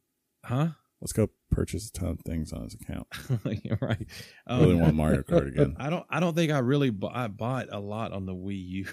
huh? 0.46 0.70
Let's 1.02 1.12
go 1.12 1.30
purchase 1.52 1.90
a 1.90 1.92
ton 1.92 2.10
of 2.10 2.20
things 2.22 2.54
on 2.54 2.64
his 2.64 2.76
account. 2.76 3.08
You're 3.64 3.78
right. 3.82 4.06
I 4.48 4.60
really 4.60 4.74
Um, 4.74 4.80
want 4.80 4.96
Mario 4.96 5.22
Kart 5.24 5.48
again. 5.54 5.76
I 5.80 5.90
don't. 5.90 6.06
I 6.10 6.20
don't 6.20 6.36
think 6.36 6.52
I 6.52 6.60
really. 6.60 6.90
Bu- 6.90 7.08
I 7.12 7.28
bought 7.28 7.68
a 7.72 7.80
lot 7.80 8.12
on 8.14 8.26
the 8.26 8.34
Wii 8.36 8.64
U. 8.68 8.86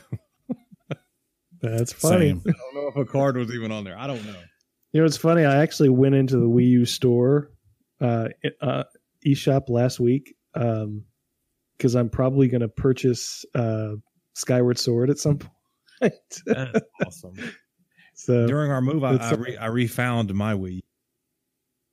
That's 1.62 1.92
funny. 1.92 2.30
Same. 2.30 2.42
I 2.46 2.50
don't 2.52 2.74
know 2.74 2.88
if 2.88 2.96
a 2.96 3.04
card 3.10 3.36
was 3.36 3.50
even 3.50 3.72
on 3.72 3.84
there. 3.84 3.98
I 3.98 4.06
don't 4.06 4.24
know. 4.26 4.36
You 4.92 5.00
know, 5.00 5.06
it's 5.06 5.16
funny. 5.16 5.44
I 5.44 5.62
actually 5.62 5.88
went 5.88 6.14
into 6.14 6.36
the 6.38 6.46
Wii 6.46 6.66
U 6.68 6.84
store, 6.84 7.50
uh, 8.00 8.28
uh, 8.60 8.84
eShop 9.26 9.68
last 9.68 9.98
week, 9.98 10.34
um, 10.54 11.04
because 11.76 11.94
I'm 11.94 12.08
probably 12.10 12.48
going 12.48 12.60
to 12.60 12.68
purchase 12.68 13.44
uh, 13.54 13.92
Skyward 14.34 14.78
Sword 14.78 15.10
at 15.10 15.18
some 15.18 15.38
point. 15.38 15.52
That's 16.46 16.80
awesome. 17.04 17.34
so 18.14 18.46
During 18.46 18.70
our 18.70 18.80
move, 18.82 19.02
I 19.02 19.16
I, 19.16 19.32
re, 19.34 19.56
I 19.56 19.66
refound 19.66 20.32
my 20.34 20.52
Wii. 20.54 20.82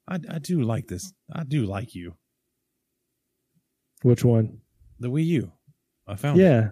I 0.07 0.15
I 0.29 0.39
do 0.39 0.61
like 0.61 0.87
this. 0.87 1.13
I 1.31 1.43
do 1.43 1.65
like 1.65 1.95
you. 1.95 2.15
which 4.01 4.23
one? 4.25 4.59
The 4.99 5.09
Wii 5.09 5.25
U. 5.25 5.51
I 6.07 6.15
found. 6.15 6.39
it. 6.39 6.43
Yeah, 6.43 6.69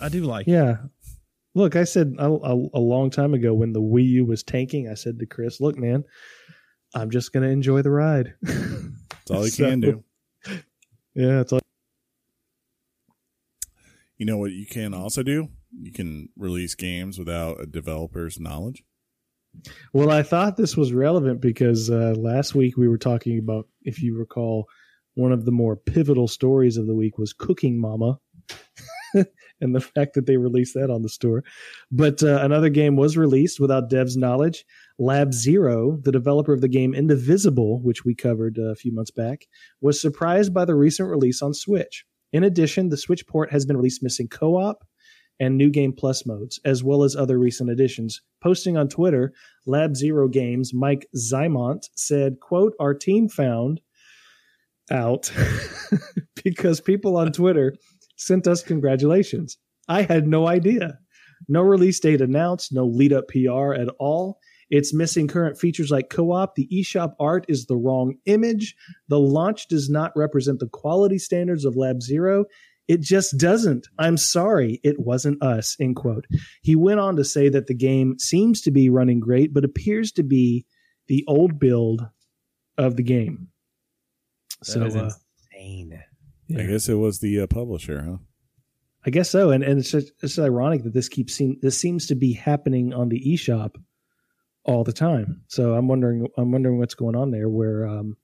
I 0.00 0.08
do 0.08 0.22
like. 0.24 0.46
it. 0.46 0.52
yeah. 0.52 0.76
Look, 1.54 1.74
I 1.74 1.82
said 1.84 2.14
a, 2.18 2.26
a, 2.28 2.54
a 2.74 2.78
long 2.80 3.10
time 3.10 3.34
ago 3.34 3.52
when 3.54 3.72
the 3.72 3.80
Wii 3.82 4.06
U 4.10 4.24
was 4.24 4.42
tanking, 4.44 4.88
I 4.88 4.94
said 4.94 5.18
to 5.18 5.26
Chris, 5.26 5.60
"Look, 5.60 5.76
man, 5.76 6.04
I'm 6.94 7.10
just 7.10 7.32
going 7.32 7.42
to 7.42 7.48
enjoy 7.50 7.82
the 7.82 7.90
ride." 7.90 8.34
That's 8.42 9.30
all 9.30 9.44
you 9.44 9.50
So- 9.50 9.68
can 9.68 9.80
do. 9.80 10.04
Yeah, 11.14 11.40
it's 11.40 11.52
all. 11.52 11.60
You 14.16 14.26
know 14.26 14.38
what 14.38 14.52
you 14.52 14.66
can 14.66 14.94
also 14.94 15.22
do? 15.22 15.48
You 15.80 15.92
can 15.92 16.28
release 16.36 16.74
games 16.74 17.18
without 17.18 17.60
a 17.60 17.66
developer's 17.66 18.38
knowledge. 18.38 18.84
Well, 19.92 20.10
I 20.10 20.22
thought 20.22 20.56
this 20.56 20.76
was 20.76 20.92
relevant 20.92 21.40
because 21.40 21.90
uh, 21.90 22.14
last 22.16 22.54
week 22.54 22.76
we 22.76 22.88
were 22.88 22.98
talking 22.98 23.38
about, 23.38 23.68
if 23.82 24.02
you 24.02 24.16
recall, 24.16 24.66
one 25.14 25.32
of 25.32 25.44
the 25.44 25.52
more 25.52 25.76
pivotal 25.76 26.28
stories 26.28 26.76
of 26.76 26.86
the 26.86 26.94
week 26.94 27.18
was 27.18 27.32
Cooking 27.32 27.78
Mama, 27.78 28.18
and 29.60 29.74
the 29.74 29.80
fact 29.80 30.14
that 30.14 30.26
they 30.26 30.36
released 30.36 30.74
that 30.74 30.90
on 30.90 31.02
the 31.02 31.08
store. 31.08 31.42
But 31.90 32.22
uh, 32.22 32.38
another 32.42 32.68
game 32.68 32.96
was 32.96 33.16
released 33.16 33.60
without 33.60 33.90
devs' 33.90 34.16
knowledge. 34.16 34.64
Lab 34.98 35.32
Zero, 35.32 35.98
the 36.02 36.12
developer 36.12 36.52
of 36.52 36.60
the 36.60 36.68
game 36.68 36.94
Indivisible, 36.94 37.82
which 37.82 38.04
we 38.04 38.14
covered 38.14 38.58
uh, 38.58 38.70
a 38.70 38.76
few 38.76 38.92
months 38.92 39.10
back, 39.10 39.46
was 39.80 40.00
surprised 40.00 40.54
by 40.54 40.64
the 40.64 40.74
recent 40.74 41.08
release 41.08 41.42
on 41.42 41.54
Switch. 41.54 42.04
In 42.32 42.44
addition, 42.44 42.88
the 42.88 42.96
Switch 42.96 43.26
port 43.26 43.50
has 43.50 43.66
been 43.66 43.76
released 43.76 44.02
missing 44.02 44.28
co-op 44.28 44.84
and 45.40 45.56
New 45.56 45.70
Game 45.70 45.92
Plus 45.92 46.26
modes, 46.26 46.60
as 46.64 46.84
well 46.84 47.02
as 47.02 47.16
other 47.16 47.38
recent 47.38 47.70
additions. 47.70 48.20
Posting 48.42 48.76
on 48.76 48.88
Twitter, 48.88 49.32
Lab 49.66 49.96
Zero 49.96 50.28
Games 50.28 50.72
Mike 50.74 51.08
Zaimont 51.16 51.88
said, 51.96 52.38
quote, 52.40 52.74
our 52.78 52.94
team 52.94 53.28
found 53.28 53.80
out 54.90 55.32
because 56.44 56.80
people 56.80 57.16
on 57.16 57.32
Twitter 57.32 57.74
sent 58.16 58.46
us 58.46 58.62
congratulations. 58.62 59.56
I 59.88 60.02
had 60.02 60.28
no 60.28 60.46
idea. 60.46 60.98
No 61.48 61.62
release 61.62 61.98
date 61.98 62.20
announced, 62.20 62.72
no 62.72 62.84
lead 62.84 63.12
up 63.12 63.28
PR 63.28 63.72
at 63.72 63.88
all. 63.98 64.38
It's 64.68 64.94
missing 64.94 65.26
current 65.26 65.58
features 65.58 65.90
like 65.90 66.10
co 66.10 66.30
op. 66.30 66.54
The 66.54 66.68
eShop 66.68 67.14
art 67.18 67.44
is 67.48 67.66
the 67.66 67.76
wrong 67.76 68.14
image. 68.26 68.76
The 69.08 69.18
launch 69.18 69.66
does 69.68 69.90
not 69.90 70.12
represent 70.14 70.60
the 70.60 70.68
quality 70.68 71.18
standards 71.18 71.64
of 71.64 71.76
Lab 71.76 72.02
Zero. 72.02 72.44
It 72.90 73.02
just 73.02 73.38
doesn't. 73.38 73.86
I'm 74.00 74.16
sorry, 74.16 74.80
it 74.82 74.98
wasn't 74.98 75.40
us. 75.44 75.76
End 75.78 75.94
quote. 75.94 76.26
He 76.62 76.74
went 76.74 76.98
on 76.98 77.14
to 77.14 77.24
say 77.24 77.48
that 77.48 77.68
the 77.68 77.74
game 77.74 78.18
seems 78.18 78.60
to 78.62 78.72
be 78.72 78.90
running 78.90 79.20
great, 79.20 79.54
but 79.54 79.64
appears 79.64 80.10
to 80.12 80.24
be 80.24 80.66
the 81.06 81.22
old 81.28 81.60
build 81.60 82.04
of 82.76 82.96
the 82.96 83.04
game. 83.04 83.46
That 84.58 84.66
so 84.66 84.84
is 84.86 84.96
uh, 84.96 85.12
insane. 85.52 86.02
I 86.58 86.64
guess 86.64 86.88
it 86.88 86.94
was 86.94 87.20
the 87.20 87.42
uh, 87.42 87.46
publisher, 87.46 88.02
huh? 88.02 88.16
I 89.06 89.10
guess 89.10 89.30
so, 89.30 89.52
and 89.52 89.62
and 89.62 89.78
it's 89.78 89.92
just, 89.92 90.10
it's 90.20 90.36
ironic 90.36 90.82
that 90.82 90.92
this 90.92 91.08
keeps 91.08 91.32
seem 91.34 91.58
this 91.62 91.78
seems 91.78 92.08
to 92.08 92.16
be 92.16 92.32
happening 92.32 92.92
on 92.92 93.08
the 93.08 93.22
eShop 93.24 93.76
all 94.64 94.82
the 94.82 94.92
time. 94.92 95.42
So 95.46 95.74
I'm 95.74 95.86
wondering 95.86 96.26
I'm 96.36 96.50
wondering 96.50 96.80
what's 96.80 96.96
going 96.96 97.14
on 97.14 97.30
there. 97.30 97.48
Where 97.48 97.86
um, 97.86 98.16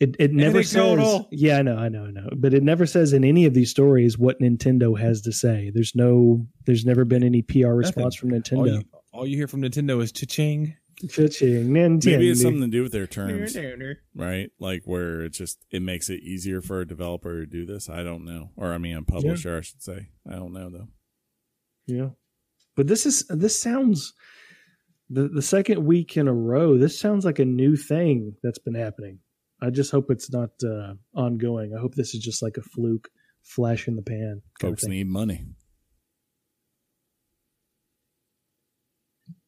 it 0.00 0.16
it 0.18 0.32
never 0.32 0.62
says. 0.62 1.24
Yeah, 1.30 1.58
I 1.58 1.62
know, 1.62 1.76
I 1.76 1.88
know, 1.88 2.04
I 2.04 2.10
know, 2.10 2.28
but 2.36 2.52
it 2.52 2.62
never 2.62 2.86
says 2.86 3.12
in 3.12 3.24
any 3.24 3.44
of 3.44 3.54
these 3.54 3.70
stories 3.70 4.18
what 4.18 4.40
Nintendo 4.40 4.98
has 4.98 5.20
to 5.22 5.32
say. 5.32 5.70
There's 5.72 5.94
no, 5.94 6.46
there's 6.66 6.84
never 6.84 7.04
been 7.04 7.22
any 7.22 7.42
PR 7.42 7.68
response 7.68 8.16
from 8.16 8.32
All 8.32 8.38
Nintendo. 8.38 8.78
you, 8.78 8.84
all 9.12 9.26
you 9.26 9.36
hear 9.36 9.46
from 9.46 9.62
Nintendo 9.62 10.02
is 10.02 10.10
cha-ching. 10.10 10.76
Cha-ching, 11.08 11.68
Nintendo. 11.68 12.06
Maybe 12.06 12.30
it's 12.30 12.42
something 12.42 12.62
to 12.62 12.66
do 12.66 12.82
with 12.82 12.92
their 12.92 13.06
terms, 13.06 13.56
right? 14.14 14.50
Like 14.58 14.82
where 14.84 15.22
it 15.22 15.30
just 15.30 15.64
it 15.70 15.82
makes 15.82 16.10
it 16.10 16.20
easier 16.20 16.60
for 16.60 16.80
a 16.80 16.86
developer 16.86 17.40
to 17.40 17.46
do 17.46 17.64
this. 17.64 17.88
I 17.88 18.02
don't 18.02 18.24
know, 18.24 18.50
or 18.56 18.72
I 18.72 18.78
mean, 18.78 18.96
a 18.96 19.02
publisher, 19.02 19.58
I 19.58 19.60
should 19.60 19.82
say. 19.82 20.08
I 20.28 20.34
don't 20.34 20.52
know 20.52 20.70
though. 20.70 20.88
Yeah. 21.86 22.08
But 22.76 22.88
this 22.88 23.06
is 23.06 23.26
this 23.28 23.60
sounds 23.60 24.12
the 25.10 25.28
the 25.28 25.42
second 25.42 25.84
week 25.84 26.16
in 26.16 26.28
a 26.28 26.32
row, 26.32 26.78
this 26.78 26.98
sounds 26.98 27.24
like 27.24 27.38
a 27.38 27.44
new 27.44 27.76
thing 27.76 28.34
that's 28.42 28.58
been 28.58 28.74
happening. 28.74 29.20
I 29.64 29.70
just 29.70 29.90
hope 29.90 30.10
it's 30.10 30.30
not 30.30 30.50
uh 30.64 30.94
ongoing. 31.14 31.74
I 31.76 31.80
hope 31.80 31.94
this 31.94 32.14
is 32.14 32.22
just 32.22 32.42
like 32.42 32.56
a 32.56 32.62
fluke 32.62 33.08
flash 33.42 33.88
in 33.88 33.96
the 33.96 34.02
pan. 34.02 34.42
Folks 34.60 34.84
need 34.84 35.06
money. 35.06 35.44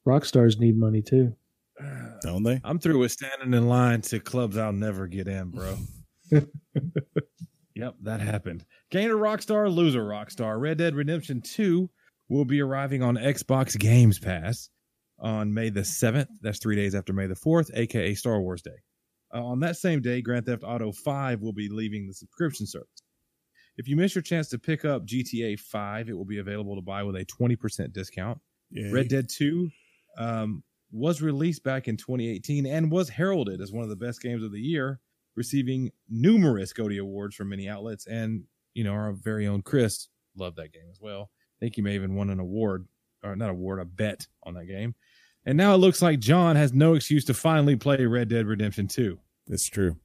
Rock 0.05 0.25
stars 0.25 0.59
need 0.59 0.79
money 0.79 1.03
too. 1.03 1.35
Don't 2.23 2.45
they? 2.45 2.61
I'm 2.65 2.79
through 2.79 2.99
with 2.99 3.13
standing 3.13 3.53
in 3.53 3.69
line 3.69 4.01
to 4.03 4.21
clubs 4.21 4.57
I'll 4.57 4.73
never 4.73 5.07
get 5.07 5.29
in, 5.29 5.51
bro. 5.51 5.77
yep, 7.75 7.95
that 8.03 8.21
happened. 8.21 8.65
Gainer 8.91 9.17
Rockstar, 9.17 9.73
loser 9.73 10.03
Rockstar. 10.03 10.59
Red 10.59 10.79
Dead 10.79 10.95
Redemption 10.95 11.43
2 11.43 11.91
will 12.29 12.45
be 12.45 12.61
arriving 12.61 13.03
on 13.03 13.17
Xbox 13.17 13.79
Games 13.79 14.19
Pass 14.19 14.71
on 15.19 15.53
May 15.53 15.71
the 15.71 15.81
7th. 15.81 16.29
That's 16.41 16.59
three 16.59 16.77
days 16.77 16.95
after 16.95 17.13
May 17.13 17.27
the 17.27 17.35
4th, 17.35 17.71
aka 17.75 18.15
Star 18.15 18.41
Wars 18.41 18.63
Day. 18.63 18.79
Uh, 19.37 19.45
on 19.45 19.61
that 19.61 19.77
same 19.77 20.01
day, 20.01 20.23
Grand 20.23 20.47
Theft 20.47 20.63
Auto 20.65 20.93
5 20.93 21.43
will 21.43 21.53
be 21.53 21.69
leaving 21.69 22.07
the 22.07 22.15
subscription 22.15 22.67
service. 22.67 23.03
If 23.77 23.87
you 23.87 23.97
miss 23.97 24.15
your 24.15 24.23
chance 24.23 24.49
to 24.49 24.59
pick 24.59 24.87
up 24.87 25.05
GTA 25.05 25.61
5, 25.61 26.09
it 26.09 26.17
will 26.17 26.25
be 26.25 26.39
available 26.39 26.75
to 26.75 26.81
buy 26.81 27.03
with 27.03 27.17
a 27.17 27.25
20% 27.27 27.93
discount. 27.93 28.41
Yeah. 28.71 28.91
Red 28.91 29.09
Dead 29.09 29.29
2 29.29 29.69
um, 30.17 30.63
was 30.91 31.21
released 31.21 31.63
back 31.63 31.87
in 31.87 31.97
2018 31.99 32.65
and 32.65 32.91
was 32.91 33.11
heralded 33.11 33.61
as 33.61 33.73
one 33.73 33.83
of 33.83 33.91
the 33.91 33.97
best 33.97 34.23
games 34.23 34.43
of 34.43 34.53
the 34.53 34.61
year, 34.61 35.01
receiving 35.35 35.91
numerous 36.09 36.73
GOTY 36.73 36.99
awards 36.99 37.37
from 37.37 37.51
many 37.51 37.69
outlets. 37.69 38.07
And, 38.07 38.45
you 38.73 38.85
know, 38.85 38.93
our 38.93 39.13
very 39.13 39.47
own 39.47 39.61
Chris 39.61 40.09
loved 40.37 40.57
that 40.57 40.73
game 40.73 40.89
as 40.91 41.01
well. 41.01 41.31
I 41.59 41.59
think 41.61 41.75
he 41.75 41.83
may 41.83 41.95
even 41.95 42.15
won 42.15 42.31
an 42.31 42.41
award, 42.41 42.87
or 43.23 43.37
not 43.37 43.51
award, 43.51 43.81
a 43.81 43.85
bet 43.85 44.27
on 44.45 44.55
that 44.55 44.67
game. 44.67 44.95
And 45.45 45.59
now 45.59 45.75
it 45.75 45.79
looks 45.79 46.01
like 46.01 46.19
John 46.19 46.57
has 46.57 46.73
no 46.73 46.95
excuse 46.95 47.27
to 47.27 47.35
finally 47.35 47.77
play 47.77 48.05
Red 48.07 48.29
Dead 48.29 48.47
Redemption 48.47 48.89
2. 48.89 49.19
It's 49.49 49.67
true. 49.69 49.97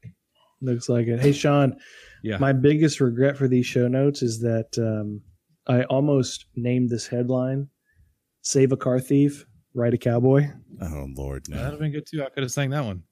Looks 0.61 0.89
like 0.89 1.07
it. 1.07 1.19
Hey 1.19 1.31
Sean, 1.31 1.75
Yeah. 2.23 2.37
my 2.37 2.53
biggest 2.53 2.99
regret 3.01 3.35
for 3.37 3.47
these 3.47 3.65
show 3.65 3.87
notes 3.87 4.21
is 4.21 4.39
that 4.41 4.77
um 4.77 5.21
I 5.67 5.83
almost 5.83 6.45
named 6.55 6.89
this 6.89 7.07
headline 7.07 7.69
Save 8.43 8.71
a 8.71 8.77
car 8.77 8.99
thief, 8.99 9.45
ride 9.75 9.93
a 9.93 9.97
cowboy. 9.97 10.47
Oh 10.81 11.07
Lord, 11.15 11.45
That'd 11.47 11.71
have 11.71 11.79
been 11.79 11.91
good 11.91 12.05
too. 12.07 12.23
I 12.23 12.29
could 12.29 12.43
have 12.43 12.51
sang 12.51 12.71
that 12.71 12.83
one. 12.85 13.03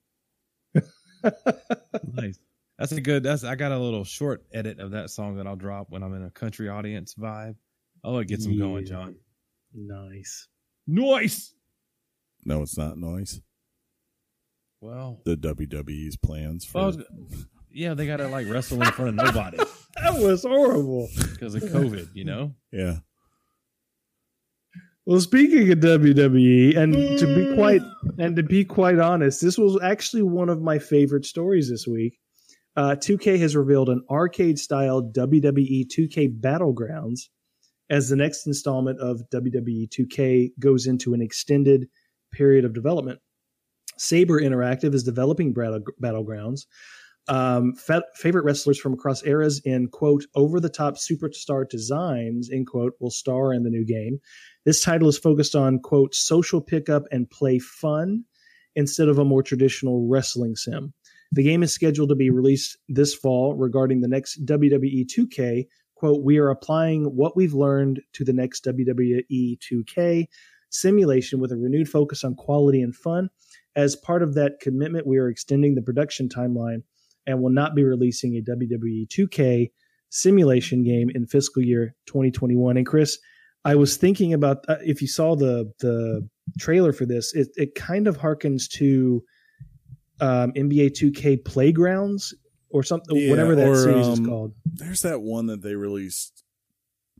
nice. 2.14 2.39
That's 2.77 2.91
a 2.93 3.01
good. 3.01 3.23
That's 3.23 3.43
I 3.43 3.56
got 3.56 3.72
a 3.72 3.77
little 3.77 4.03
short 4.03 4.45
edit 4.53 4.80
of 4.80 4.91
that 4.91 5.10
song 5.10 5.35
that 5.38 5.45
I'll 5.47 5.56
drop 5.56 5.88
when 5.89 6.01
I'm 6.01 6.14
in 6.14 6.23
a 6.23 6.31
country 6.31 6.69
audience 6.69 7.14
vibe. 7.15 7.56
Oh, 8.03 8.18
it 8.19 8.27
gets 8.27 8.45
them 8.45 8.57
going, 8.57 8.85
John. 8.85 9.15
Nice. 9.73 10.47
Nice. 10.88 11.53
No, 12.45 12.61
it's 12.61 12.77
not 12.77 12.97
noise. 12.97 13.41
Well, 14.81 15.22
The 15.26 15.35
WWE's 15.35 16.15
plans 16.18 16.64
for 16.65 16.81
well, 16.81 16.97
yeah, 17.72 17.93
they 17.93 18.07
got 18.07 18.18
to 18.18 18.27
like 18.27 18.47
wrestle 18.49 18.81
in 18.81 18.91
front 18.91 19.10
of 19.10 19.15
nobody 19.26 19.57
That 20.01 20.15
was 20.22 20.43
horrible. 20.43 21.10
because 21.34 21.56
of 21.56 21.64
COVID. 21.64 22.10
You 22.14 22.23
know. 22.26 22.56
yeah. 22.72 22.97
Well, 25.06 25.19
speaking 25.19 25.72
of 25.72 25.80
WWE, 25.80 26.77
and 26.77 26.93
to 27.19 27.26
be 27.35 27.56
quite 27.56 27.81
and 28.18 28.35
to 28.35 28.43
be 28.43 28.64
quite 28.64 28.99
honest, 28.99 29.41
this 29.41 29.57
was 29.57 29.77
actually 29.81 30.22
one 30.22 30.49
of 30.49 30.61
my 30.61 30.77
favorite 30.80 31.26
stories 31.26 31.69
this 31.69 31.88
week. 31.88 32.19
Uh, 32.76 32.95
2K 32.95 33.39
has 33.39 33.56
revealed 33.56 33.89
an 33.89 34.03
arcade-style 34.10 35.11
WWE 35.14 35.85
2K 35.88 36.39
Battlegrounds 36.39 37.22
as 37.89 38.07
the 38.07 38.15
next 38.15 38.45
installment 38.47 38.99
of 39.01 39.22
WWE 39.34 39.89
2K 39.89 40.51
goes 40.60 40.85
into 40.85 41.14
an 41.14 41.22
extended 41.22 41.88
period 42.31 42.64
of 42.64 42.73
development. 42.73 43.19
Saber 43.99 44.39
Interactive 44.41 44.93
is 44.93 45.03
developing 45.03 45.53
Battle- 45.53 45.84
Battlegrounds. 46.01 46.61
Um, 47.27 47.76
fa- 47.76 48.05
favorite 48.15 48.43
wrestlers 48.43 48.80
from 48.80 48.93
across 48.93 49.23
eras 49.23 49.61
in 49.63 49.88
quote 49.89 50.26
over-the-top 50.34 50.95
superstar 50.95 51.69
designs 51.69 52.49
in 52.49 52.65
quote 52.65 52.93
will 52.99 53.11
star 53.11 53.53
in 53.53 53.63
the 53.63 53.69
new 53.69 53.85
game. 53.85 54.19
This 54.65 54.81
title 54.81 55.07
is 55.07 55.17
focused 55.17 55.55
on, 55.55 55.80
quote, 55.80 56.15
social 56.15 56.59
pickup 56.59 57.03
and 57.11 57.30
play 57.30 57.59
fun 57.59 58.23
instead 58.76 59.09
of 59.09 59.19
a 59.19 59.26
more 59.26 59.43
traditional 59.43 60.07
wrestling 60.07 60.55
sim. 60.55 60.93
The 61.31 61.43
game 61.43 61.61
is 61.61 61.71
scheduled 61.71 62.09
to 62.09 62.15
be 62.15 62.31
released 62.31 62.77
this 62.88 63.13
fall 63.13 63.53
regarding 63.53 64.01
the 64.01 64.07
next 64.07 64.43
WWE 64.45 65.05
2K. 65.05 65.67
Quote, 65.93 66.23
we 66.23 66.39
are 66.39 66.49
applying 66.49 67.03
what 67.15 67.35
we've 67.35 67.53
learned 67.53 68.01
to 68.13 68.23
the 68.23 68.34
next 68.34 68.65
WWE 68.65 69.59
2K 69.59 70.27
simulation 70.71 71.39
with 71.39 71.51
a 71.51 71.57
renewed 71.57 71.89
focus 71.89 72.23
on 72.23 72.35
quality 72.35 72.81
and 72.81 72.95
fun. 72.95 73.30
As 73.76 73.96
part 73.96 74.24
of 74.24 74.34
that 74.34 74.60
commitment, 74.62 75.08
we 75.08 75.18
are 75.18 75.30
extending 75.30 75.76
the 75.76 75.82
production 75.82 76.28
timeline 76.28 76.84
and 77.28 77.41
will 77.41 77.52
not 77.52 77.76
be 77.76 77.84
releasing 77.84 78.36
a 78.36 78.41
WWE 78.41 79.08
2K 79.08 79.72
simulation 80.10 80.84
game 80.84 81.10
in 81.14 81.28
fiscal 81.28 81.62
year 81.62 81.96
2021. 82.08 82.78
And 82.78 82.86
Chris, 82.86 83.20
I 83.66 83.76
was 83.76 83.98
thinking 83.98 84.34
about 84.34 84.66
uh, 84.68 84.78
if 84.82 85.02
you 85.02 85.08
saw 85.08 85.36
the 85.36 85.72
the 85.80 86.28
trailer 86.60 86.94
for 86.94 87.06
this, 87.06 87.34
it 87.34 87.50
it 87.56 87.76
kind 87.76 88.08
of 88.08 88.18
harkens 88.18 88.70
to 88.72 89.24
um, 90.22 90.52
NBA 90.54 90.91
2K 90.91 91.46
Playgrounds 91.46 92.34
or 92.70 92.84
something, 92.84 93.16
Yeah, 93.16 93.30
whatever 93.30 93.56
that 93.56 93.68
or, 93.68 93.76
series 93.76 94.08
is 94.08 94.20
um, 94.20 94.26
called. 94.26 94.54
There's 94.66 95.02
that 95.02 95.22
one 95.22 95.48
that 95.48 95.62
they 95.62 95.76
released. 95.76 96.44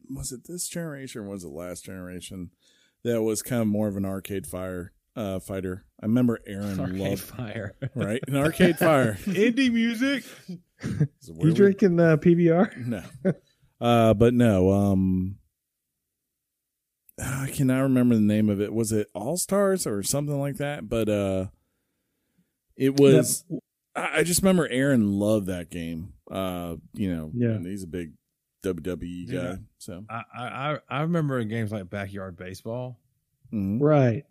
Was 0.10 0.32
it 0.32 0.48
this 0.48 0.68
generation 0.68 1.22
or 1.22 1.30
was 1.30 1.44
it 1.44 1.50
last 1.50 1.86
generation? 1.86 2.52
That 3.04 3.22
was 3.22 3.42
kind 3.42 3.62
of 3.62 3.68
more 3.68 3.88
of 3.88 3.96
an 3.96 4.06
arcade 4.06 4.46
fire 4.46 4.92
uh, 5.16 5.40
fighter. 5.40 5.84
I 6.02 6.06
remember 6.06 6.40
Aaron 6.48 6.80
Arcade 6.80 6.96
loved 7.00 7.22
Fire. 7.22 7.76
right 7.96 8.22
an 8.28 8.36
arcade 8.38 8.78
fire. 8.78 9.18
Indie 9.26 9.72
music. 9.72 10.24
Is 10.48 11.30
it 11.30 11.36
where 11.36 11.48
You 11.48 11.54
we- 11.54 11.54
drinking 11.54 12.00
uh, 12.00 12.18
PBR? 12.18 12.78
No. 12.86 13.04
Uh, 13.82 14.14
but 14.14 14.34
no. 14.34 14.72
Um, 14.72 15.38
I 17.22 17.50
cannot 17.54 17.82
remember 17.82 18.16
the 18.16 18.22
name 18.22 18.50
of 18.50 18.62
it. 18.62 18.74
Was 18.74 18.92
it 18.92 19.08
All 19.14 19.36
Stars 19.38 19.86
or 19.86 20.02
something 20.04 20.40
like 20.40 20.56
that? 20.58 20.88
But 20.88 21.10
uh, 21.10 21.48
it 22.78 22.98
was. 23.00 23.44
I 23.96 24.20
I 24.20 24.24
just 24.24 24.42
remember 24.42 24.68
Aaron 24.70 25.12
loved 25.12 25.48
that 25.48 25.70
game. 25.70 26.14
Uh, 26.32 26.76
you 26.94 27.14
know, 27.14 27.32
Yeah. 27.34 27.50
and 27.56 27.66
he's 27.66 27.84
a 27.84 27.88
big 27.88 28.14
WWE 28.64 29.32
guy. 29.32 29.58
So 29.80 30.06
I, 30.10 30.24
I 30.34 30.44
I- 30.74 30.80
I 30.90 31.02
remember 31.02 31.44
games 31.44 31.72
like 31.72 31.90
backyard 31.90 32.38
baseball. 32.38 32.98
mhm. 33.54 33.80
Right. 33.82 34.24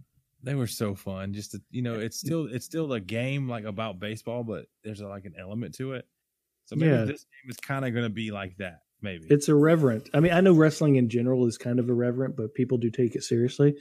They 0.43 0.55
were 0.55 0.66
so 0.69 0.94
fun. 0.94 1.32
Just 1.32 1.52
to, 1.52 1.62
you 1.70 1.82
know, 1.82 1.94
it's 1.94 2.19
still 2.19 2.47
it's 2.47 2.65
still 2.65 2.93
a 2.93 3.01
game 3.01 3.48
like 3.48 3.65
about 3.65 3.98
baseball, 3.98 4.44
but 4.44 4.66
there's 4.85 5.01
like 5.01 5.24
an 5.24 5.35
element 5.39 5.74
to 5.77 5.93
it. 5.94 6.06
So 6.66 6.77
maybe 6.77 6.93
Yeah. 6.93 7.05
this 7.05 7.24
game 7.24 7.51
is 7.51 7.56
kind 7.56 7.85
of 7.85 7.93
going 7.93 8.05
to 8.05 8.10
be 8.10 8.31
like 8.31 8.56
that. 8.59 8.81
Maybe 9.01 9.27
It's 9.31 9.48
irreverent. 9.48 10.09
I 10.12 10.20
mean, 10.20 10.32
I 10.32 10.40
know 10.40 10.52
wrestling 10.55 10.97
in 10.97 11.09
general 11.09 11.47
is 11.47 11.56
kind 11.56 11.78
of 11.78 11.89
irreverent, 11.89 12.36
but 12.36 12.55
people 12.55 12.78
do 12.78 12.90
take 12.90 13.15
it 13.15 13.23
seriously. 13.23 13.77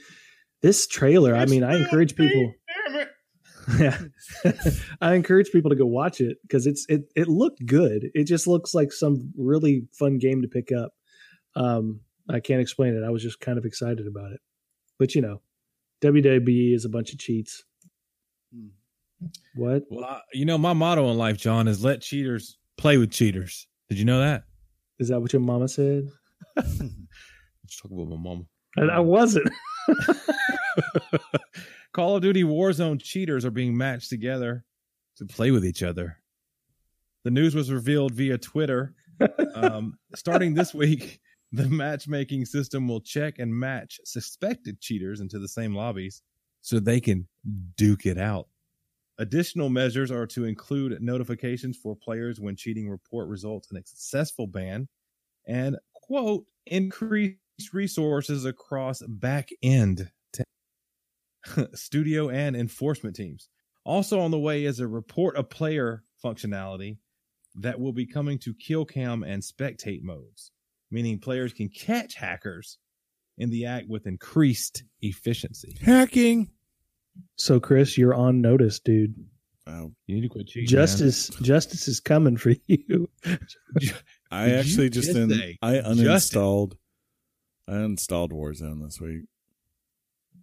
This 0.62 0.86
trailer, 0.86 1.34
I 1.34 1.44
mean, 1.46 1.62
I 1.64 1.76
encourage 1.76 2.14
people. 2.16 2.52
Yeah, 3.78 3.98
I 5.00 5.14
encourage 5.14 5.50
people 5.50 5.70
to 5.70 5.76
go 5.76 5.84
watch 5.86 6.20
it 6.20 6.38
because 6.42 6.66
it's 6.66 6.86
it 6.88 7.02
it 7.14 7.28
looked 7.28 7.64
good. 7.66 8.08
It 8.14 8.24
just 8.24 8.46
looks 8.46 8.74
like 8.74 8.92
some 8.92 9.32
really 9.36 9.86
fun 9.92 10.18
game 10.18 10.40
to 10.42 10.48
pick 10.48 10.72
up. 10.72 10.92
Um, 11.54 12.00
I 12.30 12.40
can't 12.40 12.60
explain 12.62 12.94
it. 12.94 13.04
I 13.04 13.10
was 13.10 13.22
just 13.22 13.40
kind 13.40 13.58
of 13.58 13.64
excited 13.66 14.06
about 14.06 14.32
it, 14.32 14.40
but 14.98 15.14
you 15.14 15.20
know, 15.20 15.42
WWE 16.02 16.74
is 16.74 16.84
a 16.84 16.88
bunch 16.88 17.12
of 17.12 17.18
cheats. 17.18 17.64
Hmm. 18.54 18.68
What? 19.54 19.84
Well, 19.90 20.04
I, 20.04 20.20
you 20.32 20.44
know, 20.44 20.58
my 20.58 20.72
motto 20.72 21.10
in 21.10 21.18
life, 21.18 21.36
John, 21.36 21.68
is 21.68 21.84
let 21.84 22.00
cheaters 22.00 22.58
play 22.76 22.96
with 22.96 23.10
cheaters. 23.10 23.66
Did 23.88 23.98
you 23.98 24.04
know 24.04 24.20
that? 24.20 24.44
Is 24.98 25.08
that 25.08 25.20
what 25.20 25.32
your 25.32 25.40
mama 25.40 25.68
said? 25.68 26.08
Let's 26.56 27.80
talk 27.80 27.90
about 27.90 28.08
my 28.08 28.16
mom. 28.16 28.46
And 28.76 28.90
I 28.90 29.00
wasn't. 29.00 29.48
Call 31.92 32.16
of 32.16 32.22
Duty 32.22 32.44
Warzone 32.44 33.02
cheaters 33.02 33.44
are 33.44 33.50
being 33.50 33.76
matched 33.76 34.10
together 34.10 34.64
to 35.16 35.26
play 35.26 35.50
with 35.50 35.64
each 35.64 35.82
other. 35.82 36.18
The 37.24 37.30
news 37.30 37.54
was 37.54 37.72
revealed 37.72 38.14
via 38.14 38.38
Twitter. 38.38 38.94
Um, 39.56 39.98
starting 40.14 40.54
this 40.54 40.72
week, 40.72 41.18
the 41.52 41.68
matchmaking 41.68 42.44
system 42.44 42.88
will 42.88 43.00
check 43.00 43.38
and 43.38 43.54
match 43.54 44.00
suspected 44.04 44.80
cheaters 44.80 45.20
into 45.20 45.38
the 45.38 45.48
same 45.48 45.74
lobbies 45.74 46.22
so 46.60 46.78
they 46.78 47.00
can 47.00 47.26
duke 47.76 48.06
it 48.06 48.18
out. 48.18 48.48
Additional 49.18 49.68
measures 49.68 50.10
are 50.10 50.26
to 50.26 50.44
include 50.44 51.00
notifications 51.02 51.76
for 51.76 51.96
players 51.96 52.38
when 52.38 52.54
cheating 52.54 52.88
report 52.88 53.28
results 53.28 53.70
in 53.70 53.76
a 53.76 53.82
successful 53.84 54.46
ban 54.46 54.88
and, 55.46 55.76
quote, 55.92 56.44
increased 56.66 57.38
resources 57.72 58.44
across 58.44 59.02
back 59.08 59.48
end 59.62 60.10
studio 61.74 62.28
and 62.28 62.56
enforcement 62.56 63.16
teams. 63.16 63.48
Also 63.84 64.20
on 64.20 64.30
the 64.30 64.38
way 64.38 64.64
is 64.64 64.80
a 64.80 64.86
report 64.86 65.36
a 65.36 65.42
player 65.42 66.04
functionality 66.22 66.98
that 67.54 67.80
will 67.80 67.92
be 67.92 68.06
coming 68.06 68.38
to 68.38 68.54
kill 68.54 68.84
cam 68.84 69.22
and 69.22 69.42
spectate 69.42 70.02
modes, 70.02 70.52
meaning 70.90 71.18
players 71.18 71.52
can 71.52 71.68
catch 71.68 72.14
hackers 72.14 72.78
in 73.36 73.50
the 73.50 73.66
act 73.66 73.88
with 73.88 74.06
increased 74.06 74.82
efficiency. 75.02 75.76
Hacking. 75.80 76.50
So, 77.36 77.58
Chris, 77.60 77.96
you're 77.98 78.14
on 78.14 78.40
notice, 78.40 78.78
dude. 78.80 79.14
Oh, 79.66 79.92
You 80.06 80.14
need 80.16 80.22
to 80.22 80.28
quit 80.28 80.46
cheating. 80.46 80.68
Justice, 80.68 81.28
justice 81.42 81.88
is 81.88 82.00
coming 82.00 82.36
for 82.36 82.54
you. 82.66 83.08
I 83.24 83.38
Did 83.78 83.82
you 83.82 83.94
actually 84.32 84.90
just, 84.90 85.08
just 85.08 85.16
in, 85.18 85.30
say 85.30 85.58
I 85.60 85.74
Justin? 85.80 85.96
uninstalled. 86.40 86.72
I 87.68 87.72
uninstalled 87.72 88.30
Warzone 88.32 88.82
this 88.84 89.00
week. 89.00 89.22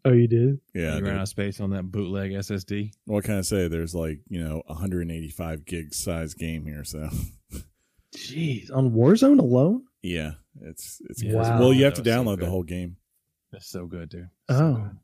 Oh, 0.05 0.11
you 0.11 0.27
did? 0.27 0.59
Yeah. 0.75 0.93
I 0.93 0.97
you 0.97 1.03
ran 1.03 1.13
did. 1.13 1.15
out 1.15 1.21
of 1.23 1.27
space 1.29 1.59
on 1.59 1.71
that 1.71 1.91
bootleg 1.91 2.31
SSD. 2.33 2.91
What 3.05 3.23
can 3.23 3.39
I 3.39 3.41
say? 3.41 3.67
There's 3.67 3.95
like 3.95 4.19
you 4.27 4.43
know 4.43 4.61
185 4.67 5.65
gig 5.65 5.93
size 5.95 6.35
game 6.35 6.65
here, 6.65 6.83
so 6.83 7.09
Jeez, 8.15 8.71
on 8.71 8.91
Warzone 8.91 9.39
alone? 9.39 9.83
Yeah, 10.05 10.31
it's 10.61 11.01
it's 11.09 11.21
Yeah. 11.23 11.33
Wow. 11.33 11.59
well. 11.59 11.73
You 11.73 11.85
have 11.85 11.93
to 11.95 12.01
That 12.01 12.17
was 12.17 12.25
so 12.25 12.31
download 12.35 12.39
the 12.39 12.49
whole 12.49 12.63
game. 12.63 12.97
That's 13.51 13.67
so 13.67 13.85
good, 13.85 14.09
dude. 14.09 14.29
So 14.49 14.55
Oh, 14.55 14.73
good. 14.75 14.97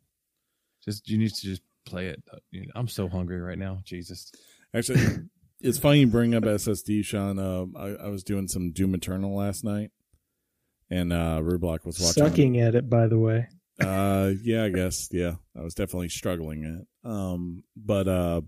just 0.86 1.10
you 1.10 1.18
need 1.18 1.34
to 1.34 1.42
just 1.42 1.62
play 1.86 2.08
it. 2.08 2.22
I'm 2.76 2.88
so 2.88 3.08
hungry 3.10 3.40
right 3.42 3.58
now. 3.58 3.82
Jesus. 3.84 4.32
Actually, 4.74 5.02
it's 5.62 5.78
funny 5.78 6.02
you 6.02 6.08
bring 6.08 6.36
up 6.36 6.44
SSD, 6.44 7.04
Sean. 7.06 7.40
Uh, 7.40 7.66
I, 7.78 8.06
I 8.06 8.10
was 8.10 8.24
doing 8.24 8.48
some 8.48 8.72
Doom 8.72 8.94
Eternal 8.94 9.36
last 9.36 9.64
night, 9.64 9.92
and 10.90 11.12
uh, 11.12 11.40
Rublock 11.42 11.86
was 11.86 12.00
watching. 12.00 12.24
sucking 12.24 12.60
at 12.60 12.76
it, 12.76 12.90
by 12.90 13.08
the 13.08 13.20
way. 13.20 13.48
Uh, 13.80 14.32
yeah, 14.44 14.64
I 14.66 14.70
guess. 14.70 15.10
Yeah, 15.12 15.36
I 15.58 15.62
was 15.62 15.74
definitely 15.74 16.10
struggling 16.10 16.64
at. 16.66 16.82
it. 16.82 16.88
Um, 17.12 17.64
but 17.76 18.08
uh, 18.08 18.42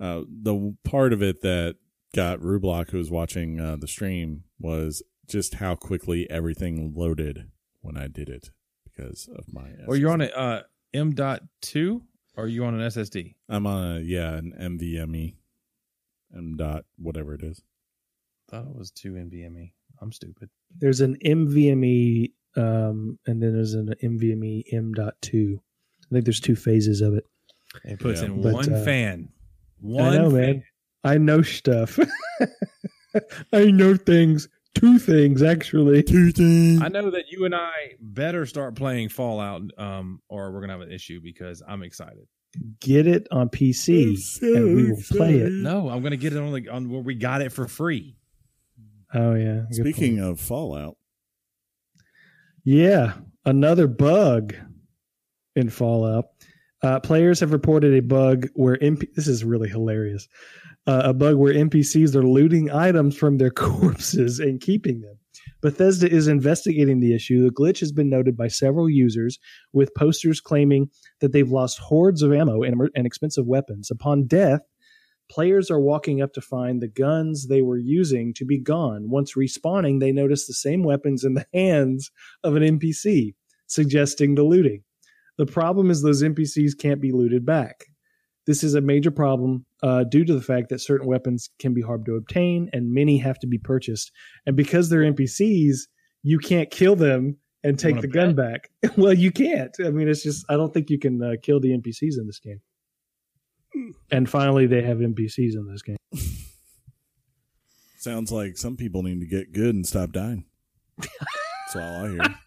uh, 0.00 0.22
the 0.28 0.76
part 0.84 1.12
of 1.12 1.22
it 1.22 1.40
that 1.42 1.76
got 2.14 2.38
Rublock, 2.40 2.90
who 2.90 2.98
was 2.98 3.10
watching 3.10 3.60
uh, 3.60 3.76
the 3.76 3.88
stream, 3.88 4.44
was 4.58 5.02
just 5.26 5.54
how 5.54 5.74
quickly 5.74 6.28
everything 6.30 6.92
loaded 6.94 7.50
when 7.80 7.96
I 7.96 8.06
did 8.08 8.28
it 8.28 8.50
because 8.84 9.28
of 9.36 9.52
my. 9.52 9.70
Or 9.86 9.96
you're 9.96 10.10
on 10.12 10.20
SSD. 10.20 10.24
it 10.28 10.36
uh 10.36 10.62
M 10.92 11.10
dot 11.14 11.42
two 11.60 12.02
or 12.36 12.46
you 12.48 12.64
on 12.64 12.74
an 12.78 12.86
SSD? 12.88 13.34
I'm 13.48 13.66
on 13.66 13.96
a 13.96 14.00
yeah 14.00 14.34
an 14.34 14.52
NVMe, 14.60 15.34
M 16.34 16.56
dot 16.56 16.84
whatever 16.96 17.34
it 17.34 17.42
is. 17.42 17.62
thought 18.50 18.66
it 18.66 18.74
was 18.76 18.90
two 18.90 19.12
NVMe. 19.12 19.72
I'm 20.00 20.12
stupid. 20.12 20.50
There's 20.76 21.00
an 21.00 21.16
NVMe, 21.24 22.32
um, 22.56 23.18
and 23.26 23.42
then 23.42 23.52
there's 23.54 23.74
an 23.74 23.94
NVMe 24.02 24.64
M.2. 24.72 25.54
I 25.56 26.08
think 26.12 26.24
there's 26.24 26.40
two 26.40 26.56
phases 26.56 27.00
of 27.00 27.14
it. 27.14 27.24
It 27.84 27.98
puts 28.00 28.20
Yeah. 28.20 28.26
in 28.26 28.42
But, 28.42 28.52
one 28.54 28.72
uh, 28.72 28.84
fan. 28.84 29.28
One 29.80 30.04
I 30.04 30.16
know, 30.18 30.30
fan. 30.30 30.40
man. 30.40 30.64
I 31.04 31.18
know 31.18 31.42
stuff. 31.42 31.98
I 33.52 33.66
know 33.66 33.96
things. 33.96 34.48
Two 34.74 34.98
things, 34.98 35.42
actually. 35.42 36.02
Two 36.02 36.32
things. 36.32 36.82
I 36.82 36.88
know 36.88 37.10
that 37.10 37.26
you 37.28 37.44
and 37.44 37.54
I 37.54 37.70
better 38.00 38.44
start 38.44 38.74
playing 38.74 39.10
Fallout, 39.10 39.62
um, 39.78 40.20
or 40.28 40.50
we're 40.50 40.60
gonna 40.60 40.72
have 40.72 40.82
an 40.82 40.90
issue 40.90 41.20
because 41.22 41.62
I'm 41.66 41.82
excited. 41.82 42.26
Get 42.80 43.06
it 43.06 43.28
on 43.30 43.50
PC, 43.50 44.16
and 44.42 44.76
we 44.76 44.90
will 44.90 45.02
play 45.10 45.38
it. 45.38 45.52
No, 45.52 45.88
I'm 45.88 46.02
gonna 46.02 46.16
get 46.16 46.32
it 46.32 46.38
on 46.38 46.52
the 46.52 46.68
on 46.68 46.90
where 46.90 47.02
we 47.02 47.14
got 47.14 47.40
it 47.40 47.52
for 47.52 47.68
free. 47.68 48.16
Oh 49.12 49.34
yeah. 49.34 49.62
good 49.70 49.74
Speaking 49.74 50.16
point. 50.18 50.30
of 50.30 50.40
Fallout, 50.40 50.96
yeah, 52.64 53.12
another 53.44 53.86
bug 53.86 54.54
in 55.54 55.70
Fallout. 55.70 56.26
Uh, 56.84 57.00
players 57.00 57.40
have 57.40 57.54
reported 57.54 57.94
a 57.94 58.02
bug 58.02 58.46
where 58.52 58.76
MP- 58.76 59.10
this 59.14 59.26
is 59.26 59.42
really 59.42 59.70
hilarious. 59.70 60.28
Uh, 60.86 61.00
a 61.06 61.14
bug 61.14 61.36
where 61.36 61.54
NPCs 61.54 62.14
are 62.14 62.22
looting 62.22 62.70
items 62.70 63.16
from 63.16 63.38
their 63.38 63.50
corpses 63.68 64.38
and 64.38 64.60
keeping 64.60 65.00
them. 65.00 65.18
Bethesda 65.62 66.10
is 66.10 66.28
investigating 66.28 67.00
the 67.00 67.14
issue. 67.14 67.42
The 67.42 67.54
glitch 67.54 67.80
has 67.80 67.90
been 67.90 68.10
noted 68.10 68.36
by 68.36 68.48
several 68.48 68.90
users, 68.90 69.38
with 69.72 69.94
posters 69.94 70.42
claiming 70.42 70.90
that 71.22 71.32
they've 71.32 71.50
lost 71.50 71.78
hordes 71.78 72.20
of 72.20 72.34
ammo 72.34 72.62
and, 72.62 72.78
and 72.94 73.06
expensive 73.06 73.46
weapons. 73.46 73.90
Upon 73.90 74.26
death, 74.26 74.60
players 75.30 75.70
are 75.70 75.80
walking 75.80 76.20
up 76.20 76.34
to 76.34 76.42
find 76.42 76.82
the 76.82 76.88
guns 76.88 77.46
they 77.48 77.62
were 77.62 77.78
using 77.78 78.34
to 78.34 78.44
be 78.44 78.58
gone. 78.58 79.08
Once 79.08 79.32
respawning, 79.38 80.00
they 80.00 80.12
notice 80.12 80.46
the 80.46 80.52
same 80.52 80.82
weapons 80.82 81.24
in 81.24 81.32
the 81.32 81.46
hands 81.54 82.10
of 82.42 82.56
an 82.56 82.62
NPC, 82.62 83.34
suggesting 83.66 84.34
the 84.34 84.44
looting. 84.44 84.83
The 85.36 85.46
problem 85.46 85.90
is 85.90 86.02
those 86.02 86.22
NPCs 86.22 86.78
can't 86.78 87.00
be 87.00 87.12
looted 87.12 87.44
back. 87.44 87.84
This 88.46 88.62
is 88.62 88.74
a 88.74 88.80
major 88.80 89.10
problem 89.10 89.64
uh, 89.82 90.04
due 90.04 90.24
to 90.24 90.34
the 90.34 90.42
fact 90.42 90.68
that 90.68 90.80
certain 90.80 91.06
weapons 91.06 91.48
can 91.58 91.72
be 91.72 91.80
hard 91.80 92.04
to 92.06 92.14
obtain 92.14 92.68
and 92.72 92.92
many 92.92 93.18
have 93.18 93.38
to 93.38 93.46
be 93.46 93.58
purchased. 93.58 94.12
And 94.46 94.54
because 94.54 94.88
they're 94.88 95.00
NPCs, 95.00 95.78
you 96.22 96.38
can't 96.38 96.70
kill 96.70 96.94
them 96.94 97.38
and 97.62 97.78
take 97.78 98.00
the 98.00 98.06
gun 98.06 98.34
back. 98.34 98.70
well, 98.96 99.14
you 99.14 99.32
can't. 99.32 99.74
I 99.82 99.90
mean, 99.90 100.08
it's 100.08 100.22
just, 100.22 100.44
I 100.50 100.56
don't 100.56 100.72
think 100.74 100.90
you 100.90 100.98
can 100.98 101.22
uh, 101.22 101.32
kill 101.42 101.60
the 101.60 101.70
NPCs 101.70 102.18
in 102.18 102.26
this 102.26 102.38
game. 102.38 102.60
And 104.10 104.28
finally, 104.28 104.66
they 104.66 104.82
have 104.82 104.98
NPCs 104.98 105.54
in 105.54 105.66
this 105.70 105.82
game. 105.82 105.96
sounds 107.98 108.30
like 108.30 108.58
some 108.58 108.76
people 108.76 109.02
need 109.02 109.20
to 109.20 109.26
get 109.26 109.52
good 109.52 109.74
and 109.74 109.86
stop 109.86 110.12
dying. 110.12 110.44
That's 110.98 111.76
all 111.76 112.04
I 112.04 112.08
hear. 112.10 112.34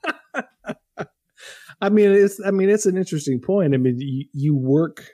I 1.82 1.90
mean, 1.90 2.12
it's 2.12 2.40
I 2.46 2.52
mean, 2.52 2.70
it's 2.70 2.86
an 2.86 2.98
interesting 2.98 3.40
point. 3.40 3.74
I 3.74 3.78
mean, 3.78 4.00
you, 4.00 4.26
you 4.34 4.56
work 4.56 5.12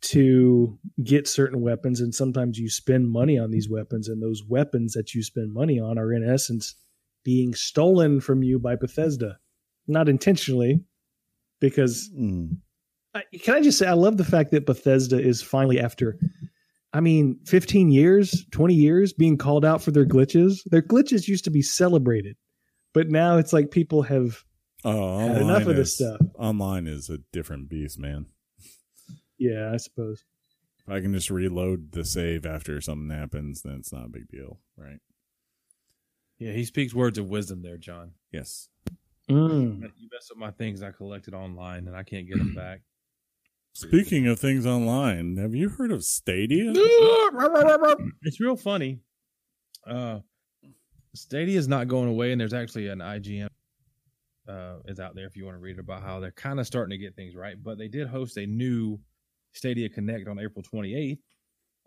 to 0.00 0.78
get 1.02 1.28
certain 1.28 1.60
weapons, 1.60 2.00
and 2.00 2.14
sometimes 2.14 2.58
you 2.58 2.68
spend 2.68 3.08
money 3.08 3.38
on 3.38 3.50
these 3.50 3.68
weapons, 3.68 4.08
and 4.08 4.22
those 4.22 4.42
weapons 4.48 4.92
that 4.94 5.14
you 5.14 5.22
spend 5.22 5.52
money 5.52 5.80
on 5.80 5.98
are 5.98 6.12
in 6.12 6.28
essence 6.28 6.74
being 7.24 7.54
stolen 7.54 8.20
from 8.20 8.42
you 8.42 8.58
by 8.58 8.76
Bethesda, 8.76 9.38
not 9.86 10.08
intentionally, 10.08 10.80
because 11.60 12.10
Mm. 12.16 12.58
I, 13.14 13.22
can 13.40 13.54
I 13.54 13.60
just 13.60 13.78
say 13.78 13.86
I 13.86 13.94
love 13.94 14.16
the 14.16 14.24
fact 14.24 14.50
that 14.50 14.66
Bethesda 14.66 15.20
is 15.20 15.42
finally 15.42 15.80
after. 15.80 16.18
I 16.92 17.00
mean, 17.00 17.38
15 17.46 17.90
years, 17.90 18.46
20 18.50 18.74
years 18.74 19.12
being 19.12 19.36
called 19.36 19.64
out 19.64 19.82
for 19.82 19.90
their 19.90 20.06
glitches. 20.06 20.60
Their 20.70 20.82
glitches 20.82 21.28
used 21.28 21.44
to 21.44 21.50
be 21.50 21.62
celebrated, 21.62 22.36
but 22.94 23.08
now 23.10 23.36
it's 23.36 23.52
like 23.52 23.70
people 23.70 24.02
have 24.02 24.44
Oh, 24.88 25.18
had 25.18 25.30
online 25.30 25.42
enough 25.42 25.68
of 25.68 25.76
this 25.76 25.94
stuff. 25.94 26.20
Online 26.38 26.86
is 26.86 27.10
a 27.10 27.18
different 27.32 27.68
beast, 27.68 27.98
man. 27.98 28.26
Yeah, 29.38 29.70
I 29.72 29.76
suppose. 29.76 30.24
If 30.80 30.92
I 30.92 31.00
can 31.00 31.12
just 31.12 31.30
reload 31.30 31.92
the 31.92 32.04
save 32.04 32.46
after 32.46 32.80
something 32.80 33.14
happens, 33.14 33.62
then 33.62 33.74
it's 33.74 33.92
not 33.92 34.06
a 34.06 34.08
big 34.08 34.28
deal, 34.28 34.58
right? 34.76 35.00
Yeah, 36.38 36.52
he 36.52 36.64
speaks 36.64 36.94
words 36.94 37.18
of 37.18 37.28
wisdom 37.28 37.62
there, 37.62 37.76
John. 37.76 38.12
Yes. 38.32 38.68
Mm. 39.28 39.82
You 39.82 40.08
messed 40.10 40.30
up 40.30 40.38
my 40.38 40.50
things 40.52 40.82
I 40.82 40.90
collected 40.92 41.34
online, 41.34 41.86
and 41.86 41.96
I 41.96 42.02
can't 42.02 42.26
get 42.26 42.38
them 42.38 42.54
back. 42.54 42.80
Speaking 43.74 44.26
of 44.26 44.40
things 44.40 44.66
online, 44.66 45.36
have 45.36 45.54
you 45.54 45.68
heard 45.68 45.92
of 45.92 46.02
Stadia? 46.04 46.72
it's 48.22 48.40
real 48.40 48.56
funny. 48.56 49.00
Uh, 49.86 50.20
Stadia 51.14 51.58
is 51.58 51.68
not 51.68 51.86
going 51.86 52.08
away, 52.08 52.32
and 52.32 52.40
there's 52.40 52.54
actually 52.54 52.88
an 52.88 53.00
IGN 53.00 53.48
uh, 54.48 54.76
is 54.86 55.00
out 55.00 55.14
there 55.14 55.26
if 55.26 55.36
you 55.36 55.44
want 55.44 55.56
to 55.56 55.60
read 55.60 55.78
about 55.78 56.02
how 56.02 56.20
they're 56.20 56.32
kind 56.32 56.58
of 56.58 56.66
starting 56.66 56.90
to 56.90 56.98
get 56.98 57.14
things 57.14 57.34
right. 57.36 57.56
But 57.62 57.78
they 57.78 57.88
did 57.88 58.08
host 58.08 58.36
a 58.38 58.46
new 58.46 58.98
Stadia 59.52 59.88
Connect 59.88 60.28
on 60.28 60.38
April 60.38 60.64
28th 60.64 61.18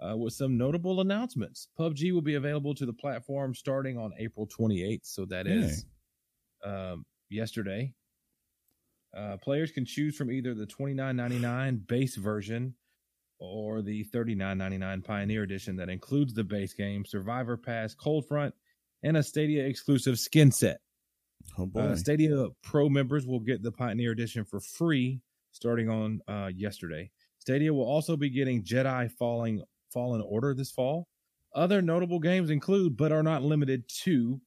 uh, 0.01 0.17
with 0.17 0.33
some 0.33 0.57
notable 0.57 1.01
announcements. 1.01 1.67
PUBG 1.79 2.11
will 2.13 2.21
be 2.21 2.35
available 2.35 2.75
to 2.75 2.85
the 2.85 2.93
platform 2.93 3.53
starting 3.53 3.97
on 3.97 4.11
April 4.19 4.47
28th, 4.47 5.01
so 5.03 5.25
that 5.25 5.47
is 5.47 5.85
um, 6.63 7.05
yesterday. 7.29 7.93
Uh, 9.15 9.38
players 9.38 9.71
can 9.71 9.85
choose 9.85 10.15
from 10.15 10.31
either 10.31 10.53
the 10.53 10.65
twenty 10.65 10.93
nine 10.93 11.17
ninety 11.17 11.38
nine 11.38 11.75
base 11.88 12.15
version 12.15 12.73
or 13.39 13.81
the 13.81 14.03
thirty 14.03 14.35
nine 14.35 14.57
ninety 14.57 14.77
nine 14.77 15.01
Pioneer 15.01 15.43
Edition 15.43 15.75
that 15.75 15.89
includes 15.89 16.33
the 16.33 16.45
base 16.45 16.73
game, 16.73 17.03
Survivor 17.03 17.57
Pass, 17.57 17.93
Cold 17.93 18.25
Front, 18.25 18.53
and 19.03 19.17
a 19.17 19.23
Stadia 19.23 19.65
exclusive 19.65 20.17
skin 20.17 20.49
set. 20.49 20.79
Oh 21.57 21.65
boy. 21.65 21.82
Uh, 21.82 21.95
Stadia 21.95 22.48
Pro 22.64 22.90
members 22.90 23.26
will 23.26 23.40
get 23.40 23.61
the 23.64 23.72
Pioneer 23.72 24.11
Edition 24.11 24.45
for 24.45 24.60
free 24.60 25.22
starting 25.52 25.90
on 25.90 26.22
uh, 26.28 26.49
yesterday. 26.53 27.11
Stadia 27.40 27.73
will 27.73 27.86
also 27.86 28.15
be 28.15 28.30
getting 28.30 28.64
Jedi 28.64 29.11
Falling 29.11 29.61
Fallen 29.91 30.22
Order 30.22 30.53
this 30.53 30.72
fall. 30.72 31.07
Other 31.53 31.82
notable 31.82 32.19
games 32.19 32.49
include, 32.49 32.95
but 32.95 33.11
are 33.11 33.23
not 33.23 33.44
limited 33.44 33.84
to, 34.03 34.40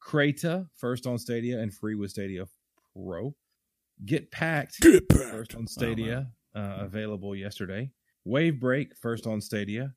Crayta, 0.00 0.68
first 0.76 1.06
on 1.06 1.18
Stadia 1.18 1.58
and 1.58 1.74
free 1.74 1.96
with 1.96 2.10
Stadia 2.10 2.44
Pro. 2.94 3.34
Get 4.04 4.30
Packed, 4.30 4.80
Get 4.80 5.08
back. 5.08 5.30
first 5.30 5.54
on 5.56 5.66
Stadia, 5.66 6.28
uh, 6.54 6.76
available 6.80 7.34
yesterday. 7.34 7.90
Wave 8.24 8.60
Break, 8.60 8.96
first 8.96 9.26
on 9.26 9.40
Stadia. 9.40 9.94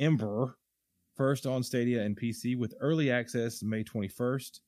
Embr, 0.00 0.54
first 1.16 1.46
on 1.46 1.62
Stadia 1.62 2.02
and 2.02 2.16
PC 2.16 2.56
with 2.56 2.74
early 2.80 3.10
access 3.10 3.62
May 3.62 3.82
21st. 3.84 4.60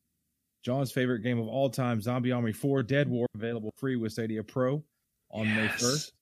John's 0.62 0.92
favorite 0.92 1.20
game 1.20 1.38
of 1.38 1.46
all 1.48 1.68
time, 1.70 2.00
Zombie 2.00 2.32
Army 2.32 2.52
4 2.52 2.82
Dead 2.84 3.08
War, 3.08 3.26
available 3.34 3.72
free 3.76 3.96
with 3.96 4.12
Stadia 4.12 4.42
Pro 4.44 4.84
on 5.30 5.46
May 5.54 5.66
1st. 5.68 6.12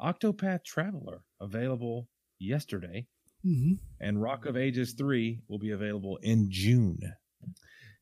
Octopath 0.00 0.64
Traveler, 0.64 1.22
available 1.40 2.08
yesterday. 2.38 3.06
Mhm. 3.44 3.78
And 4.00 4.20
Rock 4.22 4.46
of 4.46 4.56
Ages 4.56 4.92
3 4.94 5.40
will 5.48 5.58
be 5.58 5.70
available 5.70 6.16
in 6.18 6.50
June. 6.50 6.98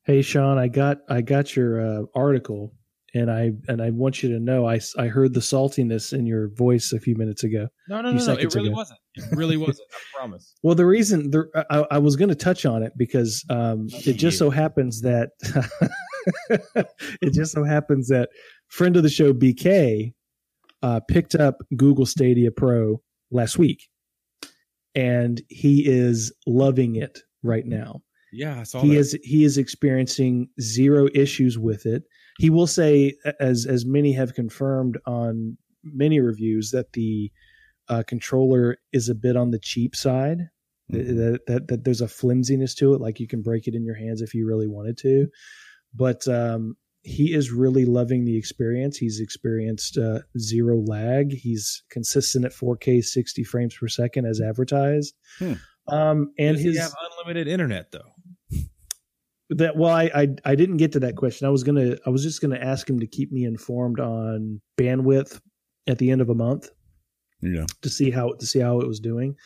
Hey 0.05 0.23
Sean, 0.23 0.59
I 0.59 0.69
got 0.69 0.99
I 1.09 1.21
got 1.23 1.55
your 1.57 1.81
uh, 1.81 2.05
article, 2.15 2.75
and 3.15 3.31
I 3.31 3.53
and 3.69 3.83
I 3.83 3.91
want 3.91 4.23
you 4.23 4.31
to 4.31 4.41
know 4.41 4.67
I, 4.67 4.81
I 4.99 5.09
heard 5.09 5.35
the 5.35 5.41
saltiness 5.41 6.13
in 6.13 6.27
your 6.27 6.49
voice 6.49 6.93
a 6.93 7.01
few 7.01 7.15
minutes 7.17 7.45
ago. 7.45 7.69
No, 7.89 8.01
no, 8.01 8.11
Few 8.11 8.27
no, 8.27 8.35
no. 8.35 8.41
It 8.41 8.55
really 8.55 8.69
ago. 8.69 8.77
wasn't. 8.77 9.01
It 9.15 9.25
really 9.33 9.57
wasn't. 9.57 9.89
I 9.93 9.99
promise. 10.19 10.55
Well, 10.63 10.75
the 10.75 10.87
reason 10.87 11.31
the, 11.31 11.47
I, 11.71 11.85
I 11.91 11.99
was 11.99 12.17
going 12.17 12.31
to 12.31 12.35
touch 12.35 12.65
on 12.65 12.83
it 12.83 12.93
because 12.97 13.45
um, 13.51 13.89
it 13.91 14.15
just 14.15 14.39
so 14.39 14.51
happens 14.51 15.03
that 15.03 15.31
it 17.21 17.33
just 17.33 17.53
so 17.53 17.65
happens 17.65 18.09
that 18.09 18.31
friend 18.69 18.97
of 18.97 19.03
the 19.03 19.11
show 19.11 19.33
BK 19.33 20.15
uh, 20.83 21.01
picked 21.09 21.35
up 21.35 21.59
Google 21.77 22.07
Stadia 22.07 22.51
Pro 22.51 23.03
last 23.31 23.59
week, 23.59 23.89
and 24.95 25.43
he 25.49 25.87
is 25.87 26.33
loving 26.47 26.97
it 26.97 27.19
right 27.43 27.67
now. 27.67 28.01
Yeah, 28.33 28.61
I 28.61 28.63
saw 28.63 28.81
he 28.81 28.95
that. 28.95 28.99
is 28.99 29.19
he 29.23 29.45
is 29.45 29.59
experiencing 29.59 30.49
zero 30.61 31.09
issues 31.15 31.59
with 31.59 31.85
it. 31.85 32.05
He 32.39 32.51
will 32.51 32.67
say, 32.67 33.15
as 33.41 33.67
as 33.67 33.85
many 33.85 34.13
have 34.13 34.35
confirmed 34.35 34.99
on 35.07 35.57
many 35.85 36.21
reviews, 36.21 36.71
that 36.71 36.93
the 36.93 37.31
uh, 37.89 38.03
controller 38.07 38.79
is 38.93 39.09
a 39.09 39.15
bit 39.15 39.37
on 39.37 39.51
the 39.51 39.59
cheap 39.59 39.95
side. 39.95 40.49
Mhm. 40.93 41.17
That, 41.17 41.47
that 41.47 41.69
that 41.69 41.85
there's 41.85 42.01
a 42.01 42.09
flimsiness 42.09 42.75
to 42.77 42.95
it, 42.95 43.01
like 43.01 43.21
you 43.21 43.29
can 43.29 43.43
break 43.43 43.67
it 43.67 43.75
in 43.75 43.85
your 43.85 43.95
hands 43.95 44.21
if 44.23 44.35
you 44.35 44.47
really 44.47 44.69
wanted 44.69 44.99
to. 44.99 45.29
But 45.95 46.27
um, 46.27 46.77
he 47.03 47.35
is 47.35 47.51
really 47.51 47.85
loving 47.85 48.25
the 48.25 48.37
experience. 48.37 48.97
He's 48.97 49.21
experienced 49.21 49.99
uh, 49.99 50.21
zero 50.39 50.79
lag. 50.81 51.33
He's 51.33 51.83
consistent 51.91 52.45
at 52.45 52.53
4K 52.53 53.05
60 53.05 53.45
frames 53.45 53.77
per 53.79 53.89
second 53.89 54.27
as 54.27 54.41
advertised. 54.41 55.15
Hmm. 55.39 55.55
Um, 55.89 56.33
and 56.39 56.57
Does 56.57 56.65
his 56.65 56.77
he 56.77 56.81
have 56.81 56.95
unlimited 57.11 57.49
internet 57.49 57.91
though? 57.91 58.13
That 59.57 59.77
well 59.77 59.91
I, 59.93 60.11
I 60.15 60.29
i 60.45 60.55
didn't 60.55 60.77
get 60.79 60.93
to 60.93 61.01
that 61.01 61.17
question 61.17 61.47
i 61.47 61.51
was 61.51 61.63
gonna 61.65 61.97
i 62.07 62.11
was 62.11 62.23
just 62.23 62.41
gonna 62.41 62.59
ask 62.59 62.89
him 62.89 63.01
to 63.01 63.07
keep 63.07 63.33
me 63.33 63.45
informed 63.45 64.01
on 64.01 64.61
bandwidth 64.79 65.41
at 65.87 65.99
the 65.99 66.11
end 66.11 66.21
of 66.21 66.29
a 66.31 66.35
month 66.35 66.69
Yeah. 67.41 67.67
to 67.83 67.89
see 67.91 68.11
how 68.11 68.33
to 68.33 68.47
see 68.47 68.61
how 68.61 68.81
it 68.81 68.87
was 68.89 69.01
doing 69.01 69.37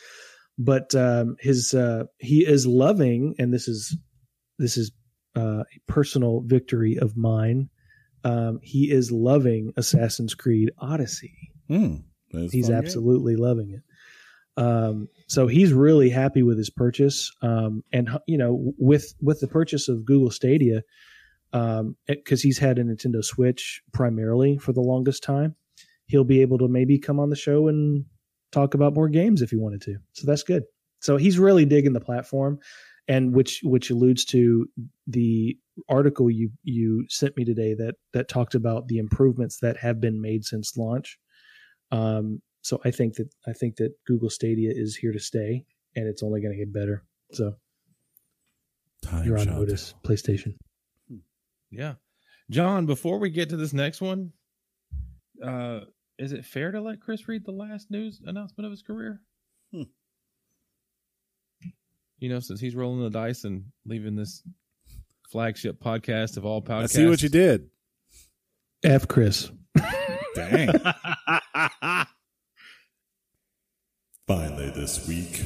but 0.59 0.95
um 0.95 1.37
his 1.41 1.74
uh 1.74 2.05
he 2.19 2.47
is 2.47 2.66
loving 2.66 3.35
and 3.39 3.53
this 3.55 3.69
is 3.69 3.97
this 4.59 4.77
is 4.77 4.91
uh, 5.37 5.61
a 5.65 5.93
personal 5.93 6.41
victory 6.47 6.97
of 6.97 7.16
mine 7.16 7.69
um 8.24 8.59
he 8.62 8.91
is 8.91 9.12
loving 9.12 9.73
assassin's 9.77 10.35
creed 10.35 10.70
odyssey 10.78 11.35
Hmm. 11.69 11.97
He's 12.31 12.69
game. 12.69 12.77
absolutely 12.77 13.35
loving 13.37 13.70
it 13.70 13.83
um, 14.57 15.09
so 15.28 15.47
he's 15.47 15.73
really 15.73 16.09
happy 16.09 16.43
with 16.43 16.57
his 16.57 16.70
purchase. 16.70 17.31
Um, 17.43 17.83
and 17.93 18.11
you 18.27 18.39
know 18.39 18.73
with 18.78 19.15
with 19.20 19.41
the 19.41 19.49
purchase 19.49 19.89
of 19.89 20.05
google 20.05 20.31
stadia 20.31 20.83
because 22.07 22.43
he's 22.43 22.59
had 22.59 22.78
a 22.78 22.85
nintendo 22.85 23.24
switch 23.24 23.81
primarily 23.93 24.59
for 24.59 24.73
the 24.73 24.81
longest 24.81 25.23
time 25.23 25.55
he'll 26.07 26.24
be 26.24 26.41
able 26.41 26.59
to 26.59 26.69
maybe 26.69 26.99
come 26.99 27.20
on 27.20 27.31
the 27.31 27.37
show 27.37 27.69
and 27.69 28.05
talk 28.53 28.74
about 28.74 28.95
more 28.95 29.09
games 29.09 29.43
if 29.43 29.51
he 29.51 29.57
wanted 29.57 29.83
to. 29.83 29.97
So 30.12 30.27
that's 30.27 30.43
good. 30.43 30.65
So 31.01 31.16
he's 31.16 31.39
really 31.39 31.65
digging 31.65 31.93
the 31.93 32.01
platform 32.01 32.59
and 33.09 33.35
which 33.35 33.61
which 33.62 33.91
alludes 33.91 34.24
to 34.27 34.66
the 35.07 35.57
article 35.89 36.31
you 36.31 36.51
you 36.62 37.05
sent 37.09 37.37
me 37.37 37.45
today 37.45 37.74
that 37.74 37.97
that 38.12 38.28
talked 38.28 38.55
about 38.55 38.89
the 38.89 38.99
improvements 38.99 39.59
that 39.61 39.77
have 39.77 40.01
been 40.01 40.20
made 40.20 40.45
since 40.45 40.77
launch. 40.77 41.19
Um, 41.93 42.41
so 42.66 42.80
I 42.84 42.90
think 42.90 43.14
that 43.14 43.28
I 43.47 43.52
think 43.52 43.76
that 43.76 43.93
Google 44.09 44.28
Stadia 44.28 44.72
is 44.74 44.97
here 44.97 45.12
to 45.12 45.20
stay, 45.20 45.64
and 45.94 46.09
it's 46.09 46.24
only 46.24 46.40
going 46.40 46.52
to 46.52 46.59
get 46.59 46.72
better. 46.72 47.05
So 47.30 47.55
Time 49.02 49.24
you're 49.24 49.38
on 49.38 49.47
shot. 49.47 49.55
notice, 49.55 49.94
PlayStation. 50.05 50.55
Yeah. 51.70 51.94
John, 52.51 52.84
before 52.86 53.20
we 53.20 53.30
get 53.30 53.51
to 53.51 53.56
this 53.56 53.72
next 53.72 54.01
one, 54.01 54.32
uh, 55.40 55.82
is 56.18 56.32
it 56.32 56.44
fair 56.44 56.72
to 56.72 56.80
let 56.80 57.01
Chris 57.01 57.28
read 57.28 57.44
the 57.44 57.52
last 57.52 57.88
news 57.88 58.20
announcement 58.26 58.66
of 58.66 58.72
his 58.72 58.82
career? 58.82 59.20
Hmm. 59.72 59.82
You 62.18 62.30
know, 62.30 62.40
since 62.40 62.59
he's 62.59 62.74
rolling 62.74 63.01
the 63.01 63.10
dice 63.10 63.44
and 63.44 63.66
leaving 63.84 64.16
this 64.16 64.43
flagship 65.30 65.80
podcast 65.80 66.36
of 66.36 66.44
all 66.44 66.62
podcasts. 66.62 66.82
I 66.82 66.86
see 66.86 67.06
what 67.06 67.22
you 67.22 67.28
did. 67.28 67.70
F 68.82 69.06
Chris. 69.06 69.52
Dang. 70.34 70.70
Finally 74.27 74.70
this 74.70 75.07
week. 75.07 75.44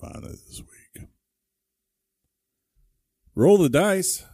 Finally 0.00 0.32
this 0.32 0.60
week. 0.60 1.06
Roll 3.36 3.58
the 3.58 3.68
dice. 3.68 4.24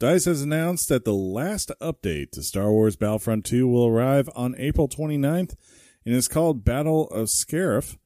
Dice 0.00 0.24
has 0.24 0.40
announced 0.40 0.88
that 0.88 1.04
the 1.04 1.12
last 1.12 1.70
update 1.82 2.30
to 2.30 2.42
Star 2.42 2.70
Wars 2.70 2.96
Battlefront 2.96 3.44
2 3.44 3.68
will 3.68 3.86
arrive 3.86 4.30
on 4.34 4.54
April 4.56 4.88
29th 4.88 5.56
and 6.06 6.14
is 6.14 6.26
called 6.26 6.64
Battle 6.64 7.06
of 7.08 7.28
Scarif. 7.28 7.98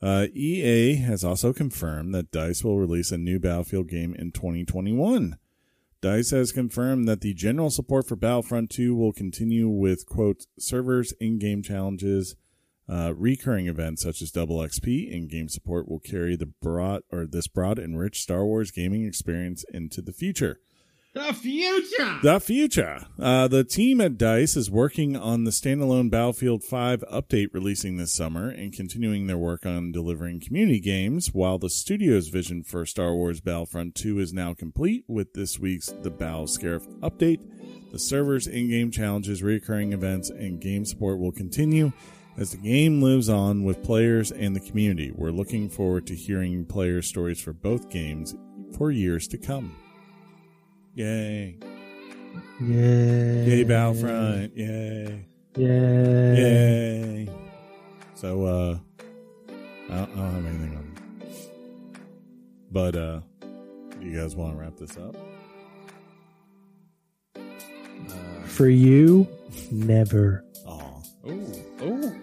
Uh, 0.00 0.28
EA 0.32 0.94
has 0.96 1.24
also 1.24 1.52
confirmed 1.52 2.14
that 2.14 2.30
Dice 2.30 2.62
will 2.62 2.78
release 2.78 3.10
a 3.10 3.18
new 3.18 3.40
Battlefield 3.40 3.88
game 3.88 4.14
in 4.14 4.30
2021. 4.30 5.36
DICE 6.00 6.30
has 6.30 6.52
confirmed 6.52 7.08
that 7.08 7.20
the 7.20 7.34
general 7.34 7.70
support 7.70 8.06
for 8.06 8.14
Battlefront 8.14 8.70
2 8.70 8.94
will 8.94 9.12
continue 9.12 9.68
with, 9.68 10.06
quote, 10.06 10.46
servers, 10.56 11.12
in 11.20 11.40
game 11.40 11.60
challenges, 11.60 12.36
uh, 12.88 13.12
recurring 13.16 13.66
events 13.66 14.02
such 14.02 14.22
as 14.22 14.30
Double 14.30 14.58
XP, 14.58 15.14
and 15.14 15.28
game 15.28 15.48
support 15.48 15.88
will 15.88 16.00
carry 16.00 16.36
the 16.36 16.46
broad 16.46 17.02
or 17.12 17.26
this 17.26 17.46
broad 17.46 17.78
and 17.78 17.98
rich 17.98 18.20
Star 18.20 18.44
Wars 18.44 18.70
gaming 18.70 19.04
experience 19.04 19.64
into 19.72 20.00
the 20.00 20.12
future. 20.12 20.60
The 21.14 21.32
future. 21.34 22.18
The 22.22 22.38
future. 22.38 23.06
Uh, 23.18 23.48
the 23.48 23.64
team 23.64 24.00
at 24.00 24.18
DICE 24.18 24.56
is 24.56 24.70
working 24.70 25.16
on 25.16 25.44
the 25.44 25.50
standalone 25.50 26.10
Battlefield 26.10 26.62
5 26.62 27.02
update 27.12 27.48
releasing 27.52 27.96
this 27.96 28.12
summer 28.12 28.50
and 28.50 28.72
continuing 28.72 29.26
their 29.26 29.38
work 29.38 29.66
on 29.66 29.90
delivering 29.90 30.38
community 30.38 30.78
games, 30.80 31.34
while 31.34 31.58
the 31.58 31.70
studio's 31.70 32.28
vision 32.28 32.62
for 32.62 32.86
Star 32.86 33.14
Wars 33.14 33.40
Battlefront 33.40 33.94
2 33.96 34.20
is 34.20 34.32
now 34.32 34.54
complete 34.54 35.04
with 35.08 35.32
this 35.32 35.58
week's 35.58 35.88
The 35.88 36.10
Battle 36.10 36.44
Scarif 36.44 36.86
update. 37.00 37.40
The 37.90 37.98
servers, 37.98 38.46
in 38.46 38.68
game 38.68 38.90
challenges, 38.90 39.42
recurring 39.42 39.94
events, 39.94 40.28
and 40.30 40.60
game 40.60 40.84
support 40.84 41.18
will 41.18 41.32
continue 41.32 41.92
as 42.38 42.52
the 42.52 42.56
game 42.56 43.02
lives 43.02 43.28
on 43.28 43.64
with 43.64 43.82
players 43.82 44.30
and 44.30 44.54
the 44.54 44.60
community. 44.60 45.10
We're 45.14 45.32
looking 45.32 45.68
forward 45.68 46.06
to 46.06 46.14
hearing 46.14 46.64
player 46.64 47.02
stories 47.02 47.40
for 47.40 47.52
both 47.52 47.90
games 47.90 48.34
for 48.76 48.90
years 48.92 49.26
to 49.28 49.38
come. 49.38 49.74
Yay. 50.94 51.58
Yay! 52.60 53.44
Yay, 53.44 53.64
Battlefront. 53.64 54.56
Yay. 54.56 55.26
Yay! 55.56 56.36
Yay. 56.36 57.28
So, 58.14 58.44
uh, 58.44 58.78
I 59.90 59.94
don't, 59.94 60.10
I 60.12 60.16
don't 60.16 60.34
have 60.34 60.46
anything 60.46 60.76
on. 60.76 60.94
But, 62.70 62.96
uh, 62.96 63.20
you 64.00 64.16
guys 64.16 64.36
want 64.36 64.54
to 64.54 64.60
wrap 64.60 64.76
this 64.76 64.96
up? 64.96 65.16
For 68.46 68.68
you, 68.68 69.26
never, 69.70 70.44
Oh, 70.66 71.02
Oh, 71.24 71.52
oh. 71.80 72.14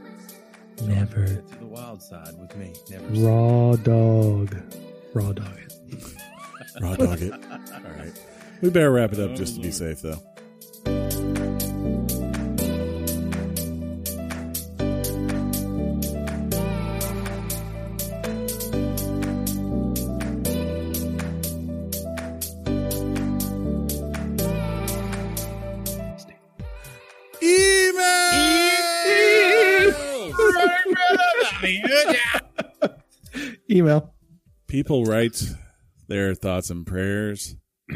Never. 0.84 1.26
To 1.26 1.60
the 1.60 1.66
wild 1.66 2.02
side 2.02 2.38
with 2.40 2.56
me. 2.56 2.74
Never. 2.90 3.06
Raw 3.28 3.76
dog. 3.78 4.56
Raw 5.14 5.32
dog 5.32 5.58
it. 5.58 5.74
raw 6.82 6.96
dog 6.96 7.22
it. 7.22 7.32
All 7.52 7.98
right. 7.98 8.14
We 8.62 8.70
better 8.70 8.92
wrap 8.92 9.14
it 9.14 9.20
up 9.20 9.36
just 9.36 9.56
to 9.56 9.62
be 9.62 9.70
oh, 9.70 9.72
safe, 9.72 10.02
though. 10.02 10.20
Email. 33.86 34.16
People 34.68 35.06
write 35.06 35.40
their 36.08 36.34
thoughts 36.34 36.72
and 36.72 36.88
prayers. 36.88 37.56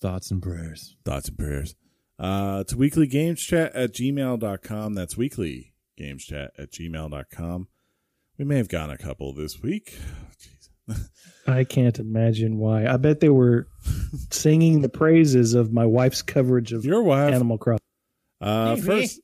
Thoughts 0.00 0.30
and 0.30 0.42
prayers. 0.42 0.96
Thoughts 1.04 1.28
and 1.28 1.38
prayers. 1.38 1.74
Uh, 2.18 2.64
to 2.64 2.76
weeklygameschat 2.76 3.72
at 3.74 3.92
gmail.com. 3.92 4.94
That's 4.94 5.16
weeklygameschat 5.16 6.48
at 6.58 6.72
gmail.com. 6.72 7.68
We 8.38 8.44
may 8.46 8.56
have 8.56 8.68
gotten 8.68 8.90
a 8.90 8.96
couple 8.96 9.34
this 9.34 9.60
week. 9.60 9.94
Jeez. 10.88 11.08
I 11.46 11.64
can't 11.64 11.98
imagine 11.98 12.56
why. 12.56 12.86
I 12.86 12.96
bet 12.96 13.20
they 13.20 13.28
were 13.28 13.68
singing 14.30 14.80
the 14.80 14.88
praises 14.88 15.52
of 15.52 15.74
my 15.74 15.84
wife's 15.84 16.22
coverage 16.22 16.72
of 16.72 16.86
Your 16.86 17.02
wife. 17.02 17.34
Animal 17.34 17.58
Crossing. 17.58 17.84
Uh, 18.40 18.76
first, 18.76 19.20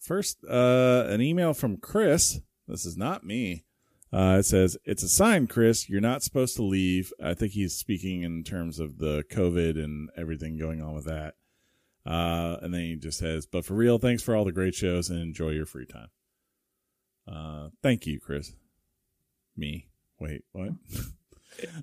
first, 0.00 0.38
uh, 0.44 1.06
an 1.08 1.22
email 1.22 1.54
from 1.54 1.76
Chris. 1.76 2.40
This 2.66 2.84
is 2.84 2.96
not 2.96 3.24
me. 3.24 3.64
Uh, 4.12 4.36
it 4.38 4.44
says, 4.44 4.76
it's 4.84 5.02
a 5.02 5.08
sign, 5.08 5.46
Chris. 5.46 5.88
You're 5.88 6.00
not 6.00 6.22
supposed 6.22 6.56
to 6.56 6.62
leave. 6.62 7.12
I 7.22 7.34
think 7.34 7.52
he's 7.52 7.74
speaking 7.74 8.22
in 8.22 8.42
terms 8.42 8.78
of 8.78 8.98
the 8.98 9.24
COVID 9.30 9.82
and 9.82 10.08
everything 10.16 10.58
going 10.58 10.80
on 10.80 10.94
with 10.94 11.04
that. 11.04 11.34
Uh, 12.06 12.56
and 12.62 12.72
then 12.72 12.80
he 12.80 12.96
just 12.96 13.18
says, 13.18 13.46
but 13.46 13.66
for 13.66 13.74
real, 13.74 13.98
thanks 13.98 14.22
for 14.22 14.34
all 14.34 14.44
the 14.44 14.52
great 14.52 14.74
shows 14.74 15.10
and 15.10 15.20
enjoy 15.20 15.50
your 15.50 15.66
free 15.66 15.84
time. 15.84 16.08
Uh, 17.30 17.68
thank 17.82 18.06
you, 18.06 18.18
Chris. 18.18 18.52
Me. 19.56 19.88
Wait, 20.18 20.44
what? 20.52 20.70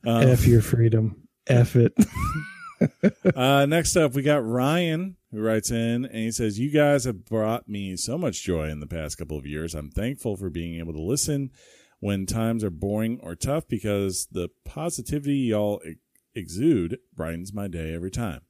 Uh, 0.08 0.20
F 0.20 0.48
your 0.48 0.62
freedom. 0.62 1.28
F 1.48 1.76
it. 1.76 1.94
uh, 3.36 3.66
next 3.66 3.96
up, 3.96 4.14
we 4.14 4.22
got 4.22 4.46
Ryan 4.46 5.18
who 5.32 5.42
writes 5.42 5.72
in 5.72 6.06
and 6.06 6.16
he 6.16 6.32
says, 6.32 6.60
You 6.60 6.72
guys 6.72 7.06
have 7.06 7.26
brought 7.26 7.68
me 7.68 7.96
so 7.96 8.18
much 8.18 8.44
joy 8.44 8.70
in 8.70 8.80
the 8.80 8.88
past 8.88 9.18
couple 9.18 9.38
of 9.38 9.46
years. 9.46 9.74
I'm 9.74 9.90
thankful 9.90 10.36
for 10.36 10.50
being 10.50 10.80
able 10.80 10.94
to 10.94 11.02
listen 11.02 11.52
when 12.00 12.26
times 12.26 12.64
are 12.64 12.70
boring 12.70 13.20
or 13.22 13.36
tough 13.36 13.68
because 13.68 14.28
the 14.32 14.50
positivity 14.64 15.38
y'all 15.38 15.82
ex- 15.86 16.00
exude 16.36 17.00
brightens 17.16 17.54
my 17.54 17.68
day 17.68 17.94
every 17.94 18.12
time. 18.12 18.42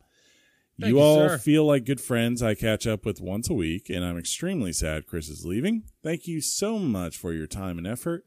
You 0.78 0.88
you, 0.88 1.00
all 1.00 1.30
sir. 1.30 1.38
feel 1.38 1.66
like 1.66 1.86
good 1.86 2.02
friends 2.02 2.44
I 2.44 2.54
catch 2.54 2.86
up 2.86 3.06
with 3.06 3.22
once 3.22 3.50
a 3.50 3.54
week, 3.54 3.90
and 3.90 4.04
I'm 4.04 4.18
extremely 4.18 4.74
sad 4.74 5.08
Chris 5.08 5.30
is 5.30 5.46
leaving. 5.46 5.84
Thank 6.04 6.28
you 6.28 6.42
so 6.42 6.80
much 6.80 7.18
for 7.18 7.32
your 7.32 7.48
time 7.48 7.78
and 7.78 7.88
effort. 7.88 8.26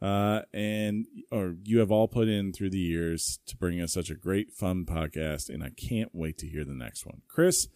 Uh, 0.00 0.42
and 0.54 1.06
or 1.32 1.56
you 1.64 1.80
have 1.80 1.90
all 1.90 2.06
put 2.06 2.28
in 2.28 2.52
through 2.52 2.70
the 2.70 2.78
years 2.78 3.40
to 3.46 3.56
bring 3.56 3.80
us 3.80 3.92
such 3.94 4.10
a 4.10 4.14
great, 4.14 4.52
fun 4.52 4.84
podcast, 4.84 5.48
and 5.48 5.64
I 5.64 5.70
can't 5.70 6.14
wait 6.14 6.38
to 6.38 6.46
hear 6.46 6.64
the 6.64 6.72
next 6.72 7.04
one. 7.04 7.22
Chris, 7.26 7.66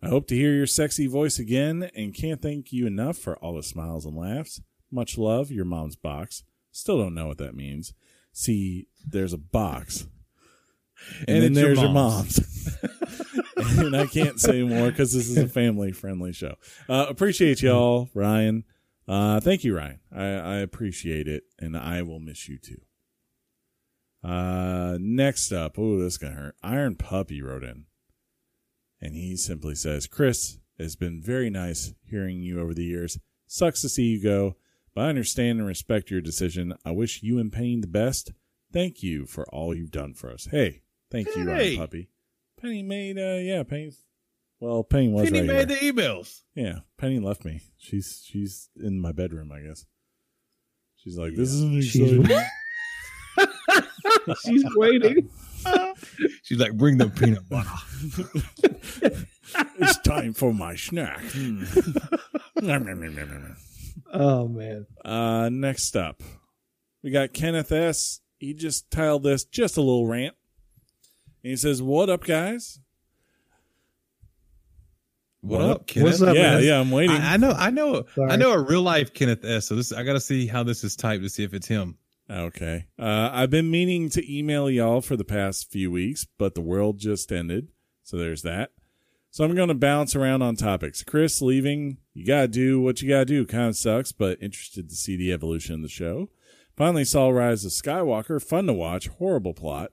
I 0.00 0.08
hope 0.08 0.28
to 0.28 0.36
hear 0.36 0.52
your 0.52 0.68
sexy 0.68 1.08
voice 1.08 1.40
again, 1.40 1.90
and 1.96 2.14
can't 2.14 2.40
thank 2.40 2.72
you 2.72 2.86
enough 2.86 3.18
for 3.18 3.36
all 3.38 3.56
the 3.56 3.62
smiles 3.64 4.04
and 4.04 4.16
laughs. 4.16 4.60
Much 4.94 5.18
love, 5.18 5.50
your 5.50 5.64
mom's 5.64 5.96
box. 5.96 6.44
Still 6.70 6.98
don't 6.98 7.14
know 7.14 7.26
what 7.26 7.38
that 7.38 7.54
means. 7.54 7.92
See, 8.32 8.86
there's 9.06 9.32
a 9.32 9.38
box, 9.38 10.06
and, 11.20 11.28
And 11.28 11.42
then 11.42 11.54
your 11.54 11.62
there's 11.64 11.80
your 11.82 11.90
mom's. 11.90 12.38
mom's. 12.40 12.78
and 13.78 13.96
I 13.96 14.06
can't 14.06 14.40
say 14.40 14.62
more 14.62 14.90
because 14.90 15.12
this 15.12 15.28
is 15.28 15.36
a 15.36 15.48
family 15.48 15.92
friendly 15.92 16.32
show. 16.32 16.54
Uh, 16.88 17.06
appreciate 17.08 17.62
y'all, 17.62 18.08
Ryan. 18.14 18.64
Uh, 19.06 19.38
thank 19.40 19.64
you, 19.64 19.76
Ryan. 19.76 20.00
I, 20.12 20.24
I 20.24 20.56
appreciate 20.58 21.28
it, 21.28 21.44
and 21.58 21.76
I 21.76 22.02
will 22.02 22.20
miss 22.20 22.48
you 22.48 22.58
too. 22.58 22.80
Uh, 24.22 24.96
next 25.00 25.52
up, 25.52 25.78
oh, 25.78 25.98
this 25.98 26.14
is 26.14 26.18
gonna 26.18 26.34
hurt. 26.34 26.56
Iron 26.62 26.94
Puppy 26.96 27.42
wrote 27.42 27.62
in, 27.62 27.84
and 29.00 29.14
he 29.14 29.36
simply 29.36 29.74
says, 29.74 30.06
"Chris, 30.06 30.58
it's 30.78 30.96
been 30.96 31.20
very 31.20 31.50
nice 31.50 31.92
hearing 32.08 32.40
you 32.42 32.60
over 32.60 32.72
the 32.74 32.84
years. 32.84 33.18
Sucks 33.46 33.82
to 33.82 33.88
see 33.88 34.04
you 34.04 34.22
go, 34.22 34.56
but 34.94 35.04
I 35.04 35.08
understand 35.08 35.58
and 35.58 35.66
respect 35.68 36.10
your 36.10 36.20
decision. 36.20 36.74
I 36.84 36.90
wish 36.92 37.22
you 37.22 37.38
and 37.38 37.52
Penny 37.52 37.76
the 37.80 37.86
best. 37.86 38.32
Thank 38.72 39.02
you 39.02 39.26
for 39.26 39.44
all 39.54 39.74
you've 39.74 39.90
done 39.90 40.14
for 40.14 40.30
us. 40.32 40.48
Hey, 40.50 40.82
thank 41.10 41.28
you, 41.36 41.48
Iron 41.48 41.56
Hey. 41.58 41.76
Puppy. 41.76 42.08
Penny 42.60 42.82
made, 42.82 43.18
uh, 43.18 43.38
yeah, 43.40 43.62
Penny's. 43.62 44.02
Well, 44.60 44.82
Penny 44.84 45.08
was 45.08 45.24
Penny 45.30 45.40
right 45.40 45.68
made 45.68 45.78
here. 45.78 45.92
the 45.94 46.00
emails. 46.02 46.40
Yeah, 46.54 46.78
Penny 46.96 47.18
left 47.20 47.44
me. 47.44 47.60
She's 47.76 48.22
she's 48.26 48.70
in 48.76 49.00
my 49.00 49.12
bedroom, 49.12 49.52
I 49.52 49.60
guess. 49.60 49.84
She's 50.96 51.18
like, 51.18 51.34
this 51.34 51.50
isn't 51.52 51.82
She's- 51.84 52.10
exciting. 52.10 52.46
She's 54.46 54.64
waiting. 54.76 55.28
She's 56.42 56.58
like, 56.58 56.72
bring 56.76 56.96
the 56.98 57.08
peanut 57.10 57.46
butter. 57.48 57.68
it's 59.78 59.98
time 59.98 60.32
for 60.32 60.52
my 60.54 60.76
snack. 60.76 61.20
Hmm. 61.20 61.64
Oh 64.12 64.48
man. 64.48 64.86
uh, 65.04 65.48
next 65.50 65.96
up, 65.96 66.22
we 67.02 67.10
got 67.10 67.32
Kenneth 67.32 67.72
S. 67.72 68.20
He 68.38 68.54
just 68.54 68.90
tiled 68.90 69.22
this 69.22 69.44
just 69.44 69.76
a 69.76 69.80
little 69.80 70.06
rant. 70.06 70.34
And 71.42 71.50
he 71.50 71.56
says, 71.56 71.80
What 71.82 72.08
up, 72.10 72.24
guys? 72.24 72.80
What, 75.40 75.60
What 75.60 75.70
up, 75.70 75.76
up? 75.82 75.86
Kenneth? 75.86 76.04
What's 76.08 76.22
up, 76.22 76.34
yeah, 76.34 76.42
man? 76.54 76.64
yeah, 76.64 76.80
I'm 76.80 76.90
waiting. 76.90 77.16
I, 77.16 77.34
I 77.34 77.36
know, 77.36 77.50
I 77.50 77.70
know, 77.70 78.04
Sorry. 78.14 78.30
I 78.30 78.36
know 78.36 78.52
a 78.52 78.62
real 78.62 78.82
life 78.82 79.12
Kenneth 79.12 79.44
S. 79.44 79.66
So 79.68 79.76
this, 79.76 79.92
I 79.92 80.02
got 80.02 80.14
to 80.14 80.20
see 80.20 80.46
how 80.46 80.62
this 80.62 80.84
is 80.84 80.96
typed 80.96 81.22
to 81.22 81.28
see 81.28 81.44
if 81.44 81.52
it's 81.52 81.66
him. 81.66 81.98
Okay. 82.30 82.86
Uh, 82.98 83.28
I've 83.32 83.50
been 83.50 83.70
meaning 83.70 84.08
to 84.10 84.34
email 84.38 84.70
y'all 84.70 85.02
for 85.02 85.16
the 85.16 85.24
past 85.24 85.70
few 85.70 85.90
weeks, 85.90 86.26
but 86.38 86.54
the 86.54 86.62
world 86.62 86.98
just 86.98 87.30
ended. 87.30 87.68
So 88.02 88.16
there's 88.16 88.40
that. 88.42 88.70
So 89.34 89.42
I'm 89.42 89.56
going 89.56 89.66
to 89.66 89.74
bounce 89.74 90.14
around 90.14 90.42
on 90.42 90.54
topics. 90.54 91.02
Chris 91.02 91.42
leaving, 91.42 91.98
you 92.12 92.24
got 92.24 92.42
to 92.42 92.46
do 92.46 92.80
what 92.80 93.02
you 93.02 93.08
got 93.08 93.18
to 93.18 93.24
do. 93.24 93.44
Kind 93.44 93.70
of 93.70 93.76
sucks, 93.76 94.12
but 94.12 94.40
interested 94.40 94.88
to 94.88 94.94
see 94.94 95.16
the 95.16 95.32
evolution 95.32 95.74
of 95.74 95.82
the 95.82 95.88
show. 95.88 96.28
Finally 96.76 97.04
saw 97.04 97.30
Rise 97.30 97.64
of 97.64 97.72
Skywalker. 97.72 98.40
Fun 98.40 98.68
to 98.68 98.72
watch. 98.72 99.08
Horrible 99.08 99.52
plot. 99.52 99.90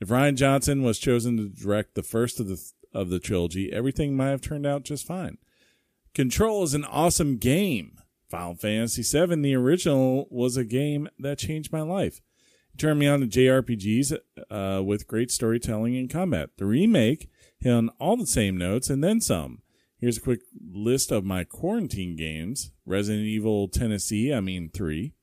If 0.00 0.08
Rian 0.08 0.34
Johnson 0.34 0.82
was 0.82 0.98
chosen 0.98 1.36
to 1.36 1.48
direct 1.48 1.94
the 1.94 2.02
first 2.02 2.40
of 2.40 2.48
the 2.48 2.60
of 2.92 3.08
the 3.08 3.20
trilogy, 3.20 3.72
everything 3.72 4.16
might 4.16 4.30
have 4.30 4.42
turned 4.42 4.66
out 4.66 4.82
just 4.82 5.06
fine. 5.06 5.38
Control 6.12 6.64
is 6.64 6.74
an 6.74 6.84
awesome 6.84 7.36
game. 7.36 8.00
Final 8.28 8.56
Fantasy 8.56 9.02
VII, 9.02 9.42
the 9.42 9.54
original, 9.54 10.26
was 10.28 10.56
a 10.56 10.64
game 10.64 11.08
that 11.20 11.38
changed 11.38 11.72
my 11.72 11.82
life. 11.82 12.20
It 12.74 12.78
turned 12.78 12.98
me 12.98 13.06
on 13.06 13.20
to 13.20 13.26
JRPGs 13.28 14.18
uh, 14.50 14.82
with 14.82 15.06
great 15.06 15.30
storytelling 15.30 15.96
and 15.96 16.10
combat. 16.10 16.50
The 16.58 16.66
remake 16.66 17.30
on 17.70 17.90
all 17.98 18.16
the 18.16 18.26
same 18.26 18.56
notes 18.56 18.90
and 18.90 19.02
then 19.02 19.20
some. 19.20 19.62
Here's 19.98 20.18
a 20.18 20.22
quick 20.22 20.40
list 20.60 21.12
of 21.12 21.24
my 21.24 21.44
quarantine 21.44 22.16
games: 22.16 22.72
Resident 22.84 23.24
Evil 23.24 23.68
Tennessee, 23.68 24.32
I 24.32 24.40
mean 24.40 24.70
three, 24.72 25.14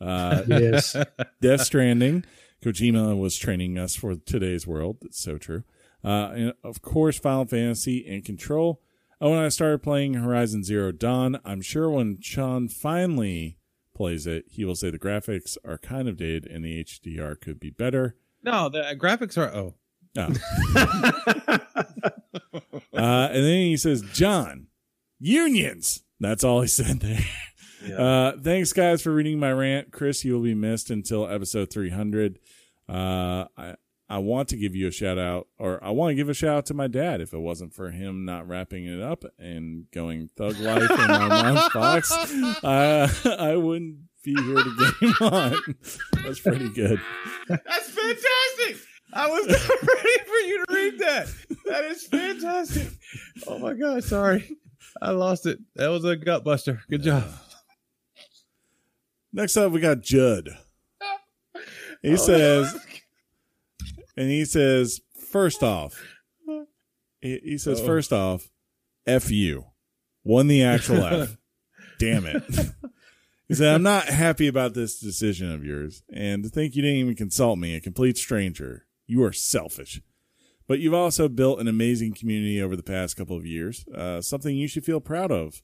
uh, 0.00 0.42
Yes. 0.48 0.96
Death 1.40 1.62
Stranding. 1.62 2.24
Kojima 2.62 3.16
was 3.18 3.36
training 3.36 3.78
us 3.78 3.94
for 3.94 4.16
today's 4.16 4.66
world. 4.66 4.98
It's 5.02 5.20
so 5.20 5.38
true. 5.38 5.62
Uh, 6.04 6.30
and 6.34 6.54
of 6.64 6.82
course, 6.82 7.18
Final 7.18 7.46
Fantasy 7.46 8.06
and 8.08 8.24
Control. 8.24 8.80
Oh, 9.20 9.30
when 9.30 9.38
I 9.40 9.48
started 9.48 9.82
playing 9.82 10.14
Horizon 10.14 10.62
Zero 10.62 10.92
Dawn, 10.92 11.40
I'm 11.44 11.60
sure 11.60 11.90
when 11.90 12.20
Sean 12.20 12.68
finally 12.68 13.58
plays 13.94 14.26
it, 14.26 14.44
he 14.48 14.64
will 14.64 14.76
say 14.76 14.90
the 14.90 14.98
graphics 14.98 15.56
are 15.64 15.78
kind 15.78 16.08
of 16.08 16.16
dated 16.16 16.46
and 16.46 16.64
the 16.64 16.84
HDR 16.84 17.40
could 17.40 17.58
be 17.58 17.70
better. 17.70 18.16
No, 18.44 18.68
the 18.68 18.96
graphics 18.96 19.36
are. 19.36 19.52
Oh, 19.52 19.74
Oh. 20.16 20.32
Uh, 22.98 23.28
and 23.30 23.44
then 23.44 23.60
he 23.60 23.76
says, 23.76 24.02
John, 24.12 24.66
unions. 25.20 26.02
That's 26.18 26.42
all 26.42 26.62
he 26.62 26.68
said 26.68 26.98
there. 26.98 27.24
Uh, 27.96 28.32
thanks, 28.42 28.72
guys, 28.72 29.02
for 29.02 29.14
reading 29.14 29.38
my 29.38 29.52
rant. 29.52 29.92
Chris, 29.92 30.24
you 30.24 30.34
will 30.34 30.42
be 30.42 30.54
missed 30.54 30.90
until 30.90 31.28
episode 31.28 31.70
300. 31.70 32.40
Uh, 32.88 33.44
I, 33.56 33.76
I 34.08 34.18
want 34.18 34.48
to 34.48 34.56
give 34.56 34.74
you 34.74 34.88
a 34.88 34.90
shout 34.90 35.16
out, 35.16 35.46
or 35.58 35.82
I 35.82 35.90
want 35.90 36.10
to 36.10 36.14
give 36.16 36.28
a 36.28 36.34
shout 36.34 36.56
out 36.56 36.66
to 36.66 36.74
my 36.74 36.88
dad. 36.88 37.20
If 37.20 37.32
it 37.32 37.38
wasn't 37.38 37.72
for 37.72 37.90
him 37.90 38.24
not 38.24 38.48
wrapping 38.48 38.86
it 38.86 39.00
up 39.00 39.24
and 39.38 39.88
going 39.92 40.28
thug 40.36 40.58
life 40.58 40.90
in 40.90 40.96
my 40.96 41.28
mom's 41.28 41.72
box, 41.72 42.10
uh, 42.64 43.08
I 43.38 43.54
wouldn't 43.56 43.98
be 44.24 44.34
here 44.34 44.56
to 44.56 44.92
him 45.00 45.14
on. 45.20 45.74
That's 46.24 46.40
pretty 46.40 46.70
good. 46.70 47.00
that's 47.48 47.90
fantastic. 47.90 48.87
I 49.12 49.28
was 49.28 49.46
not 49.46 49.82
ready 49.82 50.18
for 50.26 50.46
you 50.46 50.64
to 50.64 50.74
read 50.74 50.98
that. 50.98 51.28
That 51.66 51.84
is 51.84 52.06
fantastic. 52.06 52.88
Oh 53.46 53.58
my 53.58 53.74
god, 53.74 54.04
sorry, 54.04 54.56
I 55.00 55.10
lost 55.10 55.46
it. 55.46 55.58
That 55.76 55.88
was 55.88 56.04
a 56.04 56.16
gut 56.16 56.44
buster. 56.44 56.82
Good 56.90 57.02
job. 57.02 57.24
Uh, 57.24 57.32
next 59.32 59.56
up, 59.56 59.72
we 59.72 59.80
got 59.80 60.00
Judd. 60.00 60.50
He 62.02 62.12
oh, 62.12 62.16
says, 62.16 62.78
and 64.16 64.30
he 64.30 64.44
says, 64.44 65.00
first 65.30 65.62
off, 65.62 66.00
he, 67.20 67.40
he 67.42 67.58
says, 67.58 67.80
Uh-oh. 67.80 67.86
first 67.86 68.12
off, 68.12 68.48
F 69.06 69.30
you. 69.30 69.64
Won 70.22 70.46
the 70.46 70.62
actual 70.62 71.02
F. 71.02 71.36
Damn 71.98 72.26
it. 72.26 72.44
He 73.48 73.54
said, 73.54 73.74
I'm 73.74 73.82
not 73.82 74.04
happy 74.04 74.46
about 74.46 74.74
this 74.74 75.00
decision 75.00 75.50
of 75.50 75.64
yours. 75.64 76.02
And 76.12 76.44
to 76.44 76.50
think 76.50 76.76
you 76.76 76.82
didn't 76.82 76.98
even 76.98 77.14
consult 77.16 77.58
me, 77.58 77.74
a 77.74 77.80
complete 77.80 78.18
stranger, 78.18 78.84
you 79.08 79.24
are 79.24 79.32
selfish. 79.32 80.00
But 80.68 80.78
you've 80.78 80.94
also 80.94 81.28
built 81.28 81.58
an 81.60 81.66
amazing 81.66 82.12
community 82.14 82.60
over 82.62 82.76
the 82.76 82.82
past 82.82 83.16
couple 83.16 83.36
of 83.36 83.44
years, 83.46 83.84
uh, 83.94 84.20
something 84.20 84.54
you 84.54 84.68
should 84.68 84.84
feel 84.84 85.00
proud 85.00 85.32
of. 85.32 85.62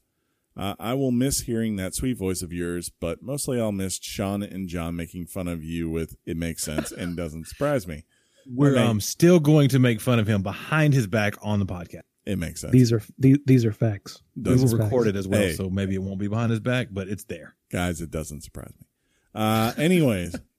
Uh, 0.57 0.75
I 0.81 0.95
will 0.95 1.11
miss 1.13 1.43
hearing 1.43 1.77
that 1.77 1.95
sweet 1.95 2.17
voice 2.17 2.41
of 2.41 2.53
yours, 2.53 2.91
but 3.01 3.23
mostly 3.23 3.61
I'll 3.61 3.71
miss 3.73 3.99
Sean 4.01 4.43
and 4.43 4.69
John 4.69 4.97
making 4.97 5.27
fun 5.27 5.47
of 5.49 5.63
you 5.63 5.91
with 5.91 6.17
"It 6.27 6.37
makes 6.37 6.63
sense" 6.65 6.91
and 6.91 7.17
doesn't 7.23 7.47
surprise 7.49 7.87
me. 7.87 8.05
We're 8.47 8.79
um 8.79 9.01
still 9.01 9.41
going 9.41 9.69
to 9.71 9.79
make 9.79 10.01
fun 10.01 10.19
of 10.19 10.27
him 10.27 10.43
behind 10.43 10.95
his 10.95 11.07
back 11.07 11.35
on 11.43 11.59
the 11.59 11.67
podcast. 11.67 12.03
It 12.25 12.39
makes 12.39 12.61
sense. 12.63 12.73
These 12.73 12.93
are 12.93 13.03
these, 13.19 13.39
these 13.47 13.65
are 13.67 13.73
facts. 13.73 14.23
We 14.37 14.43
Doesn't 14.45 14.59
will 14.61 14.65
These 14.67 14.75
are 14.75 14.85
record 14.85 15.05
facts. 15.07 15.17
it 15.17 15.19
as 15.19 15.29
well, 15.29 15.41
Hey. 15.41 15.53
so 15.55 15.69
maybe 15.69 15.95
it 15.95 16.03
won't 16.03 16.21
be 16.21 16.29
behind 16.29 16.51
his 16.53 16.61
back, 16.61 16.89
but 16.91 17.09
it's 17.09 17.25
there. 17.25 17.57
guys, 17.71 18.01
it 18.01 18.11
doesn't 18.11 18.43
surprise 18.43 18.73
me. 18.81 18.87
Uh, 19.35 19.73
anyways, 19.77 20.35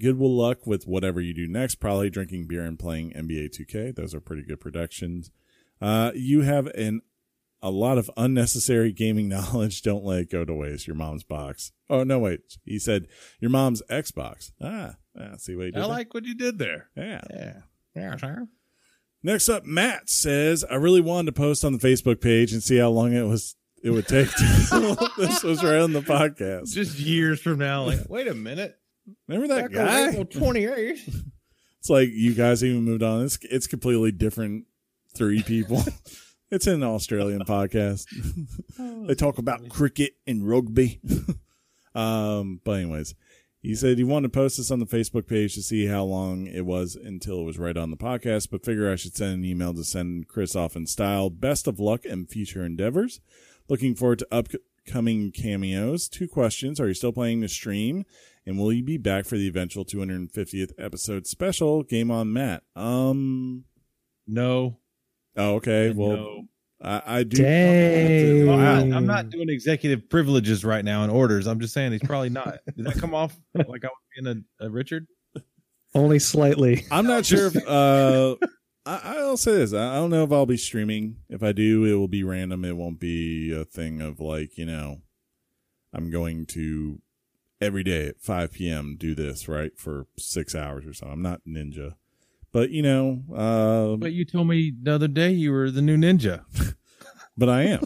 good 0.00 0.18
will 0.18 0.36
luck 0.36 0.66
with 0.66 0.86
whatever 0.86 1.20
you 1.20 1.34
do 1.34 1.46
next. 1.46 1.76
Probably 1.76 2.10
drinking 2.10 2.46
beer 2.46 2.64
and 2.64 2.78
playing 2.78 3.12
NBA 3.12 3.58
2K. 3.58 3.94
Those 3.94 4.14
are 4.14 4.20
pretty 4.20 4.42
good 4.42 4.60
productions. 4.60 5.30
Uh, 5.80 6.12
you 6.14 6.42
have 6.42 6.66
an 6.68 7.02
a 7.60 7.70
lot 7.70 7.98
of 7.98 8.10
unnecessary 8.16 8.92
gaming 8.92 9.28
knowledge. 9.28 9.82
Don't 9.82 10.04
let 10.04 10.20
it 10.20 10.30
go 10.30 10.44
to 10.44 10.54
waste. 10.54 10.86
Your 10.86 10.96
mom's 10.96 11.24
box. 11.24 11.72
Oh 11.90 12.04
no, 12.04 12.18
wait. 12.18 12.40
He 12.64 12.78
said 12.78 13.08
your 13.40 13.50
mom's 13.50 13.82
Xbox. 13.90 14.52
Ah, 14.62 14.96
ah 15.18 15.36
see 15.36 15.56
what 15.56 15.66
he 15.66 15.70
did. 15.72 15.78
I 15.78 15.82
there? 15.82 15.88
like 15.88 16.14
what 16.14 16.24
you 16.24 16.34
did 16.34 16.58
there. 16.58 16.90
Yeah. 16.96 17.22
Yeah. 17.30 17.54
Yeah, 17.94 18.16
sir. 18.16 18.48
Next 19.22 19.48
up, 19.48 19.64
Matt 19.64 20.08
says, 20.08 20.64
I 20.70 20.76
really 20.76 21.00
wanted 21.00 21.34
to 21.34 21.40
post 21.40 21.64
on 21.64 21.72
the 21.72 21.78
Facebook 21.78 22.20
page 22.20 22.52
and 22.52 22.62
see 22.62 22.76
how 22.76 22.90
long 22.90 23.12
it 23.12 23.24
was 23.24 23.56
it 23.82 23.90
would 23.90 24.06
take 24.06 24.30
to 24.30 25.10
this 25.18 25.42
was 25.42 25.62
right 25.62 25.80
on 25.80 25.92
the 25.92 26.00
podcast. 26.00 26.72
Just 26.72 26.98
years 26.98 27.40
from 27.40 27.58
now, 27.58 27.84
like, 27.84 28.08
wait 28.08 28.28
a 28.28 28.34
minute. 28.34 28.78
Remember 29.26 29.54
that 29.54 29.72
guy? 29.72 30.22
20 30.22 30.60
years. 30.60 31.08
It's 31.80 31.88
like 31.88 32.10
you 32.12 32.34
guys 32.34 32.64
even 32.64 32.82
moved 32.82 33.04
on. 33.04 33.24
It's 33.24 33.38
it's 33.42 33.68
completely 33.68 34.10
different 34.10 34.66
three 35.16 35.42
people. 35.44 35.82
it's 36.50 36.66
an 36.66 36.82
Australian 36.82 37.42
podcast. 37.44 38.06
they 39.06 39.14
talk 39.14 39.38
about 39.38 39.68
cricket 39.68 40.14
and 40.26 40.46
rugby. 40.46 41.00
um, 41.94 42.60
but 42.64 42.72
anyways, 42.72 43.14
he 43.60 43.74
said 43.74 43.96
he 43.96 44.04
wanted 44.04 44.32
to 44.32 44.38
post 44.38 44.56
this 44.56 44.70
on 44.70 44.80
the 44.80 44.86
Facebook 44.86 45.26
page 45.26 45.54
to 45.54 45.62
see 45.62 45.86
how 45.86 46.04
long 46.04 46.46
it 46.46 46.66
was 46.66 46.96
until 46.96 47.40
it 47.40 47.44
was 47.44 47.58
right 47.58 47.76
on 47.76 47.90
the 47.90 47.96
podcast, 47.96 48.50
but 48.50 48.64
figure 48.64 48.90
I 48.90 48.96
should 48.96 49.16
send 49.16 49.34
an 49.34 49.44
email 49.44 49.72
to 49.74 49.84
send 49.84 50.28
Chris 50.28 50.54
off 50.56 50.76
in 50.76 50.86
style. 50.86 51.30
Best 51.30 51.66
of 51.66 51.78
luck 51.80 52.04
and 52.04 52.28
future 52.28 52.64
endeavors. 52.64 53.20
Looking 53.68 53.94
forward 53.94 54.20
to 54.20 54.28
upcoming 54.32 55.32
cameos. 55.32 56.08
Two 56.08 56.28
questions. 56.28 56.80
Are 56.80 56.88
you 56.88 56.94
still 56.94 57.12
planning 57.12 57.42
to 57.42 57.48
stream? 57.48 58.04
And 58.48 58.58
will 58.58 58.72
you 58.72 58.82
be 58.82 58.96
back 58.96 59.26
for 59.26 59.36
the 59.36 59.46
eventual 59.46 59.84
250th 59.84 60.72
episode 60.78 61.26
special 61.26 61.82
game 61.82 62.10
on 62.10 62.32
Matt? 62.32 62.62
Um, 62.74 63.64
No. 64.26 64.78
oh, 65.36 65.56
okay. 65.56 65.90
Well, 65.90 66.16
no. 66.16 66.42
I, 66.80 67.02
I 67.18 67.22
do. 67.24 67.42
Dang. 67.42 68.48
I'm 68.48 68.88
not, 68.88 68.96
I'm 68.96 69.06
not 69.06 69.28
doing 69.28 69.50
executive 69.50 70.08
privileges 70.08 70.64
right 70.64 70.82
now 70.82 71.02
and 71.02 71.12
orders. 71.12 71.46
I'm 71.46 71.60
just 71.60 71.74
saying 71.74 71.92
he's 71.92 72.00
probably 72.02 72.30
not. 72.30 72.60
Did 72.74 72.86
that 72.86 72.94
come 72.98 73.14
off 73.14 73.36
like 73.54 73.84
I 73.84 73.88
was 73.88 74.02
being 74.16 74.44
a, 74.60 74.64
a 74.64 74.70
Richard? 74.70 75.06
Only 75.94 76.18
slightly. 76.18 76.86
I'm 76.90 77.06
not 77.06 77.26
sure 77.26 77.48
if, 77.48 77.56
uh, 77.68 78.36
I'll 78.86 79.36
say 79.36 79.56
this. 79.56 79.74
I 79.74 79.96
don't 79.96 80.08
know 80.08 80.24
if 80.24 80.32
I'll 80.32 80.46
be 80.46 80.56
streaming. 80.56 81.16
If 81.28 81.42
I 81.42 81.52
do, 81.52 81.84
it 81.84 81.92
will 81.98 82.08
be 82.08 82.22
random. 82.24 82.64
It 82.64 82.78
won't 82.78 82.98
be 82.98 83.52
a 83.52 83.66
thing 83.66 84.00
of 84.00 84.20
like, 84.20 84.56
you 84.56 84.64
know, 84.64 85.02
I'm 85.92 86.10
going 86.10 86.46
to 86.46 87.02
every 87.60 87.82
day 87.82 88.06
at 88.08 88.20
5 88.20 88.52
p.m. 88.52 88.96
do 88.98 89.14
this, 89.14 89.48
right? 89.48 89.72
For 89.76 90.06
six 90.18 90.54
hours 90.54 90.86
or 90.86 90.92
so. 90.92 91.06
I'm 91.06 91.22
not 91.22 91.42
ninja. 91.46 91.94
But, 92.52 92.70
you 92.70 92.82
know, 92.82 93.22
uh, 93.34 93.96
But 93.96 94.12
you 94.12 94.24
told 94.24 94.48
me 94.48 94.72
the 94.82 94.94
other 94.94 95.08
day 95.08 95.30
you 95.30 95.52
were 95.52 95.70
the 95.70 95.82
new 95.82 95.96
ninja. 95.96 96.44
but 97.36 97.48
I 97.48 97.62
am. 97.64 97.84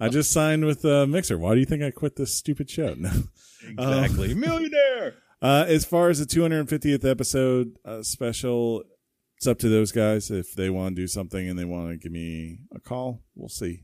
I 0.00 0.08
just 0.08 0.32
signed 0.32 0.64
with 0.64 0.84
uh, 0.84 1.06
Mixer. 1.06 1.38
Why 1.38 1.54
do 1.54 1.60
you 1.60 1.66
think 1.66 1.82
I 1.82 1.90
quit 1.90 2.16
this 2.16 2.34
stupid 2.34 2.70
show? 2.70 2.94
No. 3.74 3.90
Exactly. 4.00 4.34
Millionaire. 4.34 5.14
Uh, 5.42 5.64
as 5.66 5.84
far 5.84 6.08
as 6.08 6.20
the 6.20 6.24
250th 6.24 7.04
episode 7.04 7.76
uh, 7.84 8.00
special, 8.00 8.84
it's 9.36 9.48
up 9.48 9.58
to 9.58 9.68
those 9.68 9.90
guys. 9.90 10.30
If 10.30 10.54
they 10.54 10.70
want 10.70 10.94
to 10.94 11.02
do 11.02 11.08
something 11.08 11.48
and 11.48 11.58
they 11.58 11.64
want 11.64 11.90
to 11.90 11.96
give 11.96 12.12
me 12.12 12.60
a 12.72 12.78
call, 12.78 13.22
we'll 13.34 13.48
see. 13.48 13.82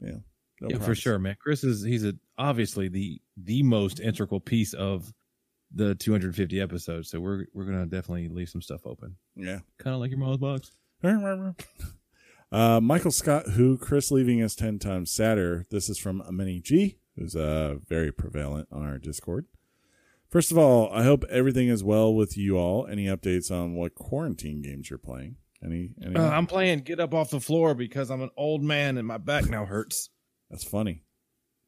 Yeah, 0.00 0.18
no 0.60 0.68
yeah, 0.70 0.78
for 0.78 0.94
sure, 0.94 1.18
man. 1.18 1.36
Chris 1.42 1.64
is 1.64 1.82
he's 1.82 2.04
a 2.04 2.14
obviously 2.40 2.88
the 2.88 3.20
the 3.36 3.62
most 3.62 4.00
integral 4.00 4.40
piece 4.40 4.72
of 4.74 5.12
the 5.72 5.94
250 5.94 6.60
episodes. 6.60 7.10
So 7.10 7.20
we're 7.20 7.44
we're 7.54 7.64
gonna 7.66 7.86
definitely 7.86 8.28
leave 8.28 8.48
some 8.48 8.62
stuff 8.62 8.80
open, 8.86 9.16
Yeah. 9.36 9.60
kind 9.78 9.94
of 9.94 10.00
like 10.00 10.10
your 10.10 10.18
mom's 10.18 10.38
box. 10.38 10.72
Uh, 12.52 12.80
Michael 12.80 13.12
Scott, 13.12 13.50
who 13.50 13.78
Chris 13.78 14.10
leaving 14.10 14.42
us 14.42 14.56
10 14.56 14.80
times 14.80 15.12
sadder. 15.12 15.64
This 15.70 15.88
is 15.88 15.98
from 15.98 16.20
Amini 16.28 16.60
G, 16.60 16.96
who's 17.16 17.36
uh, 17.36 17.76
very 17.88 18.10
prevalent 18.10 18.66
on 18.72 18.82
our 18.84 18.98
Discord. 18.98 19.46
First 20.28 20.50
of 20.50 20.58
all, 20.58 20.90
I 20.92 21.04
hope 21.04 21.24
everything 21.30 21.68
is 21.68 21.84
well 21.84 22.12
with 22.12 22.36
you 22.36 22.56
all. 22.58 22.88
Any 22.88 23.06
updates 23.06 23.52
on 23.52 23.74
what 23.74 23.94
quarantine 23.94 24.62
games 24.62 24.90
you're 24.90 24.98
playing? 24.98 25.36
Any? 25.64 25.90
any 26.04 26.16
Uh, 26.16 26.28
I'm 26.28 26.48
playing 26.48 26.80
Get 26.80 26.98
Up 26.98 27.14
Off 27.14 27.30
the 27.30 27.38
Floor 27.38 27.72
because 27.74 28.10
I'm 28.10 28.20
an 28.22 28.30
old 28.36 28.64
man 28.64 28.98
and 28.98 29.06
my 29.06 29.18
back 29.18 29.48
now 29.48 29.64
hurts. 29.64 30.10
That's 30.50 30.64
funny. 30.64 31.04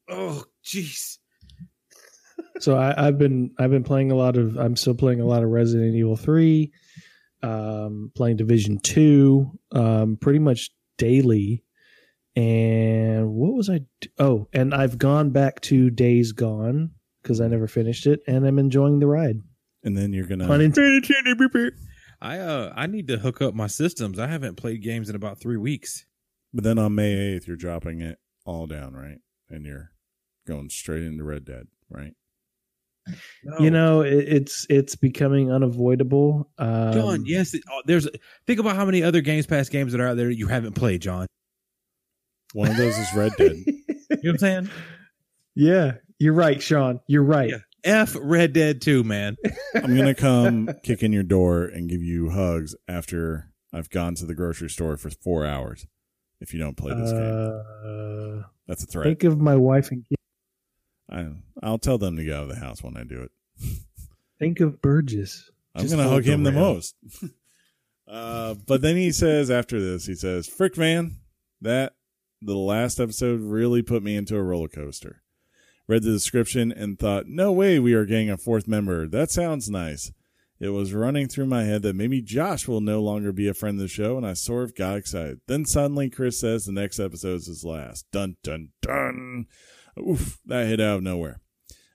Oh, 0.09 0.43
jeez. 0.65 1.19
So 2.61 2.77
I, 2.77 3.07
I've 3.09 3.19
been 3.19 3.51
I've 3.59 3.71
been 3.71 3.85
playing 3.85 4.13
a 4.13 4.15
lot 4.15 4.37
of 4.37 4.57
I'm 4.57 4.77
still 4.77 4.95
playing 4.95 5.21
a 5.21 5.27
lot 5.27 5.43
of 5.43 5.51
Resident 5.51 5.95
Evil 5.95 6.17
three, 6.17 6.73
um, 7.43 8.13
playing 8.15 8.37
Division 8.37 8.79
two, 8.79 9.51
um, 9.73 10.17
pretty 10.21 10.39
much 10.39 10.71
daily. 10.99 11.65
And 12.37 13.31
what 13.35 13.55
was 13.55 13.69
I? 13.69 13.81
d- 14.01 14.11
Oh, 14.19 14.49
and 14.53 14.75
I've 14.75 14.97
gone 14.99 15.31
back 15.31 15.61
to 15.63 15.91
Days 15.91 16.33
Gone 16.33 16.93
because 17.23 17.41
I 17.41 17.49
never 17.49 17.67
finished 17.67 18.07
it, 18.07 18.21
and 18.27 18.47
I'm 18.47 18.59
enjoying 18.59 19.01
the 19.01 19.07
ride. 19.07 19.37
And 19.85 19.97
then 19.97 20.13
you're 20.13 20.27
gonna. 20.27 20.47
Pun 20.47 20.61
intended. 20.61 21.05
I 22.21 22.39
uh 22.39 22.73
I 22.77 22.87
need 22.87 23.09
to 23.09 23.19
hook 23.19 23.43
up 23.43 23.55
my 23.55 23.67
systems. 23.67 24.19
I 24.19 24.29
haven't 24.29 24.57
played 24.57 24.83
games 24.83 25.11
in 25.11 25.17
about 25.17 25.41
three 25.41 25.57
weeks. 25.57 26.07
But 26.55 26.65
then 26.65 26.79
on 26.79 26.95
May 26.95 27.15
8th, 27.39 27.47
you're 27.47 27.57
dropping 27.57 28.03
it 28.03 28.19
all 28.45 28.67
down, 28.67 28.93
right? 28.93 29.19
And 29.49 29.65
you're 29.65 29.91
going 30.47 30.69
straight 30.71 31.03
into 31.03 31.25
Red 31.25 31.45
Dead, 31.45 31.67
right? 31.91 32.15
You 33.59 33.71
know, 33.71 34.03
it, 34.03 34.13
it's 34.13 34.67
it's 34.71 34.95
becoming 34.95 35.51
unavoidable. 35.51 36.49
Um, 36.59 36.93
John, 36.93 37.25
yes, 37.27 37.53
it, 37.53 37.63
oh, 37.71 37.83
there's. 37.85 38.09
Think 38.47 38.61
about 38.61 38.77
how 38.77 38.85
many 38.85 39.03
other 39.03 39.21
Games 39.21 39.47
Pass 39.47 39.69
games 39.69 39.91
that 39.93 40.01
are 40.01 40.07
out 40.09 40.17
there 40.17 40.31
you 40.31 40.47
haven't 40.47 40.75
played, 40.75 41.03
John. 41.03 41.27
One 42.53 42.71
of 42.71 42.77
those 42.77 42.97
is 42.97 43.13
Red 43.15 43.33
Dead. 43.37 43.57
You 44.23 44.29
know 44.29 44.35
what 44.35 44.43
I'm 44.45 44.67
saying? 44.67 44.71
yeah, 45.57 45.93
you're 46.19 46.35
right, 46.35 46.63
Sean. 46.63 47.01
You're 47.09 47.25
right. 47.25 47.49
Yeah. 47.49 47.57
F 47.83 48.15
Red 48.21 48.53
Dead 48.53 48.81
2, 48.83 49.03
man. 49.03 49.37
I'm 49.75 49.97
going 49.97 50.07
to 50.07 50.15
come 50.15 50.69
kick 50.85 51.03
in 51.03 51.13
your 51.13 51.23
door 51.23 51.65
and 51.65 51.89
give 51.89 52.03
you 52.03 52.31
hugs 52.31 52.77
after 52.87 53.49
I've 53.73 53.91
gone 53.91 54.15
to 54.17 54.27
the 54.27 54.35
grocery 54.35 54.69
store 54.71 54.97
for 54.97 55.11
four 55.11 55.45
hours 55.47 55.87
if 56.41 56.53
you 56.53 56.61
don't 56.61 56.77
play 56.77 56.95
this 56.95 57.11
game. 57.11 57.23
Uh, 57.23 58.47
That's 58.69 58.85
a 58.85 58.87
threat. 58.87 59.07
think 59.07 59.25
of 59.25 59.41
my 59.41 59.57
wife 59.57 59.91
and 59.91 60.05
kids. 60.09 60.22
I, 61.13 61.27
I'll 61.63 61.79
tell 61.79 61.99
them 61.99 62.17
to 62.17 62.25
get 62.25 62.35
out 62.35 62.45
of 62.45 62.49
the 62.49 62.57
house 62.57 62.83
when 62.83 62.97
I 62.97 63.05
do 63.05 63.23
it. 63.23 63.31
Think 64.39 64.61
of 64.61 64.81
Burgess. 64.81 65.51
I'm 65.75 65.83
Just 65.83 65.95
to 65.95 66.03
hug 66.03 66.25
him 66.25 66.43
the 66.43 66.53
most. 66.53 66.97
uh, 68.09 68.55
but 68.67 68.81
then 68.81 68.97
he 68.97 69.13
says 69.13 69.51
after 69.51 69.81
this, 69.81 70.07
he 70.07 70.15
says, 70.15 70.47
Frick, 70.47 70.77
man, 70.77 71.17
that 71.61 71.95
the 72.41 72.57
last 72.57 72.99
episode 72.99 73.41
really 73.41 73.83
put 73.83 74.03
me 74.03 74.17
into 74.17 74.37
a 74.37 74.43
roller 74.43 74.69
coaster. 74.69 75.23
Read 75.87 76.03
the 76.03 76.13
description 76.13 76.73
and 76.73 76.99
thought, 76.99 77.27
no 77.27 77.53
way 77.53 77.79
we 77.79 77.93
are 77.93 78.07
getting 78.07 78.31
a 78.31 78.37
fourth 78.37 78.67
member. 78.67 79.07
That 79.07 79.31
sounds 79.31 79.69
nice. 79.69 80.13
It 80.59 80.71
was 80.71 80.95
running 80.95 81.27
through 81.27 81.47
my 81.47 81.65
head 81.65 81.83
that 81.83 81.97
maybe 81.97 82.23
Josh 82.23 82.69
will 82.69 82.81
no 82.81 83.03
longer 83.03 83.33
be 83.33 83.49
a 83.49 83.55
friend 83.55 83.79
of 83.79 83.83
the 83.83 83.89
show, 83.89 84.17
and 84.17 84.25
I 84.25 84.35
sort 84.35 84.63
of 84.63 84.77
got 84.77 84.97
excited. 84.97 85.41
Then 85.49 85.65
suddenly 85.65 86.09
Chris 86.09 86.39
says 86.39 86.65
the 86.65 86.73
next 86.73 87.01
episode 87.01 87.35
is 87.35 87.47
his 87.47 87.65
last. 87.65 88.07
Dun 88.13 88.37
dun 88.45 88.69
dun. 88.81 89.47
Oof, 89.99 90.39
that 90.47 90.67
hit 90.67 90.81
out 90.81 90.99
of 90.99 91.03
nowhere. 91.03 91.41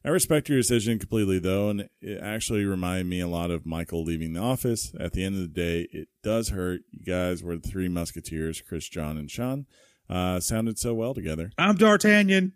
I 0.06 0.10
respect 0.10 0.48
your 0.48 0.60
decision 0.60 0.99
completely, 0.99 1.38
though, 1.40 1.69
and 1.69 1.90
it 1.99 2.22
actually 2.22 2.64
reminded 2.64 3.07
me 3.07 3.19
a 3.19 3.28
lot 3.28 3.52
of 3.52 3.65
Michael 3.65 4.03
leaving 4.03 4.34
the 4.34 4.40
office. 4.40 4.94
At 4.99 5.11
the 5.14 5.24
end 5.24 5.36
of 5.36 5.41
the 5.41 5.48
day, 5.48 5.88
it 5.91 6.07
does 6.24 6.49
hurt. 6.49 6.82
You 6.91 7.03
guys 7.03 7.44
were 7.44 7.57
the 7.57 7.68
three 7.68 7.90
musketeers, 7.90 8.61
Chris, 8.61 8.88
John, 8.88 9.18
and 9.18 9.30
Sean. 9.30 9.65
Uh, 10.10 10.40
sounded 10.40 10.80
so 10.80 10.94
well 10.94 11.14
together. 11.14 11.52
I'm 11.57 11.76
D'Artagnan. 11.76 12.53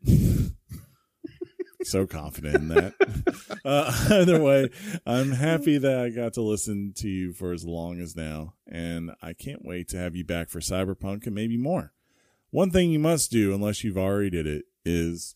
so 1.83 2.07
confident 2.07 2.55
in 2.55 2.67
that. 2.69 2.93
uh, 3.65 4.07
either 4.11 4.41
way, 4.41 4.69
I'm 5.05 5.31
happy 5.31 5.77
that 5.77 5.99
I 5.99 6.09
got 6.09 6.33
to 6.33 6.41
listen 6.41 6.93
to 6.97 7.09
you 7.09 7.33
for 7.33 7.51
as 7.51 7.65
long 7.65 7.99
as 7.99 8.15
now, 8.15 8.53
and 8.65 9.11
I 9.21 9.33
can't 9.33 9.65
wait 9.65 9.89
to 9.89 9.97
have 9.97 10.15
you 10.15 10.23
back 10.23 10.49
for 10.49 10.59
Cyberpunk 10.59 11.25
and 11.25 11.35
maybe 11.35 11.57
more. 11.57 11.91
One 12.51 12.71
thing 12.71 12.91
you 12.91 12.99
must 12.99 13.31
do, 13.31 13.53
unless 13.53 13.83
you've 13.83 13.97
already 13.97 14.29
did 14.29 14.47
it, 14.47 14.65
is 14.85 15.35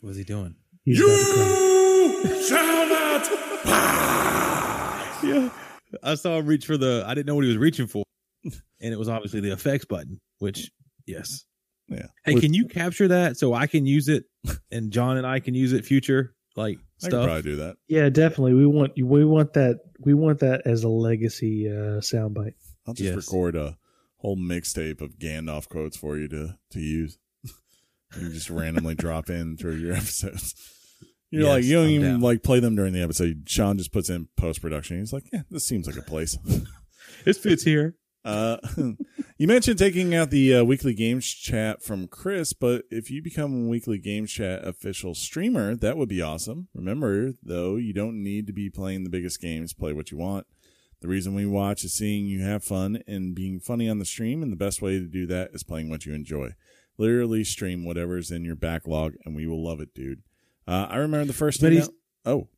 What's 0.00 0.16
he 0.16 0.24
doing? 0.24 0.54
He's 0.84 0.98
about 1.00 1.10
to 1.18 2.22
cry. 2.24 2.42
shall 2.48 2.88
not 2.88 3.62
pass. 3.64 5.24
Yeah. 5.24 5.50
I 6.02 6.14
saw 6.14 6.38
him 6.38 6.46
reach 6.46 6.64
for 6.64 6.78
the, 6.78 7.04
I 7.06 7.12
didn't 7.14 7.26
know 7.26 7.34
what 7.34 7.42
he 7.44 7.48
was 7.48 7.58
reaching 7.58 7.86
for. 7.86 8.04
And 8.44 8.94
it 8.94 8.98
was 8.98 9.08
obviously 9.10 9.40
the 9.40 9.52
effects 9.52 9.84
button, 9.84 10.18
which 10.38 10.70
Yes. 11.06 11.44
Yeah. 11.88 12.06
Hey, 12.24 12.34
With- 12.34 12.44
can 12.44 12.54
you 12.54 12.66
capture 12.66 13.08
that 13.08 13.36
so 13.36 13.52
I 13.52 13.66
can 13.66 13.84
use 13.84 14.08
it 14.08 14.24
and 14.70 14.90
John 14.90 15.18
and 15.18 15.26
I 15.26 15.40
can 15.40 15.54
use 15.54 15.72
it 15.72 15.84
future 15.84 16.34
like 16.56 16.78
I 16.78 16.80
could 17.06 17.10
stuff? 17.10 17.24
probably 17.26 17.42
do 17.42 17.56
that. 17.56 17.76
Yeah, 17.88 18.08
definitely. 18.08 18.54
We 18.54 18.64
want 18.66 18.92
we 18.96 19.24
want 19.24 19.52
that 19.54 19.80
we 19.98 20.14
want 20.14 20.38
that 20.38 20.62
as 20.66 20.84
a 20.84 20.88
legacy 20.88 21.68
uh, 21.68 22.00
soundbite. 22.00 22.54
I'll 22.86 22.94
just 22.94 23.00
Yes. 23.02 23.16
record 23.16 23.56
a 23.56 23.76
whole 24.20 24.36
mixtape 24.36 25.00
of 25.00 25.18
Gandalf 25.18 25.68
quotes 25.68 25.96
for 25.96 26.16
you 26.16 26.28
to 26.28 26.56
to 26.70 26.80
use. 26.80 27.18
you 28.20 28.30
just 28.30 28.50
randomly 28.50 28.94
drop 28.94 29.28
in 29.30 29.56
through 29.56 29.76
your 29.76 29.92
episodes. 29.96 30.54
You're 31.30 31.42
Yes, 31.44 31.50
like 31.52 31.64
you 31.64 31.74
don't 31.76 31.84
I'm 31.84 31.90
even 31.90 32.10
down. 32.12 32.20
like 32.20 32.42
play 32.42 32.58
them 32.60 32.74
during 32.74 32.92
the 32.92 33.02
episode. 33.02 33.44
Sean 33.46 33.78
just 33.78 33.92
puts 33.92 34.10
in 34.10 34.28
post 34.36 34.60
production. 34.60 34.98
He's 34.98 35.12
like, 35.12 35.24
yeah, 35.32 35.42
this 35.50 35.64
seems 35.64 35.86
like 35.86 35.96
a 35.96 36.02
place. 36.02 36.36
This 37.24 37.38
fits 37.38 37.64
here. 37.64 37.96
Uh, 38.24 38.56
you 39.36 39.46
mentioned 39.46 39.78
taking 39.78 40.14
out 40.14 40.30
the 40.30 40.54
uh, 40.56 40.64
weekly 40.64 40.94
games 40.94 41.26
chat 41.26 41.82
from 41.82 42.06
Chris, 42.06 42.52
but 42.52 42.84
if 42.90 43.10
you 43.10 43.20
become 43.22 43.66
a 43.66 43.68
weekly 43.68 43.98
games 43.98 44.30
chat 44.30 44.64
official 44.66 45.14
streamer, 45.14 45.74
that 45.74 45.96
would 45.96 46.08
be 46.08 46.22
awesome. 46.22 46.68
Remember, 46.72 47.32
though, 47.42 47.76
you 47.76 47.92
don't 47.92 48.22
need 48.22 48.46
to 48.46 48.52
be 48.52 48.70
playing 48.70 49.04
the 49.04 49.10
biggest 49.10 49.40
games. 49.40 49.72
Play 49.74 49.92
what 49.92 50.10
you 50.10 50.18
want. 50.18 50.46
The 51.00 51.08
reason 51.08 51.34
we 51.34 51.46
watch 51.46 51.82
is 51.84 51.94
seeing 51.94 52.26
you 52.26 52.42
have 52.42 52.62
fun 52.62 53.02
and 53.06 53.34
being 53.34 53.58
funny 53.58 53.88
on 53.88 53.98
the 53.98 54.04
stream, 54.04 54.42
and 54.42 54.52
the 54.52 54.56
best 54.56 54.82
way 54.82 54.98
to 54.98 55.06
do 55.06 55.26
that 55.26 55.50
is 55.54 55.62
playing 55.62 55.88
what 55.88 56.04
you 56.04 56.12
enjoy. 56.12 56.50
Literally 56.98 57.42
stream 57.44 57.84
whatever's 57.86 58.30
in 58.30 58.44
your 58.44 58.56
backlog, 58.56 59.14
and 59.24 59.34
we 59.34 59.46
will 59.46 59.64
love 59.64 59.80
it, 59.80 59.94
dude. 59.94 60.22
Uh, 60.68 60.86
I 60.90 60.96
remember 60.96 61.24
the 61.26 61.32
first 61.32 61.60
But 61.62 61.72
email. 61.72 61.88
Oh, 62.26 62.48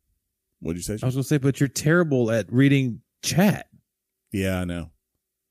what'd 0.60 0.76
you 0.76 0.82
say? 0.82 0.98
I 1.02 1.06
was 1.06 1.14
gonna 1.14 1.22
say, 1.22 1.38
but 1.38 1.60
you're 1.60 1.68
terrible 1.68 2.30
at 2.32 2.52
reading 2.52 3.00
chat. 3.22 3.66
Yeah, 4.32 4.58
I 4.60 4.64
know. 4.64 4.90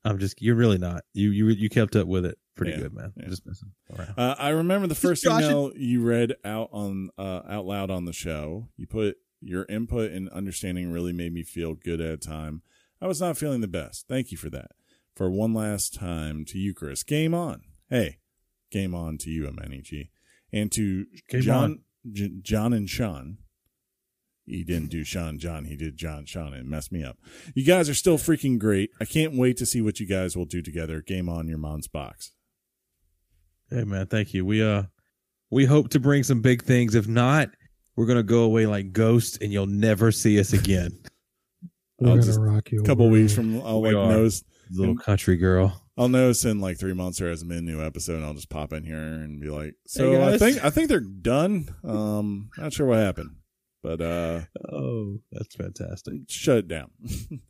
I'm 0.04 0.18
just 0.18 0.42
you're 0.42 0.56
really 0.56 0.78
not. 0.78 1.04
You 1.14 1.30
you 1.30 1.46
you 1.48 1.70
kept 1.70 1.96
up 1.96 2.06
with 2.06 2.26
it 2.26 2.36
pretty 2.56 2.72
Yeah, 2.72 2.78
good, 2.80 2.92
man. 2.94 3.12
yeah. 3.16 3.28
Just 3.28 3.46
messing 3.46 3.70
around. 3.96 4.14
Uh, 4.18 4.34
I 4.38 4.50
remember 4.50 4.86
the 4.86 4.94
first 4.94 5.24
email 5.24 5.72
you 5.76 6.02
read 6.02 6.34
out 6.44 6.68
on 6.72 7.08
uh, 7.16 7.40
out 7.48 7.64
loud 7.64 7.90
on 7.90 8.04
the 8.04 8.12
show. 8.12 8.68
You 8.76 8.86
put 8.86 9.16
your 9.40 9.64
input 9.70 10.10
and 10.10 10.28
understanding 10.28 10.92
really 10.92 11.12
made 11.14 11.32
me 11.32 11.42
feel 11.42 11.74
good 11.74 12.00
at 12.02 12.12
a 12.12 12.16
time. 12.18 12.60
I 13.02 13.08
was 13.08 13.20
not 13.20 13.36
feeling 13.36 13.60
the 13.60 13.68
best. 13.68 14.06
Thank 14.08 14.30
you 14.30 14.38
for 14.38 14.48
that. 14.50 14.70
For 15.16 15.28
one 15.28 15.52
last 15.52 15.92
time 15.92 16.44
to 16.46 16.58
you, 16.58 16.72
Chris. 16.72 17.02
Game 17.02 17.34
on. 17.34 17.62
Hey, 17.90 18.18
game 18.70 18.94
on 18.94 19.18
to 19.18 19.30
you, 19.30 19.42
MNEG, 19.44 20.08
and 20.52 20.70
to 20.72 21.06
Game 21.28 21.42
John. 21.42 21.80
J- 22.10 22.30
John 22.40 22.72
and 22.72 22.88
Sean. 22.88 23.38
He 24.46 24.62
didn't 24.64 24.90
do 24.90 25.02
Sean 25.04 25.38
John. 25.38 25.64
He 25.64 25.76
did 25.76 25.96
John 25.96 26.26
Sean 26.26 26.54
and 26.54 26.68
messed 26.68 26.92
me 26.92 27.02
up. 27.02 27.18
You 27.54 27.64
guys 27.64 27.88
are 27.88 27.94
still 27.94 28.18
freaking 28.18 28.58
great. 28.58 28.90
I 29.00 29.04
can't 29.04 29.36
wait 29.36 29.56
to 29.58 29.66
see 29.66 29.80
what 29.80 29.98
you 30.00 30.06
guys 30.06 30.36
will 30.36 30.44
do 30.44 30.62
together. 30.62 31.00
Game 31.00 31.28
on 31.28 31.48
your 31.48 31.58
mom's 31.58 31.88
box. 31.88 32.32
Hey 33.68 33.84
man, 33.84 34.06
thank 34.06 34.32
you. 34.32 34.44
We 34.44 34.62
uh 34.62 34.84
we 35.50 35.64
hope 35.64 35.90
to 35.90 36.00
bring 36.00 36.22
some 36.22 36.40
big 36.40 36.62
things. 36.62 36.94
If 36.94 37.08
not, 37.08 37.50
we're 37.96 38.06
gonna 38.06 38.22
go 38.22 38.42
away 38.42 38.66
like 38.66 38.92
ghosts 38.92 39.38
and 39.40 39.52
you'll 39.52 39.66
never 39.66 40.12
see 40.12 40.38
us 40.38 40.52
again. 40.52 40.98
We're 42.02 42.08
I'll 42.10 42.14
gonna 42.16 42.26
just- 42.26 42.40
rock 42.40 42.70
you. 42.72 42.80
A 42.82 42.84
couple 42.84 43.06
over. 43.06 43.12
weeks 43.12 43.32
from 43.34 43.60
I'll 43.62 43.80
We 43.82 43.94
like 43.94 43.96
are. 44.06 44.12
notice 44.12 44.44
Little 44.70 44.92
And- 44.92 45.02
country 45.02 45.36
girl. 45.36 45.78
I'll 45.98 46.08
notice 46.08 46.44
in 46.46 46.60
like 46.60 46.78
three 46.78 46.94
months 46.94 47.18
there 47.18 47.28
hasn't 47.28 47.48
been 47.50 47.58
a 47.58 47.62
new 47.62 47.82
episode 47.82 48.16
and 48.16 48.24
I'll 48.24 48.32
just 48.34 48.48
pop 48.48 48.72
in 48.72 48.84
here 48.84 48.96
and 48.96 49.40
be 49.40 49.48
like, 49.50 49.74
So 49.86 50.22
I 50.22 50.38
think 50.38 50.64
I 50.64 50.70
think 50.70 50.88
they're 50.88 51.00
done. 51.00 51.68
Um 51.84 52.48
not 52.56 52.72
sure 52.72 52.86
what 52.86 52.98
happened. 52.98 53.36
But 53.82 54.00
uh 54.00 54.42
Oh, 54.72 55.18
that's 55.30 55.54
fantastic. 55.54 56.14
shut 56.28 56.56
it 56.58 56.68
down. 56.68 56.90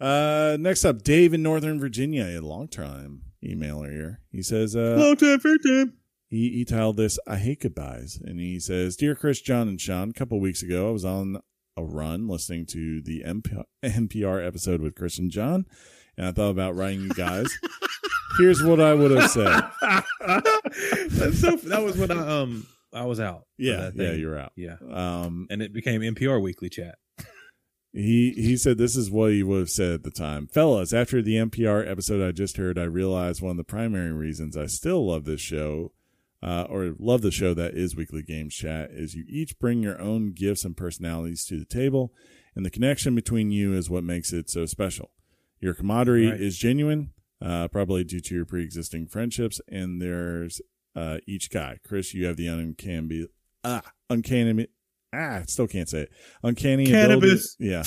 uh 0.00 0.56
next 0.60 0.84
up, 0.84 1.02
Dave 1.02 1.34
in 1.34 1.42
Northern 1.42 1.78
Virginia, 1.80 2.24
a 2.24 2.40
long 2.40 2.68
time 2.68 3.22
emailer 3.44 3.90
here. 3.92 4.20
He 4.32 4.42
says 4.42 4.74
uh 4.76 4.96
Long 4.98 5.16
time, 5.16 5.38
fair 5.40 5.56
time. 5.58 5.94
he, 6.28 6.50
he 6.50 6.64
titled 6.64 6.96
this 6.96 7.18
I 7.26 7.36
Hate 7.36 7.60
Goodbyes. 7.60 8.20
And 8.22 8.40
he 8.40 8.58
says, 8.60 8.96
Dear 8.96 9.14
Chris, 9.14 9.40
John, 9.40 9.68
and 9.68 9.80
Sean, 9.80 10.10
a 10.10 10.12
couple 10.12 10.40
weeks 10.40 10.62
ago 10.62 10.88
I 10.88 10.92
was 10.92 11.04
on 11.04 11.40
a 11.78 11.84
run 11.84 12.26
listening 12.28 12.66
to 12.66 13.00
the 13.02 13.22
MP- 13.26 13.64
NPR 13.84 14.46
episode 14.46 14.80
with 14.80 14.94
Chris 14.94 15.18
and 15.18 15.30
John, 15.30 15.64
and 16.16 16.26
I 16.26 16.32
thought 16.32 16.50
about 16.50 16.74
writing 16.76 17.00
you 17.02 17.10
guys. 17.10 17.46
Here's 18.38 18.62
what 18.62 18.80
I 18.80 18.94
would 18.94 19.10
have 19.12 19.30
said. 19.30 19.62
That's 21.10 21.40
so. 21.40 21.56
That 21.56 21.82
was 21.82 21.96
when 21.96 22.10
I 22.10 22.40
um 22.42 22.66
I 22.92 23.04
was 23.04 23.20
out. 23.20 23.42
Yeah, 23.56 23.90
yeah, 23.94 24.12
you're 24.12 24.38
out. 24.38 24.52
yeah, 24.56 24.76
Um, 24.92 25.46
and 25.50 25.60
it 25.62 25.72
became 25.72 26.00
NPR 26.00 26.40
Weekly 26.40 26.68
Chat. 26.68 26.96
he 27.92 28.32
he 28.32 28.56
said 28.56 28.78
this 28.78 28.96
is 28.96 29.10
what 29.10 29.32
he 29.32 29.42
would 29.42 29.58
have 29.60 29.70
said 29.70 29.92
at 29.92 30.02
the 30.04 30.10
time, 30.10 30.46
fellas. 30.46 30.92
After 30.92 31.20
the 31.22 31.34
NPR 31.36 31.88
episode 31.90 32.26
I 32.26 32.32
just 32.32 32.56
heard, 32.56 32.78
I 32.78 32.84
realized 32.84 33.42
one 33.42 33.52
of 33.52 33.56
the 33.56 33.64
primary 33.64 34.12
reasons 34.12 34.56
I 34.56 34.66
still 34.66 35.06
love 35.08 35.24
this 35.24 35.40
show, 35.40 35.92
uh, 36.42 36.66
or 36.68 36.94
love 36.98 37.22
the 37.22 37.30
show 37.30 37.54
that 37.54 37.74
is 37.74 37.96
Weekly 37.96 38.22
Games 38.22 38.54
Chat, 38.54 38.90
is 38.92 39.14
you 39.14 39.24
each 39.28 39.58
bring 39.58 39.82
your 39.82 40.00
own 40.00 40.32
gifts 40.32 40.64
and 40.64 40.76
personalities 40.76 41.44
to 41.46 41.58
the 41.58 41.64
table, 41.64 42.12
and 42.54 42.64
the 42.64 42.70
connection 42.70 43.14
between 43.14 43.50
you 43.50 43.74
is 43.74 43.90
what 43.90 44.04
makes 44.04 44.32
it 44.32 44.48
so 44.50 44.66
special. 44.66 45.10
Your 45.60 45.74
camaraderie 45.74 46.30
Right. 46.30 46.40
is 46.40 46.56
genuine, 46.58 47.12
uh, 47.40 47.68
probably 47.68 48.04
due 48.04 48.20
to 48.20 48.34
your 48.34 48.44
pre-existing 48.44 49.06
friendships, 49.08 49.60
and 49.68 50.00
there's 50.00 50.60
uh, 50.94 51.18
each 51.26 51.50
guy. 51.50 51.78
Chris, 51.86 52.14
you 52.14 52.26
have 52.26 52.36
the 52.36 52.46
uncanny, 52.48 53.26
ah, 53.62 53.82
uncanny, 54.10 54.66
ah, 55.12 55.42
still 55.46 55.66
can't 55.66 55.88
say 55.88 56.02
it. 56.02 56.10
Uncanny 56.42 56.86
Cannabis. 56.86 57.54
ability. 57.54 57.56
Yeah. 57.58 57.82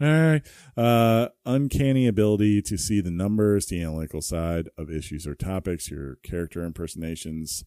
All 0.00 0.30
right. 0.30 0.42
Uh, 0.76 1.28
uncanny 1.44 2.06
ability 2.06 2.62
to 2.62 2.76
see 2.76 3.00
the 3.00 3.10
numbers, 3.10 3.66
the 3.66 3.82
analytical 3.82 4.22
side 4.22 4.68
of 4.76 4.90
issues 4.90 5.26
or 5.26 5.34
topics, 5.34 5.90
your 5.90 6.16
character 6.22 6.64
impersonations, 6.64 7.64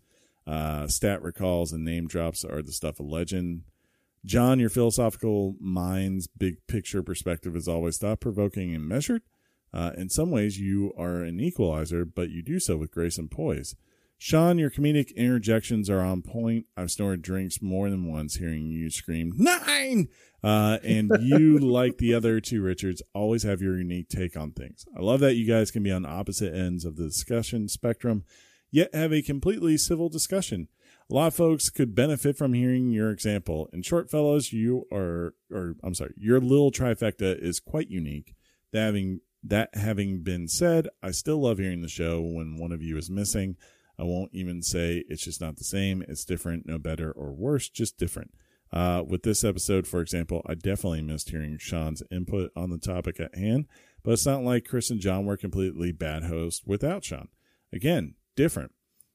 uh, 0.48 0.88
stat 0.88 1.22
recalls, 1.22 1.72
and 1.72 1.84
name 1.84 2.08
drops 2.08 2.44
are 2.44 2.62
the 2.62 2.72
stuff 2.72 3.00
of 3.00 3.08
legend. 3.08 3.64
John, 4.26 4.60
your 4.60 4.70
philosophical 4.70 5.56
mind's 5.60 6.28
big 6.28 6.56
picture 6.68 7.04
perspective 7.04 7.56
is 7.56 7.68
always 7.68 7.98
thought 7.98 8.20
provoking 8.20 8.74
and 8.74 8.88
measured. 8.88 9.22
Uh, 9.74 9.92
in 9.98 10.10
some 10.10 10.32
ways, 10.32 10.58
you 10.60 10.94
are 10.98 11.22
an 11.22 11.40
equalizer, 11.40 12.06
but 12.06 12.30
you 12.30 12.42
do 12.42 12.60
so 12.60 12.78
with 12.78 12.92
grace 12.92 13.18
and 13.18 13.30
poise. 13.30 13.76
Sean, 14.18 14.58
your 14.58 14.70
comedic 14.70 15.14
interjections 15.16 15.90
are 15.90 16.02
on 16.02 16.22
point. 16.22 16.66
I've 16.78 16.92
snorted 16.92 17.22
drinks 17.22 17.62
more 17.62 17.90
than 17.90 18.10
once 18.12 18.36
hearing 18.36 18.68
you 18.68 18.90
scream, 18.90 19.34
Nine! 19.36 20.08
Uh, 20.44 20.78
and 20.84 21.12
you, 21.22 21.58
like 21.60 21.98
the 21.98 22.14
other 22.14 22.40
two 22.40 22.62
Richards, 22.62 23.02
always 23.14 23.44
have 23.44 23.62
your 23.62 23.78
unique 23.78 24.10
take 24.10 24.38
on 24.38 24.52
things. 24.52 24.86
I 24.98 25.02
love 25.02 25.20
that 25.22 25.36
you 25.36 25.48
guys 25.48 25.72
can 25.72 25.84
be 25.84 25.92
on 25.92 26.06
opposite 26.06 26.54
ends 26.54 26.86
of 26.86 26.96
the 26.96 27.06
discussion 27.06 27.68
spectrum, 27.68 28.24
yet 28.72 28.94
have 28.94 29.12
a 29.12 29.22
completely 29.22 29.78
civil 29.78 30.08
discussion. 30.08 30.70
A 31.10 31.14
lot 31.14 31.28
of 31.28 31.36
folks 31.36 31.70
could 31.70 31.94
benefit 31.94 32.38
from 32.38 32.54
hearing 32.54 32.90
your 32.90 33.12
example. 33.12 33.70
In 33.74 33.84
short, 33.84 34.10
fellows, 34.10 34.52
you 34.54 34.86
are, 34.92 35.36
or 35.52 35.76
I'm 35.84 35.94
sorry, 35.94 36.14
your 36.18 36.40
little 36.40 36.72
trifecta 36.72 37.38
is 37.40 37.60
quite 37.60 37.90
unique. 37.90 38.34
That 38.72 38.86
having 38.86 39.22
that 39.44 39.70
having 39.76 40.24
been 40.24 40.48
said, 40.48 40.88
I 41.04 41.12
still 41.12 41.42
love 41.42 41.60
hearing 41.60 41.82
the 41.82 41.88
show 41.88 42.22
when 42.22 42.58
one 42.58 42.72
of 42.72 42.82
you 42.82 42.98
is 42.98 43.10
missing. 43.10 43.56
I 43.98 44.04
won't 44.04 44.32
even 44.34 44.62
say 44.62 45.04
it's 45.08 45.24
just 45.24 45.42
not 45.42 45.58
the 45.58 45.64
same. 45.64 46.04
It's 46.08 46.26
different, 46.26 46.66
no 46.66 46.78
better 46.78 47.12
or 47.12 47.32
worse, 47.32 47.70
just 47.70 47.98
different. 47.98 48.32
Uh, 48.74 49.04
with 49.08 49.24
this 49.24 49.44
episode, 49.44 49.88
for 49.88 50.02
example, 50.02 50.42
I 50.46 50.56
definitely 50.56 51.02
missed 51.02 51.30
hearing 51.30 51.58
Sean's 51.58 52.04
input 52.12 52.52
on 52.56 52.72
the 52.72 52.78
topic 52.78 53.20
at 53.20 53.36
hand, 53.36 53.68
but 54.04 54.12
it's 54.12 54.26
not 54.26 54.44
like 54.44 54.66
Chris 54.66 54.90
and 54.90 55.00
John 55.00 55.26
were 55.26 55.38
completely 55.38 55.92
bad 55.92 56.24
hosts 56.24 56.64
without 56.66 57.04
Sean. 57.04 57.30
Again, 57.72 58.16
different. 58.36 58.72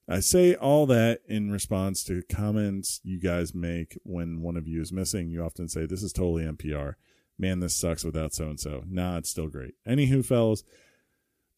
I 0.09 0.20
say 0.20 0.55
all 0.55 0.86
that 0.86 1.20
in 1.28 1.52
response 1.52 2.02
to 2.05 2.23
comments 2.23 3.01
you 3.05 3.20
guys 3.20 3.55
make 3.55 3.97
when 4.02 4.40
one 4.40 4.57
of 4.57 4.66
you 4.66 4.81
is 4.81 4.93
missing. 4.93 5.31
You 5.31 5.44
often 5.44 5.69
say, 5.69 5.86
This 5.86 6.02
is 6.02 6.12
totally 6.12 6.44
NPR. 6.44 6.94
Man, 7.39 7.61
this 7.61 7.77
sucks 7.77 8.05
without 8.05 8.35
so 8.35 8.48
and 8.48 8.59
so. 8.59 8.82
Nah, 8.89 9.19
it's 9.19 9.31
still 9.31 9.48
great. 9.48 9.74
Anywho, 9.89 10.24
fellas, 10.24 10.65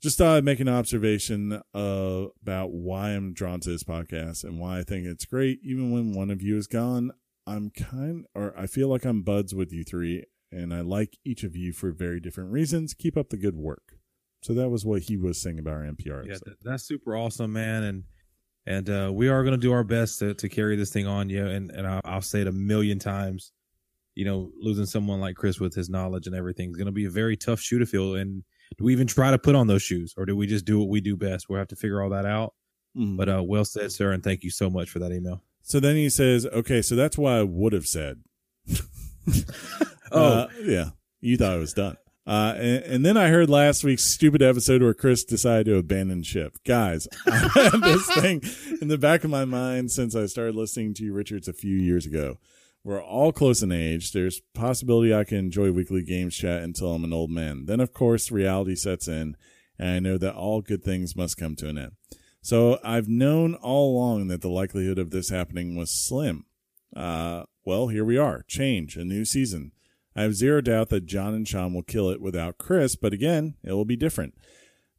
just 0.02 0.18
thought 0.18 0.36
I'd 0.36 0.44
make 0.44 0.58
an 0.58 0.68
observation 0.68 1.62
uh, 1.74 2.24
about 2.42 2.72
why 2.72 3.10
I'm 3.10 3.32
drawn 3.32 3.60
to 3.60 3.70
this 3.70 3.84
podcast 3.84 4.42
and 4.42 4.58
why 4.58 4.78
I 4.78 4.82
think 4.82 5.06
it's 5.06 5.24
great. 5.24 5.60
Even 5.62 5.92
when 5.92 6.12
one 6.12 6.30
of 6.30 6.42
you 6.42 6.56
is 6.56 6.66
gone, 6.66 7.12
I'm 7.46 7.70
kind 7.70 8.26
or 8.34 8.52
I 8.58 8.66
feel 8.66 8.88
like 8.88 9.04
I'm 9.04 9.22
buds 9.22 9.54
with 9.54 9.72
you 9.72 9.84
three, 9.84 10.24
and 10.50 10.74
I 10.74 10.80
like 10.80 11.18
each 11.24 11.44
of 11.44 11.56
you 11.56 11.72
for 11.72 11.92
very 11.92 12.20
different 12.20 12.50
reasons. 12.50 12.94
Keep 12.94 13.16
up 13.16 13.30
the 13.30 13.36
good 13.36 13.56
work. 13.56 13.96
So 14.42 14.54
that 14.54 14.70
was 14.70 14.84
what 14.84 15.02
he 15.02 15.16
was 15.16 15.40
saying 15.40 15.60
about 15.60 15.74
our 15.74 15.82
NPR 15.82 16.26
Yeah, 16.26 16.38
that, 16.44 16.56
that's 16.62 16.82
super 16.82 17.16
awesome, 17.16 17.52
man. 17.52 17.84
And 17.84 18.04
and 18.66 18.90
uh, 18.90 19.12
we 19.12 19.28
are 19.28 19.44
going 19.44 19.54
to 19.54 19.60
do 19.60 19.72
our 19.72 19.84
best 19.84 20.18
to, 20.18 20.34
to 20.34 20.48
carry 20.48 20.74
this 20.74 20.90
thing 20.90 21.06
on. 21.06 21.30
Yeah, 21.30 21.46
and 21.46 21.70
and 21.70 21.86
I'll, 21.86 22.00
I'll 22.04 22.22
say 22.22 22.40
it 22.40 22.48
a 22.48 22.52
million 22.52 22.98
times. 22.98 23.52
You 24.16 24.24
know, 24.24 24.50
losing 24.60 24.86
someone 24.86 25.20
like 25.20 25.36
Chris 25.36 25.60
with 25.60 25.74
his 25.74 25.88
knowledge 25.88 26.26
and 26.26 26.36
everything 26.36 26.70
is 26.70 26.76
going 26.76 26.86
to 26.86 26.92
be 26.92 27.06
a 27.06 27.10
very 27.10 27.36
tough 27.36 27.60
shoe 27.60 27.78
to 27.78 27.86
fill. 27.86 28.16
And 28.16 28.42
do 28.78 28.84
we 28.84 28.92
even 28.92 29.06
try 29.06 29.30
to 29.30 29.38
put 29.38 29.54
on 29.54 29.66
those 29.66 29.82
shoes, 29.82 30.14
or 30.16 30.26
do 30.26 30.36
we 30.36 30.46
just 30.46 30.64
do 30.64 30.78
what 30.78 30.88
we 30.88 31.00
do 31.00 31.16
best? 31.16 31.48
We'll 31.48 31.58
have 31.58 31.68
to 31.68 31.76
figure 31.76 32.02
all 32.02 32.10
that 32.10 32.26
out. 32.26 32.54
Mhm. 32.96 33.16
But 33.16 33.28
uh, 33.28 33.42
well 33.42 33.64
said, 33.64 33.92
sir, 33.92 34.12
and 34.12 34.22
thank 34.22 34.42
you 34.44 34.50
so 34.50 34.68
much 34.70 34.90
for 34.90 34.98
that 34.98 35.12
email. 35.12 35.42
So 35.62 35.80
then 35.80 35.96
he 35.96 36.08
says, 36.10 36.46
"Okay, 36.46 36.82
so 36.82 36.94
that's 36.96 37.16
why 37.16 37.38
I 37.38 37.42
would 37.42 37.72
have 37.72 37.86
said." 37.86 38.22
Oh. 40.14 40.24
Uh, 40.24 40.48
yeah. 40.62 40.90
You 41.22 41.38
thought 41.38 41.56
it 41.56 41.60
was 41.60 41.72
done. 41.72 41.96
Uh, 42.26 42.52
and, 42.56 42.84
and 42.84 43.06
then 43.06 43.16
I 43.16 43.28
heard 43.28 43.48
last 43.48 43.82
week's 43.82 44.04
stupid 44.04 44.42
episode 44.42 44.82
where 44.82 44.92
Chris 44.94 45.24
decided 45.24 45.66
to 45.66 45.76
abandon 45.76 46.22
ship. 46.22 46.58
Guys, 46.66 47.08
I've 47.26 47.50
had 47.52 47.80
this 47.80 48.14
thing 48.14 48.42
in 48.82 48.88
the 48.88 48.98
back 48.98 49.24
of 49.24 49.30
my 49.30 49.44
mind 49.44 49.90
since 49.90 50.14
I 50.14 50.26
started 50.26 50.54
listening 50.54 50.94
to 50.94 51.04
you, 51.04 51.14
Richards, 51.14 51.48
a 51.48 51.52
few 51.52 51.74
years 51.74 52.04
ago. 52.04 52.36
We're 52.84 53.02
all 53.02 53.32
close 53.32 53.62
in 53.62 53.70
age. 53.70 54.12
There's 54.12 54.40
possibility 54.54 55.14
I 55.14 55.24
can 55.24 55.38
enjoy 55.38 55.70
weekly 55.70 56.02
games 56.02 56.34
chat 56.34 56.62
until 56.62 56.94
I'm 56.94 57.04
an 57.04 57.12
old 57.12 57.30
man. 57.30 57.66
Then, 57.66 57.78
of 57.78 57.92
course, 57.92 58.32
reality 58.32 58.74
sets 58.74 59.06
in, 59.06 59.36
and 59.78 59.90
I 59.90 59.98
know 60.00 60.18
that 60.18 60.34
all 60.34 60.62
good 60.62 60.82
things 60.82 61.14
must 61.14 61.36
come 61.36 61.54
to 61.56 61.68
an 61.68 61.78
end. 61.78 61.92
So 62.40 62.80
I've 62.82 63.08
known 63.08 63.54
all 63.54 63.96
along 63.96 64.26
that 64.28 64.40
the 64.40 64.48
likelihood 64.48 64.98
of 64.98 65.10
this 65.10 65.30
happening 65.30 65.76
was 65.76 65.92
slim. 65.92 66.44
Uh, 66.94 67.44
well, 67.64 67.86
here 67.86 68.04
we 68.04 68.18
are. 68.18 68.42
Change, 68.48 68.96
a 68.96 69.04
new 69.04 69.24
season. 69.24 69.70
I 70.16 70.22
have 70.22 70.34
zero 70.34 70.60
doubt 70.60 70.88
that 70.88 71.06
John 71.06 71.34
and 71.34 71.46
Sean 71.46 71.72
will 71.72 71.84
kill 71.84 72.10
it 72.10 72.20
without 72.20 72.58
Chris, 72.58 72.96
but 72.96 73.12
again, 73.12 73.54
it 73.62 73.72
will 73.72 73.84
be 73.84 73.96
different. 73.96 74.34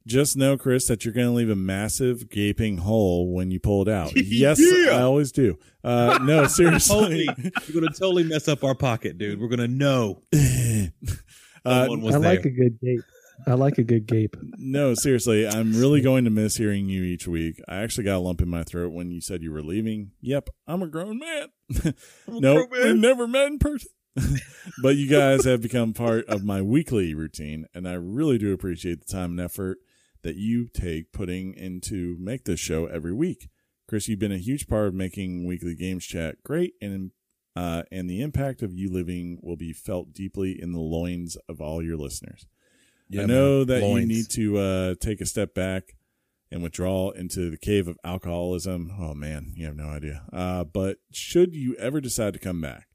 Just 0.05 0.35
know, 0.35 0.57
Chris, 0.57 0.87
that 0.87 1.05
you're 1.05 1.13
going 1.13 1.27
to 1.27 1.33
leave 1.33 1.49
a 1.49 1.55
massive 1.55 2.29
gaping 2.29 2.79
hole 2.79 3.33
when 3.33 3.51
you 3.51 3.59
pull 3.59 3.81
it 3.83 3.87
out. 3.87 4.11
Yes, 4.15 4.59
I 4.61 5.01
always 5.01 5.31
do. 5.31 5.57
Uh, 5.83 6.19
no, 6.23 6.47
seriously. 6.47 7.25
You're 7.67 7.81
gonna 7.81 7.93
totally 7.93 8.23
mess 8.23 8.47
up 8.47 8.63
our 8.63 8.75
pocket, 8.75 9.17
dude. 9.17 9.39
We're 9.39 9.47
gonna 9.49 9.67
know 9.67 10.21
Uh, 10.33 11.87
was 11.89 12.15
I 12.15 12.19
there. 12.19 12.35
like 12.35 12.45
a 12.45 12.49
good 12.49 12.79
gape. 12.81 13.01
I 13.47 13.53
like 13.53 13.77
a 13.77 13.83
good 13.83 14.05
gape. 14.05 14.35
no, 14.57 14.93
seriously, 14.93 15.47
I'm 15.47 15.73
really 15.73 16.01
going 16.01 16.23
to 16.25 16.29
miss 16.29 16.57
hearing 16.57 16.87
you 16.89 17.03
each 17.03 17.27
week. 17.27 17.61
I 17.67 17.77
actually 17.77 18.03
got 18.05 18.17
a 18.17 18.19
lump 18.19 18.41
in 18.41 18.49
my 18.49 18.63
throat 18.63 18.91
when 18.93 19.11
you 19.11 19.21
said 19.21 19.41
you 19.41 19.51
were 19.51 19.61
leaving. 19.63 20.11
Yep, 20.21 20.49
I'm 20.67 20.81
a 20.83 20.87
grown 20.87 21.19
man. 21.19 21.93
no, 22.27 22.65
we've 22.69 22.95
never 22.95 23.27
met 23.27 23.47
in 23.47 23.59
person. 23.59 23.89
but 24.83 24.95
you 24.95 25.07
guys 25.09 25.43
have 25.45 25.61
become 25.61 25.93
part 25.93 26.25
of 26.27 26.43
my 26.43 26.61
weekly 26.61 27.13
routine, 27.13 27.65
and 27.73 27.87
I 27.87 27.93
really 27.93 28.37
do 28.37 28.53
appreciate 28.53 29.05
the 29.05 29.11
time 29.11 29.31
and 29.31 29.39
effort 29.41 29.79
that 30.23 30.35
you 30.35 30.67
take 30.67 31.11
putting 31.11 31.53
into 31.53 32.17
make 32.19 32.45
this 32.45 32.59
show 32.59 32.85
every 32.87 33.13
week. 33.13 33.49
Chris, 33.87 34.07
you've 34.07 34.19
been 34.19 34.31
a 34.31 34.37
huge 34.37 34.67
part 34.67 34.87
of 34.87 34.93
making 34.93 35.45
weekly 35.45 35.75
games 35.75 36.05
chat 36.05 36.43
great, 36.43 36.73
and 36.81 37.11
uh, 37.55 37.83
and 37.91 38.09
the 38.09 38.21
impact 38.21 38.63
of 38.63 38.73
you 38.73 38.91
living 38.91 39.39
will 39.43 39.57
be 39.57 39.73
felt 39.73 40.13
deeply 40.13 40.59
in 40.59 40.71
the 40.71 40.79
loins 40.79 41.37
of 41.47 41.61
all 41.61 41.83
your 41.83 41.97
listeners. 41.97 42.47
I 43.15 43.25
know 43.25 43.63
that 43.63 43.83
you 43.83 44.05
need 44.07 44.29
to 44.31 44.57
uh, 44.57 44.95
take 44.99 45.21
a 45.21 45.25
step 45.25 45.53
back 45.53 45.95
and 46.51 46.63
withdraw 46.63 47.11
into 47.11 47.49
the 47.51 47.57
cave 47.57 47.87
of 47.87 47.97
alcoholism. 48.03 48.91
Oh 48.99 49.13
man, 49.13 49.53
you 49.55 49.65
have 49.65 49.75
no 49.75 49.87
idea. 49.87 50.23
Uh, 50.31 50.63
but 50.63 50.97
should 51.11 51.53
you 51.53 51.75
ever 51.75 52.01
decide 52.01 52.33
to 52.33 52.39
come 52.39 52.61
back, 52.61 52.87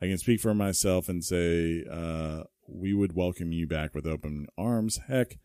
I 0.00 0.06
can 0.06 0.18
speak 0.18 0.40
for 0.40 0.54
myself 0.54 1.08
and 1.08 1.24
say 1.24 1.84
uh, 1.90 2.44
we 2.66 2.94
would 2.94 3.14
welcome 3.14 3.52
you 3.52 3.66
back 3.66 3.94
with 3.94 4.06
open 4.06 4.46
arms. 4.56 5.00
Heck, 5.08 5.38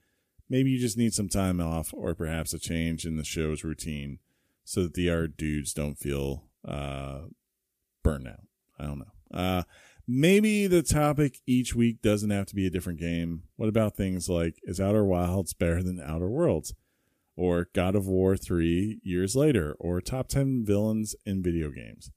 maybe 0.49 0.69
you 0.71 0.79
just 0.79 0.97
need 0.97 1.13
some 1.13 1.29
time 1.29 1.59
off 1.59 1.93
or 1.93 2.13
perhaps 2.15 2.53
a 2.53 2.59
change 2.59 3.05
in 3.05 3.17
the 3.17 3.23
show's 3.23 3.63
routine 3.63 4.19
so 4.63 4.83
that 4.83 4.93
the 4.93 5.09
art 5.09 5.37
dudes 5.37 5.73
don't 5.73 5.95
feel 5.97 6.45
uh, 6.67 7.21
burned 8.03 8.27
out. 8.27 8.45
I 8.79 8.85
don't 8.85 8.99
know. 8.99 9.37
Uh, 9.37 9.63
maybe 10.07 10.67
the 10.67 10.83
topic 10.83 11.39
each 11.47 11.75
week 11.75 12.01
doesn't 12.01 12.29
have 12.29 12.45
to 12.47 12.55
be 12.55 12.67
a 12.67 12.69
different 12.69 12.99
game. 12.99 13.43
What 13.55 13.69
about 13.69 13.95
things 13.95 14.29
like 14.29 14.55
is 14.63 14.79
Outer 14.79 15.03
Wilds 15.03 15.53
better 15.53 15.81
than 15.83 15.99
Outer 15.99 16.29
Worlds? 16.29 16.73
Or 17.35 17.67
God 17.73 17.95
of 17.95 18.05
War 18.07 18.37
3 18.37 18.99
years 19.03 19.35
later? 19.35 19.75
Or 19.79 19.99
top 20.01 20.27
10 20.27 20.63
villains 20.65 21.15
in 21.25 21.41
video 21.41 21.71
games? 21.71 22.11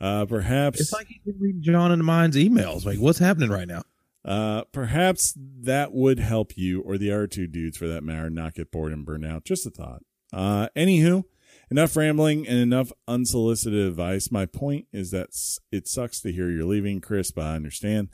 Uh, 0.00 0.24
perhaps 0.26 0.80
It's 0.80 0.92
like 0.92 1.08
you 1.10 1.20
can 1.24 1.40
read 1.40 1.60
John 1.60 1.90
and 1.90 2.04
mine's 2.04 2.36
emails. 2.36 2.86
Like, 2.86 2.98
what's 2.98 3.18
happening 3.18 3.50
right 3.50 3.66
now? 3.68 3.82
Uh, 4.24 4.64
perhaps 4.72 5.34
that 5.36 5.92
would 5.92 6.18
help 6.18 6.56
you 6.56 6.80
or 6.82 6.98
the 6.98 7.10
other 7.10 7.26
two 7.26 7.46
dudes 7.46 7.76
for 7.76 7.88
that 7.88 8.04
matter 8.04 8.28
not 8.28 8.54
get 8.54 8.70
bored 8.70 8.92
and 8.92 9.06
burn 9.06 9.24
out. 9.24 9.44
Just 9.44 9.66
a 9.66 9.70
thought. 9.70 10.02
Uh, 10.32 10.68
anywho, 10.76 11.24
enough 11.70 11.96
rambling 11.96 12.46
and 12.46 12.58
enough 12.58 12.92
unsolicited 13.08 13.86
advice. 13.86 14.30
My 14.30 14.46
point 14.46 14.86
is 14.92 15.10
that 15.10 15.30
it 15.72 15.88
sucks 15.88 16.20
to 16.20 16.32
hear 16.32 16.50
you're 16.50 16.64
leaving, 16.64 17.00
Chris, 17.00 17.30
but 17.30 17.44
I 17.44 17.56
understand. 17.56 18.08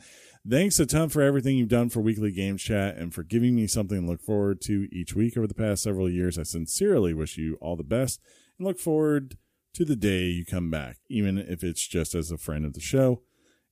Thanks 0.49 0.78
a 0.78 0.87
ton 0.87 1.09
for 1.09 1.23
everything 1.23 1.57
you've 1.57 1.69
done 1.69 1.89
for 1.89 2.01
Weekly 2.01 2.31
Games 2.31 2.62
Chat 2.62 2.97
and 2.97 3.12
for 3.12 3.24
giving 3.24 3.57
me 3.57 3.66
something 3.66 4.03
to 4.03 4.07
look 4.07 4.23
forward 4.23 4.61
to 4.62 4.87
each 4.93 5.12
week 5.12 5.37
over 5.37 5.49
the 5.49 5.55
past 5.55 5.83
several 5.83 6.09
years. 6.09 6.39
I 6.39 6.45
sincerely 6.45 7.12
wish 7.12 7.37
you 7.37 7.59
all 7.61 7.74
the 7.74 7.83
best 7.83 8.20
and 8.57 8.66
look 8.66 8.78
forward 8.78 9.39
to 9.74 9.85
the 9.85 9.97
day 9.97 10.27
you 10.27 10.45
come 10.45 10.70
back, 10.70 10.99
even 11.09 11.37
if 11.37 11.65
it's 11.65 11.87
just 11.87 12.15
as 12.15 12.31
a 12.31 12.39
friend 12.39 12.65
of 12.65 12.74
the 12.74 12.81
show. 12.81 13.23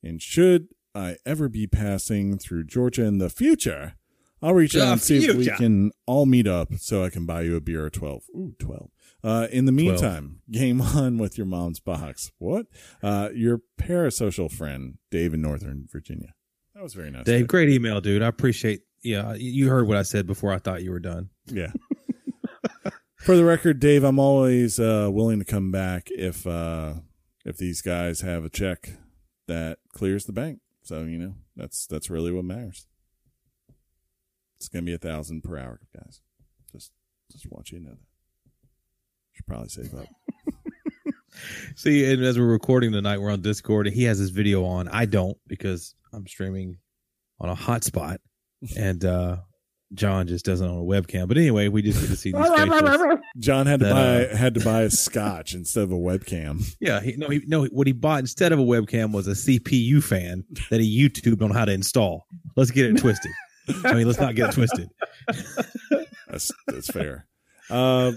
And 0.02 0.20
should 0.20 0.68
I 0.94 1.16
ever 1.26 1.48
be 1.48 1.66
passing 1.66 2.38
through 2.38 2.64
Georgia 2.64 3.04
in 3.04 3.18
the 3.18 3.30
future, 3.30 3.94
I'll 4.42 4.54
reach 4.54 4.76
out 4.76 4.92
and 4.92 5.00
see 5.00 5.24
if 5.24 5.36
we 5.36 5.46
can 5.46 5.90
all 6.06 6.26
meet 6.26 6.46
up 6.46 6.74
so 6.76 7.02
I 7.02 7.08
can 7.08 7.24
buy 7.24 7.42
you 7.42 7.56
a 7.56 7.60
beer 7.60 7.86
or 7.86 7.90
12. 7.90 8.24
Ooh, 8.36 8.54
12. 8.58 8.90
Uh, 9.22 9.46
in 9.50 9.64
the 9.64 9.72
meantime, 9.72 10.40
game 10.50 10.80
on 10.82 11.16
with 11.16 11.38
your 11.38 11.46
mom's 11.46 11.80
box. 11.80 12.30
What? 12.38 12.66
Uh, 13.02 13.30
your 13.34 13.62
parasocial 13.80 14.52
friend, 14.52 14.98
Dave 15.10 15.32
in 15.32 15.40
Northern 15.40 15.86
Virginia. 15.90 16.34
That 16.74 16.82
was 16.82 16.92
very 16.92 17.10
nice. 17.10 17.24
Dave, 17.24 17.48
great 17.48 17.70
email, 17.70 18.00
dude. 18.02 18.22
I 18.22 18.26
appreciate. 18.26 18.82
Yeah, 19.02 19.34
you 19.34 19.68
heard 19.68 19.86
what 19.88 19.96
I 19.96 20.02
said 20.02 20.26
before. 20.26 20.52
I 20.52 20.58
thought 20.58 20.82
you 20.82 20.90
were 20.90 21.00
done. 21.00 21.30
Yeah. 21.46 21.72
For 23.16 23.36
the 23.36 23.44
record, 23.44 23.80
Dave, 23.80 24.04
I'm 24.04 24.18
always 24.18 24.78
uh, 24.78 25.08
willing 25.10 25.38
to 25.38 25.44
come 25.46 25.72
back 25.72 26.08
if 26.10 26.46
uh, 26.46 26.94
if 27.46 27.56
these 27.56 27.80
guys 27.80 28.20
have 28.20 28.44
a 28.44 28.50
check 28.50 28.90
that 29.48 29.78
clears 29.94 30.26
the 30.26 30.32
bank. 30.32 30.58
So 30.84 31.02
you 31.04 31.18
know 31.18 31.34
that's 31.56 31.86
that's 31.86 32.10
really 32.10 32.30
what 32.30 32.44
matters. 32.44 32.86
It's 34.58 34.68
gonna 34.68 34.84
be 34.84 34.92
a 34.92 34.98
thousand 34.98 35.42
per 35.42 35.56
hour, 35.56 35.80
guys. 35.96 36.20
Just 36.70 36.92
just 37.32 37.50
want 37.50 37.72
you 37.72 37.78
to 37.78 37.84
know 37.84 37.90
that. 37.92 38.68
Should 39.32 39.46
probably 39.46 39.68
save 39.70 39.94
up. 39.94 40.06
See, 41.76 42.12
and 42.12 42.22
as 42.22 42.38
we're 42.38 42.44
recording 42.44 42.92
tonight, 42.92 43.18
we're 43.18 43.32
on 43.32 43.40
Discord, 43.40 43.86
and 43.86 43.96
he 43.96 44.04
has 44.04 44.18
his 44.18 44.30
video 44.30 44.64
on. 44.64 44.88
I 44.88 45.06
don't 45.06 45.36
because 45.48 45.94
I'm 46.12 46.26
streaming 46.26 46.76
on 47.40 47.48
a 47.48 47.56
hotspot, 47.56 48.18
and 48.76 49.04
uh 49.06 49.38
John 49.92 50.26
just 50.26 50.44
doesn't 50.44 50.66
own 50.66 50.78
a 50.78 50.82
webcam. 50.82 51.28
But 51.28 51.36
anyway, 51.38 51.68
we 51.68 51.82
just 51.82 52.00
get 52.00 52.08
to 52.08 52.16
see 52.16 52.32
these 52.32 52.48
faces. 52.48 53.18
John 53.38 53.66
had 53.66 53.80
to 53.80 53.86
That, 53.86 54.30
buy 54.30 54.36
had 54.36 54.54
to 54.54 54.60
buy 54.64 54.82
a 54.82 54.90
scotch 54.90 55.54
instead 55.54 55.84
of 55.84 55.92
a 55.92 55.96
webcam. 55.96 56.64
Yeah, 56.80 57.00
he, 57.00 57.16
no, 57.16 57.28
he, 57.28 57.42
no. 57.46 57.64
What 57.66 57.86
he 57.86 57.92
bought 57.92 58.20
instead 58.20 58.52
of 58.52 58.58
a 58.58 58.62
webcam 58.64 59.12
was 59.12 59.28
a 59.28 59.32
CPU 59.32 60.02
fan 60.02 60.44
that 60.70 60.80
he 60.80 61.08
YouTubed 61.08 61.42
on 61.42 61.50
how 61.50 61.64
to 61.64 61.72
install. 61.72 62.26
Let's 62.56 62.70
get 62.70 62.86
it 62.86 62.98
twisted. 62.98 63.30
I 63.84 63.94
mean, 63.94 64.06
let's 64.06 64.18
not 64.20 64.34
get 64.34 64.50
it 64.50 64.52
twisted. 64.54 64.88
That's 66.28 66.50
that's 66.66 66.88
fair. 66.90 67.26
Uh, 67.70 68.12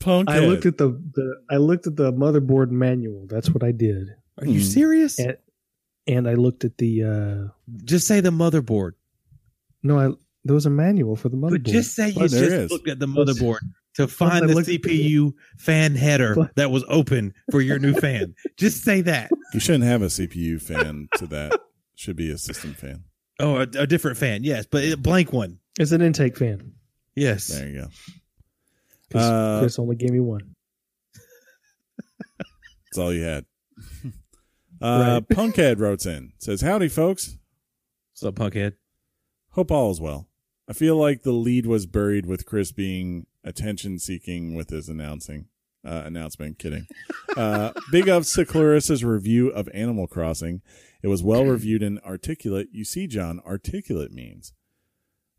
Punk. 0.00 0.28
I 0.28 0.40
looked 0.40 0.66
at 0.66 0.78
the, 0.78 0.88
the 1.14 1.40
I 1.50 1.56
looked 1.56 1.86
at 1.86 1.96
the 1.96 2.12
motherboard 2.12 2.70
manual. 2.70 3.26
That's 3.28 3.50
what 3.50 3.62
I 3.62 3.70
did, 3.72 4.08
Are 4.38 4.46
you 4.46 4.60
Hmm. 4.60 4.66
serious? 4.66 5.18
and, 5.18 5.36
and 6.06 6.28
I 6.28 6.34
looked 6.34 6.64
at 6.64 6.78
the. 6.78 7.04
uh 7.04 7.52
Just 7.84 8.06
say 8.06 8.20
the 8.20 8.30
motherboard. 8.30 8.92
No, 9.82 9.98
I 9.98 10.10
there 10.48 10.54
was 10.54 10.66
a 10.66 10.70
manual 10.70 11.14
for 11.14 11.28
the 11.28 11.36
motherboard. 11.36 11.50
But 11.50 11.62
just 11.64 11.94
say 11.94 12.08
you 12.08 12.14
But 12.14 12.30
just 12.30 12.34
is. 12.42 12.70
looked 12.70 12.88
at 12.88 12.98
the 12.98 13.06
motherboard 13.06 13.58
to 13.94 14.08
find 14.08 14.48
the 14.48 14.54
looked 14.54 14.68
at 14.68 14.82
the- 14.82 15.14
CPU 15.16 15.32
fan 15.58 15.94
header 15.94 16.34
that 16.56 16.70
was 16.70 16.84
open 16.88 17.34
for 17.50 17.60
your 17.60 17.78
new 17.78 17.92
fan. 17.94 18.34
Just 18.56 18.82
say 18.84 19.00
that. 19.02 19.30
You 19.54 19.60
shouldn't 19.60 19.84
have 19.84 20.02
a 20.02 20.06
CPU 20.06 20.60
fan 20.60 21.08
to 21.16 21.26
that. 21.28 21.60
Should 21.96 22.16
be 22.16 22.30
a 22.30 22.38
system 22.38 22.74
fan. 22.74 23.04
Oh, 23.40 23.56
a, 23.56 23.62
a 23.62 23.86
different 23.86 24.16
fan, 24.16 24.42
yes, 24.44 24.66
but 24.70 24.82
a 24.84 24.96
blank 24.96 25.32
one. 25.32 25.58
it's 25.78 25.92
an 25.92 26.00
intake 26.02 26.36
fan. 26.36 26.72
Yes. 27.14 27.48
There 27.48 27.68
you 27.68 27.80
go. 27.82 27.88
'cause 29.10 29.22
Uh, 29.22 29.58
Chris 29.60 29.78
only 29.78 29.96
gave 29.96 30.10
me 30.10 30.20
one. 30.20 30.54
That's 32.38 32.98
all 32.98 33.12
you 33.12 33.22
had. 33.22 33.44
Uh, 34.80 35.20
Right. 35.28 35.36
Punkhead 35.36 35.80
wrote 35.80 36.06
in 36.06 36.34
says, 36.38 36.60
"Howdy, 36.60 36.86
folks. 36.86 37.36
What's 38.12 38.22
up, 38.22 38.36
punkhead? 38.36 38.74
Hope 39.50 39.72
all 39.72 39.90
is 39.90 40.00
well. 40.00 40.27
I 40.68 40.72
feel 40.72 40.96
like 40.96 41.22
the 41.22 41.32
lead 41.32 41.66
was 41.66 41.86
buried 41.86 42.26
with 42.26 42.46
Chris 42.46 42.72
being 42.72 43.26
attention 43.42 43.98
seeking 43.98 44.54
with 44.54 44.70
his 44.70 44.88
announcing 44.88 45.46
uh, 45.84 46.02
announcement. 46.04 46.58
Kidding. 46.58 46.86
Uh, 47.36 47.72
big 47.92 48.08
ups 48.08 48.34
to 48.34 48.44
Clarissa's 48.44 49.04
review 49.04 49.48
of 49.48 49.68
Animal 49.72 50.06
Crossing. 50.06 50.60
It 51.02 51.08
was 51.08 51.22
well 51.22 51.44
reviewed 51.44 51.82
and 51.82 52.00
articulate. 52.00 52.68
You 52.72 52.84
see, 52.84 53.06
John, 53.06 53.40
articulate 53.46 54.12
means. 54.12 54.52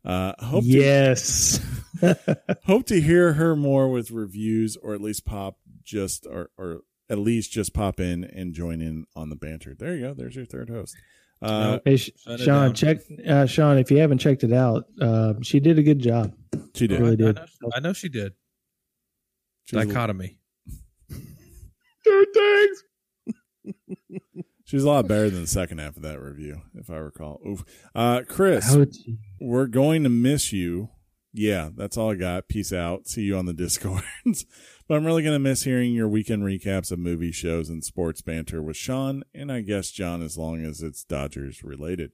Uh, 0.04 0.32
hope 0.38 0.64
to 0.64 0.70
yes. 0.70 1.60
hope 2.64 2.86
to 2.86 3.00
hear 3.00 3.34
her 3.34 3.54
more 3.54 3.90
with 3.90 4.10
reviews 4.10 4.76
or 4.76 4.94
at 4.94 5.00
least 5.00 5.26
pop 5.26 5.58
just 5.84 6.26
or, 6.26 6.50
or 6.56 6.80
at 7.10 7.18
least 7.18 7.52
just 7.52 7.74
pop 7.74 8.00
in 8.00 8.24
and 8.24 8.54
join 8.54 8.80
in 8.80 9.04
on 9.14 9.28
the 9.28 9.36
banter 9.36 9.74
there 9.74 9.94
you 9.94 10.06
go 10.06 10.14
there's 10.14 10.36
your 10.36 10.46
third 10.46 10.70
host 10.70 10.96
uh 11.42 11.78
hey, 11.84 11.96
Sh- 11.96 12.10
Shut 12.24 12.40
it 12.40 12.44
Sean, 12.44 12.74
check 12.74 12.98
uh, 13.26 13.46
Sean. 13.46 13.78
If 13.78 13.90
you 13.90 13.98
haven't 13.98 14.18
checked 14.18 14.44
it 14.44 14.52
out, 14.52 14.84
uh, 15.00 15.34
she 15.42 15.60
did 15.60 15.78
a 15.78 15.82
good 15.82 15.98
job. 15.98 16.34
she 16.74 16.86
did 16.86 17.00
really 17.00 17.12
I, 17.12 17.16
did. 17.16 17.36
know, 17.36 17.70
I 17.74 17.80
know 17.80 17.92
she 17.92 18.08
did. 18.08 18.34
she's, 19.64 19.78
Dichotomy. 19.86 20.38
two 22.04 22.26
things 22.34 22.84
She 24.64 24.76
was 24.76 24.84
a 24.84 24.88
lot 24.88 25.08
better 25.08 25.30
than 25.30 25.42
the 25.42 25.46
second 25.46 25.78
half 25.78 25.96
of 25.96 26.02
that 26.02 26.20
review, 26.20 26.62
if 26.74 26.90
I 26.90 26.96
recall. 26.96 27.40
Oof. 27.46 27.64
Uh, 27.94 28.22
Chris, 28.28 28.74
Ouch. 28.74 28.96
we're 29.40 29.66
going 29.66 30.02
to 30.02 30.08
miss 30.10 30.52
you. 30.52 30.90
Yeah, 31.32 31.70
that's 31.76 31.96
all 31.96 32.10
I 32.10 32.16
got. 32.16 32.48
Peace 32.48 32.72
out. 32.72 33.06
See 33.06 33.22
you 33.22 33.36
on 33.36 33.46
the 33.46 33.52
Discords. 33.52 34.04
but 34.90 34.96
I'm 34.96 35.06
really 35.06 35.22
going 35.22 35.36
to 35.36 35.38
miss 35.38 35.62
hearing 35.62 35.92
your 35.92 36.08
weekend 36.08 36.42
recaps 36.42 36.90
of 36.90 36.98
movie 36.98 37.30
shows 37.30 37.68
and 37.68 37.84
sports 37.84 38.22
banter 38.22 38.60
with 38.60 38.76
Sean 38.76 39.22
and 39.32 39.52
I 39.52 39.60
guess 39.60 39.92
John 39.92 40.20
as 40.20 40.36
long 40.36 40.64
as 40.64 40.82
it's 40.82 41.04
Dodgers 41.04 41.62
related. 41.62 42.10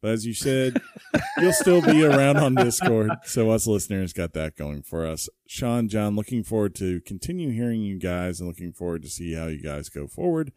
But 0.00 0.12
as 0.12 0.24
you 0.24 0.32
said, 0.32 0.80
you'll 1.36 1.52
still 1.52 1.82
be 1.82 2.02
around 2.02 2.38
on 2.38 2.54
Discord. 2.54 3.10
So 3.24 3.50
us 3.50 3.66
listeners 3.66 4.14
got 4.14 4.32
that 4.32 4.56
going 4.56 4.84
for 4.84 5.04
us. 5.04 5.28
Sean, 5.46 5.86
John, 5.86 6.16
looking 6.16 6.42
forward 6.42 6.74
to 6.76 7.02
continue 7.02 7.50
hearing 7.50 7.82
you 7.82 7.98
guys 7.98 8.40
and 8.40 8.48
looking 8.48 8.72
forward 8.72 9.02
to 9.02 9.10
see 9.10 9.34
how 9.34 9.48
you 9.48 9.60
guys 9.60 9.90
go 9.90 10.06
forward. 10.06 10.50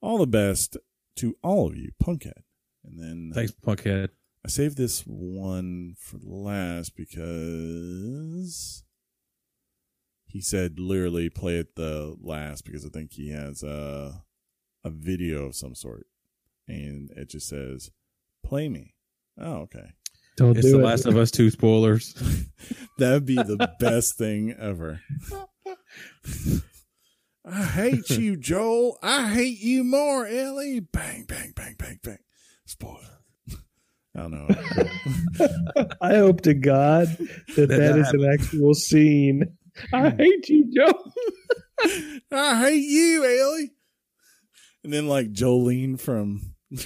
All 0.00 0.18
the 0.18 0.26
best 0.28 0.76
to 1.16 1.36
all 1.42 1.66
of 1.66 1.76
you, 1.76 1.90
Punkhead. 2.00 2.44
And 2.84 2.96
then 2.96 3.32
Thanks, 3.34 3.50
Punkhead. 3.50 4.10
I 4.44 4.48
saved 4.50 4.76
this 4.76 5.02
one 5.04 5.96
for 5.98 6.20
last 6.22 6.94
because 6.94 8.84
he 10.28 10.40
said 10.40 10.78
literally 10.78 11.30
play 11.30 11.56
it 11.56 11.74
the 11.74 12.16
last 12.20 12.64
because 12.64 12.84
I 12.84 12.90
think 12.90 13.12
he 13.12 13.30
has 13.30 13.62
a 13.62 14.22
a 14.84 14.90
video 14.90 15.46
of 15.46 15.56
some 15.56 15.74
sort, 15.74 16.06
and 16.68 17.10
it 17.16 17.30
just 17.30 17.48
says 17.48 17.90
"play 18.44 18.68
me." 18.68 18.94
Oh, 19.40 19.62
okay. 19.62 19.92
Don't 20.36 20.56
It's 20.56 20.66
do 20.66 20.72
the 20.72 20.80
it. 20.80 20.84
Last 20.84 21.06
of 21.06 21.16
Us 21.16 21.30
Two 21.30 21.50
spoilers. 21.50 22.14
that 22.98 23.12
would 23.12 23.26
be 23.26 23.36
the 23.36 23.70
best 23.80 24.16
thing 24.16 24.54
ever. 24.58 25.00
I 27.44 27.64
hate 27.64 28.10
you, 28.10 28.36
Joel. 28.36 28.98
I 29.02 29.30
hate 29.30 29.58
you 29.60 29.82
more, 29.82 30.26
Ellie. 30.26 30.80
Bang, 30.80 31.24
bang, 31.26 31.52
bang, 31.56 31.76
bang, 31.78 31.98
bang. 32.02 32.18
Spoiler. 32.66 32.98
I 34.14 34.20
don't 34.20 34.32
know. 34.32 34.48
I 36.02 36.16
hope 36.16 36.42
to 36.42 36.54
God 36.54 37.06
that 37.56 37.68
that 37.68 37.98
is 37.98 38.08
an 38.10 38.28
actual 38.30 38.74
scene. 38.74 39.56
I 39.92 40.10
hate 40.10 40.48
you, 40.48 40.70
Joe. 40.74 41.12
I 42.32 42.60
hate 42.60 42.88
you, 42.88 43.24
Ellie. 43.24 43.72
And 44.84 44.92
then 44.92 45.08
like 45.08 45.32
Jolene 45.32 46.00
from 46.00 46.54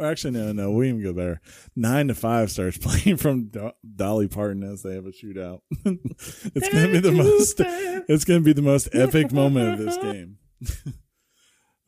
or 0.00 0.06
actually 0.06 0.32
no, 0.32 0.52
no, 0.52 0.70
we 0.70 0.88
even 0.88 1.02
go 1.02 1.12
better. 1.12 1.40
Nine 1.76 2.08
to 2.08 2.14
five 2.14 2.50
starts 2.50 2.78
playing 2.78 3.18
from 3.18 3.48
Do- 3.48 3.72
Dolly 3.96 4.28
Parton 4.28 4.62
as 4.62 4.82
they 4.82 4.94
have 4.94 5.06
a 5.06 5.10
shootout. 5.10 5.60
it's 5.84 6.68
gonna 6.68 6.90
be 6.90 7.00
the 7.00 7.12
most 7.12 7.60
it's 8.08 8.24
gonna 8.24 8.40
be 8.40 8.54
the 8.54 8.62
most 8.62 8.88
epic 8.94 9.30
moment 9.30 9.74
of 9.74 9.78
this 9.78 9.96
game. 9.98 10.38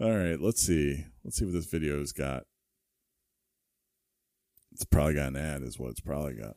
All 0.01 0.11
right, 0.11 0.41
let's 0.41 0.61
see. 0.61 1.07
Let's 1.25 1.39
see 1.39 1.45
what 1.45 1.55
this 1.55 1.67
video's 1.67 2.13
got. 2.13 2.45
It's 4.73 4.85
probably 4.85 5.15
got 5.15 5.29
an 5.29 5.37
ad, 5.37 5.63
is 5.63 5.79
what 5.79 5.91
it's 5.91 6.01
probably 6.01 6.35
got. 6.35 6.57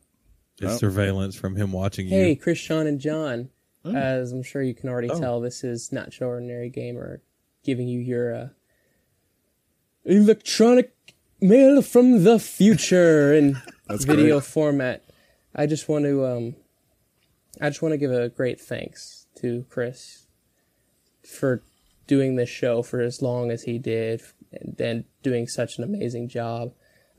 It's 0.60 0.74
Oh. 0.74 0.76
surveillance 0.78 1.36
from 1.36 1.56
him 1.56 1.72
watching 1.72 2.06
Hey, 2.08 2.30
you. 2.30 2.36
Chris, 2.36 2.58
Sean, 2.58 2.86
and 2.86 2.98
John. 3.00 3.50
Oh. 3.84 3.94
As 3.94 4.32
I'm 4.32 4.42
sure 4.42 4.62
you 4.62 4.74
can 4.74 4.88
already 4.88 5.10
Oh. 5.10 5.18
tell, 5.20 5.40
this 5.40 5.62
is 5.62 5.92
not 5.92 6.18
your 6.18 6.30
ordinary 6.30 6.70
gamer 6.70 7.20
giving 7.62 7.88
you 7.88 8.00
your 8.00 8.34
uh, 8.34 8.48
electronic 10.04 10.92
mail 11.40 11.82
from 11.82 12.24
the 12.24 12.38
future 12.38 13.32
in 13.34 13.56
video 13.90 14.36
great. 14.38 14.44
format. 14.48 15.04
I 15.54 15.66
just 15.66 15.88
want 15.88 16.04
to 16.04 16.24
um, 16.26 16.56
I 17.60 17.68
just 17.70 17.82
want 17.82 17.92
to 17.92 17.98
give 17.98 18.12
a 18.12 18.28
great 18.28 18.60
thanks 18.60 19.26
to 19.36 19.64
Chris 19.68 20.26
for 21.24 21.62
doing 22.06 22.36
this 22.36 22.48
show 22.48 22.82
for 22.82 23.00
as 23.00 23.20
long 23.20 23.50
as 23.50 23.64
he 23.64 23.78
did 23.78 24.22
and, 24.52 24.80
and 24.80 25.04
doing 25.22 25.48
such 25.48 25.78
an 25.78 25.84
amazing 25.84 26.28
job. 26.28 26.72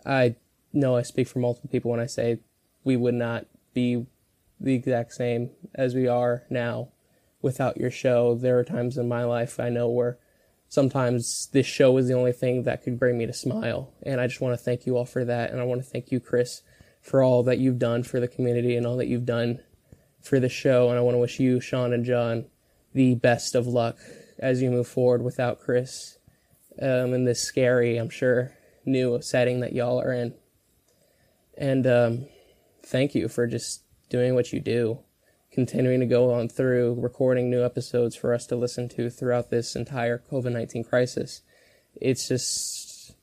I 0.05 0.35
know 0.71 0.95
I 0.95 1.01
speak 1.01 1.27
for 1.27 1.39
multiple 1.39 1.69
people 1.69 1.91
when 1.91 1.99
I 1.99 2.05
say 2.05 2.39
we 2.87 2.95
would 2.95 3.13
not 3.13 3.45
be 3.73 4.05
the 4.61 4.73
exact 4.73 5.11
same 5.11 5.49
as 5.75 5.93
we 5.93 6.07
are 6.07 6.43
now 6.49 6.87
without 7.41 7.75
your 7.75 7.91
show. 7.91 8.33
There 8.33 8.57
are 8.57 8.63
times 8.63 8.97
in 8.97 9.09
my 9.09 9.25
life 9.25 9.59
I 9.59 9.67
know 9.67 9.89
where 9.89 10.17
sometimes 10.69 11.49
this 11.51 11.65
show 11.65 11.97
is 11.97 12.07
the 12.07 12.13
only 12.13 12.31
thing 12.31 12.63
that 12.63 12.83
could 12.83 12.97
bring 12.97 13.17
me 13.17 13.25
to 13.25 13.33
smile. 13.33 13.93
And 14.03 14.21
I 14.21 14.27
just 14.27 14.39
want 14.39 14.57
to 14.57 14.63
thank 14.63 14.85
you 14.85 14.95
all 14.95 15.03
for 15.03 15.25
that. 15.25 15.51
And 15.51 15.59
I 15.59 15.65
want 15.65 15.83
to 15.83 15.89
thank 15.89 16.13
you, 16.13 16.21
Chris, 16.21 16.61
for 17.01 17.21
all 17.21 17.43
that 17.43 17.59
you've 17.59 17.77
done 17.77 18.03
for 18.03 18.21
the 18.21 18.27
community 18.29 18.77
and 18.77 18.87
all 18.87 18.95
that 18.95 19.07
you've 19.07 19.25
done 19.25 19.59
for 20.21 20.39
the 20.39 20.47
show. 20.47 20.89
And 20.89 20.97
I 20.97 21.01
want 21.01 21.15
to 21.15 21.19
wish 21.19 21.41
you, 21.41 21.59
Sean 21.59 21.91
and 21.91 22.05
John, 22.05 22.45
the 22.93 23.15
best 23.15 23.53
of 23.53 23.67
luck 23.67 23.97
as 24.39 24.61
you 24.61 24.71
move 24.71 24.87
forward 24.87 25.23
without 25.23 25.59
Chris 25.59 26.19
um, 26.81 27.13
in 27.13 27.25
this 27.25 27.41
scary, 27.41 27.97
I'm 27.97 28.09
sure, 28.09 28.53
new 28.85 29.21
setting 29.21 29.59
that 29.59 29.73
y'all 29.73 29.99
are 29.99 30.13
in. 30.13 30.35
And 31.57 31.85
um, 31.85 32.27
thank 32.87 33.13
you 33.15 33.27
for 33.27 33.47
just 33.47 33.83
doing 34.09 34.33
what 34.35 34.51
you 34.53 34.59
do, 34.59 34.99
continuing 35.51 35.99
to 35.99 36.05
go 36.05 36.33
on 36.33 36.47
through 36.49 36.95
recording 36.99 37.49
new 37.49 37.63
episodes 37.63 38.15
for 38.15 38.33
us 38.33 38.45
to 38.47 38.55
listen 38.55 38.87
to 38.89 39.09
throughout 39.09 39.49
this 39.49 39.75
entire 39.75 40.17
COVID 40.31 40.51
19 40.53 40.83
crisis. 40.83 41.41
It's 41.99 42.27
just, 42.27 43.15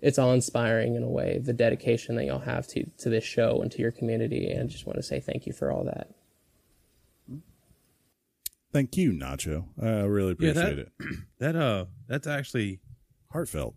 it's 0.00 0.18
awe 0.18 0.32
inspiring 0.32 0.94
in 0.96 1.02
a 1.02 1.08
way, 1.08 1.38
the 1.38 1.52
dedication 1.52 2.16
that 2.16 2.24
y'all 2.24 2.40
have 2.40 2.66
to, 2.68 2.84
to 2.98 3.08
this 3.08 3.24
show 3.24 3.62
and 3.62 3.70
to 3.72 3.78
your 3.78 3.92
community. 3.92 4.50
And 4.50 4.62
I 4.62 4.66
just 4.66 4.86
want 4.86 4.96
to 4.96 5.02
say 5.02 5.20
thank 5.20 5.46
you 5.46 5.52
for 5.52 5.70
all 5.70 5.84
that. 5.84 6.08
Thank 8.72 8.96
you, 8.96 9.12
Nacho. 9.12 9.64
I 9.80 10.02
really 10.02 10.36
Yeah, 10.38 10.50
appreciate 10.50 10.76
that- 10.76 10.78
it. 10.78 10.92
That 11.38 11.54
uh, 11.56 11.84
that's 12.08 12.26
actually 12.26 12.80
Heartfelt. 13.32 13.74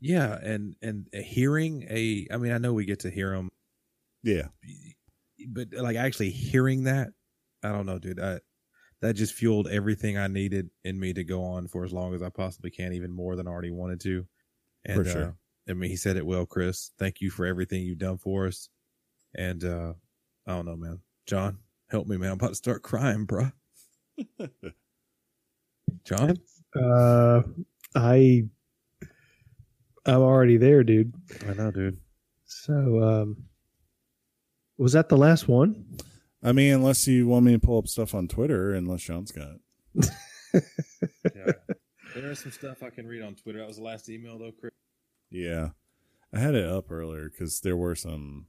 yeah, 0.00 0.38
and 0.42 0.74
and 0.82 1.06
hearing 1.12 1.86
a. 1.88 2.26
I 2.30 2.36
mean, 2.38 2.52
I 2.52 2.58
know 2.58 2.72
we 2.72 2.84
get 2.86 3.00
to 3.00 3.10
hear 3.10 3.34
him, 3.34 3.50
Yeah. 4.22 4.48
but 5.48 5.68
like 5.72 5.96
actually 5.96 6.30
hearing 6.30 6.84
that, 6.84 7.08
I 7.62 7.70
don't 7.72 7.86
know, 7.86 7.98
dude. 7.98 8.20
I, 8.20 8.40
that 9.00 9.14
just 9.14 9.34
fueled 9.34 9.68
everything 9.68 10.18
I 10.18 10.26
needed 10.26 10.70
in 10.84 10.98
me 10.98 11.12
to 11.12 11.22
go 11.22 11.44
on 11.44 11.68
for 11.68 11.84
as 11.84 11.92
long 11.92 12.14
as 12.14 12.22
I 12.22 12.30
possibly 12.30 12.70
can, 12.70 12.92
even 12.92 13.12
more 13.12 13.36
than 13.36 13.46
I 13.46 13.50
already 13.50 13.70
wanted 13.70 14.00
to. 14.00 14.26
And 14.84 14.96
For 15.04 15.10
sure. 15.10 15.24
uh, 15.24 15.32
I 15.70 15.74
mean, 15.74 15.90
he 15.90 15.96
said 15.96 16.16
it 16.16 16.26
well, 16.26 16.46
Chris. 16.46 16.90
Thank 16.98 17.20
you 17.20 17.30
for 17.30 17.46
everything 17.46 17.82
you've 17.84 17.98
done 17.98 18.18
for 18.18 18.46
us. 18.46 18.68
And 19.36 19.62
uh 19.64 19.92
I 20.46 20.52
don't 20.52 20.64
know, 20.66 20.76
man. 20.76 21.00
John, 21.26 21.58
help 21.90 22.06
me, 22.06 22.16
man. 22.16 22.30
I'm 22.30 22.34
about 22.38 22.48
to 22.48 22.54
start 22.54 22.82
crying, 22.82 23.26
bruh. 23.26 23.52
John, 26.04 26.36
Uh, 26.74 27.42
I, 27.94 28.46
I'm 30.06 30.20
already 30.20 30.56
there, 30.56 30.82
dude. 30.84 31.12
I 31.48 31.52
know, 31.52 31.70
dude. 31.70 31.98
So, 32.46 33.02
um, 33.02 33.36
was 34.78 34.92
that 34.92 35.08
the 35.08 35.16
last 35.16 35.48
one? 35.48 35.84
I 36.42 36.52
mean, 36.52 36.72
unless 36.72 37.06
you 37.06 37.26
want 37.26 37.44
me 37.44 37.52
to 37.52 37.58
pull 37.58 37.78
up 37.78 37.88
stuff 37.88 38.14
on 38.14 38.28
Twitter, 38.28 38.72
unless 38.72 39.00
Sean's 39.00 39.32
got 39.32 39.48
it. 39.94 40.10
Yeah. 41.34 41.52
there 42.14 42.30
is 42.30 42.38
some 42.38 42.52
stuff 42.52 42.82
I 42.82 42.88
can 42.88 43.06
read 43.06 43.22
on 43.22 43.34
Twitter. 43.34 43.58
That 43.58 43.68
was 43.68 43.76
the 43.76 43.82
last 43.82 44.08
email, 44.08 44.38
though, 44.38 44.52
Chris. 44.58 44.72
Yeah. 45.30 45.68
I 46.32 46.38
had 46.38 46.54
it 46.54 46.66
up 46.66 46.90
earlier 46.90 47.28
because 47.28 47.60
there 47.60 47.76
were 47.76 47.94
some. 47.94 48.46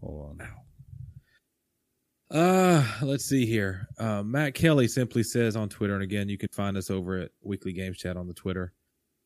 Hold 0.00 0.30
on. 0.30 0.36
Now. 0.36 0.62
Uh, 2.30 2.84
let's 3.02 3.24
see 3.24 3.46
here. 3.46 3.88
Uh, 3.98 4.22
Matt 4.22 4.54
Kelly 4.54 4.86
simply 4.86 5.22
says 5.22 5.56
on 5.56 5.68
Twitter, 5.68 5.94
and 5.94 6.02
again, 6.02 6.28
you 6.28 6.38
can 6.38 6.50
find 6.50 6.76
us 6.76 6.90
over 6.90 7.18
at 7.18 7.30
Weekly 7.42 7.72
Games 7.72 7.98
Chat 7.98 8.16
on 8.16 8.28
the 8.28 8.34
Twitter. 8.34 8.72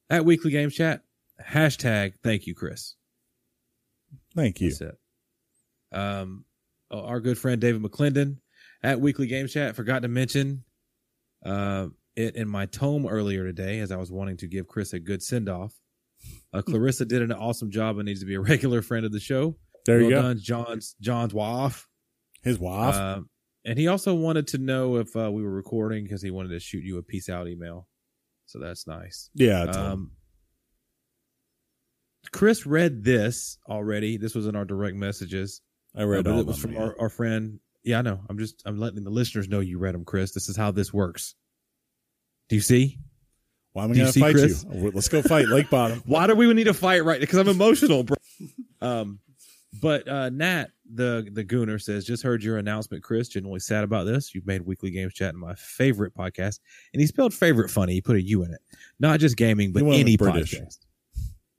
At 0.09 0.24
Weekly 0.24 0.51
Games 0.51 0.74
Chat, 0.74 1.02
hashtag 1.47 2.14
thank 2.23 2.47
you, 2.47 2.55
Chris. 2.55 2.94
Thank 4.35 4.60
you. 4.60 4.70
That's 4.70 4.81
it. 4.81 4.98
Um, 5.93 6.44
uh, 6.90 7.02
our 7.02 7.20
good 7.20 7.39
friend 7.39 7.60
David 7.60 7.82
McClendon 7.82 8.39
at 8.82 9.01
Weekly 9.01 9.27
Game 9.27 9.47
Chat 9.47 9.77
forgot 9.77 10.02
to 10.02 10.09
mention 10.09 10.64
uh, 11.44 11.89
it 12.16 12.36
in 12.36 12.48
my 12.48 12.66
tome 12.66 13.06
earlier 13.06 13.44
today 13.44 13.81
as 13.81 13.90
I 13.90 13.97
was 13.97 14.10
wanting 14.10 14.36
to 14.39 14.47
give 14.47 14.69
Chris 14.69 14.93
a 14.93 15.01
good 15.01 15.23
send 15.23 15.48
off. 15.48 15.74
Uh, 16.52 16.62
Clarissa 16.62 17.05
did 17.05 17.23
an 17.23 17.32
awesome 17.32 17.70
job 17.70 17.98
and 17.98 18.06
needs 18.06 18.20
to 18.20 18.27
be 18.27 18.35
a 18.35 18.40
regular 18.40 18.82
friend 18.82 19.05
of 19.05 19.12
the 19.12 19.20
show. 19.20 19.56
There 19.86 20.01
you 20.01 20.10
go. 20.10 20.23
done, 20.23 20.39
John's 20.40 20.94
John's 21.01 21.35
wife. 21.35 21.89
His 22.43 22.59
wife. 22.59 22.94
Um, 22.94 23.28
and 23.64 23.78
he 23.78 23.89
also 23.89 24.14
wanted 24.14 24.48
to 24.48 24.59
know 24.59 24.97
if 24.97 25.14
uh, 25.16 25.31
we 25.31 25.43
were 25.43 25.51
recording 25.51 26.05
because 26.05 26.23
he 26.23 26.31
wanted 26.31 26.51
to 26.51 26.60
shoot 26.60 26.85
you 26.85 26.98
a 26.98 27.02
peace 27.02 27.28
out 27.28 27.48
email. 27.48 27.89
So 28.47 28.59
that's 28.59 28.86
nice. 28.86 29.31
yeah. 29.35 29.62
Um, 29.62 30.12
Chris 32.32 32.66
read 32.66 33.05
this 33.05 33.59
already. 33.69 34.16
This 34.16 34.35
was 34.35 34.47
in 34.47 34.56
our 34.56 34.64
direct 34.64 34.97
messages. 34.97 35.60
I 35.94 36.02
read 36.05 36.24
but 36.24 36.32
all 36.32 36.40
it 36.40 36.47
was 36.47 36.59
from 36.59 36.74
them. 36.74 36.82
our, 36.82 36.97
our 37.01 37.09
friend. 37.09 37.60
Yeah, 37.85 37.98
I 37.98 38.02
know. 38.02 38.20
I'm 38.28 38.39
just 38.39 38.62
I'm 38.64 38.78
letting 38.78 39.02
the 39.05 39.10
listeners 39.10 39.48
know 39.48 39.60
you 39.60 39.78
read 39.78 39.94
them, 39.94 40.05
Chris. 40.05 40.32
This 40.32 40.48
is 40.48 40.56
how 40.56 40.70
this 40.70 40.93
works. 40.93 41.35
Do 42.48 42.56
you 42.56 42.62
see? 42.62 42.98
Why 43.73 43.85
am 43.85 43.93
I 43.93 43.94
going 43.97 44.12
to 44.12 44.20
fight 44.20 44.35
Chris? 44.35 44.64
you? 44.70 44.90
Let's 44.93 45.09
go 45.09 45.23
fight 45.23 45.48
Lake 45.48 45.70
Bottom. 45.70 46.02
Why 46.06 46.27
do 46.27 46.35
we 46.35 46.52
need 46.52 46.64
to 46.64 46.74
fight 46.74 47.05
right? 47.05 47.19
Because 47.20 47.39
I'm 47.39 47.48
emotional, 47.48 48.05
bro. 48.05 48.16
Um, 48.82 49.20
But 49.81 50.06
uh, 50.09 50.28
Nat, 50.31 50.66
the 50.93 51.27
the 51.32 51.44
Gooner, 51.44 51.81
says, 51.81 52.05
just 52.05 52.23
heard 52.23 52.43
your 52.43 52.59
announcement, 52.59 53.02
Chris. 53.02 53.28
Genuinely 53.28 53.60
sad 53.60 53.85
about 53.85 54.05
this. 54.05 54.35
You've 54.35 54.47
made 54.47 54.60
Weekly 54.62 54.90
Games 54.90 55.14
Chat 55.14 55.35
my 55.36 55.55
favorite 55.55 56.14
podcast. 56.14 56.59
And 56.93 57.01
he 57.01 57.06
spelled 57.06 57.32
favorite 57.32 57.70
funny. 57.70 57.94
He 57.94 58.01
put 58.02 58.16
a 58.16 58.23
U 58.23 58.43
in 58.44 58.52
it. 58.52 58.60
Not 59.01 59.20
just 59.20 59.36
gaming, 59.36 59.73
but 59.73 59.82
any 59.85 60.16
British. 60.16 60.55
podcast. 60.55 60.78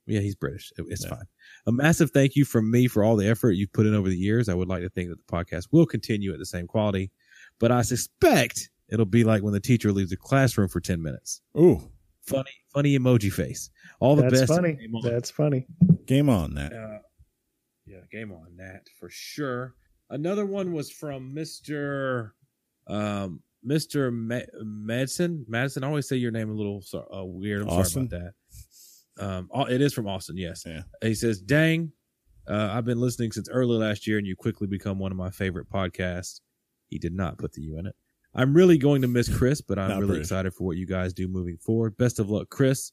Yeah, 0.06 0.20
he's 0.20 0.34
British. 0.36 0.70
It- 0.78 0.84
It's 0.88 1.02
Yeah. 1.04 1.10
fine. 1.16 1.24
A 1.66 1.72
massive 1.72 2.10
thank 2.10 2.36
you 2.36 2.44
from 2.44 2.70
me 2.70 2.86
for 2.88 3.02
all 3.02 3.16
the 3.16 3.26
effort 3.28 3.52
you've 3.52 3.72
put 3.72 3.86
in 3.86 3.94
over 3.94 4.08
the 4.08 4.16
years. 4.16 4.48
I 4.48 4.54
would 4.54 4.68
like 4.68 4.82
to 4.82 4.90
think 4.90 5.08
that 5.10 5.16
the 5.18 5.32
podcast 5.32 5.68
will 5.72 5.86
continue 5.86 6.32
at 6.32 6.38
the 6.38 6.44
same 6.46 6.66
quality, 6.66 7.10
but 7.58 7.72
I 7.72 7.82
suspect 7.82 8.68
it'll 8.90 9.06
be 9.06 9.24
like 9.24 9.42
when 9.42 9.54
the 9.54 9.60
teacher 9.60 9.90
leaves 9.92 10.10
the 10.10 10.16
classroom 10.16 10.68
for 10.68 10.80
10 10.80 11.02
minutes. 11.02 11.40
Ooh, 11.58 11.80
Funny, 12.26 12.50
funny 12.72 12.98
emoji 12.98 13.30
face. 13.32 13.68
All 14.00 14.16
the 14.16 14.22
That's 14.22 14.40
best. 14.40 14.52
funny. 14.52 14.72
Game 14.74 14.94
on. 14.94 15.02
That's 15.02 15.30
funny. 15.30 15.66
game 16.06 16.28
on 16.30 16.54
that. 16.54 16.72
Uh, 16.72 16.98
yeah, 17.86 17.98
game 18.10 18.32
on 18.32 18.56
that 18.56 18.86
for 18.98 19.08
sure. 19.10 19.74
Another 20.10 20.46
one 20.46 20.72
was 20.72 20.90
from 20.90 21.34
Mr. 21.34 22.30
Um, 22.86 23.40
Mr. 23.66 24.10
Ma- 24.12 24.40
Madison. 24.62 25.44
Madison, 25.48 25.84
I 25.84 25.86
always 25.88 26.08
say 26.08 26.16
your 26.16 26.30
name 26.30 26.50
a 26.50 26.54
little 26.54 26.80
so- 26.82 27.06
uh, 27.14 27.24
weird. 27.24 27.62
I'm 27.62 27.68
Austin? 27.68 28.08
sorry 28.08 28.20
about 28.22 28.26
that. 28.26 28.32
Um, 29.18 29.48
it 29.68 29.80
is 29.80 29.92
from 29.94 30.06
Austin. 30.08 30.36
Yes. 30.36 30.64
Yeah. 30.66 30.82
He 31.02 31.14
says, 31.14 31.40
"Dang, 31.40 31.92
uh, 32.48 32.70
I've 32.72 32.84
been 32.84 33.00
listening 33.00 33.32
since 33.32 33.48
early 33.48 33.76
last 33.76 34.06
year, 34.06 34.18
and 34.18 34.26
you 34.26 34.34
quickly 34.36 34.66
become 34.66 34.98
one 34.98 35.12
of 35.12 35.18
my 35.18 35.30
favorite 35.30 35.68
podcasts." 35.70 36.40
He 36.88 36.98
did 36.98 37.14
not 37.14 37.38
put 37.38 37.52
the 37.52 37.62
U 37.62 37.78
in 37.78 37.86
it. 37.86 37.94
I'm 38.34 38.52
really 38.52 38.78
going 38.78 39.02
to 39.02 39.08
miss 39.08 39.34
Chris, 39.34 39.60
but 39.60 39.78
I'm 39.78 39.88
Not 39.90 39.96
really 40.00 40.08
British. 40.08 40.26
excited 40.26 40.54
for 40.54 40.64
what 40.64 40.76
you 40.76 40.86
guys 40.86 41.12
do 41.12 41.28
moving 41.28 41.56
forward. 41.58 41.96
Best 41.96 42.18
of 42.18 42.28
luck, 42.30 42.48
Chris. 42.50 42.90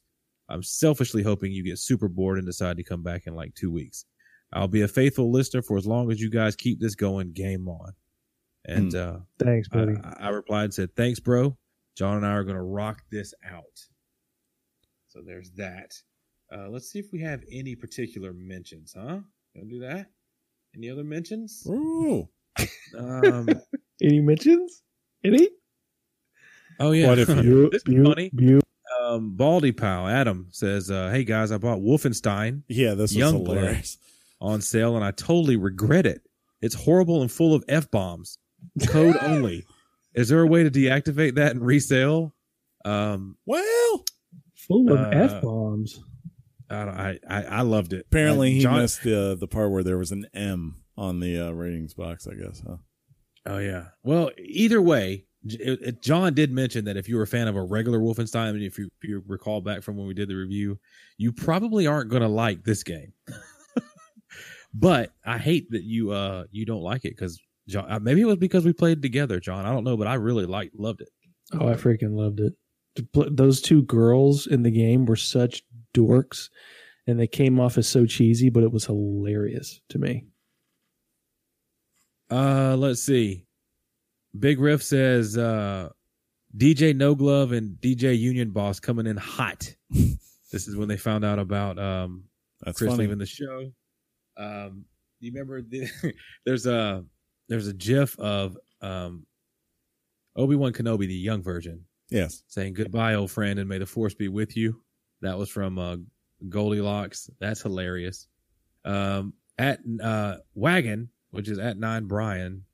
I'm 0.50 0.62
selfishly 0.64 1.24
hoping 1.24 1.52
you 1.52 1.64
get 1.64 1.80
super 1.80 2.08
bored 2.08 2.38
and 2.38 2.46
decide 2.46 2.78
to 2.78 2.84
come 2.84 3.02
back 3.04 3.24
in 3.26 3.34
like 3.36 3.56
two 3.56 3.72
weeks. 3.72 4.06
I'll 4.54 4.68
be 4.68 4.82
a 4.82 4.88
faithful 4.88 5.32
listener 5.32 5.62
for 5.62 5.78
as 5.78 5.88
long 5.88 6.12
as 6.12 6.20
you 6.22 6.30
guys 6.30 6.56
keep 6.56 6.80
this 6.80 6.94
going. 6.94 7.32
Game 7.34 7.68
on. 7.68 7.94
And 8.66 8.94
uh, 8.94 9.20
Thanks, 9.40 9.68
I, 9.72 9.76
buddy. 9.76 9.94
I 10.20 10.30
replied 10.30 10.66
and 10.66 10.74
said, 10.74 10.96
"Thanks, 10.96 11.20
bro. 11.20 11.58
John 11.98 12.18
and 12.18 12.26
I 12.26 12.34
are 12.34 12.44
going 12.44 12.56
to 12.58 12.62
rock 12.62 13.02
this 13.12 13.34
out." 13.50 13.64
So 15.08 15.22
there's 15.26 15.52
that. 15.52 15.92
Uh, 16.54 16.70
let's 16.70 16.90
see 16.92 17.00
if 17.00 17.08
we 17.14 17.22
have 17.22 17.44
any 17.52 17.76
particular 17.76 18.34
mentions, 18.34 18.94
huh? 18.98 19.20
Gonna 19.56 19.70
do 19.70 19.80
that? 19.80 20.08
Any 20.76 20.90
other 20.90 21.04
mentions? 21.04 21.64
Ooh, 21.68 22.28
Um, 22.98 23.48
Any 24.04 24.20
mentions? 24.20 24.82
Any? 25.24 25.50
oh 26.80 26.92
yeah, 26.92 27.06
Quite 27.08 27.20
a 27.20 27.26
few. 27.42 27.70
this 27.70 27.84
is 27.86 27.94
Bu- 27.94 28.04
funny. 28.04 28.30
bu- 28.34 28.60
Um, 29.02 29.36
Baldy 29.36 29.72
pal 29.72 30.08
Adam 30.08 30.48
says, 30.52 30.90
uh, 30.92 31.10
"Hey 31.12 31.24
guys, 31.24 31.52
I 31.52 31.58
bought 31.58 31.80
Wolfenstein 31.80 32.64
yeah, 32.68 32.94
this 32.96 33.16
Youngblood. 33.16 33.48
hilarious. 33.58 33.98
on 34.40 34.60
sale, 34.62 34.96
and 34.96 35.06
I 35.06 35.12
totally 35.12 35.56
regret 35.56 36.06
it. 36.08 36.22
It's 36.62 36.74
horrible 36.76 37.22
and 37.22 37.32
full 37.32 37.54
of 37.54 37.64
f 37.68 37.90
bombs. 37.92 38.38
Code 38.88 39.16
only. 39.22 39.66
Is 40.16 40.30
there 40.30 40.42
a 40.42 40.48
way 40.48 40.64
to 40.64 40.72
deactivate 40.72 41.36
that 41.36 41.52
and 41.52 41.64
resell? 41.66 42.34
Um, 42.84 43.38
Well, 43.46 44.04
full 44.56 44.92
of 44.92 45.00
Uh, 45.00 45.10
f 45.12 45.42
bombs. 45.42 46.00
I, 46.72 47.20
I 47.28 47.38
I 47.38 47.44
I 47.44 47.62
loved 47.62 47.94
it. 47.94 48.06
apparently 48.08 48.50
Uh, 48.50 48.54
he 48.56 48.60
John- 48.62 48.82
missed 48.82 49.04
the 49.04 49.36
the 49.40 49.48
part 49.48 49.72
where 49.72 49.84
there 49.84 49.98
was 49.98 50.12
an 50.12 50.26
M 50.34 50.76
on 50.98 51.20
the 51.20 51.40
uh, 51.48 51.52
ratings 51.52 51.94
box. 51.94 52.28
I 52.28 52.36
guess, 52.36 52.62
huh? 52.68 52.78
Oh 53.46 53.58
yeah. 53.58 53.86
Well, 54.04 54.32
either 54.38 54.82
way, 54.82 55.26
it- 55.44 55.80
it- 55.82 56.02
John 56.02 56.34
did 56.34 56.52
mention 56.52 56.86
that 56.86 56.98
if 56.98 57.10
you 57.10 57.16
were 57.18 57.24
a 57.24 57.28
fan 57.28 57.48
of 57.48 57.56
a 57.56 57.64
regular 57.64 58.00
Wolfenstein, 58.00 58.50
and 58.52 58.62
if 58.64 58.78
you, 58.78 58.90
if 59.02 59.10
you 59.10 59.24
recall 59.28 59.62
back 59.62 59.82
from 59.82 59.98
when 59.98 60.06
we 60.08 60.14
did 60.14 60.30
the 60.30 60.36
review, 60.36 60.80
you 61.18 61.32
probably 61.32 61.88
aren't 61.88 62.10
going 62.12 62.22
to 62.22 62.28
like 62.28 62.64
this 62.64 62.84
game. 62.84 63.14
but 64.74 65.12
I 65.26 65.38
hate 65.38 65.70
that 65.72 65.84
you 65.84 66.12
uh 66.12 66.46
you 66.52 66.66
don't 66.66 66.82
like 66.84 67.06
it 67.06 67.16
because 67.16 67.40
John. 67.68 67.92
uh, 67.92 68.00
Maybe 68.00 68.22
it 68.22 68.26
was 68.26 68.38
because 68.38 68.66
we 68.66 68.74
played 68.74 69.02
together, 69.02 69.40
John. 69.40 69.66
I 69.66 69.72
don't 69.74 69.84
know, 69.84 69.98
but 69.98 70.08
I 70.08 70.16
really 70.16 70.46
liked 70.46 70.76
loved 70.80 71.02
it. 71.02 71.10
Oh, 71.54 71.68
I 71.68 71.74
freaking 71.74 72.16
loved 72.16 72.40
it. 72.40 72.54
Those 73.14 73.62
two 73.62 73.84
girls 73.84 74.48
in 74.48 74.64
the 74.64 74.72
game 74.72 75.06
were 75.06 75.16
such 75.16 75.64
dorks, 75.94 76.50
and 77.08 77.20
they 77.20 77.28
came 77.28 77.60
off 77.60 77.78
as 77.78 77.88
so 77.88 78.06
cheesy, 78.06 78.50
but 78.50 78.64
it 78.64 78.72
was 78.72 78.86
hilarious 78.86 79.82
to 79.90 80.00
me. 80.00 80.26
Uh, 82.30 82.76
let's 82.78 83.04
see. 83.04 83.46
Big 84.38 84.60
Riff 84.60 84.82
says 84.82 85.38
uh 85.38 85.90
DJ 86.56 86.96
No 86.96 87.16
Glove 87.16 87.52
and 87.52 87.78
DJ 87.82 88.18
Union 88.18 88.52
Boss 88.52 88.80
coming 88.80 89.08
in 89.08 89.18
hot. 89.18 89.74
this 89.90 90.68
is 90.68 90.76
when 90.76 90.88
they 90.88 90.98
found 90.98 91.26
out 91.26 91.40
about 91.40 91.78
um 91.78 92.24
That's 92.62 92.78
Chris 92.78 92.92
funny. 92.92 93.04
leaving 93.04 93.18
the 93.18 93.26
show. 93.26 93.72
Um, 94.38 94.86
do 95.20 95.28
you 95.28 95.34
remember 95.34 95.62
the, 95.62 95.88
there's 96.46 96.66
a 96.66 97.04
there's 97.50 97.68
a 97.68 97.74
GIF 97.74 98.18
of 98.20 98.58
um 98.82 99.26
Obi 100.36 100.56
Wan 100.56 100.72
Kenobi, 100.72 101.08
the 101.08 101.14
young 101.14 101.42
version, 101.44 101.84
yes. 102.10 102.44
saying 102.48 102.74
goodbye, 102.74 103.16
old 103.16 103.32
friend, 103.32 103.60
and 103.60 103.68
may 103.68 103.78
the 103.78 103.86
force 103.86 104.14
be 104.14 104.30
with 104.30 104.56
you. 104.56 104.82
That 105.22 105.38
was 105.38 105.50
from 105.50 105.78
uh, 105.78 105.98
Goldilocks. 106.50 107.30
That's 107.40 107.62
hilarious. 107.62 108.28
Um, 108.86 109.34
at 109.58 109.80
uh, 110.02 110.38
Wagon, 110.56 111.10
which 111.32 111.48
is 111.48 111.60
at 111.60 111.78
nine 111.78 112.06
Brian, 112.06 112.66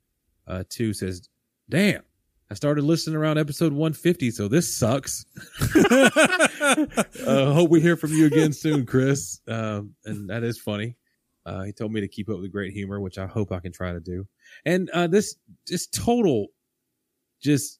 uh, 0.46 0.64
two 0.68 0.92
says, 0.94 1.28
"Damn, 1.68 2.02
I 2.50 2.54
started 2.54 2.84
listening 2.84 3.16
around 3.16 3.38
episode 3.38 3.72
150, 3.72 4.30
so 4.30 4.48
this 4.48 4.74
sucks." 4.74 5.26
uh, 5.84 7.52
hope 7.52 7.70
we 7.70 7.80
hear 7.80 7.96
from 7.96 8.12
you 8.12 8.26
again 8.26 8.52
soon, 8.52 8.86
Chris. 8.86 9.40
Um, 9.46 9.94
and 10.04 10.30
that 10.30 10.42
is 10.42 10.58
funny. 10.58 10.96
Uh, 11.44 11.62
he 11.62 11.72
told 11.72 11.92
me 11.92 12.00
to 12.00 12.08
keep 12.08 12.28
up 12.28 12.40
with 12.40 12.52
great 12.52 12.72
humor, 12.72 13.00
which 13.00 13.18
I 13.18 13.26
hope 13.26 13.52
I 13.52 13.60
can 13.60 13.72
try 13.72 13.92
to 13.92 14.00
do. 14.00 14.26
And 14.66 14.90
uh, 14.90 15.06
this 15.06 15.36
just 15.66 15.94
total, 15.94 16.48
just 17.40 17.77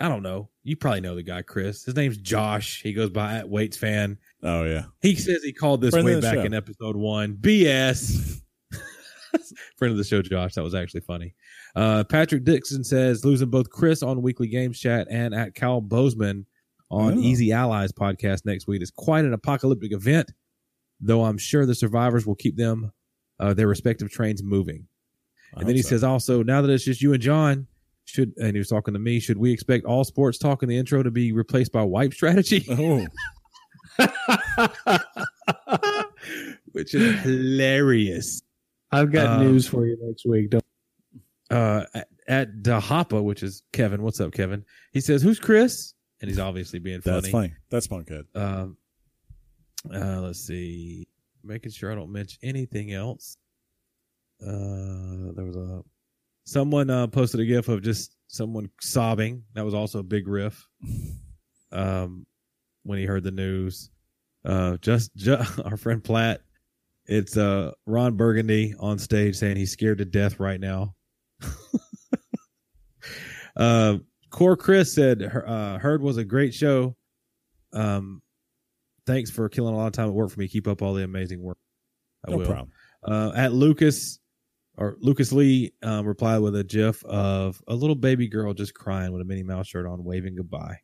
I 0.00 0.08
don't 0.08 0.22
know. 0.22 0.50
You 0.62 0.76
probably 0.76 1.00
know 1.00 1.14
the 1.14 1.22
guy, 1.22 1.42
Chris. 1.42 1.84
His 1.84 1.96
name's 1.96 2.18
Josh. 2.18 2.82
He 2.82 2.92
goes 2.92 3.10
by 3.10 3.36
at 3.36 3.48
Waits 3.48 3.76
fan. 3.76 4.18
oh 4.42 4.64
yeah. 4.64 4.84
He 5.00 5.14
says 5.16 5.42
he 5.42 5.52
called 5.52 5.80
this 5.80 5.90
Friend 5.92 6.04
way 6.04 6.20
back 6.20 6.34
show. 6.34 6.42
in 6.42 6.52
episode 6.54 6.96
one. 6.96 7.34
BS. 7.36 8.40
Friend 9.78 9.92
of 9.92 9.98
the 9.98 10.04
show, 10.04 10.22
Josh. 10.22 10.54
That 10.54 10.62
was 10.62 10.74
actually 10.74 11.00
funny. 11.00 11.34
Uh, 11.74 12.04
Patrick 12.04 12.44
Dixon 12.44 12.84
says 12.84 13.24
losing 13.24 13.50
both 13.50 13.70
Chris 13.70 14.02
on 14.02 14.22
Weekly 14.22 14.48
Games 14.48 14.78
Chat 14.78 15.08
and 15.10 15.34
at 15.34 15.54
Kyle 15.54 15.80
Bosman 15.80 16.46
on 16.90 17.14
Oh. 17.14 17.18
Easy 17.20 17.52
Allies 17.52 17.92
podcast 17.92 18.44
next 18.44 18.66
week 18.66 18.82
is 18.82 18.90
quite 18.90 19.24
an 19.24 19.32
apocalyptic 19.32 19.92
event. 19.92 20.32
Though 21.00 21.24
I'm 21.24 21.36
sure 21.38 21.66
the 21.66 21.74
survivors 21.74 22.26
will 22.26 22.34
keep 22.36 22.56
them 22.56 22.92
uh, 23.38 23.52
their 23.54 23.66
respective 23.68 24.10
trains 24.10 24.42
moving. 24.42 24.86
I 25.54 25.60
And 25.60 25.68
then 25.68 25.76
he 25.76 25.82
so. 25.82 25.90
says 25.90 26.04
also, 26.04 26.42
now 26.42 26.62
that 26.62 26.70
it's 26.70 26.84
just 26.84 27.02
you 27.02 27.12
and 27.12 27.22
John, 27.22 27.66
should 28.06 28.32
and 28.38 28.52
he 28.52 28.58
was 28.58 28.68
talking 28.68 28.94
to 28.94 29.00
me, 29.00 29.20
should 29.20 29.36
we 29.36 29.52
expect 29.52 29.84
all 29.84 30.02
sports 30.04 30.38
talk 30.38 30.62
in 30.62 30.68
the 30.68 30.76
intro 30.78 31.02
to 31.02 31.10
be 31.10 31.32
replaced 31.32 31.72
by 31.72 31.82
wipe 31.82 32.14
strategy? 32.14 32.64
"Oh, 32.70 33.06
Which 36.72 36.94
is 36.94 37.18
hilarious. 37.20 38.42
I've 38.92 39.12
got 39.12 39.40
Um, 39.40 39.46
news 39.46 39.66
for 39.66 39.86
you 39.86 39.96
next 40.00 40.24
week. 40.26 40.50
Don't 40.50 40.64
Uh 41.50 41.84
at, 41.94 42.08
at 42.28 42.56
Dahapa, 42.62 43.22
which 43.22 43.42
is 43.42 43.62
Kevin. 43.72 44.02
What's 44.02 44.20
up, 44.20 44.32
Kevin? 44.32 44.64
He 44.92 45.00
says, 45.00 45.22
Who's 45.22 45.38
Chris? 45.38 45.94
And 46.20 46.28
he's 46.30 46.38
obviously 46.38 46.78
being 46.78 47.00
funny. 47.00 47.20
that's 47.20 47.28
funny. 47.30 47.52
That's 47.70 47.86
Punkhead. 47.88 48.24
Um 48.34 48.76
uh 49.92 50.20
let's 50.20 50.40
see. 50.40 51.06
Making 51.44 51.70
sure 51.72 51.92
I 51.92 51.94
don't 51.94 52.10
mention 52.12 52.38
anything 52.42 52.92
else. 52.92 53.36
Uh 54.42 55.32
there 55.34 55.44
was 55.44 55.56
a 55.56 55.82
someone 56.46 56.88
uh 56.88 57.06
posted 57.08 57.40
a 57.40 57.44
gif 57.44 57.68
of 57.68 57.82
just 57.82 58.16
someone 58.28 58.70
sobbing. 58.80 59.42
That 59.54 59.64
was 59.64 59.74
also 59.74 59.98
a 59.98 60.04
big 60.04 60.26
riff. 60.28 60.66
Um 61.72 62.24
when 62.84 62.98
he 62.98 63.04
heard 63.04 63.24
the 63.24 63.30
news. 63.32 63.90
Uh 64.44 64.76
just, 64.78 65.14
just 65.16 65.60
our 65.64 65.76
friend 65.76 66.02
Platt. 66.02 66.40
It's 67.04 67.36
uh 67.36 67.72
Ron 67.86 68.16
Burgundy 68.16 68.74
on 68.80 68.98
stage 68.98 69.36
saying 69.36 69.56
he's 69.56 69.72
scared 69.72 69.98
to 69.98 70.04
death 70.04 70.40
right 70.40 70.58
now. 70.60 70.94
uh 73.56 73.98
Core 74.30 74.56
Chris 74.56 74.94
said 74.94 75.22
uh 75.22 75.78
Heard 75.78 76.02
was 76.02 76.16
a 76.16 76.24
great 76.24 76.54
show. 76.54 76.96
Um 77.72 78.22
thanks 79.06 79.30
for 79.30 79.48
killing 79.48 79.74
a 79.74 79.76
lot 79.76 79.86
of 79.86 79.92
time 79.92 80.08
at 80.08 80.14
work 80.14 80.30
for 80.30 80.40
me. 80.40 80.48
Keep 80.48 80.66
up 80.68 80.82
all 80.82 80.94
the 80.94 81.04
amazing 81.04 81.42
work. 81.42 81.58
I 82.26 82.30
No 82.32 82.38
will. 82.38 82.46
problem. 82.46 82.70
Uh, 83.04 83.30
at 83.36 83.52
Lucas 83.52 84.18
or 84.78 84.96
Lucas 85.00 85.32
Lee 85.32 85.72
um, 85.82 86.06
replied 86.06 86.38
with 86.38 86.54
a 86.56 86.64
gif 86.64 87.04
of 87.04 87.62
a 87.68 87.74
little 87.74 87.94
baby 87.96 88.28
girl 88.28 88.52
just 88.54 88.74
crying 88.74 89.12
with 89.12 89.22
a 89.22 89.24
Minnie 89.24 89.42
Mouse 89.42 89.66
shirt 89.68 89.86
on, 89.86 90.04
waving 90.04 90.36
goodbye. 90.36 90.76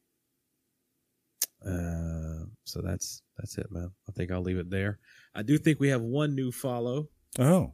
Uh, 1.64 2.44
so 2.64 2.80
that's 2.82 3.22
that's 3.38 3.56
it, 3.58 3.70
man. 3.70 3.90
I 4.08 4.12
think 4.12 4.30
I'll 4.30 4.42
leave 4.42 4.58
it 4.58 4.70
there. 4.70 4.98
I 5.34 5.42
do 5.42 5.58
think 5.58 5.78
we 5.78 5.88
have 5.88 6.00
one 6.02 6.34
new 6.34 6.50
follow. 6.50 7.08
Oh, 7.38 7.72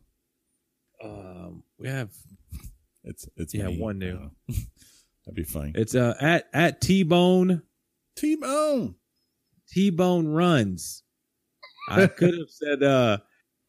Um, 1.02 1.62
we 1.78 1.88
have 1.88 2.10
it's 3.04 3.26
it's 3.36 3.54
Yeah, 3.54 3.68
me. 3.68 3.78
one 3.80 3.98
new. 3.98 4.18
Oh. 4.18 4.30
That'd 5.24 5.34
be 5.36 5.44
fine. 5.44 5.72
it's 5.74 5.94
uh 5.94 6.14
at 6.20 6.48
at 6.52 6.80
T 6.80 7.02
Bone 7.02 7.62
T 8.16 8.36
Bone. 8.36 8.94
T 9.70 9.90
Bone 9.90 10.26
runs. 10.28 11.02
I 11.88 12.06
could 12.06 12.34
have 12.36 12.50
said 12.50 12.82
uh 12.82 13.18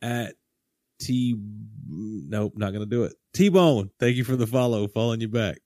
at 0.02 0.36
T. 1.00 1.36
Nope, 1.91 2.53
not 2.56 2.72
gonna 2.74 2.86
do 2.86 3.03
it. 3.03 3.14
T 3.34 3.49
Bone, 3.49 3.90
thank 3.99 4.16
you 4.16 4.24
for 4.24 4.36
the 4.36 4.45
follow. 4.48 4.88
Following 4.88 5.22
you 5.22 5.28
back. 5.28 5.57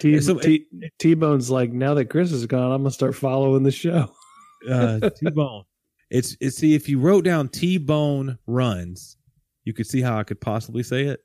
T 0.00 0.18
So- 0.20 0.38
T 0.38 0.64
T 0.98 1.14
Bone's 1.14 1.50
like 1.50 1.70
now 1.72 1.92
that 1.94 2.06
Chris 2.06 2.32
is 2.32 2.46
gone, 2.46 2.72
I'm 2.72 2.82
gonna 2.82 2.90
start 2.90 3.14
following 3.14 3.62
the 3.62 3.70
show. 3.72 4.10
Uh, 4.68 5.10
T 5.10 5.30
Bone. 5.30 5.62
It's 6.10 6.36
it's 6.40 6.56
see 6.56 6.74
if 6.74 6.88
you 6.88 6.98
wrote 6.98 7.24
down 7.24 7.48
T 7.48 7.78
Bone 7.78 8.36
runs, 8.46 9.16
you 9.64 9.72
could 9.74 9.86
see 9.86 10.00
how 10.00 10.18
I 10.18 10.24
could 10.24 10.40
possibly 10.40 10.82
say 10.82 11.04
it. 11.04 11.20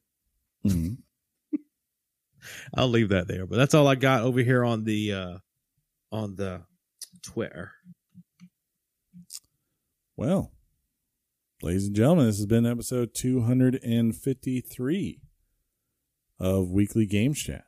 Mhm. 0.68 0.98
I'll 2.76 2.90
leave 2.90 3.10
that 3.10 3.28
there. 3.28 3.48
But 3.48 3.56
that's 3.56 3.74
all 3.74 3.88
I 3.88 3.96
got 3.96 4.22
over 4.24 4.42
here 4.42 4.64
on 4.66 4.84
the 4.84 5.14
uh 5.14 5.38
on 6.12 6.36
the 6.36 6.62
Twitter. 7.24 7.72
Well, 10.18 10.52
ladies 11.64 11.86
and 11.86 11.96
gentlemen, 11.96 12.26
this 12.26 12.38
has 12.38 12.48
been 12.48 12.66
episode 12.66 13.14
253 13.14 15.22
of 16.40 16.72
Weekly 16.72 17.06
Games 17.06 17.40
Chat. 17.40 17.66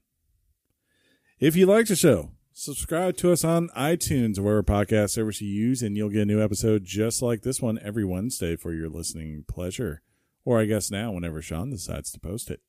If 1.39 1.55
you 1.55 1.67
like 1.67 1.85
the 1.85 1.95
show, 1.95 2.31
subscribe 2.53 3.17
to 3.17 3.31
us 3.31 3.43
on 3.43 3.69
iTunes 3.69 4.39
or 4.39 4.43
whatever 4.43 4.63
podcast 4.63 5.11
service 5.11 5.41
you 5.41 5.49
use, 5.49 5.83
and 5.83 5.95
you'll 5.95 6.09
get 6.09 6.23
a 6.23 6.25
new 6.25 6.41
episode 6.41 6.85
just 6.85 7.21
like 7.21 7.43
this 7.43 7.61
one 7.61 7.77
every 7.83 8.03
Wednesday 8.03 8.55
for 8.55 8.73
your 8.73 8.89
listening 8.89 9.45
pleasure. 9.47 10.01
Or 10.43 10.59
I 10.59 10.65
guess 10.65 10.89
now, 10.89 11.11
whenever 11.11 11.39
Sean 11.41 11.69
decides 11.69 12.11
to 12.13 12.19
post 12.19 12.49
it. 12.49 12.61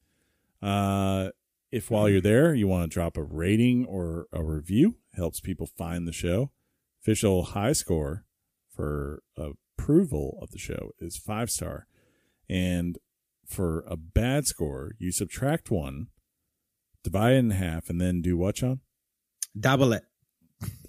Uh, 0.60 1.30
if 1.70 1.90
while 1.90 2.08
you're 2.08 2.20
there, 2.20 2.54
you 2.54 2.68
want 2.68 2.90
to 2.90 2.94
drop 2.94 3.16
a 3.16 3.22
rating 3.22 3.86
or 3.86 4.26
a 4.30 4.44
review, 4.44 4.96
helps 5.14 5.40
people 5.40 5.66
find 5.66 6.06
the 6.06 6.12
show. 6.12 6.50
Official 7.00 7.44
high 7.44 7.72
score 7.72 8.26
for 8.70 9.22
approval 9.76 10.38
of 10.40 10.50
the 10.50 10.58
show 10.58 10.90
is 10.98 11.16
five 11.16 11.50
star. 11.50 11.86
And 12.48 12.98
for 13.46 13.84
a 13.86 13.96
bad 13.96 14.46
score, 14.46 14.92
you 14.98 15.12
subtract 15.12 15.70
one, 15.70 16.08
divide 17.02 17.34
it 17.34 17.38
in 17.38 17.50
half, 17.50 17.88
and 17.88 18.00
then 18.00 18.22
do 18.22 18.36
what, 18.36 18.58
Sean? 18.58 18.80
Double 19.58 19.92
it. 19.92 20.04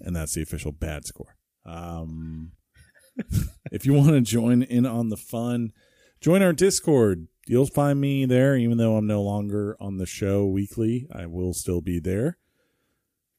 And 0.00 0.16
that's 0.16 0.34
the 0.34 0.42
official 0.42 0.72
bad 0.72 1.04
score. 1.04 1.36
Um, 1.64 2.52
if 3.72 3.84
you 3.84 3.92
want 3.92 4.10
to 4.10 4.20
join 4.20 4.62
in 4.62 4.86
on 4.86 5.08
the 5.08 5.16
fun, 5.16 5.72
join 6.20 6.42
our 6.42 6.52
Discord. 6.52 7.28
You'll 7.46 7.66
find 7.66 8.00
me 8.00 8.26
there, 8.26 8.56
even 8.56 8.78
though 8.78 8.96
I'm 8.96 9.06
no 9.06 9.22
longer 9.22 9.76
on 9.80 9.98
the 9.98 10.06
show 10.06 10.46
weekly. 10.46 11.06
I 11.12 11.26
will 11.26 11.52
still 11.52 11.80
be 11.80 12.00
there. 12.00 12.38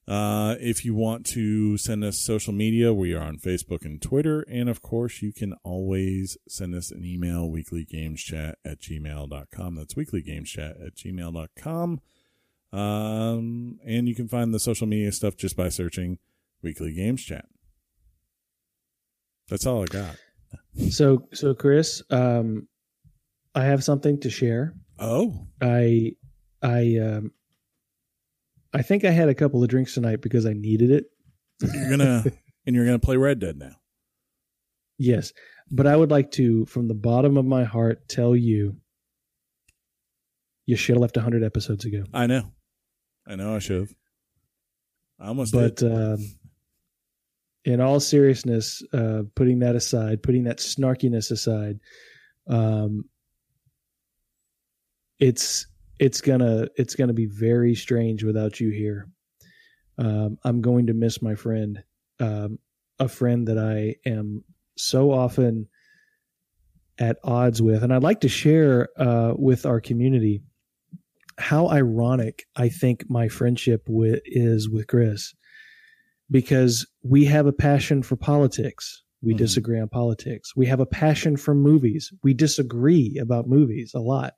Uh, 0.07 0.55
if 0.61 0.85
you 0.85 0.95
want 0.95 1.25
to 1.25 1.77
send 1.77 2.03
us 2.03 2.17
social 2.17 2.53
media, 2.53 2.93
we 2.93 3.13
are 3.13 3.21
on 3.21 3.38
Facebook 3.38 3.84
and 3.84 4.01
Twitter. 4.01 4.45
And 4.49 4.69
of 4.69 4.81
course, 4.81 5.21
you 5.21 5.34
can 5.34 5.53
always 5.63 6.38
send 6.47 6.73
us 6.75 6.91
an 6.91 7.03
email, 7.03 7.49
weeklygameschat 7.49 8.53
at 8.63 8.79
gmail.com. 8.79 9.75
That's 9.75 9.95
weeklygameschat 9.95 10.85
at 10.85 10.95
gmail.com. 10.95 12.01
Um, 12.71 13.79
and 13.85 14.07
you 14.07 14.15
can 14.15 14.27
find 14.27 14.53
the 14.53 14.59
social 14.59 14.88
media 14.88 15.11
stuff 15.11 15.35
just 15.35 15.57
by 15.57 15.69
searching 15.69 16.19
Weekly 16.61 16.93
Games 16.93 17.23
Chat. 17.23 17.45
That's 19.49 19.65
all 19.65 19.84
I 19.84 19.85
got. 19.85 20.15
So 20.89 21.27
so 21.34 21.53
Chris, 21.53 22.01
um, 22.09 22.67
I 23.55 23.63
have 23.63 23.84
something 23.84 24.19
to 24.21 24.29
share. 24.29 24.75
Oh, 24.99 25.47
I 25.61 26.13
I 26.61 26.97
um, 26.97 27.31
I 28.77 28.83
think 28.83 29.03
I 29.03 29.09
had 29.09 29.27
a 29.27 29.33
couple 29.33 29.63
of 29.63 29.69
drinks 29.69 29.95
tonight 29.95 30.21
because 30.21 30.45
I 30.45 30.53
needed 30.53 30.91
it. 30.91 31.05
you're 31.61 31.89
gonna 31.89 32.23
and 32.67 32.75
you're 32.75 32.85
gonna 32.85 32.99
play 32.99 33.17
Red 33.17 33.39
Dead 33.39 33.57
now. 33.57 33.71
Yes, 34.99 35.33
but 35.71 35.87
I 35.87 35.95
would 35.95 36.11
like 36.11 36.29
to, 36.33 36.65
from 36.67 36.87
the 36.87 36.93
bottom 36.93 37.37
of 37.37 37.45
my 37.45 37.63
heart, 37.63 38.07
tell 38.07 38.35
you, 38.35 38.77
you 40.67 40.75
should 40.75 40.93
have 40.93 41.01
left 41.01 41.15
hundred 41.17 41.43
episodes 41.43 41.85
ago. 41.85 42.03
I 42.13 42.27
know, 42.27 42.51
I 43.27 43.35
know. 43.35 43.55
I 43.55 43.59
should 43.59 43.79
have. 43.79 43.95
I 45.19 45.27
almost 45.29 45.53
but 45.53 45.77
did. 45.77 45.91
um, 45.91 46.19
in 47.65 47.81
all 47.81 47.99
seriousness, 47.99 48.83
uh, 48.93 49.23
putting 49.33 49.59
that 49.59 49.75
aside, 49.75 50.21
putting 50.21 50.43
that 50.43 50.59
snarkiness 50.59 51.31
aside, 51.31 51.79
um, 52.47 53.05
it's 55.17 55.65
it's 55.99 56.22
gonna 56.22 56.68
it's 56.76 56.95
gonna 56.95 57.14
be 57.14 57.26
very 57.26 57.76
strange 57.76 58.24
without 58.24 58.60
you 58.60 58.69
here. 58.69 59.07
Um, 59.98 60.38
I'm 60.44 60.61
going 60.61 60.88
to 60.88 60.94
miss 60.94 61.22
my 61.22 61.36
friend, 61.36 61.84
um, 62.19 62.60
a 62.99 63.07
friend 63.07 63.48
that 63.48 63.57
I 63.57 63.95
am 64.07 64.44
so 64.76 65.11
often 65.11 65.68
at 66.99 67.18
odds 67.24 67.61
with, 67.61 67.84
and 67.84 67.94
I'd 67.94 68.03
like 68.03 68.22
to 68.22 68.30
share 68.30 68.90
uh, 68.98 69.34
with 69.36 69.65
our 69.65 69.80
community 69.82 70.41
how 71.40 71.69
ironic 71.69 72.45
I 72.56 72.69
think 72.69 73.10
my 73.10 73.28
friendship 73.28 73.84
with, 73.88 74.22
is 74.26 74.69
with 74.69 74.88
Chris 74.88 75.34
because 76.32 76.86
we 77.03 77.26
have 77.26 77.45
a 77.45 77.53
passion 77.53 78.02
for 78.03 78.15
politics. 78.15 79.03
We 79.22 79.34
Mhm. 79.34 79.38
disagree 79.38 79.80
on 79.80 79.90
politics. 79.90 80.56
We 80.56 80.65
have 80.68 80.80
a 80.80 80.86
passion 80.86 81.38
for 81.38 81.53
movies. 81.56 82.11
We 82.24 82.34
disagree 82.34 83.18
about 83.19 83.48
movies 83.48 83.91
a 83.94 83.99
lot. 83.99 84.34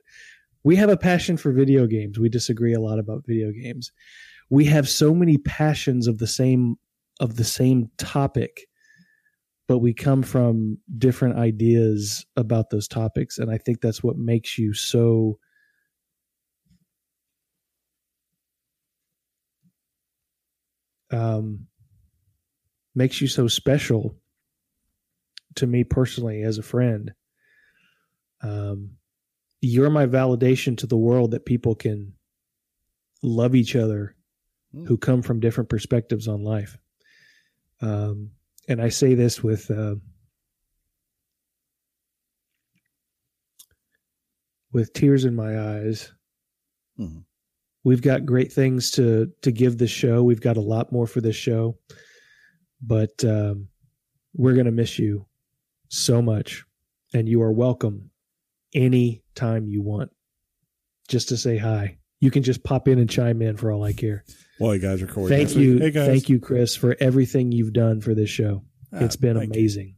We 0.64 0.76
have 0.76 0.90
a 0.90 0.98
passion 0.98 1.38
for 1.38 1.52
video 1.52 1.88
games. 1.88 2.19
We 2.19 2.30
disagree 2.30 2.73
a 2.73 2.80
lot 2.80 2.99
about 2.99 3.26
video 3.26 3.52
games. 3.52 3.91
We 4.49 4.65
have 4.65 4.90
so 4.90 5.14
many 5.14 5.38
passions 5.38 6.07
of 6.07 6.18
the 6.18 6.27
same 6.27 6.76
of 7.19 7.36
the 7.36 7.44
same 7.44 7.90
topic, 7.98 8.68
but 9.68 9.80
we 9.80 9.94
come 9.94 10.23
from 10.23 10.77
different 10.98 11.38
ideas 11.38 12.26
about 12.36 12.69
those 12.69 12.88
topics 12.88 13.38
and 13.38 13.52
I 13.52 13.57
think 13.57 13.81
that's 13.81 14.02
what 14.02 14.18
makes 14.18 14.57
you 14.57 14.73
so 14.73 15.38
um, 21.11 21.68
makes 22.95 23.22
you 23.22 23.27
so 23.27 23.48
special 23.48 24.15
to 25.56 25.68
me 25.68 25.84
personally 25.84 26.41
as 26.44 26.57
a 26.57 26.64
friend. 26.64 27.14
Um, 28.41 28.91
you're 29.61 29.90
my 29.90 30.06
validation 30.06 30.77
to 30.77 30.88
the 30.88 30.98
world 30.98 31.31
that 31.31 31.45
people 31.45 31.76
can 31.76 32.14
love 33.22 33.56
each 33.56 33.76
other 33.76 34.15
Hmm. 34.72 34.86
who 34.86 34.98
come 34.98 35.23
from 35.23 35.40
different 35.40 35.68
perspectives 35.69 36.27
on 36.27 36.44
life. 36.44 36.77
Um, 37.81 38.31
and 38.68 38.80
I 38.80 38.90
say 38.90 39.15
this 39.15 39.41
with 39.44 39.69
uh, 39.72 39.95
with 44.72 44.94
tears 44.94 45.26
in 45.26 45.36
my 45.36 45.60
eyes. 45.60 46.14
Mhm. 46.99 47.26
We've 47.84 48.02
got 48.02 48.26
great 48.26 48.52
things 48.53 48.91
to 48.91 49.34
to 49.41 49.52
give 49.52 49.77
this 49.77 49.90
show. 49.91 50.23
We've 50.23 50.41
got 50.41 50.57
a 50.57 50.61
lot 50.61 50.91
more 50.91 51.07
for 51.07 51.22
this 51.22 51.36
show, 51.36 51.80
but 52.81 53.23
um, 53.26 53.69
we're 54.34 54.53
gonna 54.56 54.72
miss 54.72 54.99
you 54.99 55.26
so 55.88 56.22
much, 56.22 56.64
and 57.14 57.27
you 57.27 57.41
are 57.41 57.52
welcome 57.52 58.11
any 58.73 59.23
time 59.39 59.67
you 59.67 59.81
want. 59.81 60.11
Just 61.07 61.29
to 61.29 61.37
say 61.37 61.57
hi, 61.57 61.97
you 62.19 62.29
can 62.31 62.43
just 62.43 62.63
pop 62.63 62.87
in 62.87 62.99
and 62.99 63.09
chime 63.09 63.41
in 63.41 63.57
for 63.57 63.71
all 63.71 63.83
I 63.83 63.93
care. 63.93 64.23
Well, 64.59 64.75
you 64.75 64.81
guys 64.81 65.01
recording. 65.01 65.35
Thank 65.37 65.55
you, 65.55 65.79
Hey 65.79 65.91
guys. 65.91 66.07
thank 66.07 66.29
you, 66.29 66.39
Chris, 66.39 66.75
for 66.75 66.95
everything 66.99 67.51
you've 67.51 67.73
done 67.73 68.01
for 68.01 68.13
this 68.13 68.29
show. 68.29 68.63
Ah, 68.93 68.97
it's 69.05 69.15
been 69.15 69.37
thank 69.37 69.55
you. 69.55 69.59
amazing. 69.61 69.95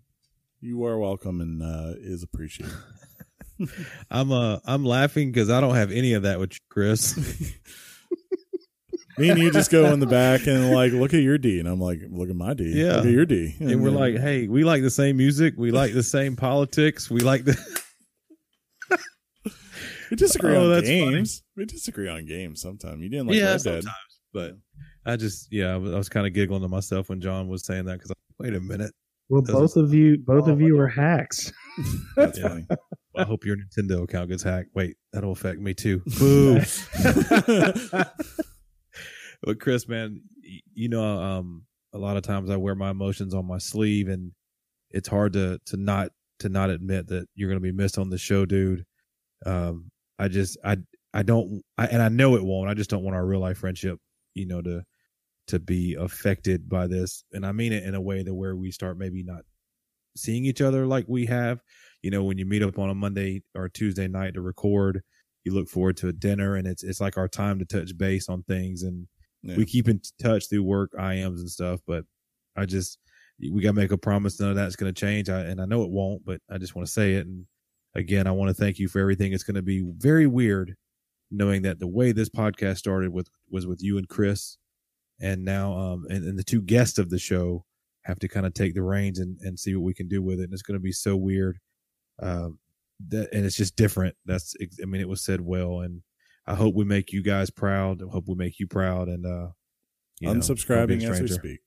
You 0.62 0.86
are 0.86 0.98
welcome 1.00 1.42
and 1.42 1.62
uh, 1.64 1.94
is 1.98 2.24
appreciated. 2.24 2.74
I'm 4.10 4.32
uh 4.32 4.60
I'm 4.66 4.86
laughing 4.86 5.32
because 5.32 5.50
I 5.50 5.60
don't 5.62 5.76
have 5.76 5.92
any 5.92 6.14
of 6.14 6.24
that 6.24 6.40
with 6.40 6.54
you, 6.54 6.60
Chris. 6.70 7.16
Me 9.18 9.30
and 9.30 9.38
you 9.40 9.52
just 9.52 9.70
go 9.72 9.92
in 9.92 10.00
the 10.00 10.08
back 10.08 10.48
and 10.48 10.72
like 10.72 10.94
look 10.94 11.14
at 11.14 11.22
your 11.22 11.38
D, 11.38 11.60
and 11.60 11.68
I'm 11.68 11.82
like, 11.82 12.00
look 12.10 12.30
at 12.30 12.36
my 12.36 12.54
D. 12.54 12.72
Yeah. 12.74 12.96
look 12.98 13.06
at 13.06 13.12
your 13.12 13.26
D, 13.26 13.56
and 13.60 13.82
we're 13.84 13.92
then- 13.92 14.00
like, 14.00 14.18
hey, 14.18 14.48
we 14.48 14.64
like 14.64 14.82
the 14.82 14.90
same 14.90 15.18
music, 15.18 15.56
we 15.58 15.72
like 15.72 15.94
the 15.94 16.02
same 16.04 16.36
politics, 16.38 17.10
we 17.12 17.20
like 17.20 17.44
the 17.44 17.56
we 20.12 20.18
disagree 20.18 20.56
Oh, 20.56 20.66
on 20.66 20.70
that's 20.72 20.88
games. 20.88 21.42
We 21.58 21.66
disagree 21.66 22.08
on 22.10 22.26
games 22.26 22.62
sometimes. 22.62 23.02
You 23.02 23.10
didn't 23.10 23.28
like 23.28 23.38
yeah 23.38 23.54
Red 23.54 23.64
Dead. 23.64 23.84
but 24.34 24.58
I 25.06 25.16
just 25.16 25.48
yeah, 25.52 25.74
I 25.74 25.78
was, 25.78 25.94
I 25.94 25.98
was 25.98 26.10
kind 26.10 26.28
of 26.28 26.34
giggling 26.34 26.62
to 26.62 26.68
myself 26.68 27.10
when 27.10 27.20
John 27.22 27.48
was 27.48 27.66
saying 27.66 27.86
that 27.86 27.94
because 28.00 28.12
wait 28.40 28.54
a 28.54 28.60
minute, 28.60 28.92
Well, 29.30 29.42
Doesn't- 29.42 29.56
both 29.60 29.76
of 29.78 29.94
you, 29.94 30.18
both 30.20 30.48
Oh, 30.48 30.52
of 30.52 30.62
you 30.62 30.76
my 30.78 30.84
are 30.84 30.88
hacks. 30.88 31.52
That's 32.16 32.38
Yeah. 32.38 32.48
funny. 32.50 32.68
I 33.18 33.24
hope 33.24 33.44
your 33.46 33.58
Nintendo 33.58 34.04
account 34.04 34.30
gets 34.30 34.44
hacked. 34.44 34.70
Wait, 34.76 34.96
that'll 35.12 35.32
affect 35.32 35.60
me 35.60 35.74
too. 35.74 36.00
Boo. 36.20 36.60
but 39.44 39.60
Chris, 39.60 39.88
man, 39.88 40.22
you 40.74 40.90
know, 40.90 41.04
um, 41.22 41.64
a 41.94 41.98
lot 41.98 42.18
of 42.18 42.24
times 42.24 42.50
I 42.50 42.56
wear 42.58 42.76
my 42.76 42.90
emotions 42.92 43.34
on 43.34 43.46
my 43.46 43.58
sleeve, 43.58 44.08
and 44.08 44.32
it's 44.92 45.08
hard 45.08 45.34
to 45.34 45.60
to 45.68 45.78
not 45.78 46.12
to 46.40 46.50
not 46.50 46.70
admit 46.70 47.08
that 47.08 47.28
you're 47.36 47.50
going 47.50 47.60
to 47.60 47.64
be 47.64 47.72
missed 47.72 47.98
on 47.98 48.10
the 48.10 48.18
show, 48.18 48.46
dude. 48.46 48.86
Um, 49.46 49.92
I 50.22 50.30
just 50.30 50.58
I 50.66 50.78
I 51.14 51.24
don't 51.24 51.64
I, 51.78 51.88
and 51.88 52.02
I 52.04 52.10
know 52.10 52.38
it 52.38 52.44
won't. 52.46 52.70
I 52.70 52.76
just 52.76 52.92
don't 52.92 53.04
want 53.04 53.18
our 53.18 53.26
real 53.28 53.42
life 53.42 53.60
friendship, 53.60 54.00
you 54.36 54.48
know, 54.48 54.62
to 54.64 54.84
to 55.48 55.60
be 55.60 55.96
affected 55.96 56.70
by 56.70 56.88
this, 56.88 57.24
and 57.34 57.46
I 57.46 57.52
mean 57.54 57.74
it 57.74 57.84
in 57.84 57.96
a 57.96 58.02
way 58.02 58.24
that 58.24 58.34
where 58.36 58.56
we 58.56 58.72
start 58.72 58.98
maybe 58.98 59.24
not 59.24 59.44
seeing 60.18 60.46
each 60.46 60.62
other 60.62 60.86
like 60.88 61.06
we 61.08 61.26
have. 61.28 61.62
you 62.04 62.12
know, 62.12 62.24
when 62.24 62.38
you 62.38 62.46
meet 62.46 62.64
up 62.64 62.80
on 62.80 62.90
a 62.90 62.96
Monday 62.96 63.44
or 63.56 63.70
Tuesday 63.70 64.08
night 64.08 64.34
to 64.34 64.42
record, 64.42 65.02
you 65.44 65.54
look 65.54 65.70
forward 65.70 65.98
to 65.98 66.08
a 66.08 66.14
dinner 66.14 66.56
and 66.56 66.68
it's, 66.68 66.84
it's 66.84 67.00
like 67.02 67.18
our 67.18 67.28
time 67.28 67.60
to 67.60 67.66
touch 67.66 67.96
base 67.98 68.28
on 68.30 68.44
things. 68.44 68.84
And 68.84 69.08
Yeah. 69.44 69.56
we 69.58 69.66
keep 69.66 69.88
in 69.88 70.02
touch 70.22 70.50
through 70.50 70.64
work 70.64 70.92
IMs 70.98 71.40
and 71.40 71.50
stuff, 71.50 71.80
but 71.88 72.06
I 72.56 72.66
just, 72.66 73.00
we 73.40 73.62
got 73.62 73.70
to 73.70 73.74
make 73.74 73.92
a 73.92 73.98
promise. 73.98 74.40
None 74.40 74.50
of 74.52 74.56
that's 74.56 74.76
going 74.76 74.94
to 74.94 75.00
change. 75.00 75.30
I, 75.30 75.42
and 75.42 75.62
I 75.62 75.66
know 75.66 75.84
it 75.84 75.92
won't, 75.92 76.26
but 76.26 76.42
I 76.50 76.58
just 76.58 76.76
want 76.76 76.88
to 76.88 76.92
say 76.94 77.16
it. 77.16 77.28
And 77.28 77.46
again, 77.96 78.28
I 78.28 78.32
want 78.32 78.50
to 78.50 78.54
thank 78.54 78.80
you 78.80 78.88
for 78.88 79.00
everything. 79.00 79.34
It's 79.34 79.44
going 79.44 79.56
to 79.56 79.62
be 79.62 79.84
very 79.98 80.28
weird 80.28 80.76
knowing 81.30 81.62
that 81.62 81.80
the 81.80 81.88
way 81.88 82.12
this 82.12 82.30
podcast 82.30 82.78
started 82.78 83.12
with 83.12 83.30
was 83.50 83.66
with 83.66 83.82
you 83.82 83.98
and 83.98 84.08
Chris, 84.08 84.58
and 85.20 85.46
now 85.46 85.74
um 85.78 86.06
and, 86.10 86.26
and 86.26 86.38
the 86.38 86.44
two 86.44 86.62
guests 86.62 86.98
of 86.98 87.10
the 87.10 87.20
show 87.20 87.66
have 88.04 88.20
to 88.20 88.28
kind 88.28 88.46
of 88.46 88.54
take 88.54 88.74
the 88.74 88.82
reins 88.82 89.20
and, 89.20 89.40
and 89.42 89.60
see 89.60 89.76
what 89.76 89.84
we 89.84 89.94
can 89.94 90.08
do 90.08 90.22
with 90.22 90.40
it. 90.40 90.46
And 90.46 90.54
it's 90.54 90.64
going 90.64 90.80
to 90.80 90.84
be 90.84 90.92
so 90.92 91.16
weird. 91.16 91.60
Um, 92.22 92.60
that 93.10 93.34
and 93.34 93.46
it's 93.46 93.56
just 93.56 93.76
different. 93.76 94.16
That's 94.26 94.56
I 94.82 94.86
mean, 94.86 95.02
it 95.02 95.10
was 95.10 95.24
said 95.24 95.42
well, 95.42 95.82
and 95.82 96.02
I 96.46 96.56
hope 96.56 96.76
we 96.76 96.86
make 96.86 97.12
you 97.12 97.24
guys 97.24 97.50
proud. 97.50 98.02
I 98.02 98.12
hope 98.12 98.26
we 98.28 98.36
make 98.36 98.60
you 98.60 98.68
proud. 98.68 99.08
And 99.08 99.26
uh, 99.26 99.50
you 100.20 100.28
know, 100.28 100.40
don't 100.40 100.88
be 100.88 100.96
a 100.96 100.98
Unsubscribing 100.98 101.10
as 101.10 101.22
we 101.22 101.28
speak. 101.28 101.60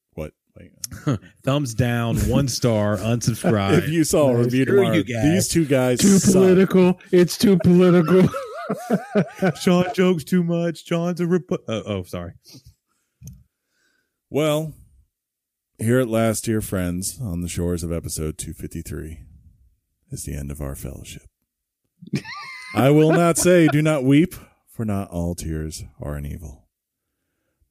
What? 0.54 1.06
Wait. 1.06 1.20
Thumbs 1.44 1.74
down, 1.74 2.16
one 2.28 2.48
star, 2.48 2.96
unsubscribe. 2.98 3.78
if 3.78 3.88
you 3.88 4.04
saw 4.04 4.30
a 4.30 4.34
Nice. 4.34 4.44
review 4.46 4.64
tomorrow, 4.64 4.92
you 4.92 5.04
guys. 5.04 5.22
these 5.24 5.48
two 5.48 5.64
guys 5.64 5.98
Too 5.98 6.18
suck. 6.18 6.32
political. 6.32 7.00
It's 7.10 7.36
too 7.36 7.58
political. 7.58 8.28
Sean 9.60 9.86
jokes 9.94 10.24
too 10.24 10.42
much. 10.44 10.84
Sean's 10.86 11.20
a 11.20 11.26
rep- 11.26 11.42
oh, 11.50 11.58
uh, 11.68 11.82
oh, 11.86 12.02
sorry. 12.04 12.32
Well, 14.30 14.74
here 15.78 16.00
at 16.00 16.08
last, 16.08 16.44
dear 16.44 16.60
friends, 16.60 17.20
on 17.20 17.40
the 17.40 17.48
shores 17.48 17.82
of 17.82 17.92
episode 17.92 18.38
253, 18.38 19.20
is 20.10 20.24
the 20.24 20.34
end 20.34 20.50
of 20.50 20.60
our 20.60 20.74
fellowship. 20.74 21.22
I 22.74 22.90
will 22.90 23.12
not 23.12 23.36
say, 23.38 23.68
do 23.68 23.82
not 23.82 24.04
weep, 24.04 24.34
for 24.68 24.84
not 24.84 25.08
all 25.10 25.34
tears 25.34 25.84
are 26.00 26.14
an 26.16 26.26
evil. 26.26 26.68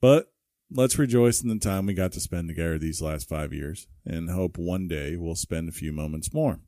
But 0.02 0.28
let's 0.74 0.98
rejoice 0.98 1.42
in 1.42 1.50
the 1.50 1.60
time 1.60 1.86
we 1.86 1.94
got 1.94 2.12
to 2.14 2.20
spend 2.20 2.48
together 2.48 2.80
these 2.80 3.02
last 3.02 3.30
five 3.30 3.54
years 3.54 3.88
and 4.06 4.30
hope 4.30 4.58
one 4.58 4.88
day 4.88 5.16
we'll 5.16 5.36
spend 5.36 5.70
a 5.70 5.74
few 5.74 5.94
moments 5.94 6.34
more. 6.34 6.60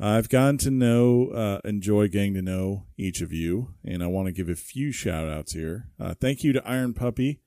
I've 0.00 0.28
gotten 0.28 0.58
to 0.58 0.70
know, 0.70 1.28
uh, 1.28 1.60
enjoy 1.64 2.08
getting 2.08 2.34
to 2.34 2.42
know 2.42 2.86
each 2.96 3.20
of 3.20 3.32
you, 3.32 3.74
and 3.84 4.02
I 4.02 4.06
want 4.08 4.26
to 4.26 4.32
give 4.32 4.48
a 4.48 4.56
few 4.56 4.90
shout 4.90 5.28
outs 5.28 5.52
here. 5.52 5.90
Uh, 6.00 6.14
thank 6.14 6.42
you 6.42 6.52
to 6.54 6.66
Iron 6.66 6.92
Puppy 6.92 7.40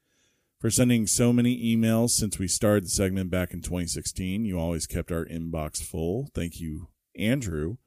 for 0.60 0.70
sending 0.70 1.06
so 1.06 1.34
many 1.34 1.76
emails 1.76 2.12
since 2.12 2.40
we 2.40 2.48
started 2.48 2.86
the 2.86 2.90
segment 2.90 3.30
back 3.30 3.52
in 3.52 3.62
2016. 3.62 4.46
You 4.46 4.58
always 4.58 4.88
kept 4.88 5.12
our 5.12 5.26
inbox 5.26 5.84
full. 5.84 6.30
Thank 6.34 6.62
you, 6.62 6.88
Andrew, 7.18 7.78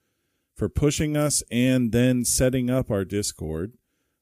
for 0.54 0.68
pushing 0.68 1.16
us 1.16 1.42
and 1.50 1.92
then 1.92 2.24
setting 2.24 2.68
up 2.68 2.90
our 2.90 3.06
Discord. 3.06 3.72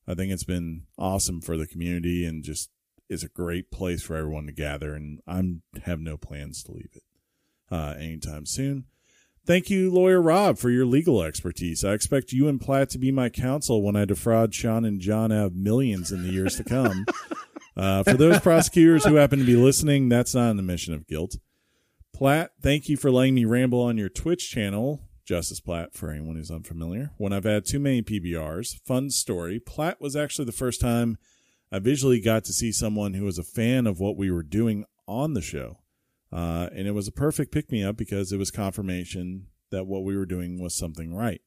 I 0.07 0.15
think 0.15 0.31
it's 0.31 0.45
been 0.45 0.83
awesome 0.97 1.41
for 1.41 1.57
the 1.57 1.67
community 1.67 2.25
and 2.25 2.45
just 2.45 2.71
is 3.09 3.23
a 3.23 3.29
great 3.29 3.71
place 3.71 4.03
for 4.03 4.17
everyone 4.17 4.47
to 4.47 4.53
gather. 4.53 4.95
And 4.95 5.21
I'm 5.27 5.63
have 5.85 6.01
no 6.01 6.17
plans 6.17 6.63
to 6.65 6.73
leave 6.73 6.91
it 6.95 7.03
uh, 7.71 7.95
anytime 7.99 8.47
soon. 8.47 8.85
Thank 9.47 9.71
you, 9.71 9.93
lawyer 9.93 10.21
Rob, 10.21 10.59
for 10.59 10.71
your 10.71 10.85
legal 10.85 11.23
expertise. 11.23 11.85
I 11.85 11.93
expect 11.93 12.33
you 12.33 12.49
and 12.49 12.61
Platt 12.61 12.91
to 12.91 12.99
be 12.99 13.13
my 13.13 13.29
counsel 13.29 13.81
when 13.81 13.95
I 13.95 14.05
defraud 14.05 14.53
Sean 14.53 14.85
and 14.85 15.01
John 15.01 15.31
out 15.31 15.47
of 15.47 15.55
millions 15.55 16.11
in 16.11 16.25
the 16.25 16.33
years 16.33 16.57
to 16.57 16.65
come. 16.65 17.07
Uh, 17.77 18.03
for 18.03 18.15
those 18.15 18.41
prosecutors 18.41 19.05
who 19.05 19.17
happen 19.17 19.39
to 19.39 19.45
be 19.45 19.55
listening, 19.55 20.09
that's 20.09 20.35
not 20.35 20.51
an 20.51 20.59
admission 20.59 20.95
of 20.95 21.07
guilt. 21.07 21.37
Platt, 22.15 22.53
thank 22.63 22.89
you 22.89 22.97
for 22.97 23.11
letting 23.11 23.35
me 23.35 23.45
ramble 23.45 23.83
on 23.83 23.99
your 23.99 24.09
Twitch 24.09 24.51
channel, 24.51 25.03
Justice 25.27 25.61
Platt, 25.61 25.93
for 25.93 26.11
anyone 26.11 26.37
who's 26.37 26.51
unfamiliar. 26.51 27.11
When 27.19 27.35
I've 27.35 27.45
had 27.45 27.67
too 27.67 27.79
many 27.79 28.01
PBRs, 28.01 28.81
fun 28.87 29.11
story. 29.11 29.61
Platt 29.61 30.01
was 30.01 30.17
actually 30.17 30.47
the 30.47 30.53
first 30.53 30.81
time 30.81 31.19
I 31.71 31.79
visually 31.79 32.21
got 32.21 32.45
to 32.45 32.53
see 32.53 32.73
someone 32.73 33.15
who 33.15 33.25
was 33.25 33.39
a 33.39 33.45
fan 33.45 33.87
of 33.87 33.99
what 33.99 34.17
we 34.17 34.31
were 34.31 34.43
doing 34.43 34.85
on 35.07 35.35
the 35.35 35.43
show. 35.43 35.79
Uh, 36.33 36.69
and 36.73 36.87
it 36.87 36.93
was 36.93 37.09
a 37.09 37.13
perfect 37.13 37.53
pick 37.53 37.71
me 37.71 37.83
up 37.83 37.97
because 37.97 38.33
it 38.33 38.39
was 38.39 38.51
confirmation 38.51 39.47
that 39.71 39.87
what 39.87 40.05
we 40.05 40.17
were 40.17 40.27
doing 40.27 40.61
was 40.61 40.77
something 40.77 41.15
right. 41.15 41.41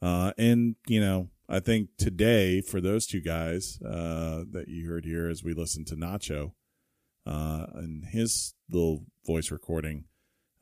Uh, 0.00 0.32
and, 0.36 0.76
you 0.86 1.00
know, 1.00 1.28
I 1.48 1.60
think 1.60 1.90
today 1.98 2.60
for 2.60 2.80
those 2.80 3.06
two 3.06 3.20
guys 3.20 3.80
uh, 3.82 4.44
that 4.52 4.68
you 4.68 4.88
heard 4.88 5.04
here 5.04 5.28
as 5.28 5.44
we 5.44 5.54
listened 5.54 5.86
to 5.88 5.96
Nacho 5.96 6.52
uh, 7.26 7.66
and 7.74 8.06
his 8.06 8.54
little 8.70 9.04
voice 9.26 9.50
recording, 9.50 10.04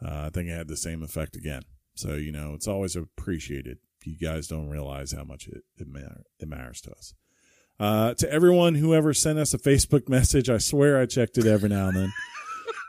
uh, 0.04 0.26
I 0.26 0.30
think 0.30 0.48
it 0.48 0.56
had 0.56 0.68
the 0.68 0.76
same 0.76 1.02
effect 1.02 1.36
again. 1.36 1.62
So, 1.94 2.14
you 2.14 2.32
know, 2.32 2.54
it's 2.54 2.68
always 2.68 2.96
appreciated. 2.96 3.78
You 4.04 4.16
guys 4.18 4.48
don't 4.48 4.68
realize 4.68 5.12
how 5.12 5.24
much 5.24 5.46
it, 5.46 5.62
it, 5.76 5.86
matter, 5.86 6.22
it 6.38 6.48
matters 6.48 6.80
to 6.82 6.92
us. 6.92 7.14
Uh, 7.80 8.12
to 8.12 8.30
everyone 8.30 8.74
who 8.74 8.94
ever 8.94 9.14
sent 9.14 9.38
us 9.38 9.54
a 9.54 9.58
Facebook 9.58 10.06
message, 10.08 10.50
I 10.50 10.58
swear 10.58 11.00
I 11.00 11.06
checked 11.06 11.38
it 11.38 11.46
every 11.46 11.70
now 11.70 11.88
and 11.88 11.96
then. 11.96 12.12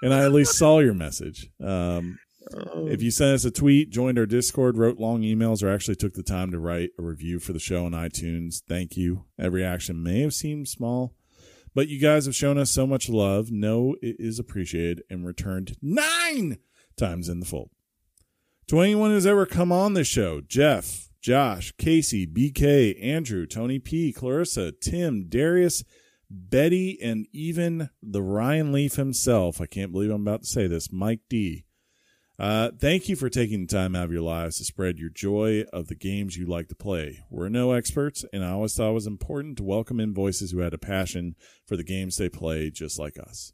and 0.04 0.14
I 0.14 0.26
at 0.26 0.34
least 0.34 0.58
saw 0.58 0.80
your 0.80 0.94
message. 0.94 1.50
Um, 1.64 2.20
if 2.88 3.02
you 3.02 3.10
sent 3.10 3.36
us 3.36 3.46
a 3.46 3.52
tweet, 3.52 3.90
joined 3.90 4.20
our 4.20 4.26
Discord, 4.26 4.78
wrote 4.78 5.00
long 5.00 5.22
emails, 5.22 5.64
or 5.64 5.72
actually 5.72 5.96
took 5.96 6.14
the 6.14 6.24
time 6.24 6.52
to 6.52 6.60
write 6.60 6.90
a 7.00 7.04
review 7.04 7.40
for 7.40 7.54
the 7.54 7.60
show 7.60 7.86
on 7.86 7.94
iTunes, 7.94 8.62
thank 8.68 8.98
you. 8.98 9.26
Every 9.40 9.64
action 9.64 10.04
may 10.04 10.22
have 10.22 10.34
seemed 10.34 10.68
small, 10.68 11.14
but 11.74 11.88
you 11.88 11.98
guys 11.98 12.26
have 12.26 12.36
shown 12.36 12.58
us 12.58 12.72
so 12.72 12.86
much 12.86 13.08
love. 13.08 13.50
Know 13.50 13.96
it 14.02 14.18
is 14.20 14.40
appreciated 14.40 15.04
and 15.10 15.26
returned 15.26 15.78
nine 15.82 16.58
times 16.98 17.30
in 17.30 17.40
the 17.40 17.46
fold. 17.46 17.70
To 18.68 18.82
anyone 18.82 19.12
who's 19.12 19.26
ever 19.26 19.46
come 19.46 19.72
on 19.72 19.94
this 19.94 20.08
show, 20.08 20.42
Jeff, 20.42 21.11
Josh, 21.22 21.72
Casey, 21.78 22.26
BK, 22.26 23.02
Andrew, 23.02 23.46
Tony 23.46 23.78
P, 23.78 24.12
Clarissa, 24.12 24.72
Tim, 24.72 25.28
Darius, 25.30 25.84
Betty, 26.30 26.98
and 27.02 27.28
even 27.32 27.90
the 28.02 28.24
Ryan 28.24 28.72
Leaf 28.72 28.96
himself. 28.96 29.62
I 29.62 29.68
can't 29.68 29.92
believe 29.92 30.10
I'm 30.10 30.22
about 30.22 30.42
to 30.42 30.48
say 30.48 30.68
this. 30.68 30.92
Mike 30.92 31.22
D. 31.30 31.66
Uh, 32.40 32.72
thank 32.80 33.08
you 33.08 33.16
for 33.16 33.30
taking 33.30 33.68
the 33.68 33.68
time 33.68 33.96
out 33.96 34.06
of 34.06 34.12
your 34.12 34.24
lives 34.24 34.58
to 34.58 34.64
spread 34.64 34.98
your 34.98 35.12
joy 35.12 35.64
of 35.72 35.90
the 35.90 35.96
games 35.96 36.38
you 36.38 36.48
like 36.48 36.70
to 36.70 36.76
play. 36.76 37.20
We're 37.30 37.50
no 37.50 37.74
experts, 37.74 38.26
and 38.34 38.44
I 38.44 38.50
always 38.50 38.76
thought 38.76 38.90
it 38.90 38.94
was 38.94 39.06
important 39.06 39.58
to 39.58 39.64
welcome 39.64 40.00
in 40.00 40.12
voices 40.12 40.50
who 40.50 40.60
had 40.60 40.74
a 40.74 40.80
passion 40.80 41.36
for 41.68 41.78
the 41.78 41.84
games 41.84 42.18
they 42.18 42.30
play, 42.30 42.72
just 42.72 42.98
like 42.98 43.20
us. 43.20 43.54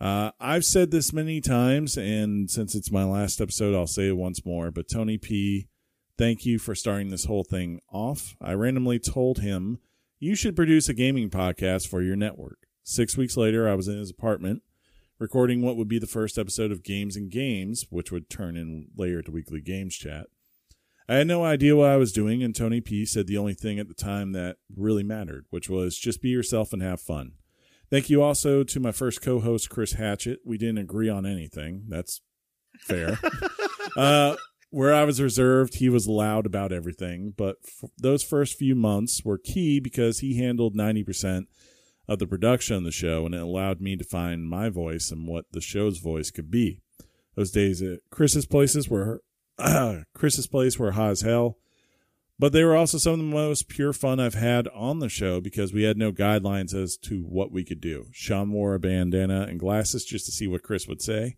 Uh, 0.00 0.30
I've 0.40 0.64
said 0.64 0.90
this 0.90 1.12
many 1.12 1.42
times, 1.42 1.98
and 1.98 2.50
since 2.50 2.74
it's 2.74 2.90
my 2.90 3.04
last 3.04 3.38
episode, 3.38 3.74
I'll 3.74 3.86
say 3.86 4.08
it 4.08 4.16
once 4.16 4.46
more. 4.46 4.70
But 4.70 4.88
Tony 4.88 5.18
P, 5.18 5.68
thank 6.18 6.46
you 6.46 6.58
for 6.58 6.74
starting 6.74 7.10
this 7.10 7.26
whole 7.26 7.44
thing 7.44 7.80
off. 7.90 8.36
I 8.40 8.52
randomly 8.52 8.98
told 8.98 9.38
him 9.38 9.78
you 10.18 10.34
should 10.34 10.56
produce 10.56 10.88
a 10.88 10.94
gaming 10.94 11.30
podcast 11.30 11.88
for 11.88 12.02
your 12.02 12.16
network. 12.16 12.58
Six 12.82 13.16
weeks 13.16 13.36
later, 13.36 13.68
I 13.68 13.74
was 13.74 13.88
in 13.88 13.98
his 13.98 14.10
apartment 14.10 14.62
recording 15.18 15.62
what 15.62 15.76
would 15.76 15.88
be 15.88 15.98
the 15.98 16.06
first 16.06 16.38
episode 16.38 16.70
of 16.70 16.82
Games 16.82 17.16
and 17.16 17.30
Games, 17.30 17.86
which 17.90 18.12
would 18.12 18.28
turn 18.28 18.56
in 18.56 18.88
later 18.96 19.22
to 19.22 19.30
Weekly 19.30 19.60
Games 19.60 19.96
Chat. 19.96 20.26
I 21.08 21.16
had 21.16 21.26
no 21.26 21.44
idea 21.44 21.76
what 21.76 21.90
I 21.90 21.96
was 21.96 22.12
doing, 22.12 22.42
and 22.42 22.54
Tony 22.54 22.80
P 22.80 23.06
said 23.06 23.26
the 23.26 23.38
only 23.38 23.54
thing 23.54 23.78
at 23.78 23.88
the 23.88 23.94
time 23.94 24.32
that 24.32 24.56
really 24.74 25.04
mattered, 25.04 25.46
which 25.50 25.70
was 25.70 25.96
just 25.96 26.20
be 26.20 26.28
yourself 26.28 26.72
and 26.72 26.82
have 26.82 27.00
fun. 27.00 27.32
Thank 27.90 28.10
you 28.10 28.22
also 28.22 28.64
to 28.64 28.80
my 28.80 28.90
first 28.90 29.22
co 29.22 29.38
host, 29.38 29.70
Chris 29.70 29.92
Hatchett. 29.92 30.40
We 30.44 30.58
didn't 30.58 30.78
agree 30.78 31.08
on 31.08 31.24
anything. 31.24 31.84
That's 31.88 32.20
fair. 32.80 33.18
uh, 33.96 34.34
where 34.70 34.92
I 34.92 35.04
was 35.04 35.20
reserved, 35.20 35.76
he 35.76 35.88
was 35.88 36.08
loud 36.08 36.46
about 36.46 36.72
everything. 36.72 37.32
But 37.36 37.56
f- 37.64 37.90
those 37.96 38.22
first 38.22 38.58
few 38.58 38.74
months 38.74 39.24
were 39.24 39.38
key 39.38 39.80
because 39.80 40.20
he 40.20 40.38
handled 40.38 40.76
90% 40.76 41.46
of 42.08 42.18
the 42.18 42.26
production 42.26 42.76
of 42.76 42.84
the 42.84 42.92
show, 42.92 43.26
and 43.26 43.34
it 43.34 43.40
allowed 43.40 43.80
me 43.80 43.96
to 43.96 44.04
find 44.04 44.48
my 44.48 44.68
voice 44.68 45.10
and 45.10 45.26
what 45.26 45.46
the 45.52 45.60
show's 45.60 45.98
voice 45.98 46.30
could 46.30 46.50
be. 46.50 46.80
Those 47.34 47.50
days 47.50 47.82
at 47.82 48.00
Chris's 48.10 48.46
places 48.46 48.88
were 48.88 49.22
Chris's 50.14 50.46
place 50.46 50.78
were 50.78 50.92
hot 50.92 51.10
as 51.10 51.20
hell, 51.22 51.58
but 52.38 52.52
they 52.52 52.64
were 52.64 52.76
also 52.76 52.98
some 52.98 53.14
of 53.14 53.18
the 53.18 53.24
most 53.24 53.68
pure 53.68 53.92
fun 53.92 54.20
I've 54.20 54.34
had 54.34 54.68
on 54.68 54.98
the 54.98 55.08
show 55.08 55.40
because 55.40 55.72
we 55.72 55.84
had 55.84 55.96
no 55.96 56.12
guidelines 56.12 56.74
as 56.74 56.96
to 56.98 57.22
what 57.22 57.50
we 57.50 57.64
could 57.64 57.80
do. 57.80 58.06
Sean 58.12 58.52
wore 58.52 58.74
a 58.74 58.78
bandana 58.78 59.46
and 59.48 59.58
glasses 59.58 60.04
just 60.04 60.26
to 60.26 60.32
see 60.32 60.46
what 60.46 60.62
Chris 60.62 60.86
would 60.86 61.02
say. 61.02 61.36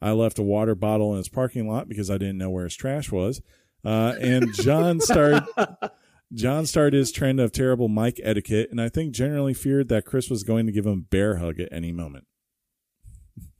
I 0.00 0.12
left 0.12 0.38
a 0.38 0.42
water 0.42 0.74
bottle 0.74 1.12
in 1.12 1.18
his 1.18 1.28
parking 1.28 1.68
lot 1.68 1.88
because 1.88 2.10
I 2.10 2.18
didn't 2.18 2.38
know 2.38 2.50
where 2.50 2.64
his 2.64 2.76
trash 2.76 3.10
was. 3.10 3.40
Uh, 3.84 4.14
and 4.20 4.52
John 4.54 5.00
started 5.00 5.44
John 6.32 6.66
started 6.66 6.96
his 6.98 7.10
trend 7.10 7.40
of 7.40 7.52
terrible 7.52 7.88
mic 7.88 8.20
etiquette, 8.22 8.70
and 8.70 8.80
I 8.80 8.88
think 8.88 9.14
generally 9.14 9.54
feared 9.54 9.88
that 9.88 10.04
Chris 10.04 10.28
was 10.28 10.42
going 10.42 10.66
to 10.66 10.72
give 10.72 10.86
him 10.86 10.92
a 10.92 11.10
bear 11.10 11.36
hug 11.36 11.58
at 11.58 11.72
any 11.72 11.90
moment. 11.90 12.26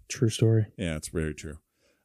True 0.08 0.28
story. 0.28 0.66
Yeah, 0.76 0.96
it's 0.96 1.08
very 1.08 1.34
true. 1.34 1.58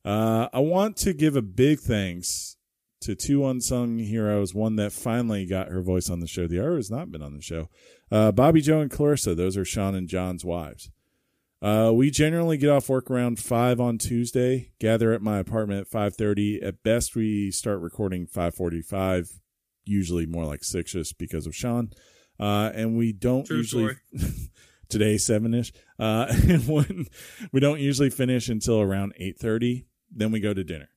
Uh, 0.05 0.47
I 0.53 0.59
want 0.59 0.97
to 0.97 1.13
give 1.13 1.35
a 1.35 1.41
big 1.41 1.79
thanks 1.79 2.57
to 3.01 3.15
two 3.15 3.45
unsung 3.45 3.99
heroes. 3.99 4.53
One 4.53 4.77
that 4.77 4.93
finally 4.93 5.45
got 5.45 5.69
her 5.69 5.81
voice 5.81 6.09
on 6.09 6.21
the 6.21 6.27
show. 6.27 6.47
The 6.47 6.59
other 6.59 6.75
has 6.75 6.91
not 6.91 7.11
been 7.11 7.21
on 7.21 7.35
the 7.35 7.41
show. 7.41 7.69
Uh, 8.11 8.31
Bobby 8.31 8.61
Joe 8.61 8.79
and 8.79 8.91
Clarissa. 8.91 9.35
Those 9.35 9.57
are 9.57 9.65
Sean 9.65 9.95
and 9.95 10.07
John's 10.07 10.45
wives. 10.45 10.89
Uh, 11.63 11.93
we 11.93 12.11
generally 12.11 12.57
get 12.57 12.69
off 12.69 12.89
work 12.89 13.09
around 13.09 13.39
five 13.39 13.79
on 13.79 13.97
Tuesday. 13.97 14.71
Gather 14.81 15.13
at 15.13 15.21
my 15.21 15.37
apartment 15.39 15.79
at 15.79 15.87
five 15.87 16.13
thirty. 16.13 16.61
At 16.61 16.83
best, 16.83 17.15
we 17.15 17.51
start 17.51 17.79
recording 17.79 18.27
five 18.27 18.53
forty-five. 18.53 19.29
Usually 19.85 20.25
more 20.25 20.43
like 20.43 20.65
six, 20.65 20.91
just 20.91 21.17
because 21.17 21.47
of 21.47 21.55
Sean. 21.55 21.91
Uh, 22.37 22.69
and 22.75 22.97
we 22.97 23.13
don't 23.13 23.45
True 23.45 23.57
usually 23.57 23.95
today 24.89 25.17
seven 25.17 25.53
ish. 25.53 25.71
Uh, 25.97 26.25
and 26.49 26.67
when 26.67 27.07
we 27.53 27.61
don't 27.61 27.79
usually 27.79 28.09
finish 28.09 28.49
until 28.49 28.81
around 28.81 29.13
eight 29.17 29.39
thirty. 29.39 29.85
Then 30.15 30.31
we 30.31 30.41
go 30.41 30.53
to 30.53 30.63
dinner. 30.65 30.89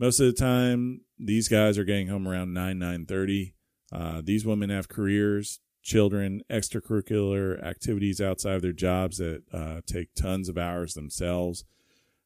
Most 0.00 0.18
of 0.18 0.26
the 0.26 0.32
time, 0.32 1.02
these 1.18 1.48
guys 1.48 1.78
are 1.78 1.84
getting 1.84 2.08
home 2.08 2.26
around 2.26 2.52
nine 2.52 2.80
nine 2.80 3.06
thirty. 3.06 3.54
Uh, 3.92 4.22
these 4.24 4.44
women 4.44 4.70
have 4.70 4.88
careers, 4.88 5.60
children, 5.90 6.40
extracurricular 6.48 7.60
activities 7.64 8.20
outside 8.20 8.54
of 8.54 8.62
their 8.62 8.72
jobs 8.72 9.18
that 9.18 9.42
uh, 9.52 9.80
take 9.86 10.14
tons 10.14 10.48
of 10.48 10.56
hours 10.56 10.94
themselves. 10.94 11.64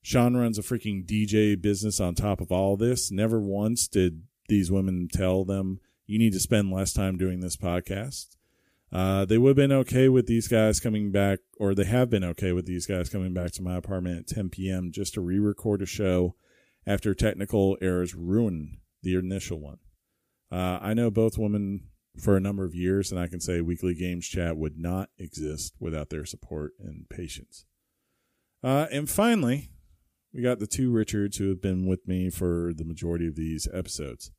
Sean 0.02 0.36
runs 0.36 0.58
a 0.58 0.62
freaking 0.62 1.02
DJ 1.06 1.60
business 1.60 1.98
on 1.98 2.14
top 2.14 2.42
of 2.42 2.52
all 2.52 2.76
this. 2.76 3.10
Never 3.10 3.40
once 3.40 3.88
did 3.88 4.24
these 4.48 4.70
women 4.70 5.08
tell 5.10 5.46
them, 5.46 5.80
you 6.06 6.18
need 6.18 6.34
to 6.34 6.40
spend 6.40 6.70
less 6.70 6.92
time 6.92 7.16
doing 7.16 7.40
this 7.40 7.56
podcast. 7.56 8.36
Uh, 8.92 9.24
they 9.24 9.38
would 9.38 9.50
have 9.50 9.56
been 9.56 9.72
okay 9.72 10.10
with 10.10 10.26
these 10.26 10.46
guys 10.46 10.78
coming 10.78 11.10
back, 11.10 11.38
or 11.58 11.74
they 11.74 11.84
have 11.84 12.10
been 12.10 12.22
okay 12.22 12.52
with 12.52 12.66
these 12.66 12.84
guys 12.84 13.08
coming 13.08 13.32
back 13.32 13.52
to 13.52 13.62
my 13.62 13.76
apartment 13.76 14.18
at 14.18 14.36
10 14.36 14.50
p.m. 14.50 14.92
just 14.92 15.14
to 15.14 15.22
re 15.22 15.38
record 15.38 15.80
a 15.80 15.86
show 15.86 16.34
after 16.86 17.14
technical 17.14 17.78
errors 17.80 18.14
ruined 18.14 18.76
the 19.02 19.14
initial 19.14 19.58
one. 19.58 19.78
Uh, 20.52 20.78
I 20.82 20.92
know 20.92 21.10
both 21.10 21.38
women 21.38 21.88
for 22.18 22.36
a 22.36 22.40
number 22.40 22.64
of 22.64 22.74
years, 22.74 23.10
and 23.10 23.20
I 23.20 23.26
can 23.26 23.40
say 23.40 23.60
Weekly 23.60 23.94
Games 23.94 24.26
Chat 24.26 24.56
would 24.56 24.78
not 24.78 25.10
exist 25.18 25.74
without 25.80 26.10
their 26.10 26.24
support 26.24 26.72
and 26.78 27.08
patience. 27.08 27.66
Uh, 28.62 28.86
and 28.92 29.10
finally, 29.10 29.70
we 30.32 30.42
got 30.42 30.58
the 30.58 30.66
two 30.66 30.90
Richards 30.90 31.36
who 31.36 31.48
have 31.48 31.60
been 31.60 31.86
with 31.86 32.06
me 32.06 32.30
for 32.30 32.72
the 32.74 32.84
majority 32.84 33.26
of 33.26 33.36
these 33.36 33.68
episodes. 33.72 34.30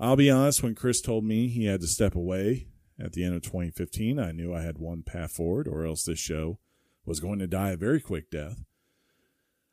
I'll 0.00 0.16
be 0.16 0.30
honest, 0.30 0.62
when 0.62 0.74
Chris 0.74 1.00
told 1.00 1.24
me 1.24 1.48
he 1.48 1.66
had 1.66 1.80
to 1.80 1.86
step 1.86 2.14
away 2.14 2.68
at 3.00 3.12
the 3.12 3.24
end 3.24 3.34
of 3.34 3.42
2015, 3.42 4.18
I 4.18 4.32
knew 4.32 4.54
I 4.54 4.62
had 4.62 4.78
one 4.78 5.02
path 5.02 5.32
forward, 5.32 5.66
or 5.66 5.84
else 5.84 6.04
this 6.04 6.18
show 6.18 6.58
was 7.04 7.20
going 7.20 7.38
to 7.38 7.46
die 7.46 7.70
a 7.70 7.76
very 7.76 8.00
quick 8.00 8.30
death. 8.30 8.64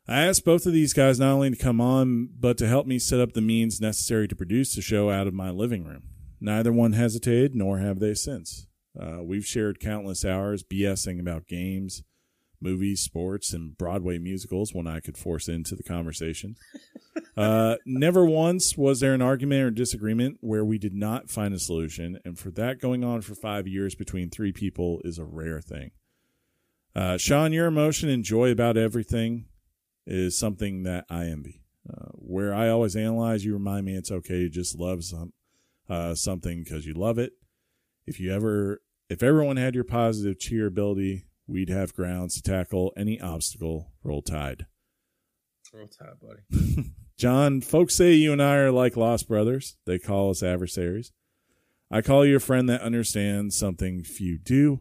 I 0.08 0.24
asked 0.24 0.44
both 0.44 0.66
of 0.66 0.72
these 0.72 0.92
guys 0.92 1.18
not 1.18 1.32
only 1.32 1.50
to 1.50 1.56
come 1.56 1.80
on, 1.80 2.28
but 2.38 2.56
to 2.58 2.68
help 2.68 2.86
me 2.86 2.98
set 2.98 3.20
up 3.20 3.32
the 3.32 3.40
means 3.40 3.80
necessary 3.80 4.28
to 4.28 4.36
produce 4.36 4.74
the 4.74 4.82
show 4.82 5.10
out 5.10 5.26
of 5.26 5.34
my 5.34 5.50
living 5.50 5.84
room. 5.84 6.04
Neither 6.40 6.72
one 6.72 6.92
hesitated, 6.92 7.54
nor 7.54 7.78
have 7.78 7.98
they 7.98 8.14
since. 8.14 8.66
Uh, 8.98 9.22
we've 9.22 9.46
shared 9.46 9.80
countless 9.80 10.24
hours 10.24 10.62
BSing 10.62 11.20
about 11.20 11.46
games, 11.46 12.02
movies, 12.60 13.00
sports, 13.00 13.52
and 13.52 13.76
Broadway 13.76 14.18
musicals 14.18 14.74
when 14.74 14.86
I 14.86 15.00
could 15.00 15.16
force 15.16 15.48
into 15.48 15.74
the 15.74 15.82
conversation. 15.82 16.56
Uh, 17.36 17.76
never 17.84 18.24
once 18.24 18.78
was 18.78 19.00
there 19.00 19.12
an 19.12 19.20
argument 19.20 19.62
or 19.62 19.70
disagreement 19.70 20.38
where 20.40 20.64
we 20.64 20.78
did 20.78 20.94
not 20.94 21.28
find 21.28 21.52
a 21.52 21.58
solution, 21.58 22.18
and 22.24 22.38
for 22.38 22.50
that 22.50 22.80
going 22.80 23.04
on 23.04 23.20
for 23.20 23.34
five 23.34 23.66
years 23.66 23.94
between 23.94 24.30
three 24.30 24.52
people 24.52 25.00
is 25.04 25.18
a 25.18 25.24
rare 25.24 25.60
thing. 25.60 25.90
Uh, 26.94 27.18
Sean, 27.18 27.52
your 27.52 27.66
emotion 27.66 28.08
and 28.08 28.24
joy 28.24 28.50
about 28.50 28.78
everything 28.78 29.46
is 30.06 30.38
something 30.38 30.84
that 30.84 31.04
I 31.10 31.26
envy. 31.26 31.60
Uh, 31.88 32.08
where 32.14 32.54
I 32.54 32.70
always 32.70 32.96
analyze, 32.96 33.44
you 33.44 33.52
remind 33.52 33.84
me 33.84 33.96
it's 33.96 34.10
okay 34.10 34.38
to 34.40 34.48
just 34.48 34.78
love 34.78 35.04
some, 35.04 35.34
uh, 35.88 36.14
something 36.14 36.62
because 36.62 36.86
you 36.86 36.94
love 36.94 37.18
it. 37.18 37.32
If 38.06 38.20
you 38.20 38.32
ever, 38.32 38.82
if 39.08 39.22
everyone 39.22 39.56
had 39.56 39.74
your 39.74 39.84
positive 39.84 40.38
cheer 40.38 40.66
ability, 40.66 41.26
we'd 41.46 41.68
have 41.68 41.94
grounds 41.94 42.34
to 42.34 42.42
tackle 42.42 42.92
any 42.96 43.20
obstacle. 43.20 43.92
Roll 44.02 44.22
Tide. 44.22 44.66
Roll 45.72 45.88
Tide, 45.88 46.20
buddy. 46.20 46.92
John, 47.18 47.60
folks 47.60 47.94
say 47.94 48.12
you 48.12 48.32
and 48.32 48.42
I 48.42 48.56
are 48.56 48.70
like 48.70 48.96
lost 48.96 49.28
brothers. 49.28 49.76
They 49.86 49.98
call 49.98 50.30
us 50.30 50.42
adversaries. 50.42 51.12
I 51.90 52.02
call 52.02 52.26
you 52.26 52.36
a 52.36 52.40
friend 52.40 52.68
that 52.68 52.82
understands 52.82 53.56
something 53.56 54.02
few 54.02 54.38
do. 54.38 54.80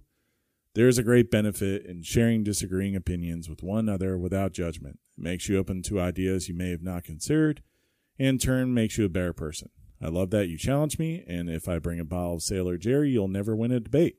There 0.74 0.90
is 0.90 0.98
a 0.98 1.04
great 1.04 1.32
benefit 1.32 1.86
in 1.86 2.04
sharing 2.04 2.44
disagreeing 2.44 2.96
opinions 2.96 3.48
with 3.48 3.64
one 3.64 3.88
another 3.88 4.18
without 4.18 4.52
judgment. 4.52 5.00
It 5.18 5.24
makes 5.24 5.48
you 5.48 5.58
open 5.58 5.84
to 5.84 6.02
ideas 6.02 6.50
you 6.50 6.56
may 6.56 6.72
have 6.72 6.82
not 6.82 7.06
considered, 7.06 7.64
and 8.20 8.28
in 8.28 8.38
turn 8.38 8.74
makes 8.74 8.98
you 8.98 9.06
a 9.06 9.10
better 9.10 9.32
person. 9.32 9.70
I 10.02 10.10
love 10.10 10.30
that 10.32 10.50
you 10.50 10.58
challenge 10.58 11.00
me, 11.00 11.24
and 11.28 11.50
if 11.50 11.70
I 11.70 11.80
bring 11.80 12.00
a 12.00 12.06
bottle 12.06 12.36
of 12.36 12.44
Sailor 12.44 12.78
Jerry, 12.78 13.12
you'll 13.12 13.28
never 13.28 13.56
win 13.56 13.72
a 13.72 13.80
debate. 13.80 14.18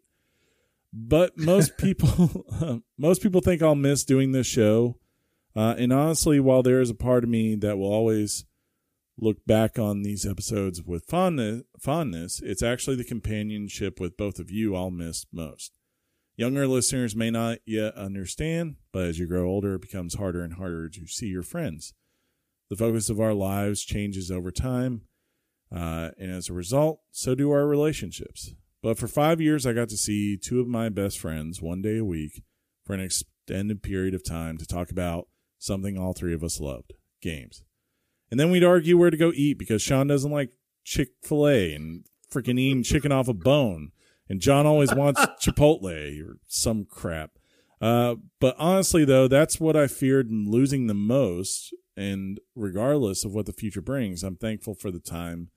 But 0.92 1.36
most 1.36 1.76
people, 1.78 2.44
most 2.98 3.22
people 3.22 3.40
think 3.40 3.62
I'll 3.62 3.74
miss 3.74 4.04
doing 4.04 4.32
this 4.32 4.46
show. 4.46 4.98
Uh, 5.54 5.74
and 5.78 5.92
honestly, 5.92 6.38
while 6.40 6.62
there 6.62 6.80
is 6.80 6.90
a 6.90 6.94
part 6.94 7.24
of 7.24 7.30
me 7.30 7.54
that 7.56 7.78
will 7.78 7.92
always 7.92 8.44
look 9.18 9.38
back 9.46 9.78
on 9.78 10.02
these 10.02 10.26
episodes 10.26 10.82
with 10.82 11.06
fondness, 11.06 11.62
fondness, 11.80 12.40
it's 12.42 12.62
actually 12.62 12.96
the 12.96 13.04
companionship 13.04 13.98
with 13.98 14.16
both 14.16 14.38
of 14.38 14.50
you 14.50 14.76
I'll 14.76 14.90
miss 14.90 15.24
most. 15.32 15.78
Younger 16.36 16.66
listeners 16.66 17.16
may 17.16 17.30
not 17.30 17.58
yet 17.64 17.94
understand, 17.94 18.76
but 18.92 19.04
as 19.04 19.18
you 19.18 19.26
grow 19.26 19.48
older, 19.48 19.76
it 19.76 19.80
becomes 19.80 20.16
harder 20.16 20.42
and 20.42 20.54
harder 20.54 20.90
to 20.90 21.06
see 21.06 21.28
your 21.28 21.42
friends. 21.42 21.94
The 22.68 22.76
focus 22.76 23.08
of 23.08 23.20
our 23.20 23.32
lives 23.32 23.82
changes 23.82 24.30
over 24.30 24.50
time, 24.50 25.02
uh, 25.74 26.10
and 26.18 26.30
as 26.30 26.48
a 26.48 26.52
result, 26.52 27.00
so 27.10 27.34
do 27.34 27.50
our 27.50 27.66
relationships. 27.66 28.54
But 28.82 28.98
for 28.98 29.08
five 29.08 29.40
years, 29.40 29.66
I 29.66 29.72
got 29.72 29.88
to 29.88 29.96
see 29.96 30.36
two 30.36 30.60
of 30.60 30.68
my 30.68 30.88
best 30.88 31.18
friends 31.18 31.60
one 31.60 31.82
day 31.82 31.98
a 31.98 32.04
week 32.04 32.42
for 32.84 32.94
an 32.94 33.00
extended 33.00 33.82
period 33.82 34.14
of 34.14 34.24
time 34.24 34.58
to 34.58 34.66
talk 34.66 34.90
about 34.90 35.28
something 35.58 35.98
all 35.98 36.12
three 36.12 36.34
of 36.34 36.44
us 36.44 36.60
loved 36.60 36.92
games. 37.20 37.64
And 38.30 38.38
then 38.38 38.50
we'd 38.50 38.64
argue 38.64 38.96
where 38.96 39.10
to 39.10 39.16
go 39.16 39.32
eat 39.34 39.58
because 39.58 39.82
Sean 39.82 40.06
doesn't 40.06 40.30
like 40.30 40.50
Chick 40.84 41.10
fil 41.22 41.48
A 41.48 41.74
and 41.74 42.04
freaking 42.32 42.58
eating 42.58 42.82
chicken 42.82 43.12
off 43.12 43.28
a 43.28 43.34
bone. 43.34 43.90
And 44.28 44.40
John 44.40 44.66
always 44.66 44.94
wants 44.94 45.20
Chipotle 45.40 46.24
or 46.24 46.38
some 46.46 46.84
crap. 46.84 47.30
Uh, 47.80 48.16
but 48.40 48.56
honestly, 48.58 49.04
though, 49.04 49.28
that's 49.28 49.60
what 49.60 49.76
I 49.76 49.86
feared 49.86 50.30
losing 50.30 50.86
the 50.86 50.94
most. 50.94 51.74
And 51.96 52.40
regardless 52.54 53.24
of 53.24 53.32
what 53.32 53.46
the 53.46 53.52
future 53.52 53.80
brings, 53.80 54.22
I'm 54.22 54.36
thankful 54.36 54.74
for 54.74 54.90
the 54.90 55.00
time 55.00 55.50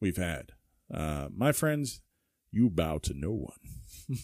we've 0.00 0.16
had. 0.16 0.52
Uh, 0.92 1.28
my 1.34 1.52
friends, 1.52 2.00
you 2.50 2.70
bow 2.70 2.98
to 2.98 3.14
no 3.14 3.32
one. 3.32 4.18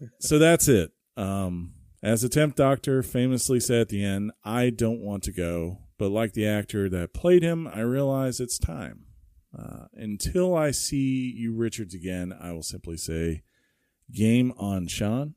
so 0.20 0.38
that's 0.38 0.68
it. 0.68 0.92
Um, 1.16 1.74
as 2.02 2.22
the 2.22 2.28
Tenth 2.28 2.56
Doctor 2.56 3.02
famously 3.02 3.60
said 3.60 3.82
at 3.82 3.88
the 3.88 4.04
end, 4.04 4.32
I 4.44 4.70
don't 4.70 5.00
want 5.00 5.22
to 5.24 5.32
go, 5.32 5.78
but 5.98 6.10
like 6.10 6.32
the 6.32 6.46
actor 6.46 6.88
that 6.90 7.14
played 7.14 7.42
him, 7.42 7.66
I 7.66 7.80
realize 7.80 8.40
it's 8.40 8.58
time. 8.58 9.06
Uh, 9.56 9.86
until 9.94 10.56
I 10.56 10.72
see 10.72 11.32
you 11.36 11.54
Richards 11.54 11.94
again, 11.94 12.34
I 12.38 12.52
will 12.52 12.62
simply 12.62 12.96
say, 12.96 13.42
game 14.12 14.52
on, 14.58 14.88
Sean. 14.88 15.34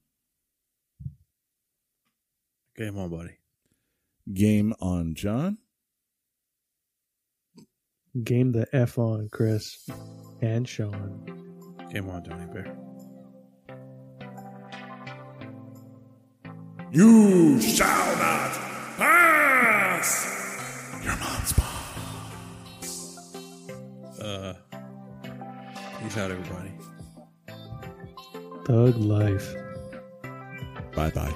Game 2.75 2.97
on, 2.97 3.09
buddy. 3.09 3.37
Game 4.33 4.73
on, 4.79 5.13
John. 5.15 5.59
Game 8.23 8.51
the 8.51 8.67
F 8.73 8.97
on, 8.97 9.29
Chris 9.31 9.87
and 10.41 10.67
Sean. 10.67 11.23
Game 11.91 12.09
on, 12.09 12.23
Johnny 12.23 12.45
Bear. 12.47 12.75
You 16.91 17.59
shall 17.59 18.15
not 18.17 18.51
pass! 18.97 20.35
Your 21.03 21.17
mom's 21.17 21.53
boss. 21.53 23.17
Uh, 24.21 24.53
peace 26.01 26.17
out, 26.17 26.31
everybody. 26.31 26.71
Thug 28.65 28.95
life. 28.97 29.53
Bye 30.95 31.11
bye. 31.11 31.33